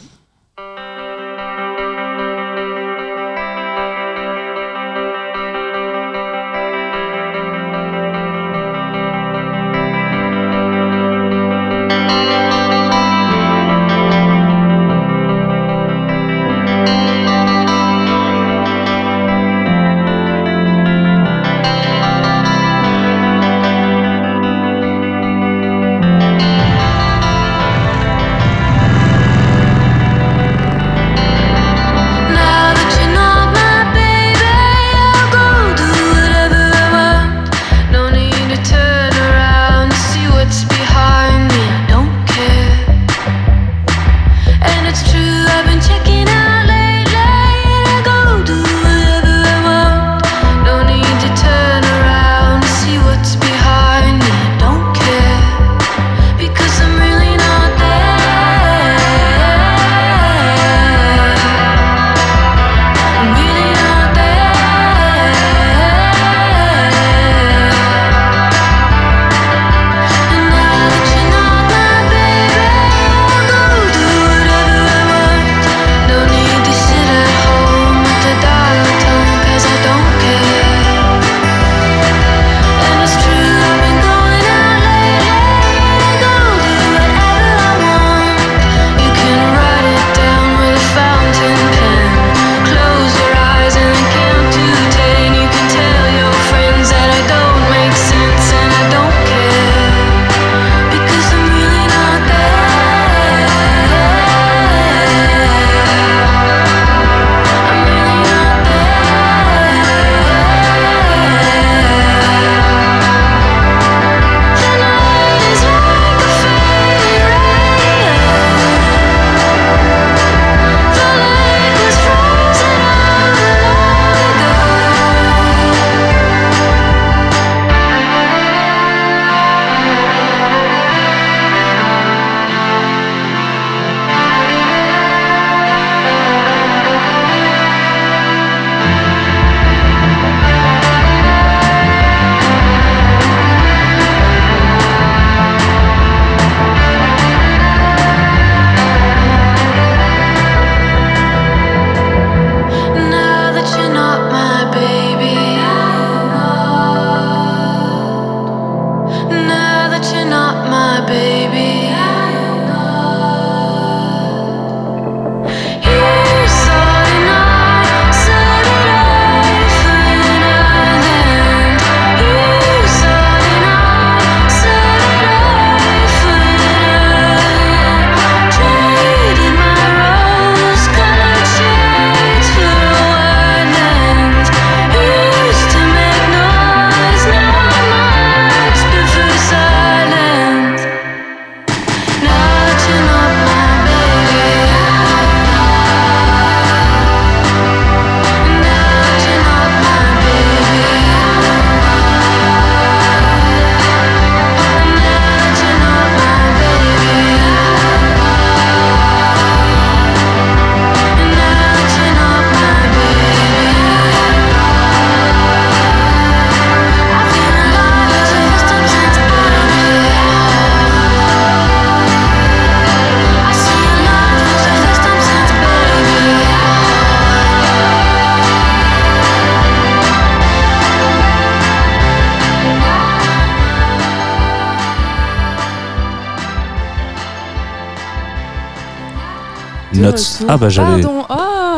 Ah 240.57 240.59
bah 240.59 240.69
j'allais. 240.71 241.05
Oh, 241.05 241.35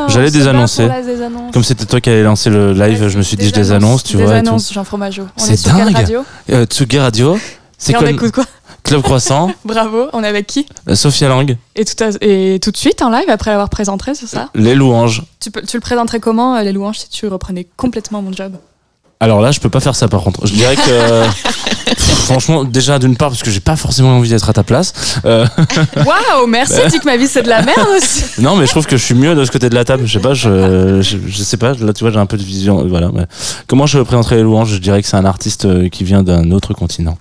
j'allais 0.09 0.31
désannoncer. 0.31 0.89
Comme 1.53 1.65
c'était 1.65 1.85
toi 1.85 2.01
qui 2.01 2.11
allais 2.11 2.23
lancer 2.23 2.49
le 2.51 2.73
live, 2.73 3.03
Ouais, 3.03 3.09
je 3.09 3.19
me 3.19 3.23
suis 3.23 3.37
dit 3.37 3.47
je 3.47 3.51
des 3.53 3.59
désannonce, 3.61 4.05
tu 4.05 4.17
vois. 4.17 4.33
annonces, 4.35 4.73
Jean 4.73 4.85
Fromageau. 4.85 5.25
C'est 5.37 5.63
dingue. 5.65 5.95
radio 5.95 6.25
Euh, 6.51 6.65
Tsugi 6.65 6.99
Radio, 6.99 7.39
c'est 7.77 7.93
quoi 7.93 8.09
écoute 8.11 8.33
quoi 8.33 8.45
Club 8.85 9.03
Croissant, 9.03 9.51
Bravo. 9.65 10.07
On 10.13 10.23
est 10.23 10.29
avec 10.29 10.47
qui 10.47 10.65
euh, 10.89 10.95
Sophia 10.95 11.29
Lang, 11.29 11.57
et 11.77 11.85
tout, 11.85 12.03
à- 12.03 12.11
et 12.25 12.59
tout 12.63 12.71
de 12.71 12.77
suite 12.77 13.03
en 13.03 13.11
live 13.11 13.29
après 13.29 13.51
l'avoir 13.51 13.69
présenté, 13.69 14.15
c'est 14.15 14.27
ça 14.29 14.49
Les 14.55 14.75
Louanges. 14.75 15.25
tu, 15.41 15.51
peux, 15.51 15.61
tu 15.63 15.77
le 15.77 15.81
présenterais 15.83 16.21
comment, 16.21 16.55
euh, 16.57 16.63
les 16.63 16.73
louanges, 16.73 17.01
si 17.01 17.09
tu 17.11 17.27
reprenais 17.27 17.67
complètement 17.77 18.23
mon 18.23 18.33
job 18.33 18.53
Alors 19.21 19.41
là, 19.41 19.51
je 19.51 19.59
peux 19.61 19.69
pas 19.71 19.81
faire 19.81 19.97
ça 19.97 20.07
par 20.09 20.23
contre. 20.23 20.47
Je 20.47 20.53
dirais 20.55 20.77
que. 20.77 21.23
Pff, 21.89 22.05
franchement, 22.27 22.65
déjà 22.65 22.99
d'une 22.99 23.17
part, 23.17 23.31
parce 23.31 23.43
que 23.43 23.51
j'ai 23.51 23.61
pas 23.61 23.75
forcément 23.75 24.11
envie 24.19 24.29
d'être 24.29 24.49
à 24.49 24.53
ta 24.53 24.63
place. 24.63 24.93
Euh, 25.25 25.47
Waouh, 25.97 26.47
merci, 26.47 26.75
Bah. 26.77 26.89
dis 26.89 26.99
que 27.01 27.07
ma 27.07 27.17
vie 27.17 27.27
c'est 27.27 27.43
de 27.43 27.49
la 27.49 27.63
merde 27.63 27.89
aussi. 27.97 28.25
non, 28.39 28.57
mais 28.57 28.67
je 28.67 28.71
trouve 28.71 28.87
que 28.87 28.97
je 28.99 29.03
suis 29.03 29.15
mieux 29.15 29.35
de 29.35 29.43
ce 29.45 29.51
côté 29.51 29.71
de 29.71 29.75
la 29.75 29.85
table. 29.85 30.03
Je 30.07 30.13
sais 30.13 30.19
pas, 30.21 30.35
je, 30.35 31.01
je, 31.01 31.17
je 31.27 31.43
sais 31.43 31.57
pas. 31.57 31.73
Là, 31.73 31.93
tu 31.95 32.05
vois, 32.05 32.11
j'ai 32.13 32.19
un 32.19 32.27
peu 32.27 32.37
de 32.37 32.43
vision. 32.43 32.87
Voilà. 32.87 33.11
mais 33.13 33.23
Comment 33.67 33.87
je 33.87 33.99
présenterais 34.01 34.37
les 34.37 34.43
louanges 34.43 34.71
Je 34.75 34.79
dirais 34.79 35.01
que 35.03 35.09
c'est 35.09 35.17
un 35.17 35.25
artiste 35.25 35.65
euh, 35.65 35.89
qui 35.89 36.05
vient 36.05 36.23
d'un 36.23 36.51
autre 36.53 36.75
continent. 36.75 37.17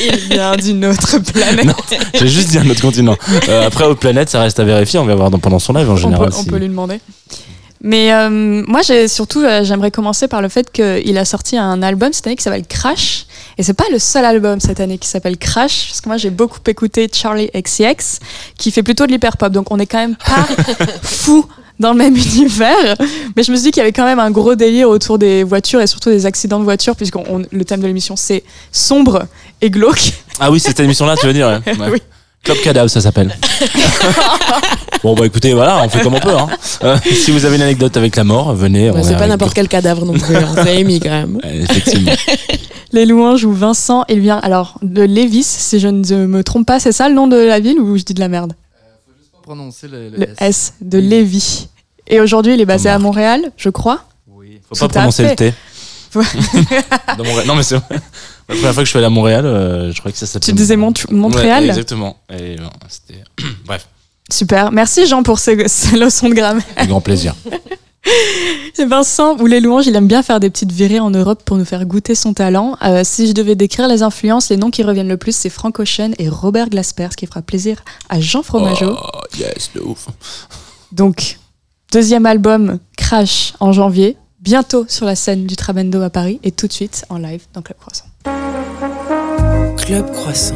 Il 0.00 0.16
vient 0.30 0.56
d'une 0.56 0.84
autre 0.86 1.18
planète. 1.18 1.64
Non, 1.66 1.74
J'ai 2.14 2.28
juste 2.28 2.48
dit 2.50 2.58
un 2.58 2.70
autre 2.70 2.80
continent. 2.80 3.16
Euh, 3.48 3.66
après, 3.66 3.84
aux 3.84 3.96
planètes, 3.96 4.30
ça 4.30 4.40
reste 4.40 4.60
à 4.60 4.64
vérifier. 4.64 4.98
On 5.00 5.04
va 5.04 5.14
voir 5.16 5.30
dans- 5.30 5.38
pendant 5.40 5.58
son 5.58 5.72
live 5.72 5.90
en 5.90 5.94
on, 5.94 5.96
général. 5.96 6.28
peut, 6.28 6.34
on 6.38 6.42
si- 6.42 6.48
peut 6.48 6.58
lui 6.58 6.68
demander. 6.68 7.00
Mais 7.86 8.14
euh, 8.14 8.30
moi, 8.66 8.80
j'ai 8.80 9.08
surtout, 9.08 9.42
euh, 9.42 9.62
j'aimerais 9.62 9.90
commencer 9.90 10.26
par 10.26 10.40
le 10.40 10.48
fait 10.48 10.72
qu'il 10.72 11.18
a 11.18 11.24
sorti 11.26 11.58
un 11.58 11.82
album 11.82 12.14
cette 12.14 12.26
année 12.26 12.34
qui 12.34 12.42
s'appelle 12.42 12.66
Crash. 12.66 13.26
Et 13.58 13.62
c'est 13.62 13.74
pas 13.74 13.84
le 13.92 13.98
seul 13.98 14.24
album 14.24 14.58
cette 14.58 14.80
année 14.80 14.96
qui 14.96 15.06
s'appelle 15.06 15.36
Crash, 15.36 15.88
parce 15.88 16.00
que 16.00 16.08
moi 16.08 16.16
j'ai 16.16 16.30
beaucoup 16.30 16.58
écouté 16.66 17.10
Charlie 17.12 17.50
XCX, 17.54 18.20
qui 18.56 18.70
fait 18.70 18.82
plutôt 18.82 19.06
de 19.06 19.12
l'hyperpop. 19.12 19.52
Donc 19.52 19.70
on 19.70 19.78
est 19.78 19.84
quand 19.84 19.98
même 19.98 20.16
pas 20.16 20.48
fou 21.02 21.44
dans 21.78 21.92
le 21.92 21.98
même 21.98 22.16
univers. 22.16 22.96
Mais 23.36 23.42
je 23.42 23.52
me 23.52 23.56
suis 23.56 23.64
dit 23.64 23.70
qu'il 23.70 23.80
y 23.80 23.82
avait 23.82 23.92
quand 23.92 24.06
même 24.06 24.18
un 24.18 24.30
gros 24.30 24.54
délire 24.54 24.88
autour 24.88 25.18
des 25.18 25.44
voitures 25.44 25.82
et 25.82 25.86
surtout 25.86 26.08
des 26.08 26.24
accidents 26.24 26.60
de 26.60 26.64
voitures, 26.64 26.96
puisque 26.96 27.16
le 27.16 27.64
thème 27.66 27.80
de 27.80 27.86
l'émission 27.86 28.16
c'est 28.16 28.44
sombre 28.72 29.26
et 29.60 29.68
glauque. 29.68 30.14
Ah 30.40 30.50
oui, 30.50 30.58
c'est 30.58 30.68
cette 30.68 30.80
émission-là, 30.80 31.16
tu 31.20 31.26
veux 31.26 31.34
dire 31.34 31.48
ouais. 31.48 31.74
Ouais. 31.78 31.90
Oui. 31.92 32.02
Club 32.44 32.58
Cadavre, 32.62 32.90
ça 32.90 33.00
s'appelle. 33.00 33.36
bon, 35.02 35.14
bah 35.14 35.26
écoutez, 35.26 35.52
voilà, 35.54 35.82
on 35.82 35.88
fait 35.88 36.00
comme 36.02 36.14
on 36.14 36.20
peut. 36.20 36.36
Hein. 36.36 36.48
Euh, 36.82 36.96
si 37.04 37.30
vous 37.30 37.44
avez 37.44 37.56
une 37.56 37.62
anecdote 37.62 37.96
avec 37.96 38.16
la 38.16 38.24
mort, 38.24 38.54
venez. 38.54 38.90
on 38.90 38.94
Bah, 38.94 39.00
est 39.00 39.04
c'est 39.04 39.16
pas 39.16 39.26
n'importe 39.26 39.54
quel 39.54 39.68
cadavre 39.68 40.04
non 40.04 40.12
plus. 40.12 40.36
hein. 40.36 40.52
C'est 40.62 40.76
Amy 40.76 41.00
quand 41.00 41.10
même. 41.10 41.40
Effectivement. 41.42 42.12
Les 42.92 43.06
louanges 43.06 43.44
où 43.44 43.52
Vincent, 43.52 44.04
il 44.08 44.20
vient 44.20 44.38
alors 44.38 44.78
de 44.82 45.02
Lévis, 45.02 45.42
si 45.44 45.80
je 45.80 45.88
ne 45.88 46.26
me 46.26 46.44
trompe 46.44 46.66
pas, 46.66 46.78
c'est 46.78 46.92
ça 46.92 47.08
le 47.08 47.14
nom 47.14 47.26
de 47.26 47.36
la 47.36 47.58
ville 47.60 47.80
ou 47.80 47.96
je 47.96 48.04
dis 48.04 48.14
de 48.14 48.20
la 48.20 48.28
merde? 48.28 48.52
Prononcer 49.42 49.88
le, 49.88 50.10
le 50.10 50.16
Le 50.18 50.22
S. 50.24 50.36
S 50.38 50.74
de 50.80 50.98
Lévis. 50.98 51.68
Et 52.06 52.20
aujourd'hui, 52.20 52.54
il 52.54 52.60
est 52.60 52.66
basé 52.66 52.88
à 52.90 52.98
Montréal, 52.98 53.40
je 53.56 53.68
crois. 53.70 54.04
Oui. 54.30 54.60
Faut 54.68 54.74
Tout 54.74 54.80
pas 54.88 55.00
prononcer 55.00 55.24
le. 55.24 55.34
T. 55.34 55.54
Ouais. 56.14 56.24
Dans 57.18 57.24
Montréal. 57.24 57.46
Non, 57.46 57.54
mais 57.56 57.62
c'est 57.62 57.76
vrai. 57.76 58.00
La 58.48 58.54
première 58.54 58.74
fois 58.74 58.82
que 58.82 58.84
je 58.84 58.90
suis 58.90 58.98
allé 58.98 59.06
à 59.06 59.10
Montréal, 59.10 59.46
euh, 59.46 59.92
je 59.92 59.98
croyais 59.98 60.12
que 60.12 60.18
ça 60.18 60.26
s'appelait. 60.26 60.46
Tu 60.46 60.52
disais 60.52 60.76
Mont- 60.76 60.92
Montréal? 61.10 61.62
Ouais, 61.64 61.68
Exactement. 61.70 62.16
Et 62.30 62.56
bon, 62.56 62.70
c'était. 62.88 63.22
Bref, 63.66 63.88
Super. 64.30 64.72
Merci 64.72 65.06
Jean 65.06 65.22
pour 65.22 65.38
ces, 65.38 65.68
ces 65.68 65.96
leçons 65.96 66.28
de 66.28 66.34
grammaire. 66.34 66.64
avec 66.76 66.88
grand 66.88 67.00
plaisir. 67.00 67.34
Et 68.78 68.84
Vincent, 68.84 69.36
ou 69.38 69.46
les 69.46 69.60
louanges, 69.60 69.86
il 69.86 69.96
aime 69.96 70.06
bien 70.06 70.22
faire 70.22 70.38
des 70.40 70.50
petites 70.50 70.72
virées 70.72 71.00
en 71.00 71.08
Europe 71.10 71.42
pour 71.44 71.56
nous 71.56 71.64
faire 71.64 71.86
goûter 71.86 72.14
son 72.14 72.34
talent. 72.34 72.76
Euh, 72.82 73.00
si 73.02 73.26
je 73.28 73.32
devais 73.32 73.54
décrire 73.54 73.88
les 73.88 74.02
influences, 74.02 74.50
les 74.50 74.58
noms 74.58 74.70
qui 74.70 74.82
reviennent 74.82 75.08
le 75.08 75.16
plus, 75.16 75.34
c'est 75.34 75.48
Frank 75.48 75.78
Ocean 75.78 76.10
et 76.18 76.28
Robert 76.28 76.68
Glasper, 76.68 77.08
ce 77.12 77.16
qui 77.16 77.26
fera 77.26 77.40
plaisir 77.40 77.82
à 78.10 78.20
Jean 78.20 78.42
Fromageau. 78.42 78.94
Oh, 79.00 79.20
yes, 79.38 79.70
de 79.74 79.80
ouf. 79.80 80.08
Donc, 80.92 81.38
deuxième 81.92 82.26
album, 82.26 82.78
Crash, 82.98 83.54
en 83.60 83.72
janvier. 83.72 84.18
Bientôt 84.44 84.84
sur 84.88 85.06
la 85.06 85.16
scène 85.16 85.46
du 85.46 85.56
Trabendo 85.56 86.02
à 86.02 86.10
Paris 86.10 86.38
et 86.42 86.52
tout 86.52 86.66
de 86.66 86.72
suite 86.72 87.06
en 87.08 87.16
live 87.16 87.46
dans 87.54 87.62
Club 87.62 87.78
Croissant. 87.78 88.04
Club 89.78 90.12
Croissant. 90.12 90.54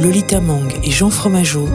Lolita 0.00 0.40
Mang 0.40 0.72
et 0.84 0.90
Jean 0.92 1.10
Fromageau 1.10 1.66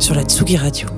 sur 0.00 0.16
la 0.16 0.24
Tsugi 0.24 0.56
Radio. 0.56 0.88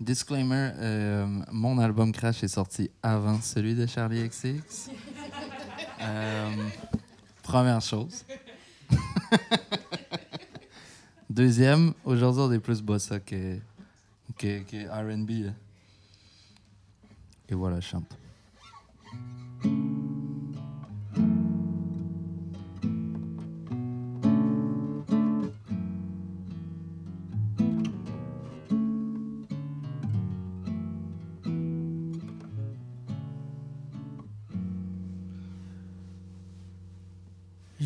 Disclaimer, 0.00 0.70
euh, 0.78 1.26
mon 1.52 1.78
album 1.78 2.12
Crash 2.12 2.42
est 2.42 2.48
sorti 2.48 2.90
avant 3.02 3.38
celui 3.42 3.74
de 3.74 3.84
Charlie 3.84 4.26
XX. 4.26 4.88
Euh, 6.06 6.50
première 7.42 7.80
chose. 7.80 8.24
Deuxième, 11.30 11.92
aujourd'hui 12.04 12.42
on 12.42 12.52
est 12.52 12.58
plus 12.60 12.80
bossa 12.80 13.18
que, 13.18 13.58
que, 14.38 14.60
que 14.60 14.88
R&B. 14.88 15.52
Et 17.48 17.54
voilà, 17.54 17.80
chante. 17.80 18.16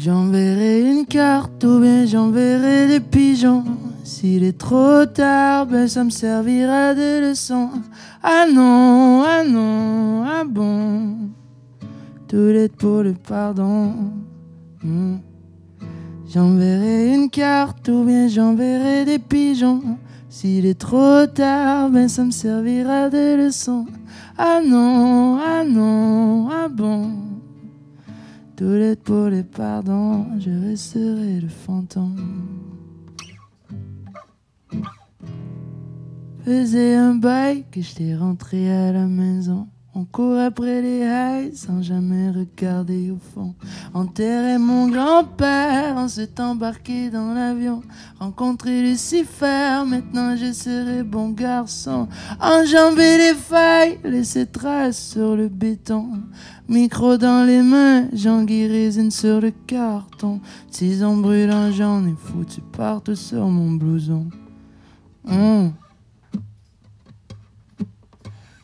J'enverrai 0.03 0.81
une 0.81 1.05
carte 1.05 1.63
ou 1.63 1.79
bien 1.79 2.07
j'enverrai 2.07 2.89
des 2.89 3.01
pigeons. 3.01 3.65
S'il 4.03 4.45
est 4.45 4.57
trop 4.57 5.05
tard, 5.05 5.67
ben 5.67 5.89
ça 5.89 6.05
me 6.05 6.09
servira 6.09 6.95
de 6.95 7.29
leçon. 7.29 7.69
Ah 8.23 8.47
non, 8.51 9.23
ah 9.27 9.45
non, 9.45 10.25
ah 10.25 10.45
bon. 10.49 11.29
Tout 12.29 12.49
est 12.49 12.75
pour 12.75 13.03
le 13.03 13.13
pardon. 13.13 13.93
Hmm. 14.83 15.19
J'enverrai 16.33 17.15
une 17.15 17.29
carte 17.29 17.87
ou 17.89 18.05
bien 18.05 18.27
j'enverrai 18.27 19.05
des 19.05 19.19
pigeons. 19.19 19.83
S'il 20.31 20.65
est 20.65 20.81
trop 20.81 21.27
tard, 21.27 21.91
ben 21.91 22.09
ça 22.09 22.25
me 22.25 22.31
servira 22.31 23.11
de 23.11 23.37
leçon. 23.37 23.85
Ah 24.39 24.61
non, 24.67 25.39
ah 25.47 25.63
non, 25.63 26.49
ah 26.49 26.69
bon. 26.71 27.40
Tout 28.61 28.75
est 28.75 29.03
pour 29.03 29.29
les 29.29 29.43
pardons, 29.43 30.39
je 30.39 30.51
resterai 30.51 31.41
le 31.41 31.49
fantôme. 31.49 32.47
Faisais 36.45 36.95
un 36.95 37.15
bail 37.15 37.65
que 37.71 37.81
j'étais 37.81 38.15
rentré 38.15 38.71
à 38.71 38.93
la 38.93 39.07
maison. 39.07 39.67
On 39.93 40.05
court 40.05 40.39
après 40.39 40.81
les 40.83 41.03
highs 41.03 41.53
sans 41.57 41.83
jamais 41.83 42.31
regarder 42.31 43.11
au 43.11 43.19
fond. 43.35 43.55
Enterrer 43.93 44.57
mon 44.57 44.89
grand-père, 44.89 45.95
on 45.97 46.07
s'est 46.07 46.41
embarqué 46.41 47.11
dans 47.11 47.35
l'avion. 47.35 47.83
Rencontrer 48.21 48.83
Lucifer, 48.83 49.83
maintenant 49.85 50.37
je 50.37 50.53
serai 50.53 51.03
bon 51.03 51.31
garçon. 51.31 52.07
Enjamber 52.41 53.19
les 53.19 53.35
failles, 53.35 53.99
laisser 54.05 54.47
traces 54.47 55.11
sur 55.11 55.35
le 55.35 55.49
béton. 55.49 56.21
Micro 56.69 57.17
dans 57.17 57.45
les 57.45 57.63
mains, 57.63 58.07
j'enguille 58.13 58.69
résine 58.69 59.11
sur 59.11 59.41
le 59.41 59.51
carton. 59.51 60.41
Tison 60.71 61.17
brûlant, 61.17 61.73
j'en 61.73 62.07
ai 62.07 62.15
foutu 62.17 62.61
partout 62.61 63.17
sur 63.17 63.49
mon 63.49 63.73
blouson. 63.73 64.29
Hum. 65.29 65.73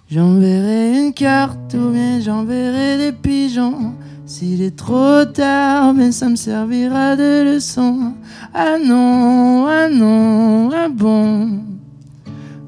J'enverrai 0.08 1.00
une 1.00 1.12
carte 1.12 1.74
ou 1.74 1.90
bien 1.90 2.20
j'enverrai 2.20 2.96
des 2.96 3.10
pigeons. 3.10 3.94
S'il 4.24 4.62
est 4.62 4.76
trop 4.76 5.24
tard, 5.24 5.94
mais 5.94 6.12
ça 6.12 6.28
me 6.28 6.36
servira 6.36 7.16
de 7.16 7.42
leçon. 7.42 8.12
Ah 8.54 8.76
non, 8.78 9.66
ah 9.66 9.88
non, 9.88 10.70
ah 10.72 10.88
bon. 10.88 11.58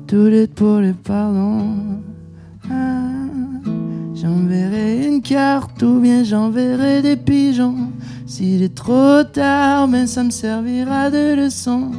Tout 0.09 0.27
est 0.27 0.53
pour 0.53 0.79
le 0.79 0.95
pardon. 0.95 1.77
Ah. 2.69 3.07
J'enverrai 4.17 5.07
une 5.07 5.23
carte 5.23 5.81
ou 5.85 6.01
bien 6.01 6.25
j'enverrai 6.25 7.03
des 7.03 7.17
pigeons. 7.17 7.93
S'il 8.27 8.65
est 8.65 8.75
trop 8.75 9.23
tard, 9.23 9.87
mais 9.87 10.09
ça 10.09 10.25
me 10.25 10.31
servira 10.31 11.09
de 11.09 11.37
leçon. 11.37 11.93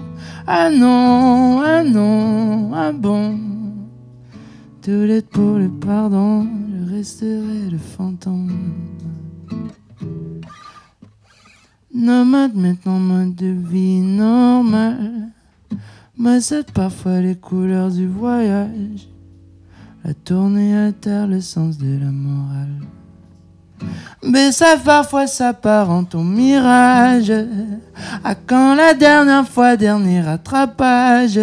Ah 0.46 0.70
non, 0.70 1.62
ah 1.66 1.82
non, 1.82 2.72
ah 2.76 2.92
bon. 2.92 3.59
Tout 4.82 4.92
est 4.92 5.28
pour 5.30 5.58
le 5.58 5.68
pardon, 5.68 6.48
je 6.72 6.96
resterai 6.96 7.70
le 7.70 7.78
fantôme. 7.78 8.50
Nomade 11.94 12.56
maintenant, 12.56 13.00
mode 13.00 13.36
de 13.36 13.48
vie 13.48 14.00
normal. 14.00 15.32
Mais 16.18 16.40
c'est 16.40 16.72
parfois 16.72 17.20
les 17.20 17.36
couleurs 17.36 17.92
du 17.92 18.08
voyage. 18.08 19.10
la 20.06 20.14
tournée 20.14 20.76
altère 20.76 21.28
le 21.28 21.42
sens 21.42 21.78
de 21.78 22.00
la 22.00 22.12
morale. 22.12 22.82
Mais 24.24 24.52
ça 24.54 24.78
parfois 24.84 25.28
s'apparente 25.28 26.16
au 26.16 26.24
mirage. 26.24 27.34
À 28.24 28.34
quand 28.34 28.76
la 28.76 28.94
dernière 28.94 29.48
fois, 29.48 29.76
dernier 29.76 30.22
rattrapage? 30.22 31.40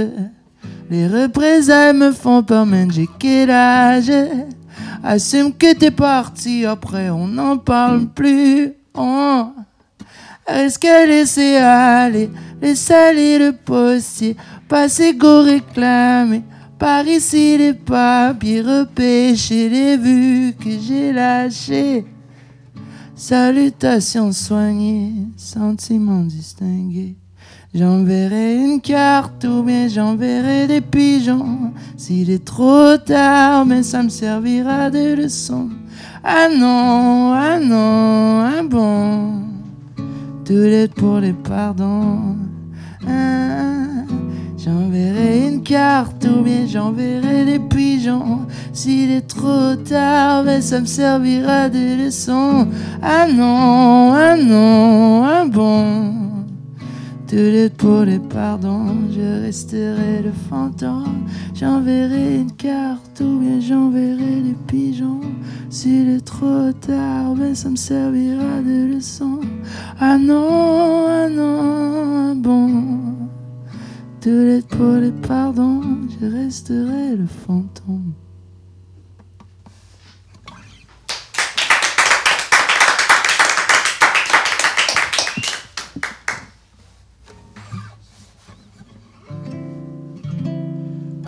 Les 0.89 1.09
représailles 1.09 1.95
me 1.95 2.13
font 2.13 2.43
peur, 2.43 2.65
mais 2.65 2.87
j'ai 2.91 3.09
quel 3.19 3.51
âge? 3.51 4.13
Assume 5.03 5.53
que 5.53 5.75
t'es 5.75 5.91
parti, 5.91 6.65
après 6.65 7.11
on 7.11 7.27
n'en 7.27 7.59
parle 7.59 8.07
plus. 8.07 8.73
Oh. 8.95 9.47
Est-ce 10.47 10.79
que 10.79 11.09
laisser 11.09 11.57
aller, 11.57 12.31
laisser 12.63 12.95
aller 12.95 13.39
le 13.39 13.53
postier, 13.53 14.37
passer 14.69 15.13
go 15.15 15.43
réclamer, 15.43 16.45
par 16.79 17.07
ici 17.07 17.59
les 17.59 17.75
papiers, 17.75 18.61
repêcher 18.61 19.69
les 19.69 19.97
vues 19.97 20.55
que 20.55 20.71
j'ai 20.71 21.13
lâchées. 21.13 22.05
Salutations 23.17 24.31
soignées, 24.31 25.15
sentiments 25.37 26.23
distingués. 26.23 27.17
J'enverrai 27.79 28.57
une 28.57 28.81
carte 28.81 29.45
ou 29.45 29.63
bien 29.63 29.87
j'enverrai 29.87 30.67
des 30.67 30.81
pigeons. 30.81 31.75
S'il 31.99 32.31
est 32.31 32.43
trop 32.43 32.97
tard, 32.97 33.67
mais 33.67 33.83
ça 33.83 34.03
me 34.03 34.09
servira 34.09 34.89
de 34.89 35.15
leçon. 35.15 35.69
Ah 36.25 36.49
non, 36.49 37.35
ah 37.35 37.61
non, 37.61 38.41
ah 38.41 38.63
bon. 38.63 39.43
Tout 40.47 40.55
l'aide 40.55 40.95
pour 40.95 41.19
les 41.19 41.35
pardons. 41.35 42.37
Ah, 43.07 44.07
j'enverrai 44.57 45.47
une 45.47 45.63
carte 45.63 46.25
ou 46.25 46.43
bien 46.43 46.67
j'enverrai 46.67 47.45
des 47.45 47.59
pigeons. 47.59 48.47
S'il 48.73 49.11
est 49.11 49.29
trop 49.29 49.77
tard, 49.77 50.45
mais 50.45 50.63
ça 50.63 50.81
me 50.81 50.87
servira 50.87 51.69
de 51.69 52.07
leçon. 52.07 52.69
Ah 53.03 53.27
non, 53.31 54.15
ah 54.15 54.35
non, 54.35 55.25
ah 55.25 55.45
bon. 55.45 56.36
Pour 57.77 58.03
les 58.03 58.21
pardons, 58.21 58.95
je 59.11 59.43
resterai 59.43 60.23
le 60.23 60.31
fantôme. 60.49 61.27
J'enverrai 61.55 62.37
une 62.37 62.53
carte 62.53 63.21
ou 63.21 63.41
bien 63.41 63.59
j'enverrai 63.59 64.43
des 64.43 64.57
pigeons. 64.69 65.21
S'il 65.69 66.09
est 66.09 66.25
trop 66.25 66.73
tard, 66.73 67.35
ben 67.35 67.55
ça 67.55 67.69
me 67.69 67.77
servira 67.77 68.63
de 68.63 68.95
leçon. 68.95 69.41
Ah 69.99 70.17
non, 70.19 71.07
ah 71.09 71.29
non, 71.29 72.31
ah 72.31 72.35
bon. 72.37 73.17
Pour 74.21 74.97
les 74.97 75.13
pardons, 75.13 75.83
je 76.21 76.27
resterai 76.27 77.17
le 77.17 77.27
fantôme. 77.27 78.13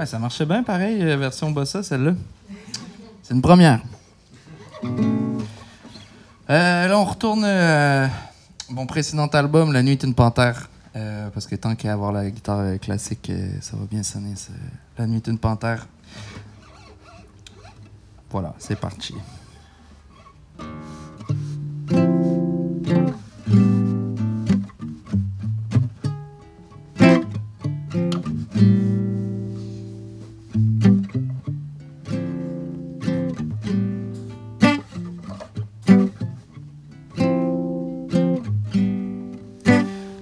Ça 0.08 0.18
marchait 0.18 0.46
bien 0.46 0.62
pareil, 0.62 1.02
euh, 1.02 1.16
version 1.16 1.50
bossa, 1.50 1.82
celle-là. 1.82 2.12
C'est 3.22 3.34
une 3.34 3.42
première. 3.42 3.80
Euh, 6.50 6.88
là, 6.88 6.98
on 6.98 7.04
retourne 7.04 7.44
à 7.44 8.08
mon 8.70 8.86
précédent 8.86 9.26
album, 9.26 9.72
La 9.72 9.82
Nuit 9.82 9.92
est 9.92 10.02
une 10.04 10.14
panthère. 10.14 10.68
Euh, 10.96 11.28
parce 11.30 11.46
que 11.46 11.54
tant 11.54 11.74
qu'à 11.76 11.92
avoir 11.92 12.10
la 12.10 12.28
guitare 12.30 12.60
euh, 12.60 12.78
classique, 12.78 13.28
euh, 13.30 13.50
ça 13.60 13.76
va 13.76 13.84
bien 13.84 14.02
sonner. 14.02 14.34
La 14.96 15.06
Nuit 15.06 15.18
est 15.18 15.28
une 15.28 15.38
panthère. 15.38 15.86
Voilà, 18.30 18.54
c'est 18.58 18.80
parti. 18.80 19.14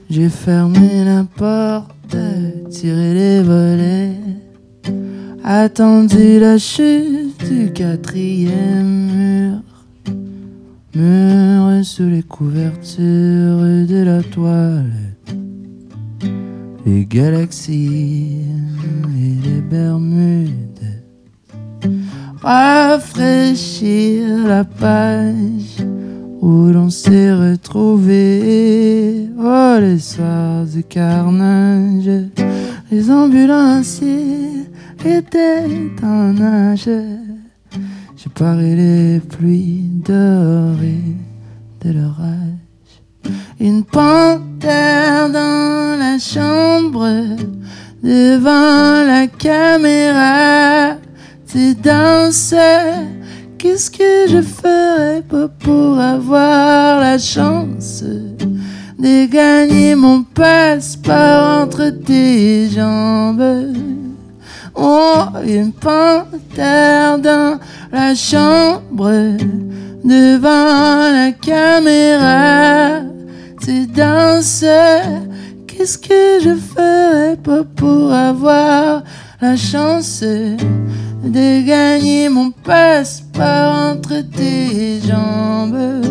J'ai 0.08 0.28
fermé 0.28 1.04
la 1.04 1.24
porte, 1.24 2.16
tiré 2.70 3.12
les 3.12 3.42
volets, 3.42 4.14
attendu 5.42 6.38
la 6.38 6.58
chute 6.58 7.42
du 7.50 7.72
quatrième 7.72 9.10
mur. 9.10 9.62
Mur 10.94 11.84
sous 11.84 12.08
les 12.08 12.22
couvertures 12.22 13.88
de 13.88 14.04
la 14.04 14.22
toile, 14.22 15.16
les 16.86 17.04
galaxies 17.04 18.42
et 19.18 19.48
les 19.48 19.60
Bermudes. 19.60 21.02
Rafraîchir 22.42 24.46
la 24.46 24.62
page 24.62 25.84
où 26.40 26.70
l'on 26.72 26.90
s'est 26.90 27.32
retrouvé. 27.32 29.28
Oh, 29.38 29.76
les 29.80 29.98
soirs 29.98 30.64
du 30.64 30.82
carnage, 30.84 32.10
les 32.90 33.10
ambulanciers 33.10 34.64
étaient 35.04 35.66
en 36.02 36.40
âge. 36.40 36.88
J'ai 38.16 38.30
paré 38.34 38.74
les 38.74 39.20
pluies 39.20 39.90
dorées 40.04 41.16
de 41.84 41.92
l'orage. 41.92 42.56
Une 43.60 43.84
panthère 43.84 45.30
dans 45.30 45.98
la 45.98 46.18
chambre, 46.18 47.08
devant 48.02 49.04
la 49.06 49.26
caméra. 49.26 50.96
Tu 51.46 51.74
danses 51.74 52.54
Qu'est-ce 53.58 53.90
que 53.90 54.28
je 54.28 54.42
ferais 54.42 55.22
pas 55.22 55.48
pour 55.48 55.98
avoir 55.98 57.00
la 57.00 57.18
chance 57.18 58.04
de 58.98 59.26
gagner 59.26 59.94
mon 59.94 60.22
passeport 60.22 61.62
entre 61.62 61.88
tes 61.88 62.68
jambes? 62.68 63.72
Oh, 64.74 65.20
une 65.46 65.72
panthère 65.72 67.18
dans 67.18 67.58
la 67.90 68.14
chambre, 68.14 69.10
devant 70.04 71.12
la 71.12 71.32
caméra. 71.32 73.00
Tu 73.62 73.86
danses, 73.86 74.64
qu'est-ce 75.66 75.96
que 75.96 76.40
je 76.42 76.54
ferais 76.54 77.36
pas 77.36 77.64
pour 77.74 78.12
avoir 78.12 79.02
la 79.40 79.56
chance 79.56 80.22
de 80.22 81.66
gagner 81.66 82.28
mon 82.28 82.50
passeport 82.50 83.94
entre 83.94 84.22
tes 84.22 85.00
jambes. 85.00 86.02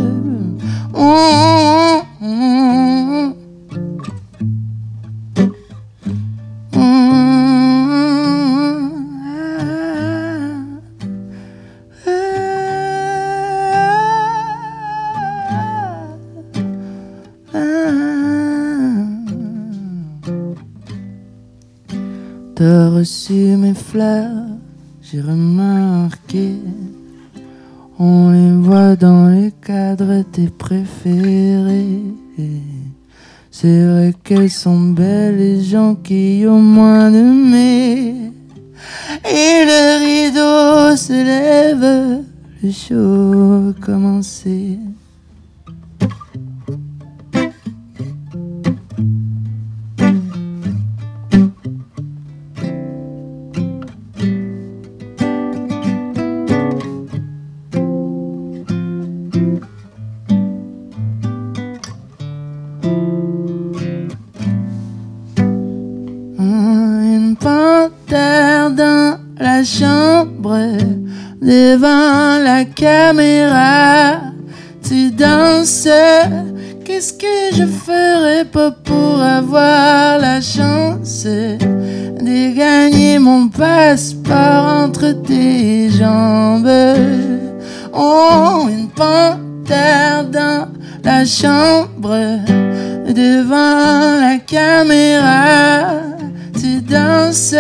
Oh, 0.93 2.01
oh, 2.21 3.34
oh. 6.76 7.24
T'as 22.68 22.89
reçu 22.89 23.55
mes 23.57 23.76
fleurs, 23.76 24.47
j'ai 25.03 25.22
remarqué. 25.22 26.55
On 27.99 28.32
les 28.32 28.57
voit 28.57 28.95
dans 28.95 29.30
les 29.30 29.51
cadres 29.51 30.24
tes 30.32 30.47
préférés. 30.47 32.01
C'est 33.51 33.86
vrai 33.86 34.16
qu'elles 34.24 34.49
sont 34.49 34.80
belles, 34.80 35.38
les 35.38 35.61
gens 35.61 35.93
qui 35.93 36.43
ont 36.47 36.59
moins 36.59 37.11
de 37.11 37.22
mais. 37.51 38.32
Et 39.30 39.57
le 39.70 39.84
rideau 40.03 40.97
se 40.97 41.13
lève, 41.13 42.24
le 42.63 42.72
show 42.72 43.74
va 43.74 43.86
commencer. 43.86 44.80
Passeport 83.66 84.66
entre 84.84 85.11
tes 85.24 85.89
jambes? 85.89 86.70
Oh, 87.93 88.68
une 88.70 88.89
panthère 88.89 90.24
dans 90.32 90.68
la 91.03 91.26
chambre, 91.26 92.18
devant 93.22 94.20
la 94.26 94.38
caméra. 94.45 95.93
Tu 96.59 96.82
danses, 96.82 97.55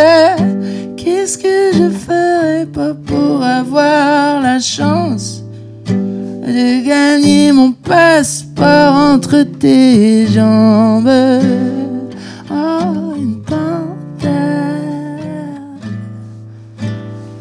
qu'est-ce 0.97 1.37
que 1.37 1.57
je 1.77 1.89
ferais 1.89 2.65
pas 2.65 2.93
pour 2.93 3.43
avoir 3.43 4.41
la 4.41 4.59
chance? 4.59 5.41
de 5.87 6.85
gagner 6.87 7.51
mon 7.51 7.71
passeport 7.71 8.93
entre 8.93 9.41
tes 9.41 10.27
jambes? 10.27 11.09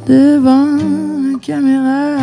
Devant 0.07 0.77
la 0.77 1.39
caméra. 1.39 2.17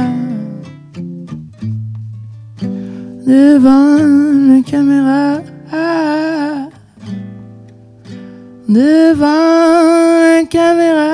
Devant 3.25 3.97
la 4.53 4.61
caméra. 4.63 5.41
Devant 8.67 10.37
la 10.37 10.45
caméra. 10.49 11.11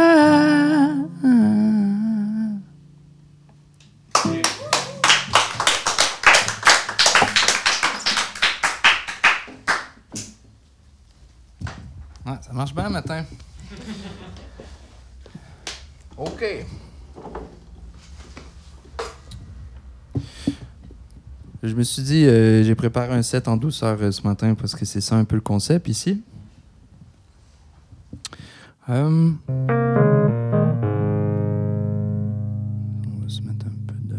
Ouais, 12.26 12.34
ça 12.42 12.52
marche 12.54 12.74
bien 12.76 12.84
le 12.84 12.90
matin. 12.90 13.24
OK. 16.38 16.66
Je 21.64 21.74
me 21.74 21.82
suis 21.82 22.04
dit, 22.04 22.26
euh, 22.26 22.62
j'ai 22.64 22.76
préparé 22.76 23.16
un 23.16 23.24
set 23.24 23.48
en 23.48 23.58
douceur 23.58 23.98
euh, 24.00 24.12
ce 24.12 24.22
matin 24.22 24.54
parce 24.54 24.76
que 24.76 24.86
c'est 24.86 25.02
ça 25.02 25.16
un 25.16 25.26
peu 25.26 25.34
le 25.36 25.42
concept 25.42 25.88
ici. 25.90 26.22
Euh, 28.88 29.32
On 29.50 29.54
va 33.20 33.28
se 33.28 33.42
mettre 33.42 33.66
un 33.66 33.72
peu 33.88 33.96
de. 34.04 34.16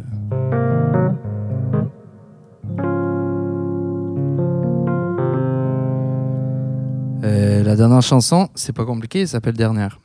Euh, 7.23 7.63
la 7.63 7.77
dernière 7.77 8.03
chanson, 8.03 8.49
c'est 8.57 8.73
pas 8.73 8.85
compliqué, 8.85 9.21
elle 9.21 9.29
s'appelle 9.29 9.55
Dernière. 9.57 10.01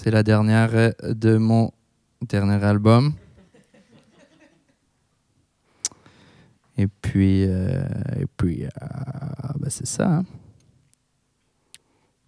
C'est 0.00 0.12
la 0.12 0.22
dernière 0.22 0.76
euh, 0.76 0.92
de 1.02 1.38
mon 1.38 1.72
dernier 2.22 2.62
album. 2.64 3.14
Et 6.76 6.86
puis, 6.86 7.44
euh, 7.48 7.82
et 8.16 8.26
puis 8.36 8.64
euh, 8.64 8.68
ben 9.58 9.68
c'est 9.68 9.88
ça. 9.88 10.22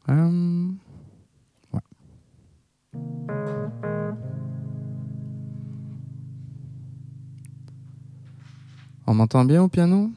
hein. 0.09 0.75
On 9.07 9.15
m'entend 9.15 9.45
bien 9.45 9.63
au 9.63 9.69
piano? 9.69 10.11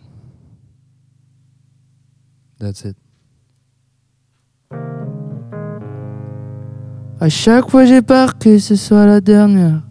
That's 2.57 2.83
it. 2.85 3.02
À 7.23 7.29
chaque 7.29 7.69
fois 7.69 7.85
j'ai 7.85 8.01
peur 8.01 8.37
que 8.37 8.57
ce 8.57 8.75
soit 8.75 9.05
la 9.05 9.21
dernière. 9.21 9.81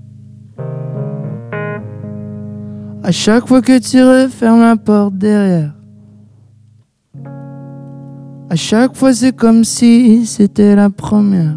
À 3.03 3.11
chaque 3.11 3.49
fois 3.49 3.63
que 3.63 3.79
tu 3.79 4.03
refermes 4.05 4.61
la 4.61 4.77
porte 4.77 5.17
derrière. 5.17 5.73
À 8.51 8.55
chaque 8.55 8.95
fois 8.95 9.15
c'est 9.15 9.35
comme 9.35 9.65
si 9.65 10.27
c'était 10.27 10.77
la 10.77 10.91
première. 10.91 11.57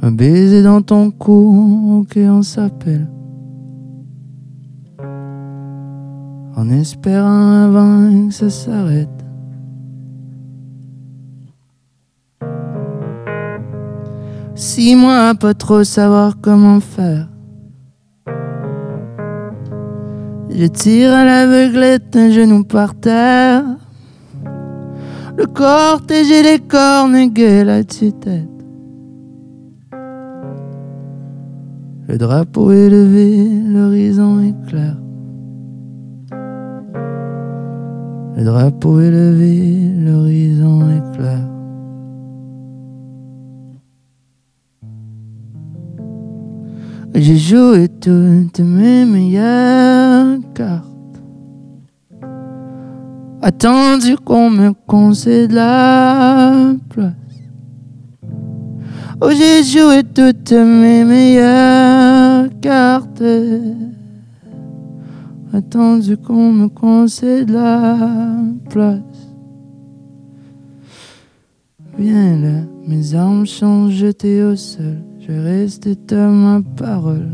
Un 0.00 0.12
baiser 0.12 0.62
dans 0.62 0.80
ton 0.80 1.10
cou, 1.10 1.98
ok 2.00 2.18
on 2.30 2.40
s'appelle. 2.40 3.10
En 6.56 6.70
espérant 6.70 7.64
avant 7.64 8.28
que 8.28 8.32
ça 8.32 8.48
s'arrête. 8.48 9.19
Six 14.60 14.94
mois 14.94 15.28
à 15.28 15.34
pas 15.34 15.54
trop 15.54 15.84
savoir 15.84 16.34
comment 16.38 16.80
faire. 16.80 17.28
Je 20.50 20.66
tire 20.66 21.14
à 21.14 21.24
l'aveuglette, 21.24 22.14
un 22.14 22.30
genou 22.30 22.64
par 22.64 22.94
terre. 22.94 23.64
Le 25.38 25.46
cortège 25.46 26.30
et 26.30 26.42
les 26.42 26.58
cornes 26.58 27.30
gueulent 27.30 27.70
à 27.70 27.82
tue-tête. 27.84 28.50
Le 32.06 32.18
drapeau 32.18 32.70
est 32.70 32.90
levé, 32.90 33.48
l'horizon 33.66 34.40
est 34.40 34.68
clair. 34.68 34.96
Le 38.36 38.44
drapeau 38.44 39.00
est 39.00 39.10
levé, 39.10 39.90
l'horizon 39.96 40.82
est 40.90 41.16
clair. 41.16 41.59
J'ai 47.22 47.36
joué 47.36 47.86
toutes 47.86 48.60
mes 48.60 49.04
meilleures 49.04 50.38
cartes. 50.54 50.86
Attendu 53.42 54.16
qu'on 54.16 54.48
me 54.48 54.72
concède 54.86 55.52
la 55.52 56.72
place. 56.88 57.12
Oh, 59.20 59.28
j'ai 59.32 59.62
joué 59.62 60.02
toutes 60.02 60.52
mes 60.52 61.04
meilleures 61.04 62.48
cartes. 62.62 63.22
Attendu 65.52 66.16
qu'on 66.16 66.52
me 66.52 66.68
concède 66.68 67.50
la 67.50 67.98
place. 68.70 69.28
Viens 71.98 72.38
là, 72.38 72.62
mes 72.86 73.14
armes 73.14 73.44
sont 73.44 73.90
jetées 73.90 74.42
au 74.42 74.56
sol. 74.56 75.09
Je 75.30 75.38
reste 75.38 76.12
à 76.12 76.26
ma 76.26 76.60
parole. 76.76 77.30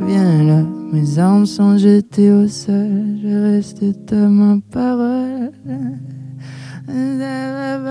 Viens 0.00 0.44
là, 0.44 0.62
mes 0.92 1.18
armes 1.18 1.44
sont 1.44 1.76
jetées 1.76 2.32
au 2.32 2.48
sol. 2.48 3.18
Je 3.22 3.42
reste 3.42 3.82
à 4.12 4.28
ma 4.28 4.58
parole. 4.72 5.52
Viens 6.88 7.84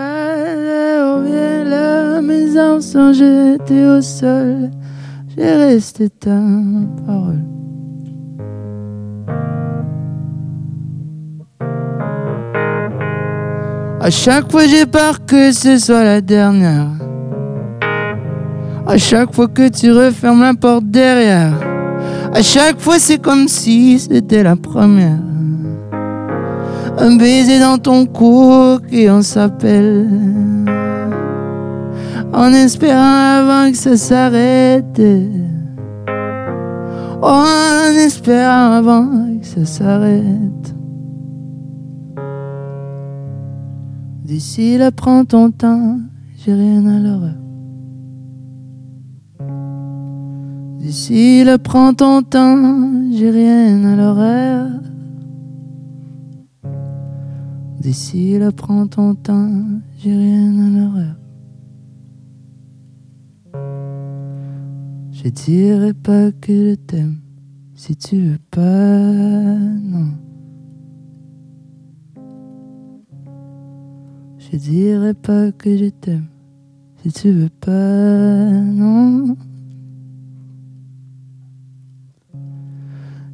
là, 1.65 2.19
mes 2.21 2.57
armes 2.57 2.81
sont 2.81 3.13
jetées 3.13 3.85
au 3.85 4.01
sol. 4.01 4.71
Je 5.37 5.41
reste 5.41 6.01
à 6.25 6.33
ma 6.33 6.87
parole. 7.05 7.43
À 14.05 14.11
chaque 14.11 14.51
fois 14.51 14.67
j'ai 14.67 14.85
peur 14.85 15.25
que 15.25 15.51
ce 15.51 15.79
soit 15.79 16.03
la 16.03 16.21
dernière. 16.21 16.91
À 18.85 18.99
chaque 18.99 19.33
fois 19.33 19.47
que 19.47 19.67
tu 19.67 19.91
refermes 19.91 20.43
la 20.43 20.53
porte 20.53 20.85
derrière. 20.85 21.55
À 22.31 22.43
chaque 22.43 22.79
fois 22.79 22.99
c'est 22.99 23.17
comme 23.17 23.47
si 23.47 23.97
c'était 23.97 24.43
la 24.43 24.55
première. 24.55 25.17
Un 26.99 27.15
baiser 27.15 27.59
dans 27.59 27.79
ton 27.79 28.05
cou 28.05 28.77
et 28.91 29.09
on 29.09 29.23
s'appelle. 29.23 30.07
En 32.31 32.53
espérant 32.53 33.39
avant 33.39 33.71
que 33.71 33.77
ça 33.77 33.97
s'arrête. 33.97 35.01
Oh, 37.23 37.43
en 37.87 37.91
espérant 37.97 38.71
avant 38.73 39.07
que 39.41 39.47
ça 39.47 39.65
s'arrête. 39.65 40.75
D'ici 44.25 44.79
là, 44.79 44.91
prends 44.91 45.23
ton 45.23 45.51
temps, 45.51 45.99
j'ai 46.35 46.55
rien 46.55 46.83
à 46.87 46.99
leur. 46.99 47.21
D'ici 50.79 51.43
là, 51.43 51.59
prends 51.59 51.93
ton 51.93 52.23
temps, 52.23 53.11
j'ai 53.11 53.29
rien 53.29 53.83
à 53.83 53.95
l'horaire. 53.95 54.81
D'ici 57.79 58.39
là, 58.39 58.51
prends 58.51 58.87
ton 58.87 59.13
temps, 59.13 59.51
j'ai 59.99 60.17
rien 60.17 60.57
à 60.57 60.69
l'horaire. 60.71 61.17
Je 65.11 65.29
dirai 65.29 65.93
pas 65.93 66.31
que 66.31 66.71
je 66.71 66.73
t'aime 66.73 67.17
si 67.75 67.95
tu 67.95 68.17
veux 68.21 68.39
pas. 68.49 70.24
Je 74.55 74.59
dirais 74.61 75.13
pas 75.13 75.51
que 75.51 75.75
je 75.75 75.89
t'aime 75.89 76.27
si 77.03 77.11
tu 77.11 77.29
veux 77.29 77.49
pas, 77.49 77.71
non. 77.71 79.35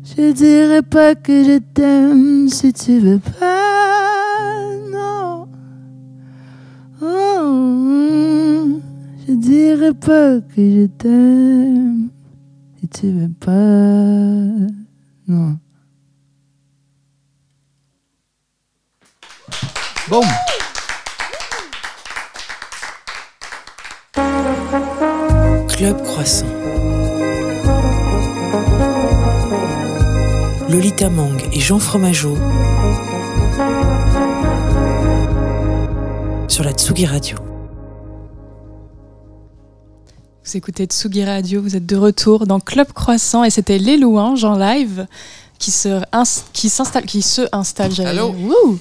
Je 0.04 0.32
dirais 0.32 0.82
pas 0.82 1.14
que 1.14 1.44
je 1.44 1.60
t'aime 1.60 2.50
si 2.50 2.74
tu 2.74 2.98
veux 2.98 3.20
pas, 3.20 4.66
non. 4.92 5.48
Je 9.28 9.34
dirais 9.34 9.94
pas 9.94 10.42
que 10.42 10.58
je 10.58 10.88
t'aime 10.88 12.10
si 12.80 12.88
tu 12.88 13.12
veux 13.12 13.32
pas, 13.40 13.54
non. 15.28 15.56
Club 25.82 26.04
Croissant. 26.04 26.46
Lolita 30.70 31.10
Mang 31.10 31.42
et 31.52 31.60
Jean 31.60 31.80
Fromageau 31.80 32.36
sur 36.48 36.64
la 36.64 36.74
Tsugi 36.74 37.08
Radio. 37.08 37.36
Vous 40.46 40.56
écoutez 40.56 40.86
Tsugi 40.86 41.26
Radio, 41.26 41.64
vous 41.64 41.76
êtes 41.76 41.88
de 41.88 41.96
retour 41.96 42.46
dans 42.46 42.60
Club 42.60 42.94
Croissant 42.94 43.44
et 43.44 43.50
c'était 43.50 43.80
Les 43.80 43.98
Louanges 43.98 44.44
en 44.44 44.60
live 44.60 45.08
qui 45.58 45.72
se, 45.72 46.00
qui 46.54 46.70
s'installe, 46.70 47.06
qui 47.06 47.24
se 47.24 47.42
installe. 47.52 48.00
Allô. 48.06 48.30
Wouh 48.34 48.78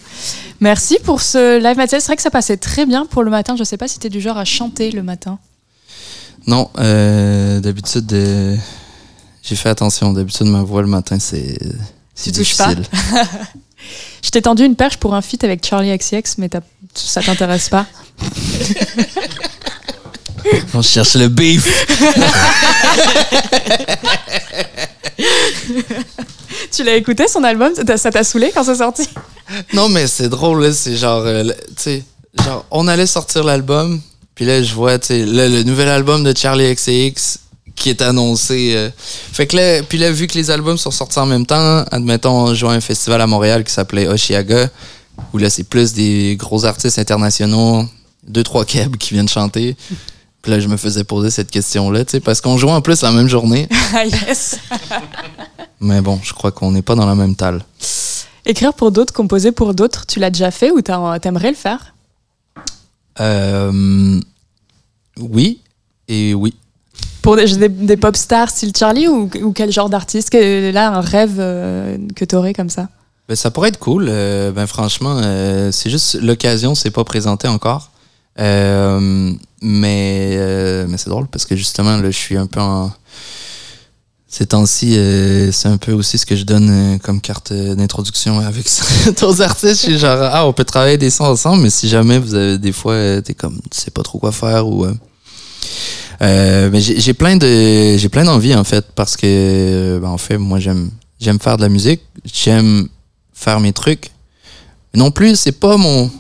Merci 0.61 0.99
pour 1.03 1.23
ce 1.23 1.57
live 1.57 1.79
matin. 1.79 1.99
C'est 1.99 2.09
vrai 2.09 2.17
que 2.17 2.23
ça 2.23 2.31
passait 2.31 2.59
très 2.59 2.85
bien 2.85 3.07
pour 3.07 3.23
le 3.23 3.31
matin. 3.31 3.57
Je 3.57 3.65
sais 3.65 3.79
pas 3.79 3.89
si 3.89 3.99
tu 3.99 4.09
es 4.09 4.11
du 4.11 4.21
genre 4.21 4.37
à 4.37 4.45
chanter 4.45 4.91
le 4.91 5.03
matin. 5.03 5.39
Non, 6.47 6.71
euh, 6.79 7.61
d'habitude, 7.61 8.13
euh, 8.13 8.57
j'ai 9.43 9.57
fait 9.57 9.69
attention. 9.69 10.13
D'habitude, 10.13 10.47
ma 10.47 10.63
voix 10.63 10.83
le 10.83 10.89
matin, 10.89 11.19
c'est. 11.19 11.59
Tu 12.23 12.31
touches 12.33 12.57
pas? 12.57 12.75
Je 14.23 14.29
t'ai 14.31 14.43
tendu 14.43 14.65
une 14.65 14.77
perche 14.77 14.99
pour 14.99 15.15
un 15.15 15.23
feat 15.23 15.43
avec 15.45 15.65
Charlie 15.67 15.97
XCX, 15.97 16.37
mais 16.39 16.51
ça 16.95 17.23
t'intéresse 17.23 17.69
pas? 17.71 17.87
On 20.75 20.83
cherche 20.83 21.15
le 21.17 21.29
beef. 21.29 21.67
Tu 26.73 26.85
l'as 26.85 26.95
écouté 26.97 27.27
son 27.29 27.43
album? 27.45 27.73
Ça 27.75 27.85
t'a- 28.11 28.25
saoulé 28.25 28.51
quand 28.55 28.65
c'est 28.65 28.77
sorti? 28.77 29.09
Non, 29.73 29.89
mais 29.89 30.07
c'est 30.07 30.29
drôle. 30.29 30.73
C'est 30.75 30.97
genre. 30.97 31.23
euh, 31.27 31.45
tu 31.45 31.53
sais, 31.77 32.05
genre, 32.45 32.65
on 32.71 32.87
allait 32.89 33.07
sortir 33.07 33.45
l'album. 33.45 34.01
Puis 34.41 34.47
là, 34.47 34.63
je 34.63 34.73
vois, 34.73 34.99
tu 34.99 35.09
sais, 35.09 35.27
le, 35.27 35.63
nouvel 35.65 35.91
album 35.91 36.25
de 36.25 36.35
Charlie 36.35 36.75
XCX 36.75 37.41
qui 37.77 37.91
est 37.91 38.01
annoncé. 38.01 38.73
euh. 38.75 38.89
Fait 38.97 39.47
que 39.47 39.55
là, 39.55 39.83
puis 39.83 39.99
là, 39.99 40.11
vu 40.11 40.27
que 40.29 40.33
les 40.39 40.51
albums 40.51 40.79
sont 40.79 40.91
sortis 40.91 41.19
en 41.19 41.27
même 41.27 41.45
temps, 41.45 41.85
admettons, 41.91 42.47
on 42.47 42.55
jouait 42.55 42.71
à 42.71 42.73
un 42.73 42.81
festival 42.81 43.21
à 43.21 43.27
Montréal 43.27 43.65
qui 43.65 43.71
s'appelait 43.71 44.09
Oshiaga, 44.09 44.71
où 45.35 45.37
là, 45.37 45.51
c'est 45.51 45.65
plus 45.65 45.93
des 45.93 46.37
gros 46.39 46.65
artistes 46.65 46.99
internationaux, 46.99 47.85
deux, 48.27 48.43
trois 48.43 48.65
kebs 48.65 48.97
qui 48.97 49.13
viennent 49.13 49.29
chanter. 49.29 49.77
Puis 50.41 50.51
là, 50.51 50.59
je 50.59 50.69
me 50.69 50.79
faisais 50.79 51.05
poser 51.05 51.29
cette 51.29 51.51
question-là, 51.51 52.07
tu 52.07 52.13
sais, 52.13 52.21
parce 52.21 52.41
qu'on 52.41 52.57
jouait 52.57 52.73
en 52.73 52.81
plus 52.81 53.03
la 53.03 53.13
même 53.13 53.29
journée. 53.29 53.69
Ah 53.95 54.07
yes 54.07 54.57
Mais 55.81 56.01
bon, 56.01 56.19
je 56.23 56.33
crois 56.33 56.51
qu'on 56.51 56.71
n'est 56.73 56.81
pas 56.81 56.95
dans 56.95 57.05
la 57.05 57.15
même 57.15 57.35
talle. 57.37 57.63
Écrire 58.47 58.73
pour 58.73 58.91
d'autres, 58.91 59.13
composer 59.13 59.53
pour 59.53 59.75
d'autres, 59.75 60.07
tu 60.07 60.19
l'as 60.19 60.31
déjà 60.31 60.51
fait 60.51 60.71
ou 60.71 60.81
t'aimerais 60.81 61.51
le 61.51 61.57
faire? 61.57 61.93
Euh, 63.21 64.21
oui 65.19 65.61
et 66.09 66.35
oui. 66.35 66.55
Pour 67.23 67.37
des, 67.37 67.57
des, 67.57 67.69
des 67.69 67.97
pop 67.97 68.17
stars 68.17 68.51
style 68.51 68.73
Charlie 68.77 69.09
ou, 69.09 69.31
ou 69.43 69.53
quel 69.53 69.71
genre 69.71 69.91
d'artiste 69.91 70.33
Là, 70.33 70.93
un 70.93 71.01
rêve 71.01 71.37
euh, 71.39 71.99
que 72.17 72.25
t'aurais 72.25 72.55
comme 72.55 72.71
ça? 72.71 72.89
Ben, 73.29 73.37
ça 73.37 73.51
pourrait 73.53 73.69
être 73.69 73.79
cool. 73.79 74.07
Euh, 74.09 74.51
ben, 74.51 74.67
franchement, 74.67 75.21
euh, 75.23 75.71
c'est 75.71 75.89
juste 75.89 76.21
l'occasion 76.21 76.75
s'est 76.75 76.91
pas 76.91 77.05
présentée 77.05 77.47
encore. 77.47 77.91
Euh, 78.41 79.33
mais 79.63 80.37
mais 80.89 80.97
c'est 80.97 81.11
drôle 81.11 81.29
parce 81.29 81.45
que 81.45 81.55
justement, 81.55 81.97
là, 81.99 82.11
je 82.11 82.17
suis 82.17 82.37
un 82.37 82.47
peu 82.47 82.61
en. 82.61 82.91
Ces 84.33 84.47
temps-ci, 84.47 84.97
euh, 84.97 85.51
c'est 85.51 85.67
un 85.67 85.77
peu 85.77 85.91
aussi 85.91 86.17
ce 86.17 86.25
que 86.25 86.37
je 86.37 86.45
donne 86.45 86.71
euh, 86.71 86.99
comme 86.99 87.21
carte 87.21 87.51
euh, 87.51 87.75
d'introduction 87.75 88.39
avec 88.39 88.65
d'autres 89.21 89.43
artistes. 89.43 89.83
Je 89.83 89.91
suis 89.91 89.99
genre, 89.99 90.21
ah, 90.23 90.47
on 90.47 90.53
peut 90.53 90.63
travailler 90.63 90.97
des 90.99 91.11
sons 91.11 91.25
ensemble, 91.25 91.65
mais 91.65 91.71
si 91.71 91.89
jamais 91.89 92.17
vous 92.17 92.37
avez 92.37 92.57
des 92.57 92.71
fois, 92.71 93.21
t'es 93.23 93.35
comme, 93.35 93.61
tu 93.69 93.81
sais 93.81 93.91
pas 93.91 94.05
trop 94.05 94.21
quoi 94.21 94.31
faire 94.31 94.69
ou. 94.69 94.87
mais 96.21 96.81
j'ai 96.81 97.13
plein 97.13 97.37
de 97.37 97.97
j'ai 97.97 98.09
plein 98.09 98.23
d'envie 98.23 98.55
en 98.55 98.63
fait 98.63 98.87
parce 98.95 99.17
que 99.17 99.99
ben, 100.01 100.09
en 100.09 100.19
fait 100.19 100.39
moi 100.39 100.61
j'aime 100.61 100.91
j'aime 101.19 101.41
faire 101.41 101.57
de 101.57 101.63
la 101.63 101.71
musique 101.71 102.03
j'aime 102.27 102.89
faire 103.33 103.59
mes 103.59 103.73
trucs 103.73 104.11
non 104.95 105.11
plus 105.11 105.37
c'est 105.37 105.59
pas 105.59 105.79
mon 105.79 106.11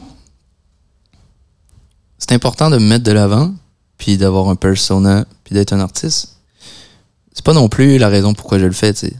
c'est 2.19 2.33
important 2.33 2.71
de 2.71 2.79
me 2.79 2.87
mettre 2.87 3.05
de 3.05 3.13
l'avant 3.13 3.53
puis 3.99 4.17
d'avoir 4.17 4.49
un 4.49 4.57
persona 4.57 5.27
puis 5.45 5.55
d'être 5.55 5.75
un 5.75 5.81
artiste 5.81 6.40
c'est 7.33 7.45
pas 7.45 7.53
non 7.53 7.69
plus 7.69 7.99
la 7.99 8.09
raison 8.09 8.35
pourquoi 8.35 8.59
je 8.59 8.67
le 8.67 8.73
fais 8.73 8.93
tu 8.93 9.07
sais. 9.07 9.15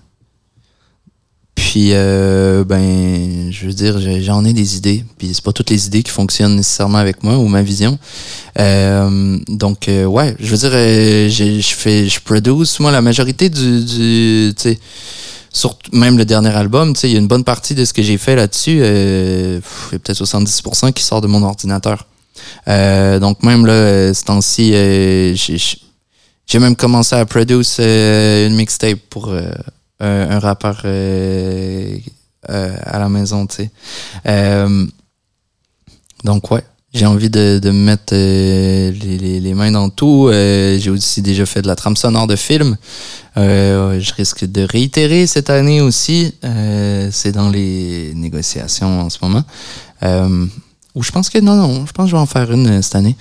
Puis 1.55 1.91
euh, 1.93 2.65
ben 2.65 3.53
je 3.53 3.67
veux 3.67 3.73
dire 3.73 4.01
j'en 4.23 4.45
ai 4.45 4.53
des 4.53 4.77
idées. 4.77 5.05
Puis 5.19 5.33
c'est 5.35 5.45
pas 5.45 5.53
toutes 5.53 5.71
les 5.71 5.87
idées 5.87 6.03
qui 6.03 6.11
fonctionnent 6.11 6.57
nécessairement 6.57 6.99
avec 6.99 7.23
moi 7.23 7.37
ou 7.37 7.49
ma 7.49 7.63
vision. 7.63 7.99
Euh, 8.59 9.39
donc 9.47 9.89
euh, 9.89 10.05
ouais, 10.05 10.35
je 10.41 10.51
veux 10.51 10.57
dire, 10.57 10.71
euh, 10.73 11.29
je 11.29 11.61
fais, 11.63 12.09
je 12.09 12.19
produce 12.21 12.81
moi 12.81 12.91
la 12.91 13.03
majorité 13.03 13.51
du, 13.51 13.85
du 13.85 14.55
tu 14.57 14.63
sais, 14.63 14.79
surtout 15.53 15.95
même 15.95 16.17
le 16.17 16.25
dernier 16.25 16.49
album, 16.49 16.95
tu 16.95 17.01
sais, 17.01 17.11
il 17.11 17.13
y 17.13 17.17
a 17.17 17.21
une 17.21 17.29
bonne 17.29 17.45
partie 17.45 17.75
de 17.75 17.85
ce 17.85 17.93
que 17.93 18.03
j'ai 18.03 18.17
fait 18.19 18.37
là-dessus, 18.37 18.81
euh, 18.83 19.61
il 19.91 19.93
y 19.93 19.97
a 19.97 19.99
peut-être 19.99 20.25
70% 20.25 20.93
qui 20.93 21.05
sort 21.05 21.21
de 21.21 21.27
mon 21.27 21.43
ordinateur. 21.43 22.07
Donc 22.67 23.43
même 23.43 23.67
là, 23.67 24.15
ce 24.15 24.25
temps-ci, 24.25 24.73
j'ai- 26.51 26.59
même 26.59 26.75
commencé 26.77 27.15
à 27.15 27.25
produire 27.25 27.61
euh, 27.79 28.49
une 28.49 28.57
mixtape 28.57 28.99
pour 29.09 29.29
euh, 29.29 29.51
un, 30.01 30.31
un 30.31 30.39
rappeur 30.41 30.83
euh, 30.85 31.97
à 32.49 32.99
la 32.99 33.09
maison, 33.09 33.47
tu 33.47 33.57
sais. 33.57 33.71
Donc 36.25 36.51
ouais, 36.51 36.65
j'ai 36.93 37.07
envie 37.07 37.31
de, 37.31 37.61
de 37.63 37.71
me 37.71 37.85
mettre 37.85 38.15
les, 38.15 39.55
mains 39.55 39.71
dans 39.71 39.89
tout. 39.91 40.29
J'ai 40.33 40.91
aussi 40.91 41.23
déjà 41.23 41.47
fait 41.47 41.63
de 41.63 41.69
la 41.69 41.77
trame 41.77 41.97
sonore 41.97 42.27
de 42.27 42.37
film. 42.37 42.77
Je 43.37 44.15
risque 44.15 44.45
de 44.45 44.63
réitérer 44.63 45.27
cette 45.27 45.49
année 45.51 45.81
aussi. 45.81 46.35
C'est 46.43 47.33
dans 47.33 47.49
les 47.49 48.13
négociations 48.15 49.01
en 49.03 49.09
ce 49.09 49.19
moment. 49.23 49.45
Ou 50.95 51.03
je 51.03 51.11
pense 51.11 51.31
que 51.31 51.39
non, 51.39 51.55
non, 51.55 51.87
je 51.87 51.93
pense 51.93 52.07
que 52.07 52.11
je 52.11 52.17
vais 52.17 52.21
en 52.23 52.27
faire 52.27 52.51
une 52.53 52.83
cette 52.83 52.97
année. 52.97 53.17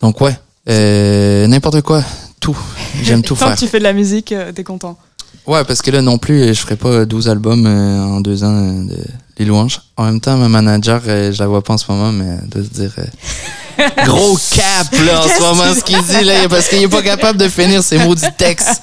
Donc 0.00 0.20
ouais, 0.20 0.36
euh, 0.70 1.46
n'importe 1.46 1.82
quoi, 1.82 2.02
tout. 2.40 2.56
J'aime 3.02 3.22
tout 3.22 3.34
Tant 3.34 3.46
faire. 3.46 3.54
que 3.54 3.60
tu 3.60 3.68
fais 3.68 3.78
de 3.78 3.84
la 3.84 3.92
musique, 3.92 4.32
euh, 4.32 4.52
t'es 4.52 4.64
content. 4.64 4.98
Ouais, 5.46 5.64
parce 5.64 5.82
que 5.82 5.90
là 5.90 6.02
non 6.02 6.18
plus, 6.18 6.48
je 6.48 6.60
ferai 6.60 6.76
pas 6.76 7.04
12 7.06 7.28
albums 7.28 7.66
euh, 7.66 8.02
en 8.02 8.20
deux 8.20 8.44
ans 8.44 8.54
euh, 8.54 8.84
de 8.86 8.96
les 9.38 9.46
louanges. 9.46 9.80
En 9.96 10.04
même 10.04 10.20
temps, 10.20 10.36
ma 10.36 10.48
manager, 10.48 11.00
euh, 11.06 11.32
je 11.32 11.38
la 11.38 11.46
vois 11.48 11.62
pas 11.62 11.72
en 11.74 11.78
ce 11.78 11.90
moment, 11.90 12.12
mais 12.12 12.36
elle 12.42 12.48
doit 12.48 12.62
se 12.62 12.68
dire 12.68 12.92
euh, 12.98 13.88
gros 14.04 14.38
cap 14.54 14.86
là 15.06 15.20
en 15.20 15.28
ce 15.28 15.40
moment 15.40 15.74
ce 15.74 15.82
qu'il 15.82 16.00
dit 16.02 16.24
là, 16.24 16.46
parce 16.48 16.68
qu'il 16.68 16.82
est 16.82 16.88
pas 16.88 17.00
capable 17.02 17.38
de 17.38 17.48
finir 17.48 17.82
ses 17.82 17.98
maudits 17.98 18.26
textes. 18.36 18.82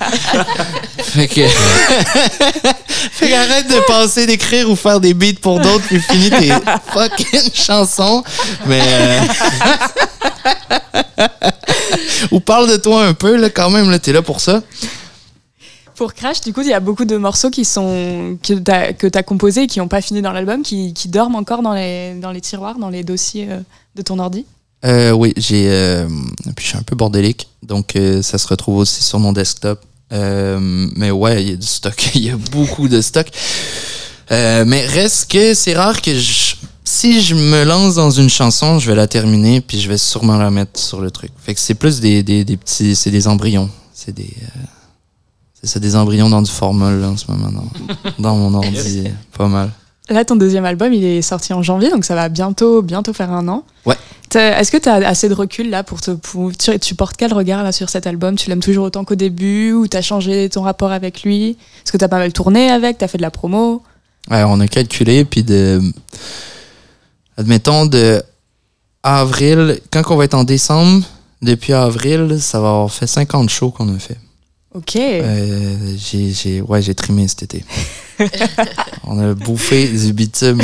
fait 0.98 1.28
que 1.28 1.42
fait 3.12 3.30
qu'arrête 3.30 3.70
de 3.70 3.80
penser 3.86 4.26
d'écrire 4.26 4.70
ou 4.70 4.76
faire 4.76 5.00
des 5.00 5.14
beats 5.14 5.40
pour 5.40 5.60
d'autres 5.60 5.86
puis 5.86 6.00
finis 6.00 6.32
tes 6.32 6.52
fucking 6.92 7.52
chansons. 7.54 8.24
Mais 8.66 8.82
euh, 8.82 9.20
ou 12.32 12.39
parle 12.39 12.70
de 12.70 12.78
toi 12.78 13.05
un 13.05 13.13
peu 13.13 13.36
là 13.36 13.49
quand 13.49 13.70
même 13.70 13.89
là, 13.89 13.99
t'es 13.99 14.13
là 14.13 14.22
pour 14.22 14.41
ça. 14.41 14.61
Pour 15.95 16.13
Crash, 16.13 16.41
du 16.41 16.53
coup, 16.53 16.61
il 16.61 16.68
y 16.68 16.74
a 16.74 16.80
beaucoup 16.80 17.05
de 17.05 17.18
morceaux 17.18 17.49
qui 17.49 17.65
sont 17.65 18.38
que 18.43 18.53
t'as 18.53 18.93
que 18.93 19.22
composés 19.24 19.63
et 19.63 19.68
qui 19.68 19.80
n'ont 19.80 19.88
pas 19.88 20.01
fini 20.01 20.22
dans 20.22 20.32
l'album, 20.32 20.61
qui, 20.61 20.93
qui 20.93 21.07
dorment 21.07 21.36
encore 21.36 21.63
dans 21.63 21.74
les 21.74 22.13
dans 22.20 22.32
les 22.32 22.41
tiroirs, 22.41 22.78
dans 22.78 22.89
les 22.89 23.03
dossiers 23.03 23.47
euh, 23.49 23.59
de 23.95 24.03
ton 24.03 24.20
ordi. 24.20 24.45
Euh, 24.86 25.11
oui, 25.11 25.34
j'ai. 25.38 25.68
euh, 25.70 26.07
puis 26.55 26.65
je 26.65 26.70
suis 26.70 26.78
un 26.78 26.84
peu 26.84 26.95
bordélique, 26.95 27.47
donc 27.63 27.95
euh, 27.95 28.22
ça 28.22 28.38
se 28.38 28.47
retrouve 28.47 28.78
aussi 28.78 29.03
sur 29.03 29.20
mon 29.20 29.34
desktop. 29.34 29.84
Mais 30.11 31.11
ouais, 31.11 31.43
il 31.43 31.49
y 31.49 31.53
a 31.53 31.55
du 31.55 31.68
stock. 31.68 32.11
Il 32.15 32.24
y 32.24 32.30
a 32.30 32.38
beaucoup 32.38 32.88
de 32.88 33.01
stock. 33.01 33.28
Mais 34.30 34.86
reste 34.86 35.32
que 35.32 35.53
c'est 35.53 35.74
rare 35.74 36.01
que 36.01 36.13
je, 36.13 36.55
si 36.88 37.22
je 37.22 37.36
me 37.36 37.64
lance 37.66 37.96
dans 37.96 38.10
une 38.12 38.30
chanson, 38.30 38.80
je 38.80 38.90
vais 38.90 38.96
la 38.96 39.08
terminer, 39.08 39.60
puis 39.62 39.80
je 39.80 39.90
vais 39.90 39.98
sûrement 39.98 40.38
la 40.38 40.50
mettre 40.50 40.80
sur 40.80 41.02
le 41.02 41.12
truc. 41.12 41.32
Fait 41.38 41.54
que 41.54 41.60
c'est 41.60 41.76
plus 41.76 42.00
des, 42.00 42.24
des, 42.24 42.46
des 42.46 42.56
petits. 42.58 42.96
C'est 42.96 43.12
des 43.12 43.28
embryons. 43.28 43.70
c'est 43.94 44.14
des. 44.16 44.34
euh, 44.42 44.60
c'est 45.60 45.68
ça, 45.68 45.80
des 45.80 45.96
embryons 45.96 46.30
dans 46.30 46.42
du 46.42 46.52
formol 46.52 47.02
là, 47.02 47.10
en 47.10 47.18
ce 47.18 47.30
moment 47.30 47.50
dans, 47.52 48.12
dans 48.20 48.36
mon 48.38 48.54
ordi. 48.54 49.04
Pas 49.38 49.48
mal. 49.48 49.72
Là, 50.10 50.24
ton 50.24 50.38
deuxième 50.38 50.64
album, 50.64 50.94
il 50.94 51.04
est 51.04 51.22
sorti 51.22 51.52
en 51.52 51.62
janvier, 51.62 51.90
donc 51.90 52.06
ça 52.06 52.16
va 52.16 52.30
bientôt, 52.30 52.82
bientôt 52.82 53.12
faire 53.12 53.32
un 53.34 53.46
an. 53.50 53.66
Ouais. 53.86 53.96
Est-ce 54.36 54.72
que 54.72 54.78
tu 54.78 54.88
as 54.88 54.96
assez 55.08 55.28
de 55.28 55.34
recul 55.34 55.70
là 55.70 55.84
pour 55.84 56.00
te. 56.00 56.12
Pour, 56.12 56.52
tu, 56.56 56.80
tu 56.80 56.96
portes 56.96 57.18
quel 57.18 57.34
regard 57.34 57.64
là 57.64 57.72
sur 57.74 57.90
cet 57.90 58.08
album? 58.08 58.36
Tu 58.36 58.50
l'aimes 58.50 58.62
toujours 58.62 58.86
autant 58.86 59.04
qu'au 59.04 59.16
début 59.16 59.74
ou 59.74 59.88
t'as 59.88 60.02
changé 60.02 60.48
ton 60.50 60.62
rapport 60.62 60.92
avec 60.92 61.24
lui? 61.24 61.50
Est-ce 61.84 61.92
que 61.92 61.98
t'as 61.98 62.08
pas 62.08 62.20
mal 62.20 62.32
tourné 62.32 62.70
avec? 62.70 62.98
T'as 63.00 63.08
fait 63.10 63.18
de 63.18 63.24
la 63.24 63.32
promo? 63.32 63.84
Ouais, 64.32 64.44
on 64.46 64.60
a 64.62 64.68
calculé, 64.68 65.26
puis 65.26 65.44
de. 65.44 65.82
Admettons, 67.38 67.86
de 67.86 68.22
avril, 69.04 69.80
quand 69.92 70.04
on 70.10 70.16
va 70.16 70.26
être 70.26 70.34
en 70.34 70.44
décembre, 70.44 71.06
depuis 71.42 71.74
avril, 71.74 72.38
ça 72.42 72.60
va 72.60 72.70
avoir 72.70 72.92
fait 72.92 73.08
50 73.08 73.50
shows 73.50 73.72
qu'on 73.72 73.94
a 73.96 74.00
fait. 74.00 74.18
Ok. 74.74 74.96
Euh, 74.98 75.76
j'ai, 75.98 76.32
j'ai, 76.32 76.62
ouais, 76.62 76.82
j'ai 76.82 76.94
trimé 76.94 77.28
cet 77.28 77.44
été. 77.44 77.64
on 79.06 79.18
a 79.20 79.34
bouffé 79.34 79.88
du 79.88 80.14
bitume. 80.14 80.62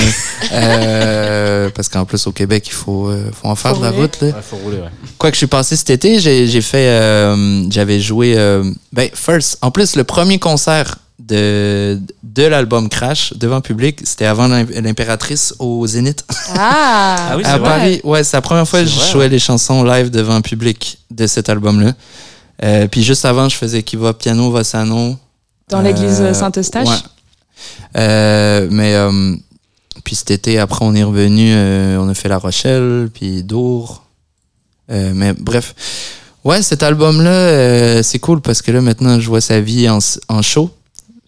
euh, 0.52 1.70
parce 1.74 1.90
qu'en 1.90 2.06
plus, 2.06 2.28
au 2.28 2.32
Québec, 2.32 2.66
il 2.68 2.74
faut, 2.74 3.08
euh, 3.08 3.32
faut 3.32 3.48
en 3.48 3.56
faire 3.56 3.72
Faut 3.72 3.78
de 3.80 3.84
la 3.84 3.90
rouler. 3.92 4.02
route. 4.04 4.22
Là. 4.22 4.42
faut 4.42 4.58
rouler, 4.58 4.78
ouais. 4.78 4.90
Quoi 5.18 5.30
que 5.32 5.36
je 5.36 5.40
suis 5.40 5.48
passé 5.48 5.76
cet 5.76 5.90
été, 5.90 6.20
j'ai, 6.20 6.48
j'ai 6.48 6.62
fait. 6.62 6.90
euh, 6.90 7.66
j'avais 7.72 8.00
joué. 8.00 8.34
euh, 8.38 8.64
ben, 8.92 9.10
first, 9.14 9.58
en 9.62 9.72
plus, 9.72 9.96
le 9.96 10.04
premier 10.04 10.38
concert 10.38 10.98
de, 11.20 12.00
de 12.24 12.44
l'album 12.44 12.90
Crash 12.90 13.34
devant 13.36 13.62
public, 13.62 14.02
c'était 14.04 14.26
avant 14.26 14.48
l'im- 14.48 14.66
l'impératrice 14.82 15.54
au 15.60 15.86
Zénith 15.88 16.26
Ah, 16.56 17.30
Ah 17.32 17.38
oui, 17.38 17.44
à 17.46 17.54
c'est 17.54 17.60
vrai. 17.60 17.70
Paris. 17.70 18.02
Ouais, 18.04 18.24
c'est 18.24 18.36
la 18.38 18.42
première 18.42 18.68
fois 18.68 18.82
que 18.82 18.88
je 18.88 18.96
vrai, 18.96 19.12
jouais 19.12 19.20
ouais. 19.26 19.30
les 19.30 19.40
chansons 19.40 19.84
live 19.84 20.10
devant 20.10 20.42
public 20.42 20.98
de 21.12 21.28
cet 21.28 21.50
album-là. 21.50 21.94
Euh, 22.64 22.88
puis 22.88 23.04
juste 23.04 23.26
avant, 23.26 23.48
je 23.50 23.56
faisais 23.56 23.84
Qui 23.84 23.96
va 23.96 24.14
piano, 24.14 24.52
Vassano. 24.52 25.18
Dans 25.70 25.82
l'église 25.82 26.22
Euh, 26.22 26.34
Saint-Eustache? 26.34 26.88
ouais. 26.88 26.96
Euh, 27.98 28.68
mais 28.72 28.96
euh, 28.96 29.36
puis 30.04 30.16
cet 30.16 30.32
été, 30.32 30.60
après, 30.60 30.84
on 30.84 30.94
est 30.96 31.04
revenu, 31.04 31.52
euh, 31.54 31.98
on 32.00 32.10
a 32.10 32.14
fait 32.14 32.30
La 32.30 32.38
Rochelle, 32.38 33.10
puis 33.14 33.44
Dour. 33.44 34.04
Euh, 34.92 35.12
mais 35.16 35.34
bref, 35.34 35.74
ouais, 36.44 36.62
cet 36.62 36.84
album-là, 36.84 37.30
euh, 37.30 38.04
c'est 38.04 38.20
cool 38.20 38.42
parce 38.42 38.62
que 38.62 38.72
là, 38.72 38.82
maintenant, 38.82 39.20
je 39.20 39.28
vois 39.30 39.42
sa 39.42 39.60
vie 39.62 39.88
en, 39.90 40.00
en 40.28 40.42
show. 40.42 40.70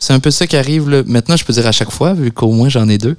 C'est 0.06 0.14
un 0.14 0.20
peu 0.20 0.30
ça 0.30 0.46
qui 0.46 0.56
arrive. 0.56 0.88
Là. 0.88 1.02
Maintenant, 1.08 1.36
je 1.36 1.44
peux 1.44 1.54
dire 1.54 1.66
à 1.66 1.72
chaque 1.72 1.90
fois, 1.92 2.14
vu 2.14 2.32
qu'au 2.32 2.52
moins 2.52 2.70
j'en 2.70 2.88
ai 2.90 3.00
deux. 3.00 3.16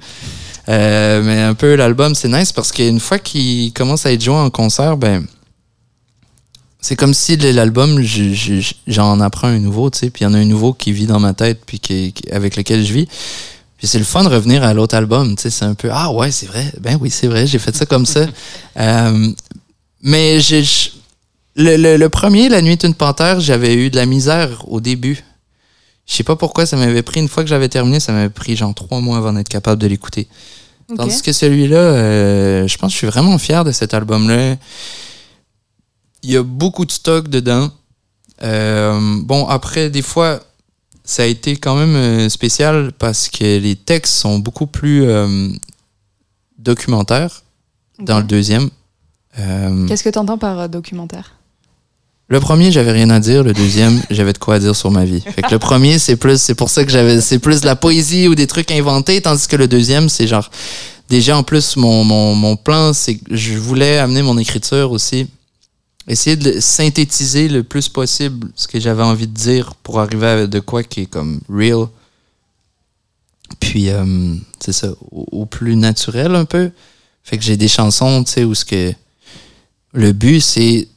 Euh, 0.69 1.21
mais 1.21 1.41
un 1.41 1.53
peu 1.53 1.75
l'album, 1.75 2.15
c'est 2.15 2.29
nice 2.29 2.53
parce 2.53 2.71
qu'une 2.71 2.99
fois 3.01 3.19
qu'il 3.19 3.73
commence 3.73 4.05
à 4.05 4.11
être 4.13 4.23
joué 4.23 4.35
en 4.35 4.49
concert, 4.49 4.95
ben 4.95 5.25
c'est 6.79 6.95
comme 6.95 7.13
si 7.13 7.35
l'album, 7.37 8.01
je- 8.01 8.33
je- 8.33 8.73
j'en 8.87 9.19
apprends 9.19 9.47
un 9.47 9.59
nouveau, 9.59 9.89
tu 9.89 9.99
sais, 9.99 10.09
puis 10.09 10.23
il 10.23 10.25
y 10.25 10.27
en 10.27 10.33
a 10.33 10.37
un 10.37 10.45
nouveau 10.45 10.71
qui 10.73 10.93
vit 10.93 11.07
dans 11.07 11.19
ma 11.19 11.33
tête, 11.33 11.61
puis 11.65 11.79
qui, 11.79 12.13
qui- 12.13 12.29
avec 12.31 12.55
lequel 12.55 12.85
je 12.85 12.93
vis. 12.93 13.07
Puis 13.77 13.87
c'est 13.87 13.99
le 13.99 14.05
fun 14.05 14.23
de 14.23 14.29
revenir 14.29 14.63
à 14.63 14.73
l'autre 14.73 14.95
album, 14.95 15.35
tu 15.35 15.41
sais, 15.43 15.49
c'est 15.49 15.65
un 15.65 15.73
peu 15.75 15.89
ah 15.91 16.11
ouais, 16.13 16.31
c'est 16.31 16.45
vrai, 16.45 16.71
ben 16.79 16.97
oui, 17.01 17.09
c'est 17.09 17.27
vrai, 17.27 17.47
j'ai 17.47 17.59
fait 17.59 17.75
ça 17.75 17.85
comme 17.85 18.05
ça. 18.05 18.25
Euh, 18.79 19.27
mais 20.03 20.39
j'ai 20.39 20.63
le, 21.55 21.75
le- 21.77 21.97
le 21.97 22.09
premier, 22.09 22.47
La 22.47 22.61
nuit 22.61 22.73
est 22.73 22.83
une 22.83 22.93
panthère, 22.93 23.39
j'avais 23.41 23.73
eu 23.73 23.89
de 23.89 23.95
la 23.97 24.05
misère 24.05 24.63
au 24.67 24.79
début. 24.79 25.23
Je 26.07 26.15
sais 26.15 26.23
pas 26.23 26.35
pourquoi 26.35 26.65
ça 26.65 26.77
m'avait 26.77 27.03
pris 27.03 27.19
une 27.19 27.27
fois 27.27 27.43
que 27.43 27.49
j'avais 27.49 27.69
terminé, 27.69 27.99
ça 27.99 28.13
m'avait 28.13 28.29
pris 28.29 28.55
genre 28.55 28.73
trois 28.73 29.01
mois 29.01 29.17
avant 29.17 29.33
d'être 29.33 29.49
capable 29.49 29.81
de 29.81 29.87
l'écouter. 29.87 30.27
Ok. 30.89 30.97
Tandis 30.97 31.21
que 31.21 31.33
celui-là, 31.33 31.77
euh, 31.77 32.67
je 32.67 32.77
pense 32.77 32.89
que 32.89 32.93
je 32.93 32.97
suis 32.97 33.07
vraiment 33.07 33.37
fier 33.37 33.65
de 33.65 33.71
cet 33.71 33.93
album-là. 33.93 34.55
Il 36.23 36.31
y 36.31 36.37
a 36.37 36.43
beaucoup 36.43 36.85
de 36.85 36.91
stock 36.91 37.27
dedans. 37.27 37.69
Euh, 38.41 39.17
bon, 39.21 39.47
après, 39.47 39.89
des 39.89 40.01
fois, 40.01 40.39
ça 41.03 41.23
a 41.23 41.25
été 41.25 41.55
quand 41.55 41.75
même 41.75 41.95
euh, 41.95 42.29
spécial 42.29 42.91
parce 42.97 43.29
que 43.29 43.59
les 43.59 43.75
textes 43.75 44.13
sont 44.13 44.39
beaucoup 44.39 44.67
plus 44.67 45.03
euh, 45.03 45.49
documentaires 46.57 47.43
dans 47.99 48.19
le 48.19 48.25
deuxième. 48.25 48.69
Qu'est-ce 49.35 50.03
que 50.03 50.09
t'entends 50.09 50.37
par 50.37 50.59
euh, 50.59 50.67
documentaire? 50.67 51.36
Le 52.29 52.39
premier, 52.41 52.71
j'avais 52.71 52.91
rien 52.91 53.09
à 53.09 53.19
dire. 53.19 53.43
Le 53.43 53.53
deuxième, 53.53 54.01
j'avais 54.09 54.33
de 54.33 54.37
quoi 54.37 54.59
dire 54.59 54.75
sur 54.75 54.91
ma 54.91 55.05
vie. 55.05 55.21
Fait 55.21 55.41
que 55.41 55.51
le 55.51 55.59
premier, 55.59 55.97
c'est 55.97 56.17
plus, 56.17 56.41
c'est 56.41 56.55
pour 56.55 56.69
ça 56.69 56.83
que 56.83 56.91
j'avais, 56.91 57.21
c'est 57.21 57.39
plus 57.39 57.61
de 57.61 57.65
la 57.65 57.75
poésie 57.75 58.27
ou 58.27 58.35
des 58.35 58.47
trucs 58.47 58.71
inventés, 58.71 59.21
tandis 59.21 59.47
que 59.47 59.55
le 59.55 59.67
deuxième, 59.67 60.09
c'est 60.09 60.27
genre, 60.27 60.49
déjà 61.09 61.37
en 61.37 61.43
plus, 61.43 61.77
mon, 61.77 62.03
mon, 62.03 62.35
mon 62.35 62.57
plan, 62.57 62.93
c'est 62.93 63.15
que 63.15 63.35
je 63.35 63.53
voulais 63.57 63.97
amener 63.97 64.21
mon 64.21 64.37
écriture 64.37 64.91
aussi, 64.91 65.27
essayer 66.07 66.35
de 66.35 66.59
synthétiser 66.59 67.47
le 67.47 67.63
plus 67.63 67.87
possible 67.87 68.49
ce 68.55 68.67
que 68.67 68.79
j'avais 68.79 69.03
envie 69.03 69.27
de 69.27 69.33
dire 69.33 69.73
pour 69.75 69.99
arriver 69.99 70.27
à 70.27 70.47
de 70.47 70.59
quoi 70.59 70.83
qui 70.83 71.01
est 71.01 71.05
comme 71.05 71.39
real. 71.49 71.87
Puis, 73.61 73.89
euh, 73.89 74.35
c'est 74.59 74.73
ça, 74.73 74.89
au, 75.11 75.25
au 75.31 75.45
plus 75.45 75.77
naturel 75.77 76.35
un 76.35 76.43
peu. 76.43 76.71
Fait 77.23 77.37
que 77.37 77.43
j'ai 77.43 77.55
des 77.55 77.69
chansons, 77.69 78.23
tu 78.25 78.33
sais, 78.33 78.43
où 78.43 78.53
ce 78.53 78.65
que 78.65 78.93
le 79.93 80.11
but, 80.11 80.41
c'est 80.41 80.87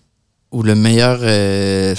ou 0.52 0.62
le 0.62 0.74
meilleur 0.74 1.18
euh, 1.22 1.94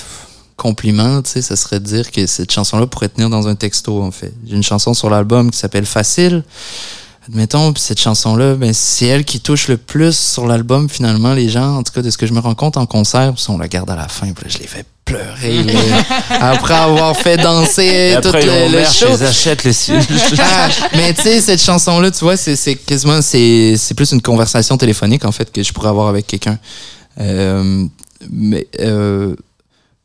compliment, 0.57 1.21
tu 1.21 1.31
sais, 1.31 1.41
ça 1.41 1.55
serait 1.55 1.79
de 1.79 1.85
dire 1.85 2.11
que 2.11 2.25
cette 2.27 2.51
chanson-là 2.51 2.85
pourrait 2.85 3.09
tenir 3.09 3.29
dans 3.29 3.47
un 3.47 3.55
texto, 3.55 4.01
en 4.01 4.11
fait. 4.11 4.33
J'ai 4.45 4.55
une 4.55 4.63
chanson 4.63 4.93
sur 4.93 5.09
l'album 5.09 5.51
qui 5.51 5.57
s'appelle 5.57 5.85
Facile. 5.85 6.43
Admettons, 7.27 7.71
puis 7.71 7.81
cette 7.81 7.99
chanson-là, 7.99 8.55
ben, 8.55 8.73
c'est 8.73 9.05
elle 9.05 9.23
qui 9.23 9.39
touche 9.39 9.67
le 9.67 9.77
plus 9.77 10.17
sur 10.17 10.47
l'album, 10.47 10.89
finalement, 10.89 11.33
les 11.33 11.49
gens, 11.49 11.77
en 11.77 11.83
tout 11.83 11.93
cas, 11.93 12.01
de 12.01 12.09
ce 12.09 12.17
que 12.17 12.25
je 12.25 12.33
me 12.33 12.39
rends 12.39 12.55
compte 12.55 12.77
en 12.77 12.85
concert, 12.87 13.33
puis 13.33 13.43
on 13.49 13.57
la 13.57 13.67
garde 13.67 13.89
à 13.91 13.95
la 13.95 14.07
fin, 14.07 14.31
puis 14.33 14.45
là, 14.45 14.49
je 14.49 14.57
les 14.57 14.67
fais 14.67 14.83
pleurer, 15.05 15.63
là, 15.63 15.73
après 16.51 16.73
avoir 16.73 17.15
fait 17.15 17.37
danser 17.37 18.17
tout 18.21 18.31
le, 18.33 18.71
le 18.71 18.85
show. 18.85 19.15
ils 19.17 19.23
achètent 19.23 19.63
les 19.63 19.73
Ah, 20.39 20.67
mais 20.95 21.13
tu 21.13 21.21
sais, 21.21 21.41
cette 21.41 21.61
chanson-là, 21.61 22.09
tu 22.11 22.23
vois, 22.23 22.37
c'est 22.37 22.55
c'est 22.55 22.75
quasiment, 22.75 23.21
c'est 23.21 23.75
c'est 23.77 23.93
plus 23.93 24.11
une 24.11 24.21
conversation 24.21 24.75
téléphonique, 24.77 25.23
en 25.23 25.31
fait, 25.31 25.51
que 25.51 25.61
je 25.61 25.71
pourrais 25.71 25.89
avoir 25.89 26.07
avec 26.07 26.25
quelqu'un. 26.27 26.57
Euh, 27.19 27.85
mais, 28.29 28.67
euh, 28.79 29.35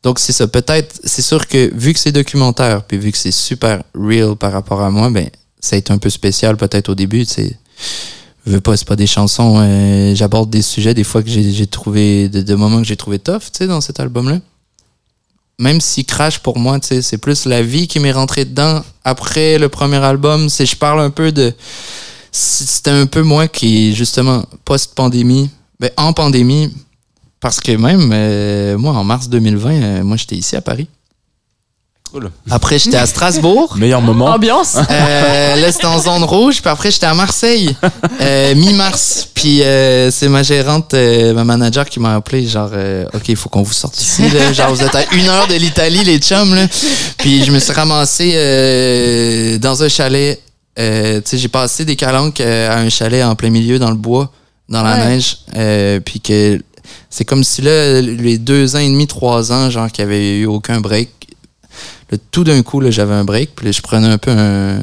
donc, 0.03 0.19
c'est 0.19 0.33
ça. 0.33 0.47
Peut-être, 0.47 0.99
c'est 1.03 1.21
sûr 1.21 1.47
que 1.47 1.73
vu 1.73 1.93
que 1.93 1.99
c'est 1.99 2.11
documentaire, 2.11 2.83
puis 2.83 2.97
vu 2.97 3.11
que 3.11 3.17
c'est 3.17 3.31
super 3.31 3.83
real 3.93 4.35
par 4.35 4.51
rapport 4.51 4.81
à 4.81 4.89
moi, 4.89 5.09
ben, 5.09 5.29
ça 5.59 5.75
a 5.75 5.79
été 5.79 5.91
un 5.91 5.97
peu 5.97 6.09
spécial 6.09 6.55
peut-être 6.55 6.89
au 6.89 6.95
début. 6.95 7.25
Je 7.25 8.51
veux 8.51 8.61
pas, 8.61 8.77
c'est 8.77 8.87
pas 8.87 8.95
des 8.95 9.07
chansons. 9.07 9.55
euh, 9.59 10.15
J'aborde 10.15 10.49
des 10.49 10.61
sujets 10.61 10.93
des 10.93 11.03
fois 11.03 11.21
que 11.21 11.29
j'ai 11.29 11.67
trouvé, 11.67 12.29
de, 12.29 12.41
de 12.41 12.55
moments 12.55 12.77
que 12.77 12.87
j'ai 12.87 12.95
trouvé 12.95 13.19
tough, 13.19 13.39
tu 13.51 13.57
sais, 13.57 13.67
dans 13.67 13.81
cet 13.81 13.99
album-là. 13.99 14.39
Même 15.59 15.81
si 15.81 16.05
Crash, 16.05 16.39
pour 16.39 16.59
moi, 16.59 16.79
tu 16.79 16.87
sais, 16.87 17.01
c'est 17.01 17.17
plus 17.17 17.45
la 17.45 17.63
vie 17.63 17.87
qui 17.87 17.99
m'est 17.99 18.11
rentrée 18.11 18.45
dedans 18.45 18.83
après 19.03 19.57
le 19.57 19.69
premier 19.69 19.97
album. 19.97 20.49
C'est, 20.49 20.67
je 20.67 20.75
parle 20.75 21.01
un 21.01 21.09
peu 21.09 21.31
de. 21.31 21.51
C'était 22.31 22.91
un 22.91 23.07
peu 23.07 23.23
moi 23.23 23.47
qui, 23.47 23.95
justement, 23.95 24.45
post-pandémie, 24.63 25.49
ben, 25.79 25.89
en 25.97 26.13
pandémie, 26.13 26.71
parce 27.39 27.59
que 27.59 27.71
même, 27.71 28.11
euh, 28.13 28.77
moi, 28.77 28.93
en 28.93 29.03
mars 29.03 29.29
2020, 29.29 29.71
euh, 29.71 30.03
moi, 30.03 30.17
j'étais 30.17 30.35
ici 30.35 30.55
à 30.55 30.61
Paris. 30.61 30.87
Cool. 32.11 32.31
Après, 32.49 32.79
j'étais 32.79 32.95
à 32.95 33.05
Strasbourg. 33.05 33.75
Meilleur 33.77 34.01
moment. 34.01 34.27
Ambiance 34.27 34.77
Euh, 34.89 35.55
là, 35.57 35.71
c'était 35.73 35.87
en 35.87 35.99
zone 35.99 36.23
rouge. 36.23 36.61
Puis 36.61 36.69
après, 36.69 36.89
j'étais 36.89 37.05
à 37.05 37.13
Marseille, 37.13 37.75
euh, 38.21 38.55
mi-mars. 38.55 39.27
Puis 39.33 39.61
euh, 39.61 40.09
c'est 40.09 40.29
ma 40.29 40.41
gérante, 40.41 40.93
euh, 40.93 41.33
ma 41.33 41.43
manager 41.43 41.85
qui 41.85 41.99
m'a 41.99 42.15
appelé, 42.15 42.47
genre, 42.47 42.69
euh, 42.71 43.05
OK, 43.13 43.27
il 43.27 43.35
faut 43.35 43.49
qu'on 43.49 43.61
vous 43.61 43.73
sorte 43.73 43.99
ici. 43.99 44.21
Là. 44.29 44.53
Genre, 44.53 44.73
vous 44.73 44.81
êtes 44.83 44.95
à 44.95 45.03
une 45.15 45.27
heure 45.27 45.47
de 45.47 45.55
l'Italie, 45.55 46.03
les 46.05 46.19
chums. 46.19 46.55
Là. 46.55 46.65
Puis 47.17 47.43
je 47.43 47.51
me 47.51 47.59
suis 47.59 47.73
ramassé 47.73 48.31
euh, 48.35 49.57
dans 49.57 49.83
un 49.83 49.89
chalet. 49.89 50.41
Euh, 50.79 51.17
tu 51.21 51.31
sais, 51.31 51.37
j'ai 51.37 51.47
passé 51.49 51.83
des 51.83 51.97
calanques 51.97 52.39
à 52.39 52.77
un 52.77 52.87
chalet 52.89 53.21
en 53.23 53.35
plein 53.35 53.49
milieu 53.49 53.79
dans 53.79 53.89
le 53.89 53.95
bois, 53.97 54.31
dans 54.69 54.81
la 54.81 54.93
Ouais. 54.95 55.05
neige. 55.07 55.39
Euh, 55.57 55.99
puis 55.99 56.21
que 56.21 56.61
c'est 57.09 57.25
comme 57.25 57.43
si 57.43 57.61
là, 57.61 58.01
les 58.01 58.37
deux 58.37 58.75
ans 58.75 58.79
et 58.79 58.89
demi, 58.89 59.07
trois 59.07 59.51
ans, 59.51 59.69
genre, 59.69 59.91
qu'il 59.91 60.05
n'y 60.05 60.11
avait 60.13 60.39
eu 60.39 60.45
aucun 60.45 60.79
break. 60.81 61.09
Tout 62.31 62.43
d'un 62.43 62.61
coup, 62.63 62.79
là, 62.79 62.91
j'avais 62.91 63.13
un 63.13 63.23
break. 63.23 63.51
Puis 63.55 63.73
je 63.73 63.81
prenais 63.81 64.07
un 64.07 64.17
peu 64.17 64.31
un, 64.31 64.81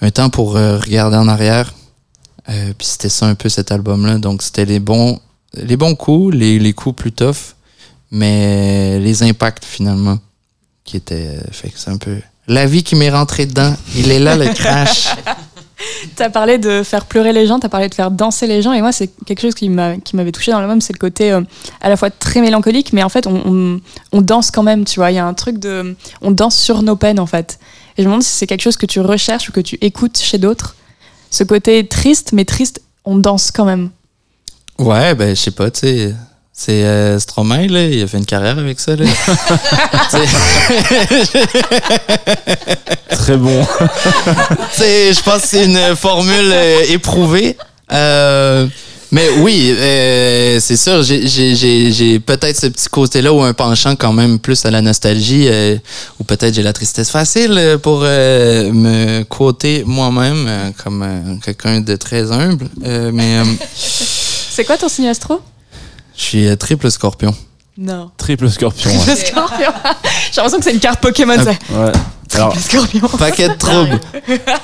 un 0.00 0.10
temps 0.10 0.30
pour 0.30 0.56
euh, 0.56 0.78
regarder 0.78 1.16
en 1.16 1.28
arrière. 1.28 1.72
Euh, 2.48 2.72
puis 2.76 2.86
c'était 2.86 3.08
ça 3.08 3.26
un 3.26 3.34
peu 3.34 3.48
cet 3.48 3.70
album-là. 3.70 4.18
Donc 4.18 4.42
c'était 4.42 4.64
les 4.64 4.80
bons, 4.80 5.20
les 5.54 5.76
bons 5.76 5.94
coups, 5.94 6.34
les, 6.34 6.58
les 6.58 6.72
coups 6.72 6.96
plus 6.96 7.12
tough, 7.12 7.54
mais 8.10 8.98
les 8.98 9.22
impacts 9.22 9.64
finalement 9.64 10.18
qui 10.84 10.96
étaient. 10.96 11.38
euh, 11.38 11.40
fait 11.52 11.70
que 11.70 11.78
c'est 11.78 11.90
un 11.90 11.98
peu. 11.98 12.16
La 12.48 12.66
vie 12.66 12.82
qui 12.82 12.96
m'est 12.96 13.10
rentrée 13.10 13.46
dedans, 13.46 13.74
il 13.94 14.10
est 14.10 14.18
là 14.18 14.36
le 14.36 14.52
crash. 14.52 15.08
T'as 16.16 16.30
parlé 16.30 16.58
de 16.58 16.82
faire 16.82 17.06
pleurer 17.06 17.32
les 17.32 17.46
gens, 17.46 17.58
t'as 17.58 17.68
parlé 17.68 17.88
de 17.88 17.94
faire 17.94 18.10
danser 18.10 18.46
les 18.46 18.60
gens, 18.62 18.72
et 18.72 18.80
moi, 18.80 18.92
c'est 18.92 19.08
quelque 19.26 19.40
chose 19.40 19.54
qui 19.54 19.68
m'a- 19.68 19.96
qui 19.96 20.14
m'avait 20.16 20.32
touché 20.32 20.50
dans 20.52 20.58
l'album, 20.60 20.80
c'est 20.80 20.92
le 20.92 20.98
côté 20.98 21.32
euh, 21.32 21.40
à 21.80 21.88
la 21.88 21.96
fois 21.96 22.10
très 22.10 22.40
mélancolique, 22.40 22.92
mais 22.92 23.02
en 23.02 23.08
fait, 23.08 23.26
on, 23.26 23.42
on- 23.46 23.80
on 24.12 24.20
danse 24.20 24.50
quand 24.50 24.62
même, 24.62 24.84
tu 24.84 24.96
vois. 25.00 25.10
Il 25.10 25.14
y 25.14 25.18
a 25.18 25.26
un 25.26 25.34
truc 25.34 25.58
de. 25.58 25.96
On 26.20 26.30
danse 26.30 26.56
sur 26.56 26.82
nos 26.82 26.96
peines, 26.96 27.18
en 27.20 27.26
fait. 27.26 27.58
Et 27.96 28.02
je 28.02 28.08
me 28.08 28.12
demande 28.12 28.22
si 28.22 28.30
c'est 28.30 28.46
quelque 28.46 28.62
chose 28.62 28.76
que 28.76 28.86
tu 28.86 29.00
recherches 29.00 29.48
ou 29.48 29.52
que 29.52 29.60
tu 29.60 29.76
écoutes 29.80 30.18
chez 30.18 30.38
d'autres. 30.38 30.76
Ce 31.30 31.44
côté 31.44 31.86
triste, 31.86 32.32
mais 32.32 32.44
triste, 32.44 32.82
on 33.04 33.16
danse 33.16 33.50
quand 33.50 33.64
même. 33.64 33.90
Ouais, 34.78 35.14
ben 35.14 35.34
je 35.36 35.40
sais 35.40 35.50
pas, 35.50 35.70
tu 35.70 35.80
sais. 35.80 36.14
C'est 36.64 36.84
euh, 36.84 37.18
Stromae, 37.18 37.66
là, 37.66 37.82
il 37.86 38.00
a 38.04 38.06
fait 38.06 38.18
une 38.18 38.24
carrière 38.24 38.56
avec 38.56 38.78
ça. 38.78 38.94
Là. 38.94 39.04
Très 43.10 43.36
bon. 43.36 43.66
Je 44.78 45.22
pense 45.22 45.42
que 45.42 45.48
c'est 45.48 45.64
une 45.64 45.96
formule 45.96 46.52
euh, 46.52 46.82
éprouvée. 46.90 47.56
Euh, 47.92 48.68
mais 49.10 49.28
oui, 49.38 49.74
euh, 49.76 50.58
c'est 50.60 50.76
sûr, 50.76 51.02
j'ai- 51.02 52.20
peut-être 52.20 52.56
ce 52.60 52.66
petit 52.68 52.88
côté-là 52.88 53.32
ou 53.32 53.42
un 53.42 53.52
penchant 53.54 53.96
quand 53.96 54.12
même 54.12 54.38
plus 54.38 54.64
à 54.64 54.70
la 54.70 54.80
nostalgie, 54.80 55.48
euh, 55.48 55.76
ou 56.20 56.24
peut-être 56.24 56.54
j'ai 56.54 56.62
la 56.62 56.72
tristesse 56.72 57.10
facile 57.10 57.76
pour 57.82 58.02
euh, 58.04 58.72
me 58.72 59.24
quoter 59.24 59.82
moi-même 59.84 60.46
euh, 60.48 60.70
comme 60.82 61.02
euh, 61.02 61.34
quelqu'un 61.44 61.80
de 61.80 61.96
très 61.96 62.30
humble. 62.30 62.68
Euh, 62.86 63.10
mais 63.12 63.38
euh, 63.38 63.44
C'est 63.74 64.64
quoi 64.64 64.78
ton 64.78 64.88
signe 64.88 65.08
astro? 65.08 65.40
Je 66.22 66.28
suis 66.28 66.46
euh, 66.48 66.56
triple 66.56 66.90
scorpion. 66.90 67.34
Non. 67.78 68.10
Triple 68.16 68.50
scorpion. 68.50 68.90
ouais. 68.90 68.96
Le 69.08 69.16
scorpion. 69.16 69.72
J'ai 70.30 70.36
l'impression 70.36 70.58
que 70.58 70.64
c'est 70.64 70.72
une 70.74 70.80
carte 70.80 71.00
Pokémon, 71.00 71.36
ça. 71.36 71.50
Ouais. 71.50 71.92
Alors, 72.34 72.54
Le 72.54 72.60
scorpion. 72.60 73.08
Paquet 73.18 73.48
de 73.48 73.54
troubles. 73.54 73.98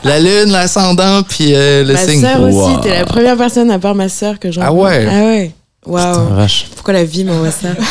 La 0.05 0.21
lune, 0.21 0.51
l'ascendant, 0.53 1.23
puis 1.23 1.55
euh, 1.55 1.85
le 1.85 1.95
Ma 1.95 2.07
signe. 2.07 2.21
sœur 2.21 2.41
aussi, 2.43 2.81
t'es 2.83 2.91
la 2.99 3.05
première 3.05 3.37
personne 3.37 3.71
à 3.71 3.79
part 3.79 3.95
ma 3.95 4.09
sœur 4.09 4.39
que 4.39 4.51
j'en 4.53 4.63
Ah 4.63 4.73
ouais? 4.73 5.07
Ah 5.11 5.25
ouais. 5.27 5.53
Waouh. 5.87 6.47
Pourquoi 6.75 6.95
la 6.95 7.05
vie 7.05 7.25
m'envoie 7.25 7.51
ça 7.51 7.69
Ah, 7.79 7.83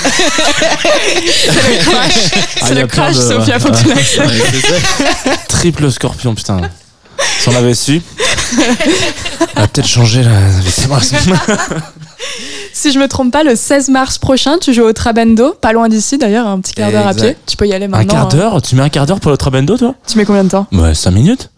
C'est 2.10 2.72
il 2.72 2.76
y 2.76 2.80
a 2.80 2.82
le 2.82 2.88
crash, 2.88 3.16
de- 3.16 3.22
Sophia, 3.22 3.60
faut 3.60 3.70
que 3.72 3.78
tu 3.78 3.88
l'acceptes. 3.88 4.28
Ouais, 4.28 4.42
c'est 4.52 5.30
ça. 5.30 5.38
Triple 5.48 5.92
scorpion, 5.92 6.36
putain. 6.36 6.62
Si 7.40 7.50
on 7.50 7.56
avait 7.56 7.74
su, 7.74 8.02
on 9.56 9.62
a 9.64 9.68
peut-être 9.68 9.88
changé 9.88 10.22
la. 10.24 10.30
Si 12.74 12.92
je 12.92 13.00
me 13.00 13.08
trompe 13.08 13.32
pas, 13.32 13.44
le 13.44 13.56
16 13.56 13.90
mars 13.90 14.18
prochain, 14.18 14.58
tu 14.60 14.74
joues 14.74 14.84
au 14.84 14.94
Trabendo, 14.94 15.54
pas 15.54 15.74
loin 15.74 15.90
d'ici 15.90 16.18
d'ailleurs, 16.18 16.48
un 16.48 16.60
petit 16.60 16.74
quart 16.74 16.92
d'heure 16.92 17.08
à 17.08 17.14
pied. 17.14 17.36
Tu 17.48 17.58
peux 17.58 17.68
y 17.68 17.74
aller 17.74 17.86
Un 17.86 17.90
maintenant. 17.90 18.14
quart 18.14 18.26
hein. 18.26 18.30
d'heure 18.30 18.62
Tu 18.62 18.76
mets 18.76 18.84
un 18.84 18.90
quart 18.90 19.06
d'heure 19.06 19.20
pour 19.20 19.32
le 19.32 19.38
Trabendo, 19.38 19.78
toi 19.78 19.96
Tu 20.08 20.18
mets 20.18 20.26
combien 20.26 20.44
de 20.44 20.50
temps 20.50 20.68
Ouais, 20.72 20.94
5 20.94 21.12
minutes 21.12 21.50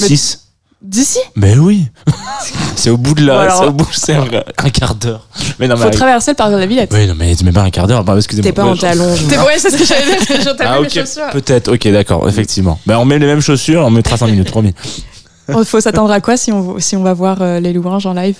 Mais- 0.00 0.08
6 0.08 0.42
D'ici 0.82 1.18
Mais 1.34 1.56
oui 1.56 1.86
C'est 2.76 2.90
au 2.90 2.96
bout 2.96 3.14
de 3.14 3.24
là, 3.24 3.48
c'est 3.58 3.64
au 3.66 3.72
bout, 3.72 3.88
c'est 3.92 4.14
un, 4.14 4.24
un 4.58 4.70
quart 4.70 4.94
d'heure. 4.94 5.26
Mais 5.58 5.66
non, 5.66 5.76
mais. 5.76 5.84
Faut 5.84 5.90
traverser 5.90 6.32
le 6.32 6.36
parc 6.36 6.52
de 6.52 6.56
la 6.56 6.66
Villette. 6.66 6.90
Oui, 6.92 7.06
non, 7.06 7.14
mais 7.16 7.34
tu 7.34 7.44
mets 7.44 7.50
pas 7.52 7.62
un 7.62 7.70
quart 7.70 7.86
d'heure, 7.86 8.04
bah, 8.04 8.14
excusez-moi. 8.16 8.48
T'es 8.50 8.54
pas 8.54 8.64
en 8.64 8.76
talons. 8.76 9.14
T'es- 9.28 9.38
Ouais, 9.38 9.58
c'est 9.58 9.70
ce 9.70 9.78
que 9.78 9.84
j'allais 9.84 10.04
dire, 10.04 10.16
parce 10.18 10.26
que 10.26 10.42
j'ai 10.42 10.50
Ah, 10.60 10.78
mes 10.80 10.86
ok, 10.86 10.92
chaussures. 10.92 11.30
peut-être, 11.32 11.72
ok, 11.72 11.88
d'accord, 11.88 12.28
effectivement. 12.28 12.78
Ben, 12.86 12.98
on 12.98 13.04
met 13.04 13.18
les 13.18 13.26
mêmes 13.26 13.40
chaussures, 13.40 13.82
on 13.84 13.90
mettra 13.90 14.16
5 14.16 14.26
minutes, 14.28 14.50
promis. 14.50 14.74
Il 15.48 15.64
faut 15.64 15.80
s'attendre 15.80 16.12
à 16.12 16.20
quoi 16.20 16.36
si 16.36 16.52
on, 16.52 16.78
si 16.78 16.94
on 16.94 17.02
va 17.02 17.14
voir 17.14 17.38
euh, 17.40 17.58
les 17.58 17.72
louanges 17.72 18.06
en 18.06 18.12
live? 18.12 18.36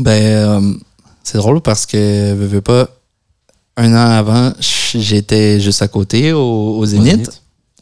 Ben, 0.00 0.10
euh, 0.22 0.72
c'est 1.22 1.38
drôle 1.38 1.60
parce 1.60 1.86
que, 1.86 2.32
veux, 2.34 2.46
veux 2.46 2.60
pas, 2.60 2.88
un 3.76 3.92
an 3.94 4.10
avant, 4.10 4.52
j'étais 4.94 5.60
juste 5.60 5.82
à 5.82 5.88
côté 5.88 6.32
au, 6.32 6.76
au 6.78 6.86
Zénith. 6.86 7.30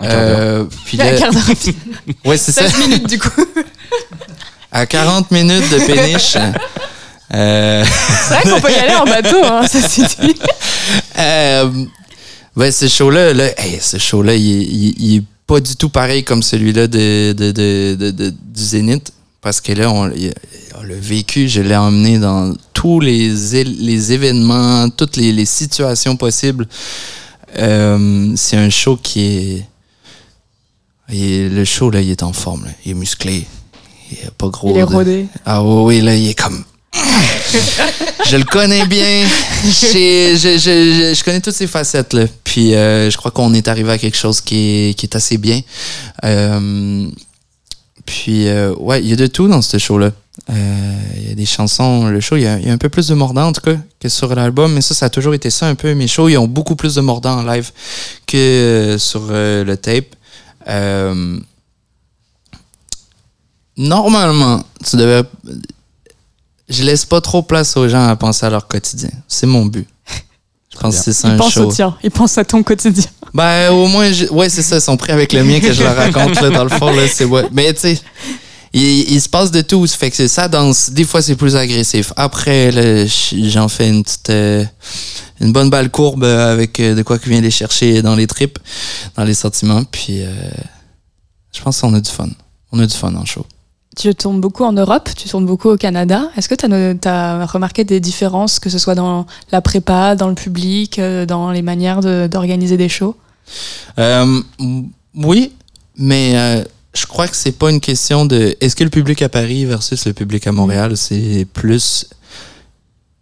Quart 0.00 0.10
d'heure. 0.10 0.38
Euh, 0.40 0.64
puis 0.84 0.96
là, 0.96 1.16
ouais, 2.24 2.36
c'est 2.36 2.52
ça. 2.52 2.68
16 2.68 2.78
minutes 2.86 3.08
du 3.08 3.18
coup. 3.18 3.30
À 4.70 4.86
40 4.86 5.30
minutes 5.30 5.70
de 5.70 5.78
péniche. 5.86 6.36
euh, 7.34 7.84
C'est 8.28 8.34
vrai 8.34 8.50
qu'on 8.50 8.60
peut 8.60 8.70
y 8.72 8.74
aller 8.76 8.94
en 8.94 9.04
bateau, 9.04 9.42
hein, 9.44 9.66
ça 9.66 9.80
c'est 9.80 10.20
dit. 10.20 10.34
euh, 11.18 11.70
ouais, 12.56 12.70
ce 12.70 12.86
show-là, 12.88 13.32
là, 13.32 13.46
hey, 13.60 13.78
ce 13.80 13.98
show-là, 13.98 14.34
il, 14.34 14.44
il 14.44 14.88
est- 14.88 14.94
il 14.98 15.16
est 15.18 15.24
pas 15.46 15.60
du 15.60 15.74
tout 15.76 15.88
pareil 15.88 16.22
comme 16.24 16.42
celui-là 16.42 16.86
de, 16.86 17.32
de, 17.32 17.50
de, 17.52 17.94
de- 17.98 18.10
de- 18.10 18.30
du 18.30 18.62
Zénith. 18.62 19.12
Parce 19.40 19.60
que 19.60 19.72
là, 19.72 19.90
on, 19.90 20.10
on 20.10 20.82
l'a 20.82 20.94
vécu, 21.00 21.48
je 21.48 21.60
l'ai 21.60 21.76
emmené 21.76 22.18
dans 22.18 22.54
tous 22.72 23.00
les, 23.00 23.54
événements, 24.12 24.88
toutes 24.90 25.16
les, 25.16 25.32
les 25.32 25.46
situations 25.46 26.16
possibles. 26.16 26.66
Euh, 27.56 28.32
c'est 28.36 28.56
un 28.56 28.68
show 28.70 28.96
qui 29.00 29.64
est. 31.10 31.48
le 31.48 31.64
show, 31.64 31.90
là, 31.90 32.00
il 32.00 32.10
est 32.10 32.22
en 32.22 32.32
forme. 32.32 32.64
là. 32.64 32.70
Il 32.84 32.90
est 32.92 32.94
musclé. 32.94 33.46
Il 34.10 34.18
est 34.18 34.30
pas 34.36 34.48
gros. 34.48 34.70
Il 34.74 34.78
est 34.78 34.80
de- 34.80 34.84
rodé. 34.86 35.26
ah 35.46 35.62
oui, 35.62 35.82
oui, 35.96 36.00
là, 36.02 36.14
il 36.14 36.28
est 36.28 36.34
comme. 36.38 36.64
je 38.30 38.36
le 38.36 38.44
connais 38.44 38.86
bien. 38.86 39.26
Je, 39.64 40.36
je, 40.36 40.58
je, 40.58 41.14
je 41.14 41.24
connais 41.24 41.40
toutes 41.40 41.54
ses 41.54 41.66
facettes. 41.66 42.12
Là. 42.12 42.24
Puis 42.44 42.74
euh, 42.74 43.10
je 43.10 43.16
crois 43.16 43.30
qu'on 43.30 43.54
est 43.54 43.68
arrivé 43.68 43.92
à 43.92 43.98
quelque 43.98 44.16
chose 44.16 44.40
qui 44.40 44.56
est, 44.90 44.94
qui 44.98 45.06
est 45.06 45.14
assez 45.16 45.38
bien. 45.38 45.60
Euh, 46.24 47.06
puis, 48.08 48.48
euh, 48.48 48.74
ouais, 48.76 49.02
il 49.02 49.08
y 49.10 49.12
a 49.12 49.16
de 49.16 49.26
tout 49.26 49.48
dans 49.48 49.60
ce 49.60 49.76
show-là. 49.76 50.12
Euh, 50.48 50.94
Il 51.18 51.28
y 51.28 51.30
a 51.30 51.34
des 51.34 51.44
chansons, 51.44 52.06
le 52.06 52.20
show, 52.20 52.36
il 52.36 52.42
y, 52.42 52.46
a, 52.46 52.58
il 52.58 52.66
y 52.66 52.70
a 52.70 52.72
un 52.72 52.78
peu 52.78 52.88
plus 52.88 53.06
de 53.08 53.14
mordant 53.14 53.48
en 53.48 53.52
tout 53.52 53.60
cas 53.60 53.76
que 54.00 54.08
sur 54.08 54.34
l'album, 54.34 54.72
mais 54.72 54.80
ça, 54.80 54.94
ça 54.94 55.06
a 55.06 55.10
toujours 55.10 55.34
été 55.34 55.50
ça 55.50 55.66
un 55.66 55.74
peu. 55.74 55.92
Mes 55.92 56.08
shows, 56.08 56.30
ils 56.30 56.38
ont 56.38 56.48
beaucoup 56.48 56.74
plus 56.74 56.94
de 56.94 57.02
mordant 57.02 57.40
en 57.40 57.42
live 57.42 57.70
que 58.26 58.36
euh, 58.38 58.98
sur 58.98 59.24
le 59.30 59.74
tape. 59.76 60.16
Normalement, 63.76 64.62
tu 64.88 64.96
devais. 64.96 65.28
Je 66.70 66.84
laisse 66.84 67.04
pas 67.04 67.20
trop 67.20 67.42
place 67.42 67.76
aux 67.76 67.86
gens 67.88 68.08
à 68.08 68.16
penser 68.16 68.46
à 68.46 68.50
leur 68.50 68.68
quotidien. 68.68 69.10
C'est 69.28 69.46
mon 69.46 69.66
but. 69.66 69.86
Je 70.72 70.78
pense 70.78 70.96
que 70.96 71.02
c'est 71.02 71.12
ça 71.12 71.28
un 71.28 71.50
show. 71.50 71.68
au 71.68 71.72
tien, 71.72 71.94
il 72.02 72.10
pense 72.10 72.38
à 72.38 72.44
ton 72.46 72.62
quotidien. 72.62 73.04
Ben, 73.34 73.70
au 73.70 73.86
moins, 73.86 74.10
ouais, 74.30 74.48
c'est 74.48 74.62
ça, 74.62 74.76
ils 74.76 74.80
sont 74.80 74.96
pris 74.96 75.12
avec 75.12 75.32
le 75.32 75.44
mien 75.44 75.60
que 75.60 75.72
je 75.72 75.82
leur 75.82 75.96
raconte, 75.96 76.40
là, 76.40 76.50
dans 76.50 76.64
le 76.64 76.70
fond, 76.70 76.90
là, 76.90 77.02
c'est 77.08 77.24
ouais. 77.24 77.44
Mais, 77.52 77.72
tu 77.74 77.80
sais, 77.80 78.00
il, 78.72 79.12
il 79.12 79.20
se 79.20 79.28
passe 79.28 79.50
de 79.50 79.60
tout, 79.60 79.86
fait 79.86 80.10
que 80.10 80.16
c'est 80.16 80.28
ça 80.28 80.48
danse. 80.48 80.90
Des 80.90 81.04
fois, 81.04 81.22
c'est 81.22 81.36
plus 81.36 81.56
agressif. 81.56 82.12
Après, 82.16 83.06
j'en 83.32 83.68
fais 83.68 83.88
une 83.88 84.02
petite, 84.02 84.30
euh, 84.30 84.64
une 85.40 85.52
bonne 85.52 85.70
balle 85.70 85.90
courbe 85.90 86.24
avec 86.24 86.80
euh, 86.80 86.94
de 86.94 87.02
quoi 87.02 87.18
qui 87.18 87.28
vient 87.28 87.40
les 87.40 87.50
chercher 87.50 88.02
dans 88.02 88.16
les 88.16 88.26
tripes, 88.26 88.58
dans 89.16 89.24
les 89.24 89.34
sentiments, 89.34 89.84
puis 89.84 90.22
euh, 90.22 90.32
je 91.54 91.60
pense 91.60 91.80
qu'on 91.80 91.94
a 91.94 92.00
du 92.00 92.10
fun. 92.10 92.28
On 92.72 92.78
a 92.80 92.86
du 92.86 92.94
fun 92.94 93.14
en 93.14 93.24
show. 93.24 93.46
Tu 93.98 94.14
tournes 94.14 94.40
beaucoup 94.40 94.62
en 94.62 94.72
Europe, 94.72 95.08
tu 95.16 95.28
tournes 95.28 95.44
beaucoup 95.46 95.70
au 95.70 95.76
Canada. 95.76 96.30
Est-ce 96.36 96.48
que 96.48 96.54
tu 96.54 97.08
as, 97.08 97.46
remarqué 97.46 97.82
des 97.82 97.98
différences, 97.98 98.60
que 98.60 98.70
ce 98.70 98.78
soit 98.78 98.94
dans 98.94 99.26
la 99.50 99.60
prépa, 99.60 100.14
dans 100.14 100.28
le 100.28 100.36
public, 100.36 101.00
euh, 101.00 101.26
dans 101.26 101.50
les 101.50 101.62
manières 101.62 102.00
de- 102.00 102.28
d'organiser 102.30 102.76
des 102.76 102.88
shows? 102.88 103.16
Euh, 103.98 104.40
oui, 105.16 105.52
mais 105.96 106.32
euh, 106.36 106.64
je 106.94 107.06
crois 107.06 107.26
que 107.26 107.34
c'est 107.36 107.50
pas 107.58 107.70
une 107.70 107.80
question 107.80 108.24
de 108.24 108.56
est-ce 108.60 108.76
que 108.76 108.84
le 108.84 108.90
public 108.90 109.20
à 109.20 109.28
Paris 109.28 109.64
versus 109.64 110.06
le 110.06 110.12
public 110.12 110.46
à 110.46 110.52
Montréal, 110.52 110.96
c'est 110.96 111.44
plus 111.52 112.06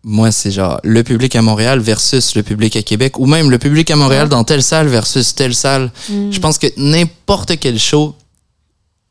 moi 0.08 0.30
c'est 0.30 0.50
genre 0.52 0.78
le 0.84 1.02
public 1.02 1.34
à 1.36 1.42
Montréal 1.42 1.80
versus 1.80 2.36
le 2.36 2.42
public 2.42 2.76
à 2.76 2.82
Québec 2.82 3.18
ou 3.18 3.24
même 3.26 3.50
le 3.50 3.58
public 3.58 3.90
à 3.90 3.96
Montréal 3.96 4.28
dans 4.28 4.44
telle 4.44 4.62
salle 4.62 4.88
versus 4.88 5.34
telle 5.34 5.54
salle. 5.54 5.90
Je 6.30 6.38
pense 6.38 6.58
que 6.58 6.66
n'importe 6.76 7.58
quel 7.58 7.78
show 7.78 8.14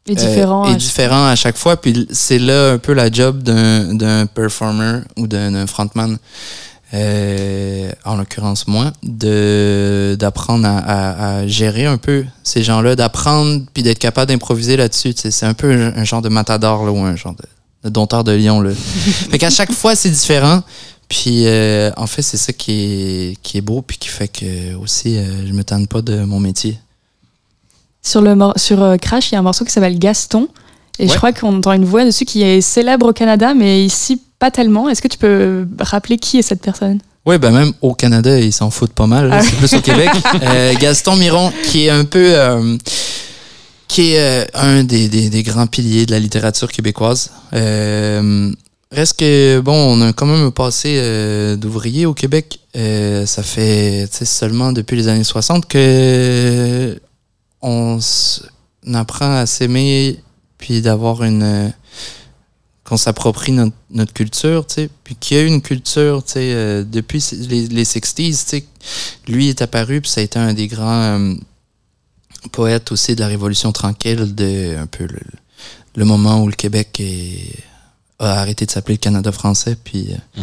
Et 0.08 0.12
euh, 0.12 0.16
différent. 0.16 0.66
est 0.66 0.74
à- 0.74 0.76
différent 0.76 1.26
à 1.28 1.36
chaque 1.36 1.58
fois. 1.58 1.78
Puis 1.78 2.08
c'est 2.12 2.40
là 2.40 2.72
un 2.74 2.78
peu 2.78 2.94
la 2.94 3.12
job 3.12 3.42
d'un 3.44 3.94
d'un 3.94 4.26
performer 4.28 5.00
ou 5.18 5.26
d'un 5.28 5.66
frontman, 5.68 6.18
euh, 6.94 7.92
en 8.06 8.16
l'occurrence 8.16 8.68
moi, 8.68 8.92
de 9.04 10.16
d'apprendre 10.20 10.68
à, 10.68 10.78
à- 10.78 11.36
à 11.40 11.48
gérer 11.48 11.86
un 11.86 11.98
peu 11.98 12.24
ces 12.44 12.64
gens-là, 12.64 12.96
d'apprendre 12.96 13.64
puis 13.74 13.84
d'être 13.84 14.00
capable 14.00 14.30
d'improviser 14.32 14.78
là-dessus. 14.78 15.14
C'est 15.18 15.46
un 15.46 15.54
peu 15.54 15.72
un, 15.72 15.98
un 15.98 16.04
genre 16.04 16.22
de 16.22 16.30
matador 16.30 16.86
là, 16.86 16.92
ou 16.92 17.00
un 17.00 17.16
genre 17.16 17.34
de, 17.36 17.44
de 17.86 17.90
dompteur 17.90 18.24
de 18.24 18.32
lion. 18.32 18.62
Là. 18.62 18.72
fait 19.32 19.38
qu'à 19.38 19.50
chaque 19.50 19.72
fois, 19.72 19.96
c'est 19.96 20.10
différent. 20.12 20.62
Puis 21.10 21.44
euh, 21.46 21.92
en 21.98 22.08
fait, 22.08 22.22
c'est 22.24 22.38
ça 22.38 22.52
qui 22.54 22.72
est, 22.72 23.38
qui 23.44 23.58
est 23.60 23.62
beau 23.62 23.82
puis 23.82 23.98
qui 23.98 24.08
fait 24.08 24.28
que 24.28 24.76
aussi 24.76 25.18
euh, 25.18 25.48
je 25.48 25.54
me 25.54 25.64
tanne 25.64 25.88
pas 25.88 26.02
de 26.02 26.24
mon 26.24 26.40
métier. 26.40 26.78
Sur, 28.06 28.22
le 28.22 28.36
sur 28.56 28.84
euh, 28.84 28.98
Crash, 28.98 29.32
il 29.32 29.34
y 29.34 29.36
a 29.36 29.40
un 29.40 29.44
morceau 29.44 29.66
qui 29.66 29.72
s'appelle 29.72 29.98
Gaston. 29.98 30.48
Et 31.00 31.08
je 31.08 31.12
Ouais. 31.12 31.18
crois 31.18 31.34
qu'on 31.34 31.58
entend 31.58 31.74
une 31.74 31.84
voix 31.86 32.06
dessus 32.06 32.24
qui 32.24 32.44
est 32.44 32.62
célèbre 32.62 33.08
au 33.10 33.14
Canada, 33.14 33.54
mais 33.54 33.84
ici 33.84 34.22
pas 34.40 34.52
tellement. 34.52 34.88
Est-ce 34.90 35.02
que 35.02 35.08
tu 35.08 35.18
peux 35.18 35.68
rappeler 35.80 36.18
qui 36.18 36.38
est 36.38 36.42
cette 36.42 36.62
personne? 36.62 37.00
Oui, 37.26 37.38
ben 37.40 37.52
même 37.52 37.74
au 37.82 37.94
Canada, 37.96 38.40
ils 38.40 38.54
s'en 38.54 38.70
foutent 38.70 38.94
pas 38.94 39.08
mal. 39.08 39.30
Ah 39.34 39.42
C'est 39.42 39.56
plus 39.58 39.74
au 39.74 39.82
Québec. 39.82 40.10
Euh, 40.44 40.74
Gaston 40.80 41.16
Miron, 41.16 41.52
qui 41.72 41.86
est 41.88 41.90
un 41.90 42.06
peu. 42.06 42.32
euh, 42.36 42.78
qui 43.88 44.14
est 44.14 44.20
euh, 44.20 44.46
un 44.54 44.84
des, 44.84 45.10
des- 45.10 45.30
des 45.30 45.44
grands 45.44 45.68
piliers 45.68 46.06
de 46.06 46.12
la 46.12 46.20
littérature 46.20 46.72
québécoise. 46.72 47.32
Reste 48.92 49.20
que, 49.20 49.60
bon, 49.60 49.74
on 49.74 50.02
a 50.02 50.14
quand 50.14 50.26
même 50.28 50.46
un 50.46 50.52
passé 50.52 51.56
d'ouvrier 51.58 52.06
au 52.06 52.14
Québec. 52.14 52.60
Ça 52.74 53.44
fait 53.44 54.08
seulement 54.12 54.72
depuis 54.72 54.96
les 54.96 55.08
années 55.08 55.24
60 55.24 55.68
que 55.68 56.98
on 57.68 58.00
apprend 58.94 59.38
à 59.38 59.46
s'aimer 59.46 60.20
puis 60.58 60.82
d'avoir 60.82 61.24
une. 61.24 61.74
qu'on 62.84 62.98
s'approprie 62.98 63.52
notre, 63.52 64.14
culture, 64.14 64.68
tu 64.68 64.76
sais, 64.76 64.90
puis 65.04 65.16
qu'il 65.16 65.38
y 65.38 65.40
a 65.40 65.44
une 65.44 65.62
culture, 65.62 66.24
tu 66.24 66.34
sais, 66.34 66.54
euh, 66.54 66.84
depuis 66.84 67.24
les, 67.50 67.68
les 67.68 67.84
60s, 67.84 68.14
tu 68.16 68.34
sais, 68.34 68.66
lui 69.28 69.50
est 69.50 69.62
apparu, 69.64 70.02
puis 70.02 70.10
ça 70.12 70.22
a 70.22 70.24
été 70.24 70.38
un 70.38 70.54
des 70.54 70.68
grands 70.68 71.20
euh, 71.20 71.34
poètes 72.52 72.92
aussi 72.92 73.16
de 73.16 73.22
la 73.22 73.28
Révolution 73.28 73.72
tranquille, 73.72 74.36
de 74.36 74.78
un 74.78 74.86
peu 74.86 75.06
le, 75.06 75.20
le 75.96 76.06
moment 76.06 76.44
où 76.44 76.48
le 76.48 76.54
Québec 76.56 77.00
est- 77.00 77.64
a 78.20 78.40
arrêté 78.40 78.66
de 78.66 78.72
s'appeler 78.72 78.96
le 78.96 79.00
Canada 79.00 79.32
français. 79.32 79.76
Puis, 79.84 80.10
euh, 80.12 80.42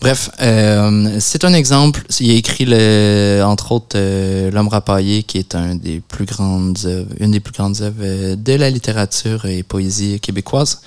Bref, 0.00 0.30
euh, 0.42 1.16
c'est 1.20 1.44
un 1.44 1.54
exemple. 1.54 2.04
Il 2.20 2.30
a 2.30 2.34
écrit, 2.34 2.66
le, 2.66 3.42
entre 3.44 3.72
autres, 3.72 3.96
euh, 3.96 4.50
L'homme 4.50 4.68
rapaillé, 4.68 5.22
qui 5.22 5.38
est 5.38 5.54
un 5.54 5.74
des 5.74 6.00
plus 6.00 6.26
grandes 6.26 6.78
une 7.18 7.30
des 7.30 7.40
plus 7.40 7.52
grandes 7.52 7.80
œuvres 7.80 7.96
euh, 8.02 8.36
de 8.36 8.52
la 8.52 8.68
littérature 8.70 9.46
et 9.46 9.62
poésie 9.62 10.20
québécoise. 10.20 10.80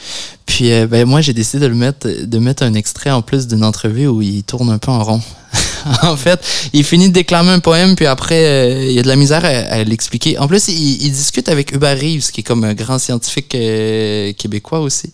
Puis 0.45 0.71
euh, 0.71 0.87
ben, 0.87 1.05
moi, 1.05 1.21
j'ai 1.21 1.33
décidé 1.33 1.63
de, 1.63 1.67
le 1.67 1.75
mettre, 1.75 2.07
de 2.07 2.39
mettre 2.39 2.63
un 2.63 2.73
extrait 2.75 3.11
en 3.11 3.21
plus 3.21 3.47
d'une 3.47 3.63
entrevue 3.63 4.07
où 4.07 4.21
il 4.21 4.43
tourne 4.43 4.69
un 4.69 4.77
peu 4.77 4.91
en 4.91 5.03
rond. 5.03 5.21
en 6.03 6.15
fait, 6.15 6.39
il 6.73 6.83
finit 6.83 7.09
de 7.09 7.13
déclamer 7.13 7.49
un 7.49 7.59
poème, 7.59 7.95
puis 7.95 8.05
après, 8.05 8.45
euh, 8.45 8.85
il 8.85 8.91
y 8.91 8.99
a 8.99 9.01
de 9.01 9.07
la 9.07 9.15
misère 9.15 9.43
à, 9.43 9.47
à 9.47 9.83
l'expliquer. 9.83 10.37
En 10.37 10.47
plus, 10.47 10.67
il, 10.67 11.03
il 11.03 11.11
discute 11.11 11.49
avec 11.49 11.71
Hubert 11.71 11.97
Reeves, 11.97 12.31
qui 12.31 12.41
est 12.41 12.43
comme 12.43 12.63
un 12.63 12.73
grand 12.73 12.99
scientifique 12.99 13.55
euh, 13.55 14.33
québécois 14.33 14.81
aussi. 14.81 15.11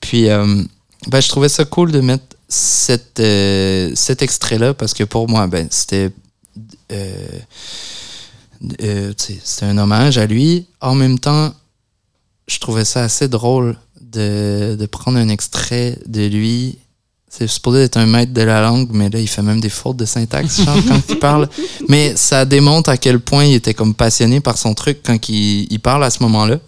Puis, 0.00 0.28
euh, 0.28 0.62
ben, 1.08 1.20
je 1.20 1.28
trouvais 1.28 1.48
ça 1.48 1.64
cool 1.64 1.92
de 1.92 2.00
mettre 2.00 2.24
cette, 2.48 3.20
euh, 3.20 3.92
cet 3.94 4.22
extrait-là, 4.22 4.74
parce 4.74 4.94
que 4.94 5.04
pour 5.04 5.28
moi, 5.28 5.46
ben, 5.46 5.68
c'était... 5.70 6.10
euh, 6.92 7.26
c'était 9.16 9.66
un 9.66 9.78
hommage 9.78 10.18
à 10.18 10.26
lui. 10.26 10.66
En 10.80 10.94
même 10.94 11.18
temps, 11.18 11.54
je 12.46 12.58
trouvais 12.58 12.84
ça 12.84 13.02
assez 13.04 13.28
drôle 13.28 13.76
de, 14.00 14.76
de 14.78 14.86
prendre 14.86 15.18
un 15.18 15.28
extrait 15.28 15.98
de 16.06 16.26
lui. 16.26 16.78
C'est 17.28 17.46
supposé 17.46 17.84
être 17.84 17.96
un 17.96 18.06
maître 18.06 18.32
de 18.32 18.42
la 18.42 18.60
langue, 18.60 18.88
mais 18.92 19.08
là, 19.08 19.20
il 19.20 19.28
fait 19.28 19.42
même 19.42 19.60
des 19.60 19.68
fautes 19.68 19.96
de 19.96 20.04
syntaxe 20.04 20.62
genre, 20.62 20.76
quand 20.88 21.00
il 21.08 21.18
parle. 21.18 21.48
Mais 21.88 22.14
ça 22.16 22.44
démontre 22.44 22.90
à 22.90 22.96
quel 22.96 23.20
point 23.20 23.44
il 23.44 23.54
était 23.54 23.72
comme 23.72 23.94
passionné 23.94 24.40
par 24.40 24.58
son 24.58 24.74
truc 24.74 24.98
quand 25.04 25.28
il, 25.28 25.72
il 25.72 25.80
parle 25.80 26.02
à 26.04 26.10
ce 26.10 26.22
moment-là. 26.24 26.58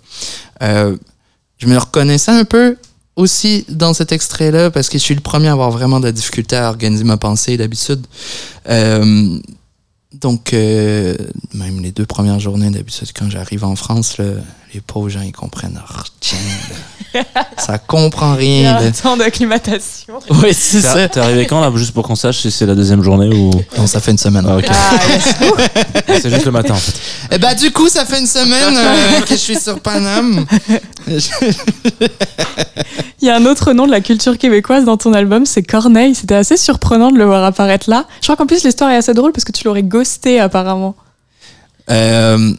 Euh, 0.62 0.96
je 1.58 1.66
me 1.66 1.76
reconnaissais 1.76 2.30
un 2.30 2.44
peu 2.44 2.76
aussi 3.16 3.64
dans 3.68 3.92
cet 3.92 4.12
extrait-là 4.12 4.70
parce 4.70 4.88
que 4.88 4.98
je 4.98 5.02
suis 5.02 5.14
le 5.14 5.20
premier 5.20 5.48
à 5.48 5.52
avoir 5.52 5.70
vraiment 5.70 6.00
de 6.00 6.06
la 6.06 6.12
difficulté 6.12 6.56
à 6.56 6.68
organiser 6.68 7.04
ma 7.04 7.16
pensée 7.16 7.56
d'habitude. 7.56 8.06
Euh, 8.68 9.38
donc, 10.14 10.52
euh, 10.52 11.16
même 11.54 11.80
les 11.80 11.90
deux 11.90 12.06
premières 12.06 12.38
journées 12.38 12.70
d'habitude, 12.70 13.08
quand 13.14 13.30
j'arrive 13.30 13.64
en 13.64 13.76
France, 13.76 14.18
là, 14.18 14.24
les 14.74 14.80
pauvres 14.80 15.08
gens, 15.10 15.20
ils 15.20 15.32
comprennent 15.32 15.80
rien. 15.86 17.24
ça 17.58 17.76
comprend 17.78 18.36
Il 18.38 18.62
y 18.62 18.66
a 18.66 18.78
rien. 18.78 18.88
un 18.88 18.90
temps 18.90 19.16
d'acclimatation. 19.18 20.18
Oui, 20.30 20.54
c'est 20.54 20.80
ça. 20.80 20.94
T'es 20.94 21.08
t'es 21.08 21.20
arrivé 21.20 21.46
quand 21.46 21.60
là, 21.60 21.70
juste 21.76 21.92
pour 21.92 22.04
qu'on 22.06 22.14
sache 22.14 22.38
si 22.38 22.50
c'est 22.50 22.64
la 22.64 22.74
deuxième 22.74 23.02
journée 23.02 23.28
ou. 23.28 23.50
Non, 23.76 23.86
ça 23.86 24.00
fait 24.00 24.12
une 24.12 24.18
semaine. 24.18 24.46
Ah. 24.48 24.56
Ah, 24.70 24.98
yes. 26.08 26.22
C'est 26.22 26.30
juste 26.30 26.46
le 26.46 26.52
matin 26.52 26.72
en 26.74 26.78
fait. 26.78 26.94
Eh 27.32 27.38
ben, 27.38 27.54
du 27.54 27.70
coup, 27.70 27.88
ça 27.88 28.06
fait 28.06 28.18
une 28.18 28.26
semaine 28.26 28.76
euh, 28.76 29.20
que 29.22 29.30
je 29.30 29.40
suis 29.40 29.58
sur 29.58 29.78
Paname. 29.80 30.46
Il 33.20 33.26
y 33.26 33.30
a 33.30 33.36
un 33.36 33.46
autre 33.46 33.72
nom 33.72 33.86
de 33.86 33.92
la 33.92 34.00
culture 34.00 34.38
québécoise 34.38 34.84
dans 34.84 34.96
ton 34.96 35.12
album, 35.12 35.46
c'est 35.46 35.62
Corneille. 35.62 36.14
C'était 36.14 36.34
assez 36.34 36.56
surprenant 36.56 37.10
de 37.10 37.18
le 37.18 37.24
voir 37.24 37.44
apparaître 37.44 37.88
là. 37.90 38.06
Je 38.20 38.26
crois 38.26 38.36
qu'en 38.36 38.46
plus 38.46 38.64
l'histoire 38.64 38.90
est 38.90 38.96
assez 38.96 39.14
drôle 39.14 39.32
parce 39.32 39.44
que 39.44 39.52
tu 39.52 39.64
l'aurais 39.64 39.82
ghosté 39.82 40.40
apparemment. 40.40 40.96
Euh, 41.90 42.52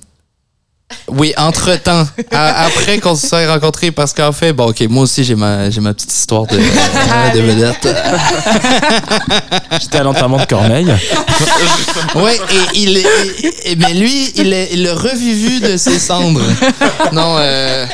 oui, 1.10 1.34
entre-temps, 1.38 2.08
après 2.32 3.00
qu'on 3.00 3.16
se 3.16 3.28
soit 3.28 3.46
rencontrés, 3.48 3.92
parce 3.92 4.14
qu'en 4.14 4.32
fait, 4.32 4.54
bon, 4.54 4.68
ok, 4.70 4.82
moi 4.90 5.04
aussi, 5.04 5.24
j'ai 5.24 5.36
ma, 5.36 5.70
j'ai 5.70 5.82
ma 5.82 5.94
petite 5.94 6.14
histoire 6.14 6.46
de, 6.48 6.58
de 6.58 7.42
vedette. 7.42 7.88
J'étais 9.82 9.98
à 10.00 10.04
l'enterrement 10.04 10.38
de 10.38 10.46
Corneille. 10.46 10.88
Ouais, 12.16 12.36
et 12.36 12.80
il 12.80 12.98
est, 12.98 13.06
et- 13.66 13.76
mais 13.76 13.94
lui, 13.94 14.32
il 14.36 14.54
est- 14.54 14.70
il 14.74 14.84
l'a 14.84 14.94
revivu 14.94 15.60
de 15.62 15.78
ses 15.78 15.98
cendres. 16.00 16.42
Non, 17.12 17.36
euh, 17.40 17.86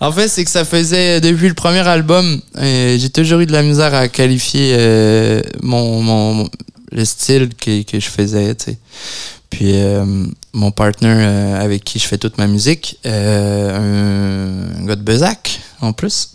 en 0.00 0.10
fait, 0.12 0.28
c'est 0.28 0.44
que 0.44 0.50
ça 0.50 0.64
faisait 0.64 1.20
depuis 1.20 1.48
le 1.48 1.54
premier 1.54 1.86
album, 1.86 2.40
euh, 2.58 2.96
j'ai 2.98 3.10
toujours 3.10 3.40
eu 3.40 3.46
de 3.46 3.52
la 3.52 3.62
misère 3.62 3.92
à 3.94 4.08
qualifier 4.08 4.74
euh, 4.78 5.42
mon, 5.62 6.00
mon 6.02 6.48
le 6.92 7.04
style 7.04 7.50
que, 7.60 7.82
que 7.82 8.00
je 8.00 8.08
faisais, 8.08 8.54
tu 8.54 8.64
sais. 8.72 8.78
Puis 9.50 9.72
euh, 9.74 10.04
mon 10.54 10.70
partner 10.70 11.08
euh, 11.10 11.60
avec 11.60 11.84
qui 11.84 11.98
je 11.98 12.06
fais 12.06 12.16
toute 12.16 12.38
ma 12.38 12.46
musique, 12.46 12.98
euh, 13.04 14.72
un, 14.76 14.80
un 14.80 14.86
gars 14.86 14.96
de 14.96 15.02
Bezac 15.02 15.60
en 15.80 15.92
plus. 15.92 16.30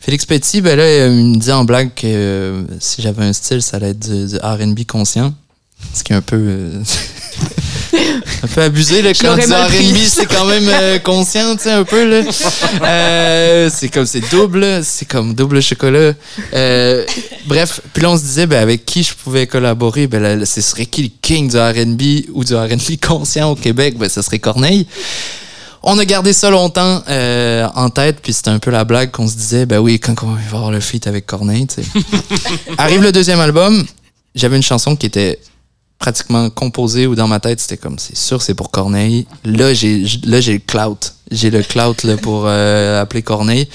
Félix 0.00 0.24
Petit, 0.24 0.60
ben 0.60 0.76
là, 0.76 1.06
il 1.06 1.32
me 1.32 1.38
dit 1.38 1.52
en 1.52 1.64
blague 1.64 1.92
que 1.94 2.06
euh, 2.06 2.62
si 2.78 3.02
j'avais 3.02 3.24
un 3.24 3.32
style, 3.32 3.60
ça 3.60 3.76
allait 3.76 3.90
être 3.90 3.98
du, 3.98 4.26
du 4.28 4.36
R&B 4.36 4.86
conscient. 4.86 5.34
Ce 5.94 6.02
qui 6.02 6.12
est 6.12 6.16
un 6.16 6.22
peu. 6.22 6.36
euh, 6.36 6.82
un 8.42 8.46
peu 8.46 8.62
abusé, 8.62 9.02
là, 9.02 9.12
quand 9.14 9.34
pris. 9.36 9.44
R&B, 9.44 9.96
c'est 10.06 10.26
quand 10.26 10.44
même 10.44 10.68
euh, 10.68 10.98
conscient, 11.04 11.56
tu 11.56 11.64
sais, 11.64 11.72
un 11.72 11.84
peu, 11.84 12.08
là. 12.08 12.30
Euh, 12.82 13.70
c'est 13.72 13.88
comme, 13.88 14.06
c'est 14.06 14.28
double, 14.30 14.82
c'est 14.84 15.06
comme 15.06 15.34
double 15.34 15.62
chocolat. 15.62 16.12
Bref, 17.46 17.80
puis 17.92 18.02
là, 18.02 18.10
on 18.10 18.16
se 18.16 18.22
disait, 18.22 18.46
ben, 18.46 18.60
avec 18.60 18.84
qui 18.84 19.02
je 19.02 19.14
pouvais 19.14 19.46
collaborer, 19.46 20.06
ben, 20.06 20.22
là, 20.22 20.46
ce 20.46 20.60
serait 20.60 20.86
qui 20.86 21.02
le 21.04 21.10
king 21.22 21.50
du 21.50 21.56
R&B 21.56 22.30
ou 22.32 22.44
du 22.44 22.54
R&B 22.54 22.98
conscient 23.00 23.50
au 23.50 23.54
Québec? 23.56 23.96
Ben, 23.98 24.08
ce 24.08 24.22
serait 24.22 24.38
Corneille. 24.38 24.86
On 25.82 25.98
a 25.98 26.04
gardé 26.04 26.32
ça 26.32 26.50
longtemps 26.50 27.02
euh, 27.08 27.68
en 27.74 27.88
tête, 27.90 28.18
puis 28.20 28.32
c'était 28.32 28.50
un 28.50 28.58
peu 28.58 28.70
la 28.70 28.84
blague 28.84 29.10
qu'on 29.10 29.28
se 29.28 29.36
disait, 29.36 29.64
ben 29.64 29.78
oui, 29.78 30.00
quand 30.00 30.14
on 30.22 30.34
va 30.34 30.56
avoir 30.56 30.70
le 30.70 30.80
feat 30.80 31.06
avec 31.06 31.24
Corneille, 31.24 31.66
tu 31.66 31.82
sais. 31.82 31.88
Arrive 32.78 33.02
le 33.02 33.12
deuxième 33.12 33.40
album, 33.40 33.86
j'avais 34.34 34.56
une 34.56 34.62
chanson 34.62 34.96
qui 34.96 35.06
était 35.06 35.38
pratiquement 35.98 36.48
composée 36.50 37.06
ou 37.06 37.14
dans 37.14 37.28
ma 37.28 37.40
tête, 37.40 37.60
c'était 37.60 37.76
comme, 37.76 37.98
c'est 37.98 38.16
sûr, 38.16 38.40
c'est 38.40 38.54
pour 38.54 38.70
Corneille. 38.70 39.26
Là, 39.44 39.74
j'ai 39.74 40.04
là 40.24 40.40
j'ai 40.40 40.54
le 40.54 40.58
clout. 40.60 41.14
J'ai 41.30 41.50
le 41.50 41.62
clout 41.62 42.04
là, 42.04 42.16
pour 42.16 42.44
euh, 42.46 43.02
appeler 43.02 43.22
Corneille. 43.22 43.68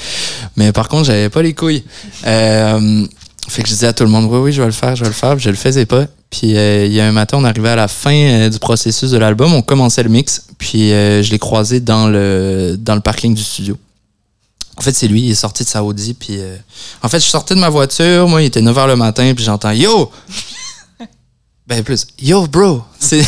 Mais 0.55 0.71
par 0.71 0.87
contre, 0.87 1.05
j'avais 1.05 1.29
pas 1.29 1.41
les 1.41 1.53
couilles. 1.53 1.83
Euh, 2.25 3.05
fait 3.47 3.61
que 3.61 3.67
je 3.67 3.73
disais 3.73 3.87
à 3.87 3.93
tout 3.93 4.03
le 4.03 4.09
monde, 4.09 4.25
oui, 4.31 4.39
oui, 4.39 4.53
je 4.53 4.61
vais 4.61 4.67
le 4.67 4.73
faire, 4.73 4.95
je 4.95 5.03
vais 5.03 5.09
le 5.09 5.15
faire. 5.15 5.37
Je 5.37 5.49
le 5.49 5.55
faisais 5.55 5.85
pas. 5.85 6.05
Puis 6.29 6.57
euh, 6.57 6.85
il 6.85 6.93
y 6.93 6.99
a 6.99 7.05
un 7.05 7.11
matin, 7.11 7.37
on 7.39 7.43
arrivait 7.43 7.69
à 7.69 7.75
la 7.75 7.87
fin 7.87 8.15
euh, 8.15 8.49
du 8.49 8.57
processus 8.57 9.11
de 9.11 9.17
l'album, 9.17 9.53
on 9.53 9.61
commençait 9.61 10.01
le 10.01 10.09
mix. 10.09 10.47
Puis 10.57 10.91
euh, 10.91 11.21
je 11.21 11.29
l'ai 11.29 11.37
croisé 11.37 11.79
dans 11.79 12.07
le, 12.07 12.75
dans 12.79 12.95
le 12.95 13.01
parking 13.01 13.35
du 13.35 13.43
studio. 13.43 13.77
En 14.77 14.81
fait, 14.81 14.93
c'est 14.93 15.07
lui, 15.07 15.21
il 15.21 15.31
est 15.31 15.35
sorti 15.35 15.63
de 15.63 15.69
sa 15.69 15.83
Audi. 15.83 16.15
Puis 16.15 16.39
en 17.03 17.07
fait, 17.07 17.19
je 17.19 17.25
sortais 17.25 17.53
de 17.53 17.59
ma 17.59 17.69
voiture, 17.69 18.27
moi, 18.27 18.41
il 18.41 18.45
était 18.45 18.61
9h 18.61 18.87
le 18.87 18.95
matin, 18.95 19.31
puis 19.35 19.45
j'entends 19.45 19.69
Yo! 19.69 20.09
Ben 21.65 21.83
plus, 21.83 22.05
Yo, 22.21 22.45
bro! 22.47 22.83
C'est. 22.99 23.25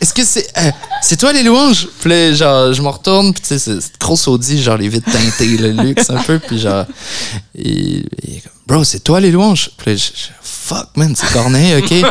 Est-ce 0.00 0.12
que 0.12 0.24
c'est. 0.24 0.48
euh, 0.58 0.70
c'est 1.00 1.16
toi 1.16 1.32
les 1.32 1.44
louanges? 1.44 1.86
Puis 2.00 2.10
là, 2.10 2.32
genre, 2.32 2.72
je 2.72 2.82
me 2.82 2.88
retourne, 2.88 3.32
puis 3.32 3.40
tu 3.40 3.56
sais, 3.56 3.58
c'est 3.80 3.98
grosse 4.00 4.26
Audi, 4.26 4.60
genre 4.60 4.76
les 4.76 4.88
vitres 4.88 5.10
teintées, 5.10 5.56
le 5.56 5.70
luxe 5.70 6.10
un 6.10 6.20
peu, 6.22 6.40
puis 6.40 6.58
genre. 6.58 6.86
Il, 7.54 7.98
est 7.98 8.42
comme, 8.42 8.52
bro, 8.66 8.84
c'est 8.84 8.98
toi 8.98 9.20
les 9.20 9.30
louanges? 9.30 9.70
Puis 9.76 9.92
là, 9.92 9.96
je, 9.96 10.10
fuck, 10.42 10.88
man, 10.96 11.14
c'est 11.16 11.32
Corneille, 11.32 11.76
ok? 11.76 12.04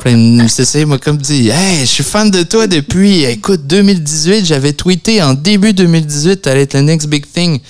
Puis 0.00 0.36
là, 0.36 0.48
c'est 0.48 0.80
il 0.80 0.86
m'a 0.86 0.96
comme 0.96 1.18
dit, 1.18 1.50
hey, 1.50 1.80
je 1.80 1.84
suis 1.84 2.04
fan 2.04 2.30
de 2.30 2.42
toi 2.44 2.66
depuis, 2.66 3.24
écoute, 3.24 3.66
2018, 3.66 4.46
j'avais 4.46 4.72
tweeté 4.72 5.22
en 5.22 5.34
début 5.34 5.74
2018, 5.74 6.42
t'allais 6.42 6.62
être 6.62 6.74
le 6.74 6.80
next 6.80 7.08
big 7.08 7.26
thing. 7.30 7.60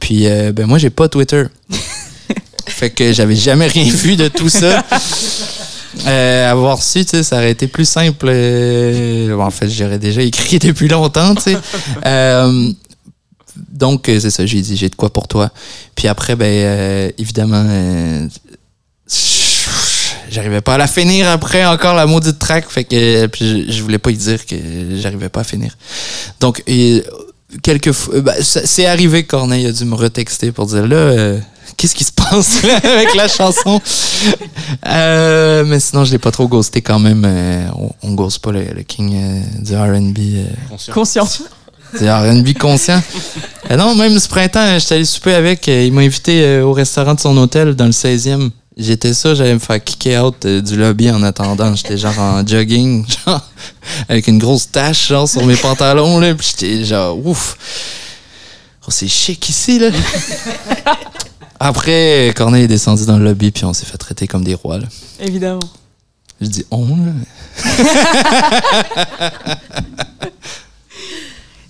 Puis, 0.00 0.26
euh, 0.26 0.52
ben, 0.52 0.66
moi, 0.66 0.76
j'ai 0.76 0.90
pas 0.90 1.08
Twitter. 1.08 1.44
Fait 2.68 2.90
que 2.90 3.12
j'avais 3.12 3.36
jamais 3.36 3.66
rien 3.66 3.90
vu 3.92 4.16
de 4.16 4.28
tout 4.28 4.48
ça. 4.48 4.84
Euh, 6.06 6.50
avoir 6.50 6.80
su, 6.80 7.04
tu 7.04 7.10
sais, 7.16 7.22
ça 7.24 7.36
aurait 7.36 7.50
été 7.50 7.66
plus 7.66 7.88
simple. 7.88 8.26
euh, 8.28 9.36
en 9.36 9.50
fait, 9.50 9.68
j'aurais 9.68 9.98
déjà 9.98 10.22
écrit 10.22 10.58
depuis 10.60 10.86
longtemps, 10.86 11.34
tu 11.34 11.42
sais. 11.42 11.56
Euh, 12.06 12.72
donc, 13.56 14.08
euh, 14.08 14.20
c'est 14.20 14.30
ça, 14.30 14.46
j'ai 14.46 14.60
dit, 14.60 14.76
j'ai 14.76 14.90
de 14.90 14.94
quoi 14.94 15.10
pour 15.12 15.26
toi. 15.26 15.50
Puis 15.96 16.06
après, 16.06 16.36
ben, 16.36 16.46
euh, 16.46 17.10
évidemment, 17.18 17.64
euh, 17.66 18.28
j'arrivais 20.30 20.60
pas 20.60 20.74
à 20.74 20.78
la 20.78 20.86
finir 20.86 21.28
après 21.28 21.64
encore 21.64 21.94
la 21.94 22.06
maudite 22.06 22.38
track. 22.38 22.70
Fait 22.70 22.84
que 22.84 23.26
puis 23.26 23.66
je, 23.66 23.72
je 23.72 23.82
voulais 23.82 23.98
pas 23.98 24.10
y 24.10 24.16
dire 24.16 24.44
que 24.46 24.56
j'arrivais 25.00 25.30
pas 25.30 25.40
à 25.40 25.44
finir. 25.44 25.76
Donc, 26.38 26.62
et, 26.66 27.02
quelques 27.62 27.92
fois, 27.92 28.20
ben, 28.20 28.34
c'est 28.40 28.86
arrivé 28.86 29.24
que 29.24 29.28
Corneille 29.28 29.66
a 29.66 29.72
dû 29.72 29.84
me 29.84 29.94
retexter 29.94 30.52
pour 30.52 30.66
dire 30.66 30.86
là, 30.86 30.96
euh, 30.96 31.38
qu'est-ce 31.78 31.94
qui 31.94 32.04
se 32.04 32.12
passe 32.12 32.62
là, 32.64 32.76
avec 32.76 33.14
la 33.14 33.26
chanson? 33.28 33.80
Euh, 34.86 35.64
mais 35.64 35.80
sinon, 35.80 36.04
je 36.04 36.12
l'ai 36.12 36.18
pas 36.18 36.30
trop 36.30 36.46
ghosté 36.48 36.82
quand 36.82 36.98
même. 36.98 37.22
euh, 37.24 37.66
on, 37.74 37.90
on 38.02 38.12
ghost 38.12 38.40
pas 38.40 38.52
le, 38.52 38.64
le 38.64 38.82
king 38.82 39.14
euh, 39.14 39.40
du 39.62 39.74
RB. 39.74 40.18
euh, 40.18 40.92
Conscient. 40.92 41.26
du 41.98 42.06
RB 42.10 42.52
conscient. 42.58 43.00
Euh, 43.70 43.76
non, 43.76 43.94
même 43.94 44.18
ce 44.18 44.28
printemps, 44.28 44.78
j'étais 44.78 44.96
allé 44.96 45.04
souper 45.06 45.32
avec. 45.34 45.66
il 45.68 45.92
m'a 45.92 46.02
invité 46.02 46.60
au 46.60 46.72
restaurant 46.74 47.14
de 47.14 47.20
son 47.20 47.34
hôtel 47.38 47.74
dans 47.74 47.86
le 47.86 47.92
16e. 47.92 48.50
J'étais 48.76 49.12
ça, 49.14 49.34
j'allais 49.34 49.54
me 49.54 49.58
faire 49.58 49.82
kicker 49.82 50.18
out 50.24 50.46
du 50.46 50.76
lobby 50.76 51.10
en 51.10 51.22
attendant. 51.24 51.74
J'étais 51.74 51.96
genre 51.96 52.16
en 52.18 52.46
jogging, 52.46 53.04
genre, 53.26 53.40
avec 54.08 54.28
une 54.28 54.38
grosse 54.38 54.70
tache 54.70 55.08
genre, 55.08 55.28
sur 55.28 55.44
mes 55.44 55.56
pantalons. 55.56 56.20
Là, 56.20 56.34
puis 56.34 56.46
j'étais 56.58 56.84
genre, 56.84 57.18
ouf. 57.26 57.56
Oh, 58.86 58.90
c'est 58.90 59.08
chic 59.08 59.48
ici, 59.48 59.78
là. 59.80 59.88
Après, 61.60 62.32
Corneille 62.36 62.64
est 62.64 62.68
descendu 62.68 63.04
dans 63.06 63.18
le 63.18 63.24
lobby, 63.24 63.50
puis 63.50 63.64
on 63.64 63.72
s'est 63.72 63.86
fait 63.86 63.98
traiter 63.98 64.26
comme 64.26 64.44
des 64.44 64.54
rois. 64.54 64.78
Là. 64.78 64.86
Évidemment. 65.20 65.60
Je 66.40 66.46
dis 66.46 66.64
on, 66.70 66.86
là. 66.96 67.12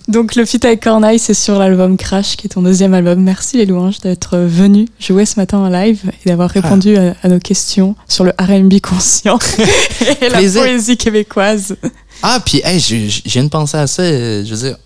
Donc 0.07 0.35
le 0.35 0.43
feat 0.45 0.65
avec 0.65 0.81
Corneille, 0.81 1.19
c'est 1.19 1.35
sur 1.35 1.59
l'album 1.59 1.95
Crash, 1.95 2.35
qui 2.35 2.47
est 2.47 2.49
ton 2.49 2.63
deuxième 2.63 2.95
album. 2.95 3.21
Merci 3.21 3.57
les 3.57 3.67
louanges 3.67 3.99
d'être 3.99 4.37
venu 4.39 4.87
jouer 4.99 5.25
ce 5.25 5.39
matin 5.39 5.59
en 5.59 5.69
live 5.69 6.01
et 6.25 6.29
d'avoir 6.29 6.49
répondu 6.49 6.97
à, 6.97 7.13
à 7.21 7.27
nos 7.27 7.37
questions 7.39 7.95
sur 8.07 8.23
le 8.23 8.31
R&B 8.39 8.79
conscient 8.81 9.37
et 10.21 10.29
la 10.29 10.39
poésie 10.41 10.97
québécoise. 10.97 11.75
Ah, 12.23 12.39
puis, 12.43 12.59
hey, 12.63 12.79
je, 12.79 13.21
viens 13.29 13.43
de 13.43 13.49
penser 13.49 13.77
à 13.77 13.85
ça. 13.85 14.01
euh, 14.01 14.43
Je 14.43 14.49
veux 14.55 14.67
dire, 14.69 14.77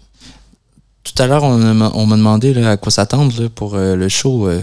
tout 1.05 1.23
à 1.23 1.27
l'heure, 1.27 1.43
on, 1.43 1.57
m'a- 1.57 1.91
on 1.95 2.05
m'a 2.05 2.17
demandé 2.17 2.53
là, 2.53 2.71
à 2.71 2.77
quoi 2.77 2.91
s'attendre 2.91 3.33
là, 3.41 3.47
pour 3.47 3.75
euh, 3.75 3.95
le 3.95 4.09
show. 4.09 4.49
euh. 4.49 4.61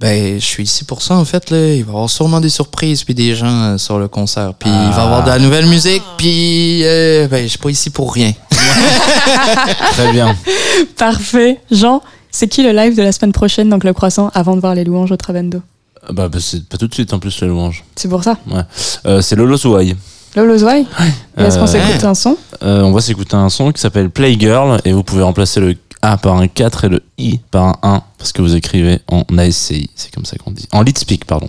Ben, 0.00 0.34
je 0.38 0.44
suis 0.44 0.64
ici 0.64 0.84
pour 0.84 1.00
ça, 1.02 1.14
en 1.14 1.24
fait. 1.24 1.50
Là. 1.50 1.74
Il 1.74 1.84
va 1.84 1.92
y 1.92 1.94
avoir 1.94 2.10
sûrement 2.10 2.40
des 2.40 2.50
surprises, 2.50 3.02
puis 3.04 3.14
des 3.14 3.34
gens 3.34 3.46
euh, 3.46 3.78
sur 3.78 3.98
le 3.98 4.08
concert. 4.08 4.52
Puis 4.54 4.68
il 4.70 4.90
va 4.92 5.02
y 5.02 5.04
avoir 5.04 5.24
de 5.24 5.30
la 5.30 5.38
nouvelle 5.38 5.66
musique, 5.66 6.02
puis 6.18 6.80
euh, 6.84 7.26
ben, 7.28 7.42
je 7.44 7.48
suis 7.48 7.58
pas 7.58 7.70
ici 7.70 7.90
pour 7.90 8.12
rien. 8.12 8.32
Très 9.92 10.12
bien. 10.12 10.36
Parfait. 10.96 11.60
Jean, 11.70 12.02
c'est 12.30 12.48
qui 12.48 12.62
le 12.62 12.72
live 12.72 12.96
de 12.96 13.02
la 13.02 13.12
semaine 13.12 13.32
prochaine, 13.32 13.68
donc 13.70 13.84
le 13.84 13.92
croissant, 13.92 14.30
avant 14.34 14.54
de 14.56 14.60
voir 14.60 14.74
les 14.74 14.84
louanges 14.84 15.12
au 15.12 15.16
Travendo 15.16 15.62
Euh, 16.08 16.12
Bah, 16.12 16.28
bah, 16.28 16.38
c'est 16.40 16.64
pas 16.68 16.76
tout 16.76 16.88
de 16.88 16.94
suite 16.94 17.12
en 17.12 17.18
plus 17.18 17.40
la 17.40 17.48
louange. 17.48 17.84
C'est 17.96 18.08
pour 18.08 18.22
ça? 18.22 18.36
Euh, 19.06 19.20
c'est 19.22 19.36
Lolo 19.36 19.56
Zouaï. 19.56 19.96
Lolo 20.36 20.58
Zouaï 20.58 20.86
Et 21.38 21.42
Est-ce 21.42 21.56
qu'on 21.58 21.64
Euh, 21.64 21.66
s'écoute 21.66 22.04
un 22.04 22.14
son? 22.14 22.36
Euh, 22.62 22.82
on 22.82 22.92
va 22.92 23.00
s'écouter 23.00 23.36
un 23.36 23.48
son 23.48 23.72
qui 23.72 23.80
s'appelle 23.80 24.10
Playgirl 24.10 24.80
et 24.84 24.92
vous 24.92 25.02
pouvez 25.02 25.22
remplacer 25.22 25.60
le 25.60 25.74
A 26.02 26.16
par 26.18 26.36
un 26.36 26.46
4 26.48 26.84
et 26.84 26.88
le 26.88 27.02
I 27.18 27.40
par 27.50 27.78
un 27.82 27.84
1 27.96 28.02
parce 28.18 28.32
que 28.32 28.42
vous 28.42 28.54
écrivez 28.54 29.00
en 29.08 29.22
ASCI, 29.38 29.90
c'est 29.94 30.12
comme 30.14 30.24
ça 30.24 30.36
qu'on 30.36 30.50
dit. 30.52 30.68
En 30.72 30.82
lead 30.82 30.96
speak, 30.98 31.24
pardon. 31.24 31.48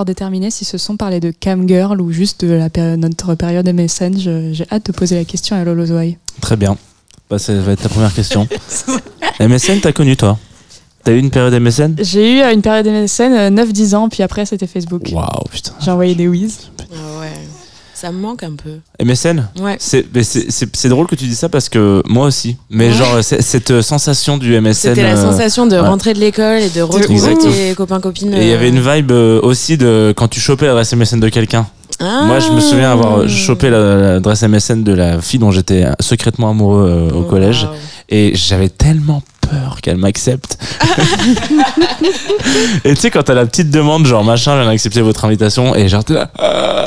encore 0.04 0.14
déterminé 0.14 0.50
si 0.50 0.64
ce 0.66 0.76
son 0.76 0.96
parlait 0.98 1.20
de 1.20 1.30
Cam 1.30 1.66
Girl 1.66 1.98
ou 2.02 2.12
juste 2.12 2.44
de 2.44 2.52
la 2.52 2.68
péri- 2.68 2.98
notre 2.98 3.34
période 3.34 3.66
MSN. 3.66 4.18
J'ai 4.18 4.66
hâte 4.70 4.86
de 4.86 4.92
poser 4.92 5.16
la 5.16 5.24
question 5.24 5.56
à 5.56 5.64
Lolo 5.64 5.86
Zouaï. 5.86 6.18
Très 6.42 6.56
bien. 6.56 6.76
Bah, 7.30 7.38
ça 7.38 7.54
va 7.54 7.72
être 7.72 7.82
ta 7.82 7.88
première 7.88 8.12
question. 8.12 8.46
MSN, 9.40 9.80
t'as 9.80 9.92
connu 9.92 10.14
toi? 10.16 10.38
T'as 11.04 11.12
eu 11.12 11.18
une 11.18 11.30
période 11.30 11.54
MSN 11.54 11.96
J'ai 12.00 12.36
eu 12.36 12.40
euh, 12.42 12.52
une 12.52 12.60
période 12.60 12.86
MSN 12.86 13.32
euh, 13.32 13.50
9-10 13.50 13.94
ans, 13.94 14.08
puis 14.10 14.22
après 14.22 14.44
c'était 14.44 14.66
Facebook. 14.66 15.08
Waouh, 15.12 15.26
putain. 15.50 15.72
J'ai 15.80 15.90
envoyé 15.90 16.14
des 16.14 16.28
whiz. 16.28 16.70
Ah 16.92 17.20
ouais. 17.20 17.32
Ça 17.94 18.10
me 18.10 18.18
manque 18.20 18.42
un 18.42 18.54
peu. 18.56 18.78
MSN 19.04 19.48
Ouais. 19.60 19.76
C'est 19.78 20.88
drôle 20.88 21.06
que 21.06 21.14
tu 21.14 21.24
dis 21.26 21.34
ça 21.36 21.48
parce 21.48 21.68
que 21.68 22.02
moi 22.06 22.26
aussi. 22.26 22.56
Mais 22.70 22.88
Ouais. 22.88 22.94
genre, 22.94 23.18
cette 23.22 23.70
euh, 23.70 23.82
sensation 23.82 24.36
du 24.36 24.52
MSN. 24.60 24.72
C'était 24.90 25.02
la 25.02 25.16
euh, 25.16 25.30
sensation 25.30 25.66
de 25.66 25.74
ouais. 25.76 25.80
rentrer 25.80 26.12
de 26.12 26.18
l'école 26.20 26.60
et 26.60 26.70
de 26.70 26.82
retrouver 26.82 27.36
tes 27.38 27.74
copains-copines. 27.74 28.34
Et 28.34 28.42
il 28.42 28.48
y 28.48 28.52
avait 28.52 28.68
une 28.68 28.80
vibe 28.80 29.12
euh, 29.12 29.40
aussi 29.42 29.76
de 29.78 30.12
quand 30.16 30.28
tu 30.28 30.40
chopais 30.40 30.66
l'adresse 30.66 30.92
MSN 30.94 31.20
de 31.20 31.28
quelqu'un. 31.28 31.66
Moi, 32.00 32.40
je 32.40 32.50
me 32.50 32.60
souviens 32.60 32.90
avoir 32.90 33.20
euh, 33.20 33.28
chopé 33.28 33.70
la- 33.70 33.96
l'adresse 34.14 34.42
MSN 34.42 34.82
de 34.82 34.92
la 34.92 35.20
fille 35.22 35.38
dont 35.38 35.52
j'étais 35.52 35.84
secrètement 36.00 36.50
amoureux 36.50 37.08
euh, 37.12 37.16
au 37.16 37.22
collège. 37.22 37.68
Et 38.10 38.32
j'avais 38.34 38.68
tellement 38.68 39.22
peur 39.50 39.78
qu'elle 39.82 39.96
m'accepte. 39.96 40.58
et 42.84 42.94
tu 42.94 43.00
sais, 43.00 43.10
quand 43.10 43.22
t'as 43.22 43.34
la 43.34 43.46
petite 43.46 43.70
demande, 43.70 44.06
genre 44.06 44.24
machin, 44.24 44.60
elle 44.60 44.68
a 44.68 44.70
accepté 44.70 45.00
votre 45.00 45.24
invitation, 45.24 45.74
et 45.74 45.88
genre 45.88 46.04
t'es 46.04 46.14
là. 46.14 46.30
euh, 46.40 46.84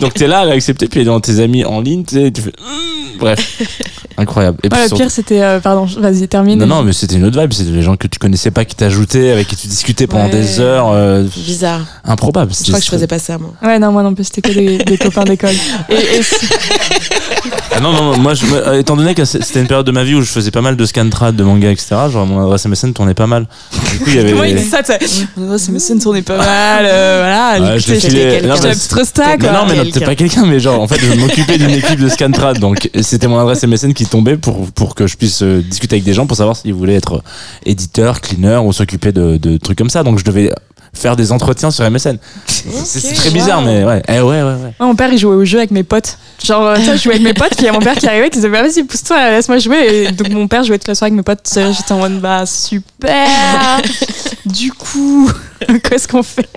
Donc 0.00 0.14
t'es 0.14 0.26
là, 0.26 0.42
elle 0.44 0.50
a 0.50 0.54
accepté, 0.54 0.88
puis 0.88 1.00
elle 1.00 1.06
est 1.06 1.10
dans 1.10 1.20
tes 1.20 1.40
amis 1.40 1.64
en 1.64 1.80
ligne, 1.80 2.04
tu 2.04 2.16
sais, 2.16 2.22
et 2.24 2.32
tu 2.32 2.42
fais. 2.42 2.52
hum, 2.60 2.80
Bref, 3.16 3.62
incroyable. 4.18 4.58
Et 4.64 4.68
puis 4.68 4.76
le 4.80 4.88
surtout- 4.88 5.02
pire, 5.04 5.10
c'était. 5.10 5.40
euh, 5.40 5.60
pardon, 5.60 5.84
vas-y, 6.00 6.26
termine. 6.26 6.58
Non, 6.58 6.66
non, 6.66 6.82
mais 6.82 6.92
c'était 6.92 7.14
une 7.14 7.24
autre 7.24 7.40
vibe. 7.40 7.52
C'était 7.52 7.70
les 7.70 7.80
gens 7.82 7.94
que 7.96 8.08
tu 8.08 8.18
connaissais 8.18 8.50
pas 8.50 8.64
qui 8.64 8.74
t'ajoutaient, 8.74 9.30
avec 9.30 9.46
qui 9.46 9.54
tu 9.54 9.68
discutais 9.68 10.08
pendant 10.08 10.24
Ouais. 10.24 10.30
des 10.32 10.58
heures. 10.58 10.88
euh, 10.90 11.22
Bizarre. 11.36 11.82
improbable. 12.04 12.50
Je 12.52 12.64
crois 12.66 12.80
que 12.80 12.84
je 12.84 12.90
faisais 12.90 13.06
pas 13.06 13.20
ça, 13.20 13.38
moi. 13.38 13.52
Ouais, 13.62 13.78
non, 13.78 13.92
moi 13.92 14.02
non 14.02 14.14
plus, 14.14 14.24
c'était 14.24 14.42
que 14.42 14.52
des, 14.52 14.78
des 14.78 14.98
copains 14.98 15.22
d'école. 15.22 15.54
Et, 15.88 15.94
et 15.94 16.20
Ah 17.72 17.80
non, 17.80 17.92
non, 17.92 18.18
moi, 18.18 18.34
je, 18.34 18.46
moi, 18.46 18.76
étant 18.76 18.96
donné 18.96 19.14
que 19.14 19.24
c'était 19.24 19.60
une 19.60 19.68
période 19.68 19.86
de 19.86 19.92
ma 19.92 20.02
vie 20.02 20.16
où 20.16 20.20
je 20.20 20.26
faisais 20.30 20.50
pas 20.50 20.60
mal 20.60 20.76
de 20.76 20.84
scantrad, 20.84 21.36
de 21.36 21.44
manga, 21.44 21.70
etc., 21.70 21.93
genre 22.08 22.26
mon 22.26 22.42
adresse 22.44 22.66
MSN 22.66 22.92
tournait 22.92 23.14
pas 23.14 23.26
mal. 23.26 23.46
Du 23.72 23.98
coup, 23.98 24.04
il 24.08 24.16
y 24.16 24.18
avait. 24.18 24.30
Comment 24.32 24.44
il 24.44 24.56
dit 24.56 24.62
ça 24.64 24.82
tu 24.82 24.92
sais 25.06 25.26
Oh, 25.38 25.58
C'est 25.58 25.72
MSN 25.72 25.98
tournait 25.98 26.22
pas 26.22 26.36
mal, 26.36 26.84
euh, 26.86 27.18
voilà. 27.20 27.74
Ouais, 27.74 27.78
je 27.80 28.46
non, 28.46 28.54
mais 28.62 28.74
quoi. 29.38 29.52
non, 29.52 29.66
mais 29.68 29.76
non, 29.76 29.90
t'es 29.90 30.00
pas 30.00 30.14
quelqu'un, 30.14 30.46
mais 30.46 30.60
genre, 30.60 30.80
en 30.80 30.88
fait, 30.88 31.00
je 31.00 31.18
m'occupais 31.18 31.58
d'une 31.58 31.70
équipe 31.70 32.00
de 32.00 32.08
Scantrad, 32.08 32.58
donc 32.58 32.90
c'était 33.00 33.28
mon 33.28 33.38
adresse 33.38 33.64
MSN 33.64 33.92
qui 33.92 34.06
tombait 34.06 34.36
pour, 34.36 34.70
pour 34.72 34.94
que 34.94 35.06
je 35.06 35.16
puisse 35.16 35.42
euh, 35.42 35.62
discuter 35.62 35.96
avec 35.96 36.04
des 36.04 36.14
gens 36.14 36.26
pour 36.26 36.36
savoir 36.36 36.56
s'ils 36.56 36.74
voulaient 36.74 36.94
être 36.96 37.22
éditeur, 37.66 38.20
cleaner 38.20 38.58
ou 38.64 38.72
s'occuper 38.72 39.12
de, 39.12 39.36
de 39.36 39.56
trucs 39.56 39.78
comme 39.78 39.90
ça. 39.90 40.02
Donc 40.02 40.18
je 40.18 40.24
devais 40.24 40.50
faire 40.94 41.16
des 41.16 41.32
entretiens 41.32 41.70
sur 41.70 41.88
MSN. 41.88 42.16
C'est 42.46 43.14
très 43.14 43.30
bizarre, 43.30 43.60
wow. 43.60 43.66
mais 43.66 43.84
ouais. 43.84 44.02
Eh 44.08 44.12
ouais, 44.12 44.20
ouais, 44.20 44.42
ouais. 44.42 44.74
Moi, 44.78 44.88
mon 44.88 44.94
père, 44.94 45.12
il 45.12 45.18
jouait 45.18 45.34
au 45.34 45.44
jeu 45.44 45.58
avec 45.58 45.70
mes 45.70 45.82
potes. 45.82 46.18
Genre, 46.44 46.62
euh, 46.62 46.76
tu 46.76 46.84
sais, 46.84 46.96
je 46.96 47.02
jouais 47.02 47.14
avec 47.14 47.24
mes 47.24 47.34
potes, 47.34 47.50
puis 47.50 47.62
il 47.62 47.66
y 47.66 47.68
a 47.68 47.72
mon 47.72 47.80
père 47.80 47.96
qui 47.96 48.06
arrivait, 48.06 48.30
qui 48.30 48.38
disait, 48.38 48.48
bah, 48.48 48.62
vas-y, 48.62 48.84
pousse-toi, 48.84 49.30
laisse-moi 49.30 49.58
jouer. 49.58 50.04
Et 50.08 50.12
donc, 50.12 50.28
mon 50.30 50.48
père 50.48 50.64
jouait 50.64 50.78
toute 50.78 50.88
la 50.88 50.94
soirée 50.94 51.10
avec 51.10 51.16
mes 51.16 51.22
potes. 51.22 51.48
J'étais 51.52 51.92
en 51.92 51.98
mode, 51.98 52.20
bah, 52.20 52.46
super. 52.46 53.28
du 54.46 54.72
coup, 54.72 55.30
qu'est-ce 55.88 56.08
qu'on 56.08 56.22
fait? 56.22 56.48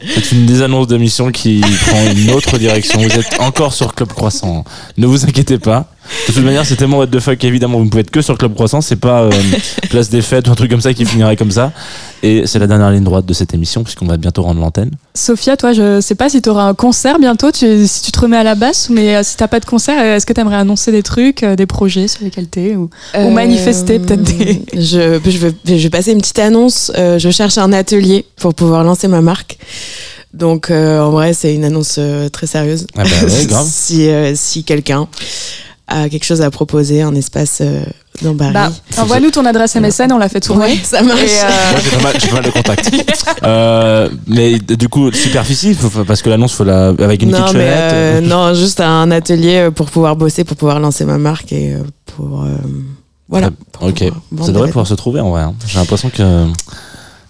C'est 0.00 0.32
une 0.32 0.46
désannonce 0.46 0.86
d'émission 0.86 1.32
qui 1.32 1.60
prend 1.86 2.10
une 2.12 2.30
autre 2.30 2.58
direction. 2.58 3.00
Vous 3.00 3.18
êtes 3.18 3.40
encore 3.40 3.72
sur 3.72 3.94
Club 3.94 4.08
Croissant. 4.12 4.64
Ne 4.96 5.06
vous 5.06 5.24
inquiétez 5.24 5.58
pas. 5.58 5.86
De 6.28 6.32
toute 6.32 6.44
manière, 6.44 6.64
c'est 6.66 6.76
tellement 6.76 6.98
what 6.98 7.06
the 7.08 7.20
fuck, 7.20 7.42
évidemment, 7.44 7.78
vous 7.78 7.84
ne 7.84 7.90
pouvez 7.90 8.00
être 8.02 8.10
que 8.10 8.20
sur 8.22 8.36
Club 8.38 8.54
Croissant. 8.54 8.80
C'est 8.80 8.96
pas 8.96 9.22
euh, 9.22 9.30
Place 9.90 10.08
des 10.10 10.22
Fêtes 10.22 10.48
ou 10.48 10.50
un 10.50 10.54
truc 10.54 10.70
comme 10.70 10.80
ça 10.80 10.92
qui 10.94 11.04
finirait 11.04 11.36
comme 11.36 11.50
ça. 11.50 11.72
Et 12.22 12.46
c'est 12.46 12.58
la 12.58 12.66
dernière 12.66 12.90
ligne 12.90 13.04
droite 13.04 13.26
de 13.26 13.32
cette 13.32 13.54
émission, 13.54 13.84
puisqu'on 13.84 14.06
va 14.06 14.16
bientôt 14.16 14.42
rendre 14.42 14.60
l'antenne. 14.60 14.90
Sophia, 15.14 15.56
toi, 15.56 15.72
je 15.72 16.00
sais 16.00 16.14
pas 16.16 16.28
si 16.28 16.42
tu 16.42 16.48
auras 16.48 16.64
un 16.64 16.74
concert 16.74 17.18
bientôt, 17.18 17.52
tu, 17.52 17.86
si 17.86 18.02
tu 18.02 18.10
te 18.12 18.20
remets 18.20 18.36
à 18.38 18.42
la 18.42 18.54
basse, 18.54 18.88
mais 18.90 19.14
euh, 19.16 19.22
si 19.22 19.36
t'as 19.36 19.48
pas 19.48 19.60
de 19.60 19.64
concert, 19.64 20.00
euh, 20.00 20.16
est-ce 20.16 20.26
que 20.26 20.32
tu 20.32 20.40
aimerais 20.40 20.56
annoncer 20.56 20.90
des 20.92 21.02
trucs, 21.02 21.42
euh, 21.42 21.54
des 21.56 21.66
projets 21.66 22.08
sur 22.08 22.24
lesquels 22.24 22.48
t'es 22.48 22.74
ou... 22.74 22.90
Ou 23.16 23.30
manifester, 23.30 23.98
peut-être 24.00 24.22
des- 24.22 24.62
Je, 24.74 25.20
je, 25.24 25.38
vais, 25.38 25.52
je 25.64 25.74
vais 25.74 25.90
passer 25.90 26.12
une 26.12 26.18
petite 26.20 26.38
annonce. 26.40 26.90
Euh, 26.96 27.18
je 27.18 27.30
cherche 27.30 27.58
un 27.58 27.72
atelier 27.72 28.24
pour 28.36 28.54
pouvoir 28.54 28.82
lancer 28.84 29.06
ma 29.08 29.20
marque. 29.20 29.58
Donc, 30.34 30.70
euh, 30.70 31.00
en 31.00 31.10
vrai, 31.10 31.32
c'est 31.32 31.54
une 31.54 31.64
annonce 31.64 31.96
euh, 31.98 32.28
très 32.28 32.46
sérieuse. 32.46 32.86
Ah 32.96 33.04
bah 33.04 33.10
ouais, 33.26 33.46
grave. 33.46 33.66
si 33.70 34.08
euh, 34.08 34.32
si 34.34 34.62
quelqu'un 34.64 35.08
a 35.88 36.08
quelque 36.08 36.24
chose 36.24 36.42
à 36.42 36.50
proposer, 36.50 37.02
un 37.02 37.14
espace 37.14 37.58
euh, 37.62 37.82
dans 38.22 38.34
Paris. 38.36 38.52
Bah, 38.52 38.70
envoie-nous 38.98 39.30
ton 39.30 39.44
adresse 39.46 39.74
MSN, 39.74 40.12
on 40.12 40.18
l'a 40.18 40.28
fait 40.28 40.40
tourner. 40.40 40.66
Ouais, 40.66 40.78
ça 40.82 41.02
marche. 41.02 41.20
Euh, 41.22 41.70
Moi, 41.72 41.80
j'ai 41.82 41.90
pas 41.96 42.02
mal, 42.02 42.14
j'ai 42.20 42.28
pas 42.28 42.34
mal 42.34 42.44
de 42.44 42.50
contacts. 42.50 42.90
Euh, 43.44 44.08
mais 44.26 44.58
du 44.58 44.88
coup, 44.88 45.12
superficie, 45.12 45.76
parce 46.06 46.22
que 46.22 46.28
l'annonce, 46.28 46.52
faut 46.54 46.64
la, 46.64 46.88
avec 46.88 47.22
une 47.22 47.30
non, 47.30 47.52
mais 47.54 47.68
euh, 47.68 48.20
non, 48.20 48.52
juste 48.52 48.80
un 48.80 49.10
atelier 49.12 49.68
pour 49.74 49.90
pouvoir 49.90 50.16
bosser, 50.16 50.42
pour 50.44 50.56
pouvoir 50.56 50.80
lancer 50.80 51.04
ma 51.04 51.18
marque 51.18 51.52
et 51.52 51.74
pour. 52.16 52.42
euh, 52.42 52.48
voilà. 53.28 53.50
pour 53.72 53.84
Ok, 53.88 54.02
pouvoir 54.30 54.46
ça 54.46 54.52
devrait 54.52 54.68
pouvoir 54.68 54.86
se 54.88 54.94
trouver 54.94 55.20
en 55.20 55.30
vrai. 55.30 55.42
hein. 55.42 55.54
J'ai 55.66 55.78
l'impression 55.78 56.10
que. 56.10 56.22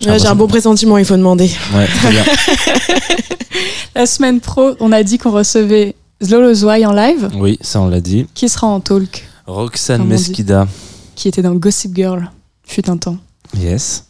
Ouais, 0.07 0.19
J'ai 0.19 0.27
un 0.29 0.35
bon 0.35 0.47
pressentiment, 0.47 0.97
il 0.97 1.05
faut 1.05 1.17
demander. 1.17 1.51
Ouais, 1.75 1.87
très 1.87 2.11
bien. 2.11 2.25
la 3.95 4.07
semaine 4.07 4.41
pro, 4.41 4.75
on 4.81 4.93
a 4.93 5.03
dit 5.03 5.19
qu'on 5.19 5.33
recevait 5.33 5.95
Zlolo 6.23 6.53
Zouai 6.53 6.85
en 6.85 6.93
live, 6.93 7.31
Oui, 7.37 7.59
ça 7.61 7.81
on 7.81 7.89
l'a 7.89 8.01
dit. 8.01 8.27
qui 8.35 8.49
sera 8.49 8.67
en 8.67 8.81
talk, 8.81 9.25
Roxane. 9.47 10.05
Mesquida, 10.05 10.67
qui 11.15 11.29
était 11.29 11.43
dans 11.43 11.55
Gossip 11.55 11.95
Girl, 11.95 12.31
fut 12.65 12.89
un 12.91 12.97
temps, 12.97 13.19
yes. 13.57 14.05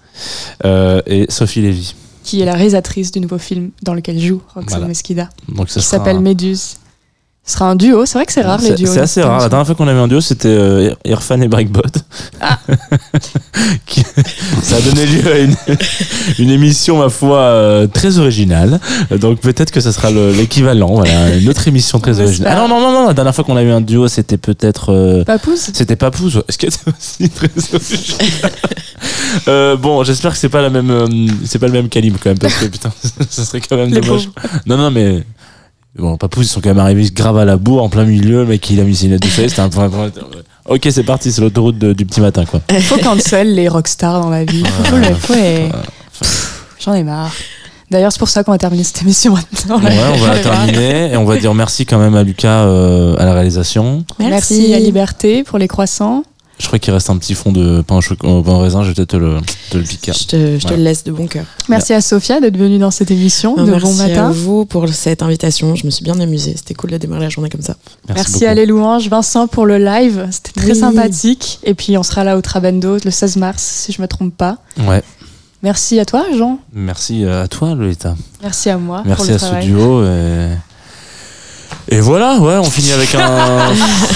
Euh, 0.64 1.00
et 1.06 1.26
Sophie 1.28 1.60
Lévy. 1.62 1.94
qui 2.24 2.40
est 2.40 2.44
la 2.44 2.54
réalisatrice 2.54 3.12
du 3.12 3.20
nouveau 3.20 3.38
film 3.38 3.70
dans 3.82 3.94
lequel 3.94 4.18
joue 4.20 4.40
Roxane 4.54 4.68
Voilà. 4.70 4.86
Mesquida, 4.88 5.28
Donc 5.48 5.70
ça 5.70 5.80
qui 5.80 5.86
s'appelle 5.86 6.16
un- 6.16 6.20
Méduse. 6.20 6.76
Ce 7.48 7.54
sera 7.54 7.70
un 7.70 7.76
duo, 7.76 8.04
c'est 8.04 8.18
vrai 8.18 8.26
que 8.26 8.32
c'est 8.34 8.42
rare 8.42 8.60
les 8.60 8.74
duos. 8.74 8.92
c'est 8.92 9.00
assez 9.00 9.22
rare. 9.22 9.40
La 9.40 9.48
dernière 9.48 9.64
fois 9.66 9.74
qu'on 9.74 9.88
avait 9.88 9.98
un 9.98 10.06
duo, 10.06 10.20
c'était 10.20 10.48
euh, 10.48 10.92
Irfan 11.06 11.40
et 11.40 11.48
Breakbot. 11.48 11.80
Ah. 12.42 12.58
Ça 14.62 14.76
a 14.76 14.80
donné 14.82 15.06
lieu 15.06 15.32
à 15.32 15.38
une, 15.38 15.56
une 16.38 16.50
émission, 16.50 16.98
ma 16.98 17.08
foi, 17.08 17.38
euh, 17.38 17.86
très 17.86 18.18
originale. 18.18 18.78
Donc 19.18 19.40
peut-être 19.40 19.70
que 19.70 19.80
ça 19.80 19.92
sera 19.92 20.10
le- 20.10 20.30
l'équivalent. 20.32 20.88
Voilà, 20.96 21.36
une 21.36 21.48
autre 21.48 21.66
émission 21.68 21.98
très 22.00 22.20
originale. 22.20 22.52
Ah 22.54 22.60
non, 22.60 22.68
non, 22.68 22.80
non, 22.80 22.92
non. 22.92 23.06
La 23.08 23.14
dernière 23.14 23.34
fois 23.34 23.44
qu'on 23.44 23.56
a 23.56 23.62
eu 23.62 23.70
un 23.70 23.80
duo, 23.80 24.08
c'était 24.08 24.36
peut-être. 24.36 24.92
euh, 24.92 25.24
Papouze 25.24 25.70
C'était 25.72 25.96
Papouze, 25.96 26.36
ouais. 26.36 26.42
ce 26.50 26.58
qui 26.58 26.66
était 26.66 26.76
aussi 26.86 27.30
très 27.30 27.48
original. 27.74 28.52
Euh, 29.46 29.76
bon, 29.76 30.02
j'espère 30.04 30.32
que 30.32 30.38
c'est 30.38 30.48
pas 30.48 30.60
la 30.62 30.70
même, 30.70 30.90
c'est 31.44 31.58
pas 31.58 31.66
le 31.66 31.72
même 31.72 31.88
calibre 31.88 32.18
quand 32.22 32.30
même, 32.30 32.38
parce 32.38 32.54
que 32.54 32.64
putain, 32.66 32.90
ça 33.30 33.44
serait 33.44 33.60
quand 33.60 33.76
même 33.76 33.90
Les 33.92 34.00
dommage. 34.00 34.28
Non, 34.66 34.76
non, 34.76 34.90
mais 34.90 35.22
bon, 35.98 36.16
Papouze, 36.16 36.46
ils 36.46 36.48
sont 36.50 36.60
quand 36.60 36.70
même 36.70 36.78
arrivés 36.78 37.08
grave 37.12 37.36
à 37.38 37.44
la 37.44 37.56
bourre 37.56 37.82
en 37.82 37.88
plein 37.88 38.04
milieu, 38.04 38.38
le 38.42 38.46
mec 38.46 38.68
il 38.70 38.80
a 38.80 38.84
mis 38.84 38.94
ses 38.94 39.06
lunettes 39.06 39.22
de 39.22 39.28
soleil, 39.28 39.50
c'était 39.50 39.62
un 39.62 39.68
point. 39.68 39.88
point- 39.88 40.10
Ok, 40.66 40.86
c'est 40.90 41.02
parti, 41.02 41.32
c'est 41.32 41.40
l'autoroute 41.40 41.78
du 41.78 42.04
petit 42.04 42.20
matin, 42.20 42.44
quoi. 42.44 42.60
Faut 42.80 42.98
cancel 42.98 43.54
les 43.54 43.68
rockstars 43.68 44.20
dans 44.20 44.28
la 44.30 44.44
vie. 44.44 44.62
Faut 44.84 44.96
le- 44.96 45.14
Pff, 46.18 46.64
J'en 46.80 46.94
ai 46.94 47.02
marre. 47.04 47.32
D'ailleurs, 47.90 48.12
c'est 48.12 48.18
pour 48.18 48.28
ça 48.28 48.44
qu'on 48.44 48.52
va 48.52 48.58
terminer 48.58 48.84
cette 48.84 49.00
émission 49.00 49.32
maintenant. 49.32 49.80
Ouais, 49.80 49.96
on 50.14 50.18
va 50.18 50.34
la 50.34 50.40
terminer 50.40 51.12
et 51.12 51.16
on 51.16 51.24
va 51.24 51.38
dire 51.38 51.54
merci 51.54 51.86
quand 51.86 51.98
même 51.98 52.14
à 52.16 52.22
Lucas 52.22 52.64
euh, 52.66 53.16
à 53.18 53.24
la 53.24 53.32
réalisation. 53.32 54.04
Merci 54.18 54.74
à 54.74 54.78
Liberté 54.78 55.42
pour 55.42 55.56
les 55.58 55.68
croissants. 55.68 56.22
Je 56.60 56.66
crois 56.66 56.78
qu'il 56.80 56.92
reste 56.92 57.08
un 57.08 57.16
petit 57.18 57.34
fond 57.34 57.52
de 57.52 57.82
pain 57.82 57.96
au, 57.98 58.26
au 58.26 58.42
pain 58.42 58.52
au 58.54 58.58
raisin, 58.58 58.82
je 58.82 58.88
vais 58.88 58.94
peut-être 58.94 59.10
te 59.10 59.16
le, 59.16 59.36
te 59.70 59.76
le 59.78 59.84
piquer. 59.84 60.12
Je 60.12 60.26
te, 60.26 60.58
je 60.58 60.64
te 60.66 60.70
Ouais. 60.72 60.76
le 60.76 60.82
laisse 60.82 61.04
de 61.04 61.12
bon 61.12 61.26
cœur. 61.28 61.44
Merci 61.68 61.92
à 61.94 62.00
Sophia 62.00 62.40
d'être 62.40 62.56
venue 62.56 62.78
dans 62.78 62.90
cette 62.90 63.10
émission 63.12 63.54
de 63.54 63.62
Merci 63.70 63.84
Bon 63.86 64.00
à 64.00 64.08
Matin. 64.08 64.30
vous 64.32 64.64
pour 64.66 64.88
cette 64.88 65.22
invitation. 65.22 65.74
Je 65.76 65.86
me 65.86 65.90
suis 65.90 66.02
bien 66.02 66.18
amusée. 66.18 66.54
C'était 66.56 66.74
cool 66.74 66.90
de 66.90 66.96
démarrer 66.98 67.22
la 67.22 67.28
journée 67.28 67.48
comme 67.48 67.62
ça. 67.62 67.76
Merci, 68.08 68.32
beaucoup. 68.32 68.44
à 68.46 68.54
les 68.54 68.66
louanges, 68.66 69.08
Vincent 69.08 69.46
pour 69.46 69.66
le 69.66 69.78
live, 69.78 70.26
c'était 70.32 70.60
très 70.60 70.72
Oui. 70.72 70.78
sympathique. 70.78 71.60
Et 71.62 71.74
puis 71.74 71.96
on 71.96 72.02
sera 72.02 72.24
là 72.24 72.36
au 72.36 72.40
Trabendo 72.40 72.96
le 73.04 73.10
16 73.10 73.36
mars, 73.36 73.62
si 73.62 73.92
je 73.92 74.02
me 74.02 74.08
trompe 74.08 74.36
pas. 74.36 74.58
Ouais, 74.80 75.02
Merci 75.62 75.98
à 75.98 76.04
toi, 76.04 76.24
Jean. 76.36 76.58
merci 76.72 77.24
à 77.24 77.48
toi, 77.48 77.74
Lolita. 77.74 78.14
Merci 78.42 78.70
à 78.70 78.78
moi. 78.78 79.02
Merci 79.04 79.22
pour 79.22 79.30
le 79.30 79.34
à 79.34 79.38
ce 79.38 79.44
travail. 79.44 79.66
duo. 79.66 80.04
Et... 80.04 80.48
et 81.90 82.00
voilà, 82.00 82.38
ouais, 82.38 82.56
on 82.56 82.64
finit 82.64 82.92
avec 82.92 83.14
un. 83.14 83.72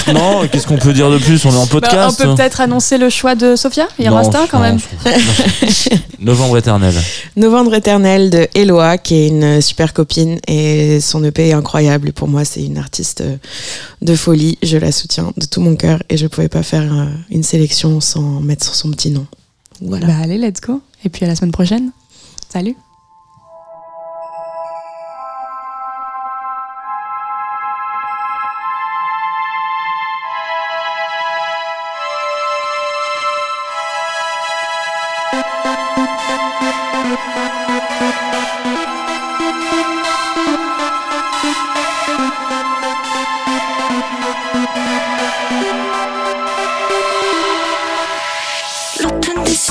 non, 0.13 0.47
qu'est-ce 0.47 0.67
qu'on 0.67 0.77
peut 0.77 0.93
dire 0.93 1.09
de 1.09 1.17
plus? 1.17 1.43
On 1.45 1.51
est 1.51 1.55
en 1.57 1.63
Bah, 1.65 1.69
podcast. 1.71 2.19
on 2.21 2.23
peut 2.25 2.35
peut-être 2.35 2.61
annoncer 2.61 2.97
le 2.97 3.09
choix 3.09 3.35
de 3.35 3.55
Sophia? 3.55 3.87
Il 3.99 4.05
Non, 4.09 4.17
reste 4.17 4.35
un 4.35 4.45
quand 4.47 4.59
même. 4.59 4.77
non. 5.05 5.11
Novembre 6.19 6.57
éternel. 6.57 6.93
Novembre 7.35 7.73
éternel 7.73 8.29
de 8.29 8.47
Eloa, 8.55 8.97
qui 8.97 9.15
est 9.15 9.27
une 9.27 9.59
super 9.61 9.93
copine 9.93 10.39
et 10.47 11.01
son 11.01 11.23
EP 11.23 11.49
est 11.49 11.53
incroyable. 11.53 12.13
Pour 12.13 12.27
moi, 12.27 12.45
c'est 12.45 12.63
une 12.63 12.77
artiste 12.77 13.23
de 14.01 14.15
folie. 14.15 14.57
Je 14.63 14.77
la 14.77 14.91
soutiens 14.91 15.33
de 15.35 15.45
tout 15.45 15.59
mon 15.59 15.75
cœur 15.75 16.01
et 16.09 16.15
je 16.17 16.27
pouvais 16.27 16.47
pas 16.49 16.63
faire 16.63 16.83
euh, 16.93 17.05
une 17.29 17.43
sélection 17.43 17.99
sans 17.99 18.39
mettre 18.39 18.63
sur 18.65 18.75
son 18.75 18.89
petit 18.91 19.09
nom. 19.09 19.25
Voilà. 19.81 20.07
Bah 20.07 20.13
allez, 20.23 20.37
let's 20.37 20.61
go. 20.61 20.81
Et 21.03 21.09
puis 21.09 21.25
à 21.25 21.27
la 21.27 21.35
semaine 21.35 21.51
prochaine. 21.51 21.91
Salut. 22.51 22.75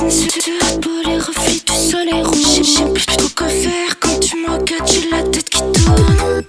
La 0.02 0.78
peau 0.78 0.90
les 1.04 1.16
reflets 1.16 1.62
du 1.64 1.90
soleil 1.90 2.22
rouge. 2.24 2.58
Je 2.58 2.62
sais 2.64 2.84
plus 2.92 3.06
trop 3.06 3.28
quoi 3.36 3.46
faire 3.46 4.00
quand 4.00 4.18
tu 4.18 4.36
me 4.36 4.50
regardes, 4.50 4.90
j'ai 4.90 5.08
la 5.08 5.22
tête 5.22 5.48
qui 5.48 5.60
tourne. 5.60 6.42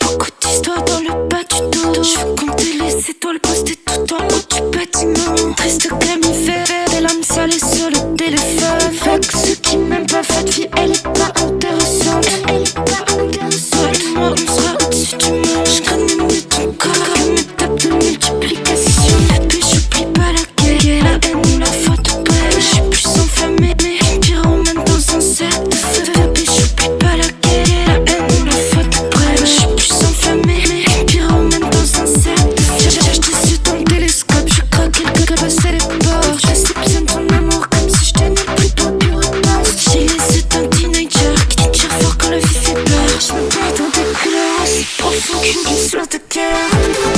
Beaucoup 0.00 0.30
d'histoires 0.40 0.82
dans 0.84 1.00
le 1.00 1.28
bas 1.28 1.44
du 1.50 1.60
dos. 1.70 2.02
Je 2.02 2.18
veux 2.18 2.34
compter 2.34 2.72
les 2.80 3.10
étoiles 3.10 3.40
postées 3.40 3.76
tout 3.84 4.14
en 4.14 4.24
haut 4.24 4.46
du 4.54 4.78
bâtiment. 4.78 5.52
Triste 5.54 5.88
camifère, 5.98 6.88
des 6.90 7.00
larmes 7.00 7.22
salées 7.22 7.58
sur 7.58 7.90
le 7.90 8.16
téléphone. 8.16 9.20
Que 9.20 9.38
ceux 9.38 9.54
qui 9.56 9.76
m'aiment 9.76 10.06
pas, 10.06 10.22
votre 10.22 10.52
vie, 10.52 10.68
elle 10.78 10.95
We 45.28 45.52
can't 45.52 45.66
can 45.66 45.76
start 45.76 46.14
again. 46.14 47.15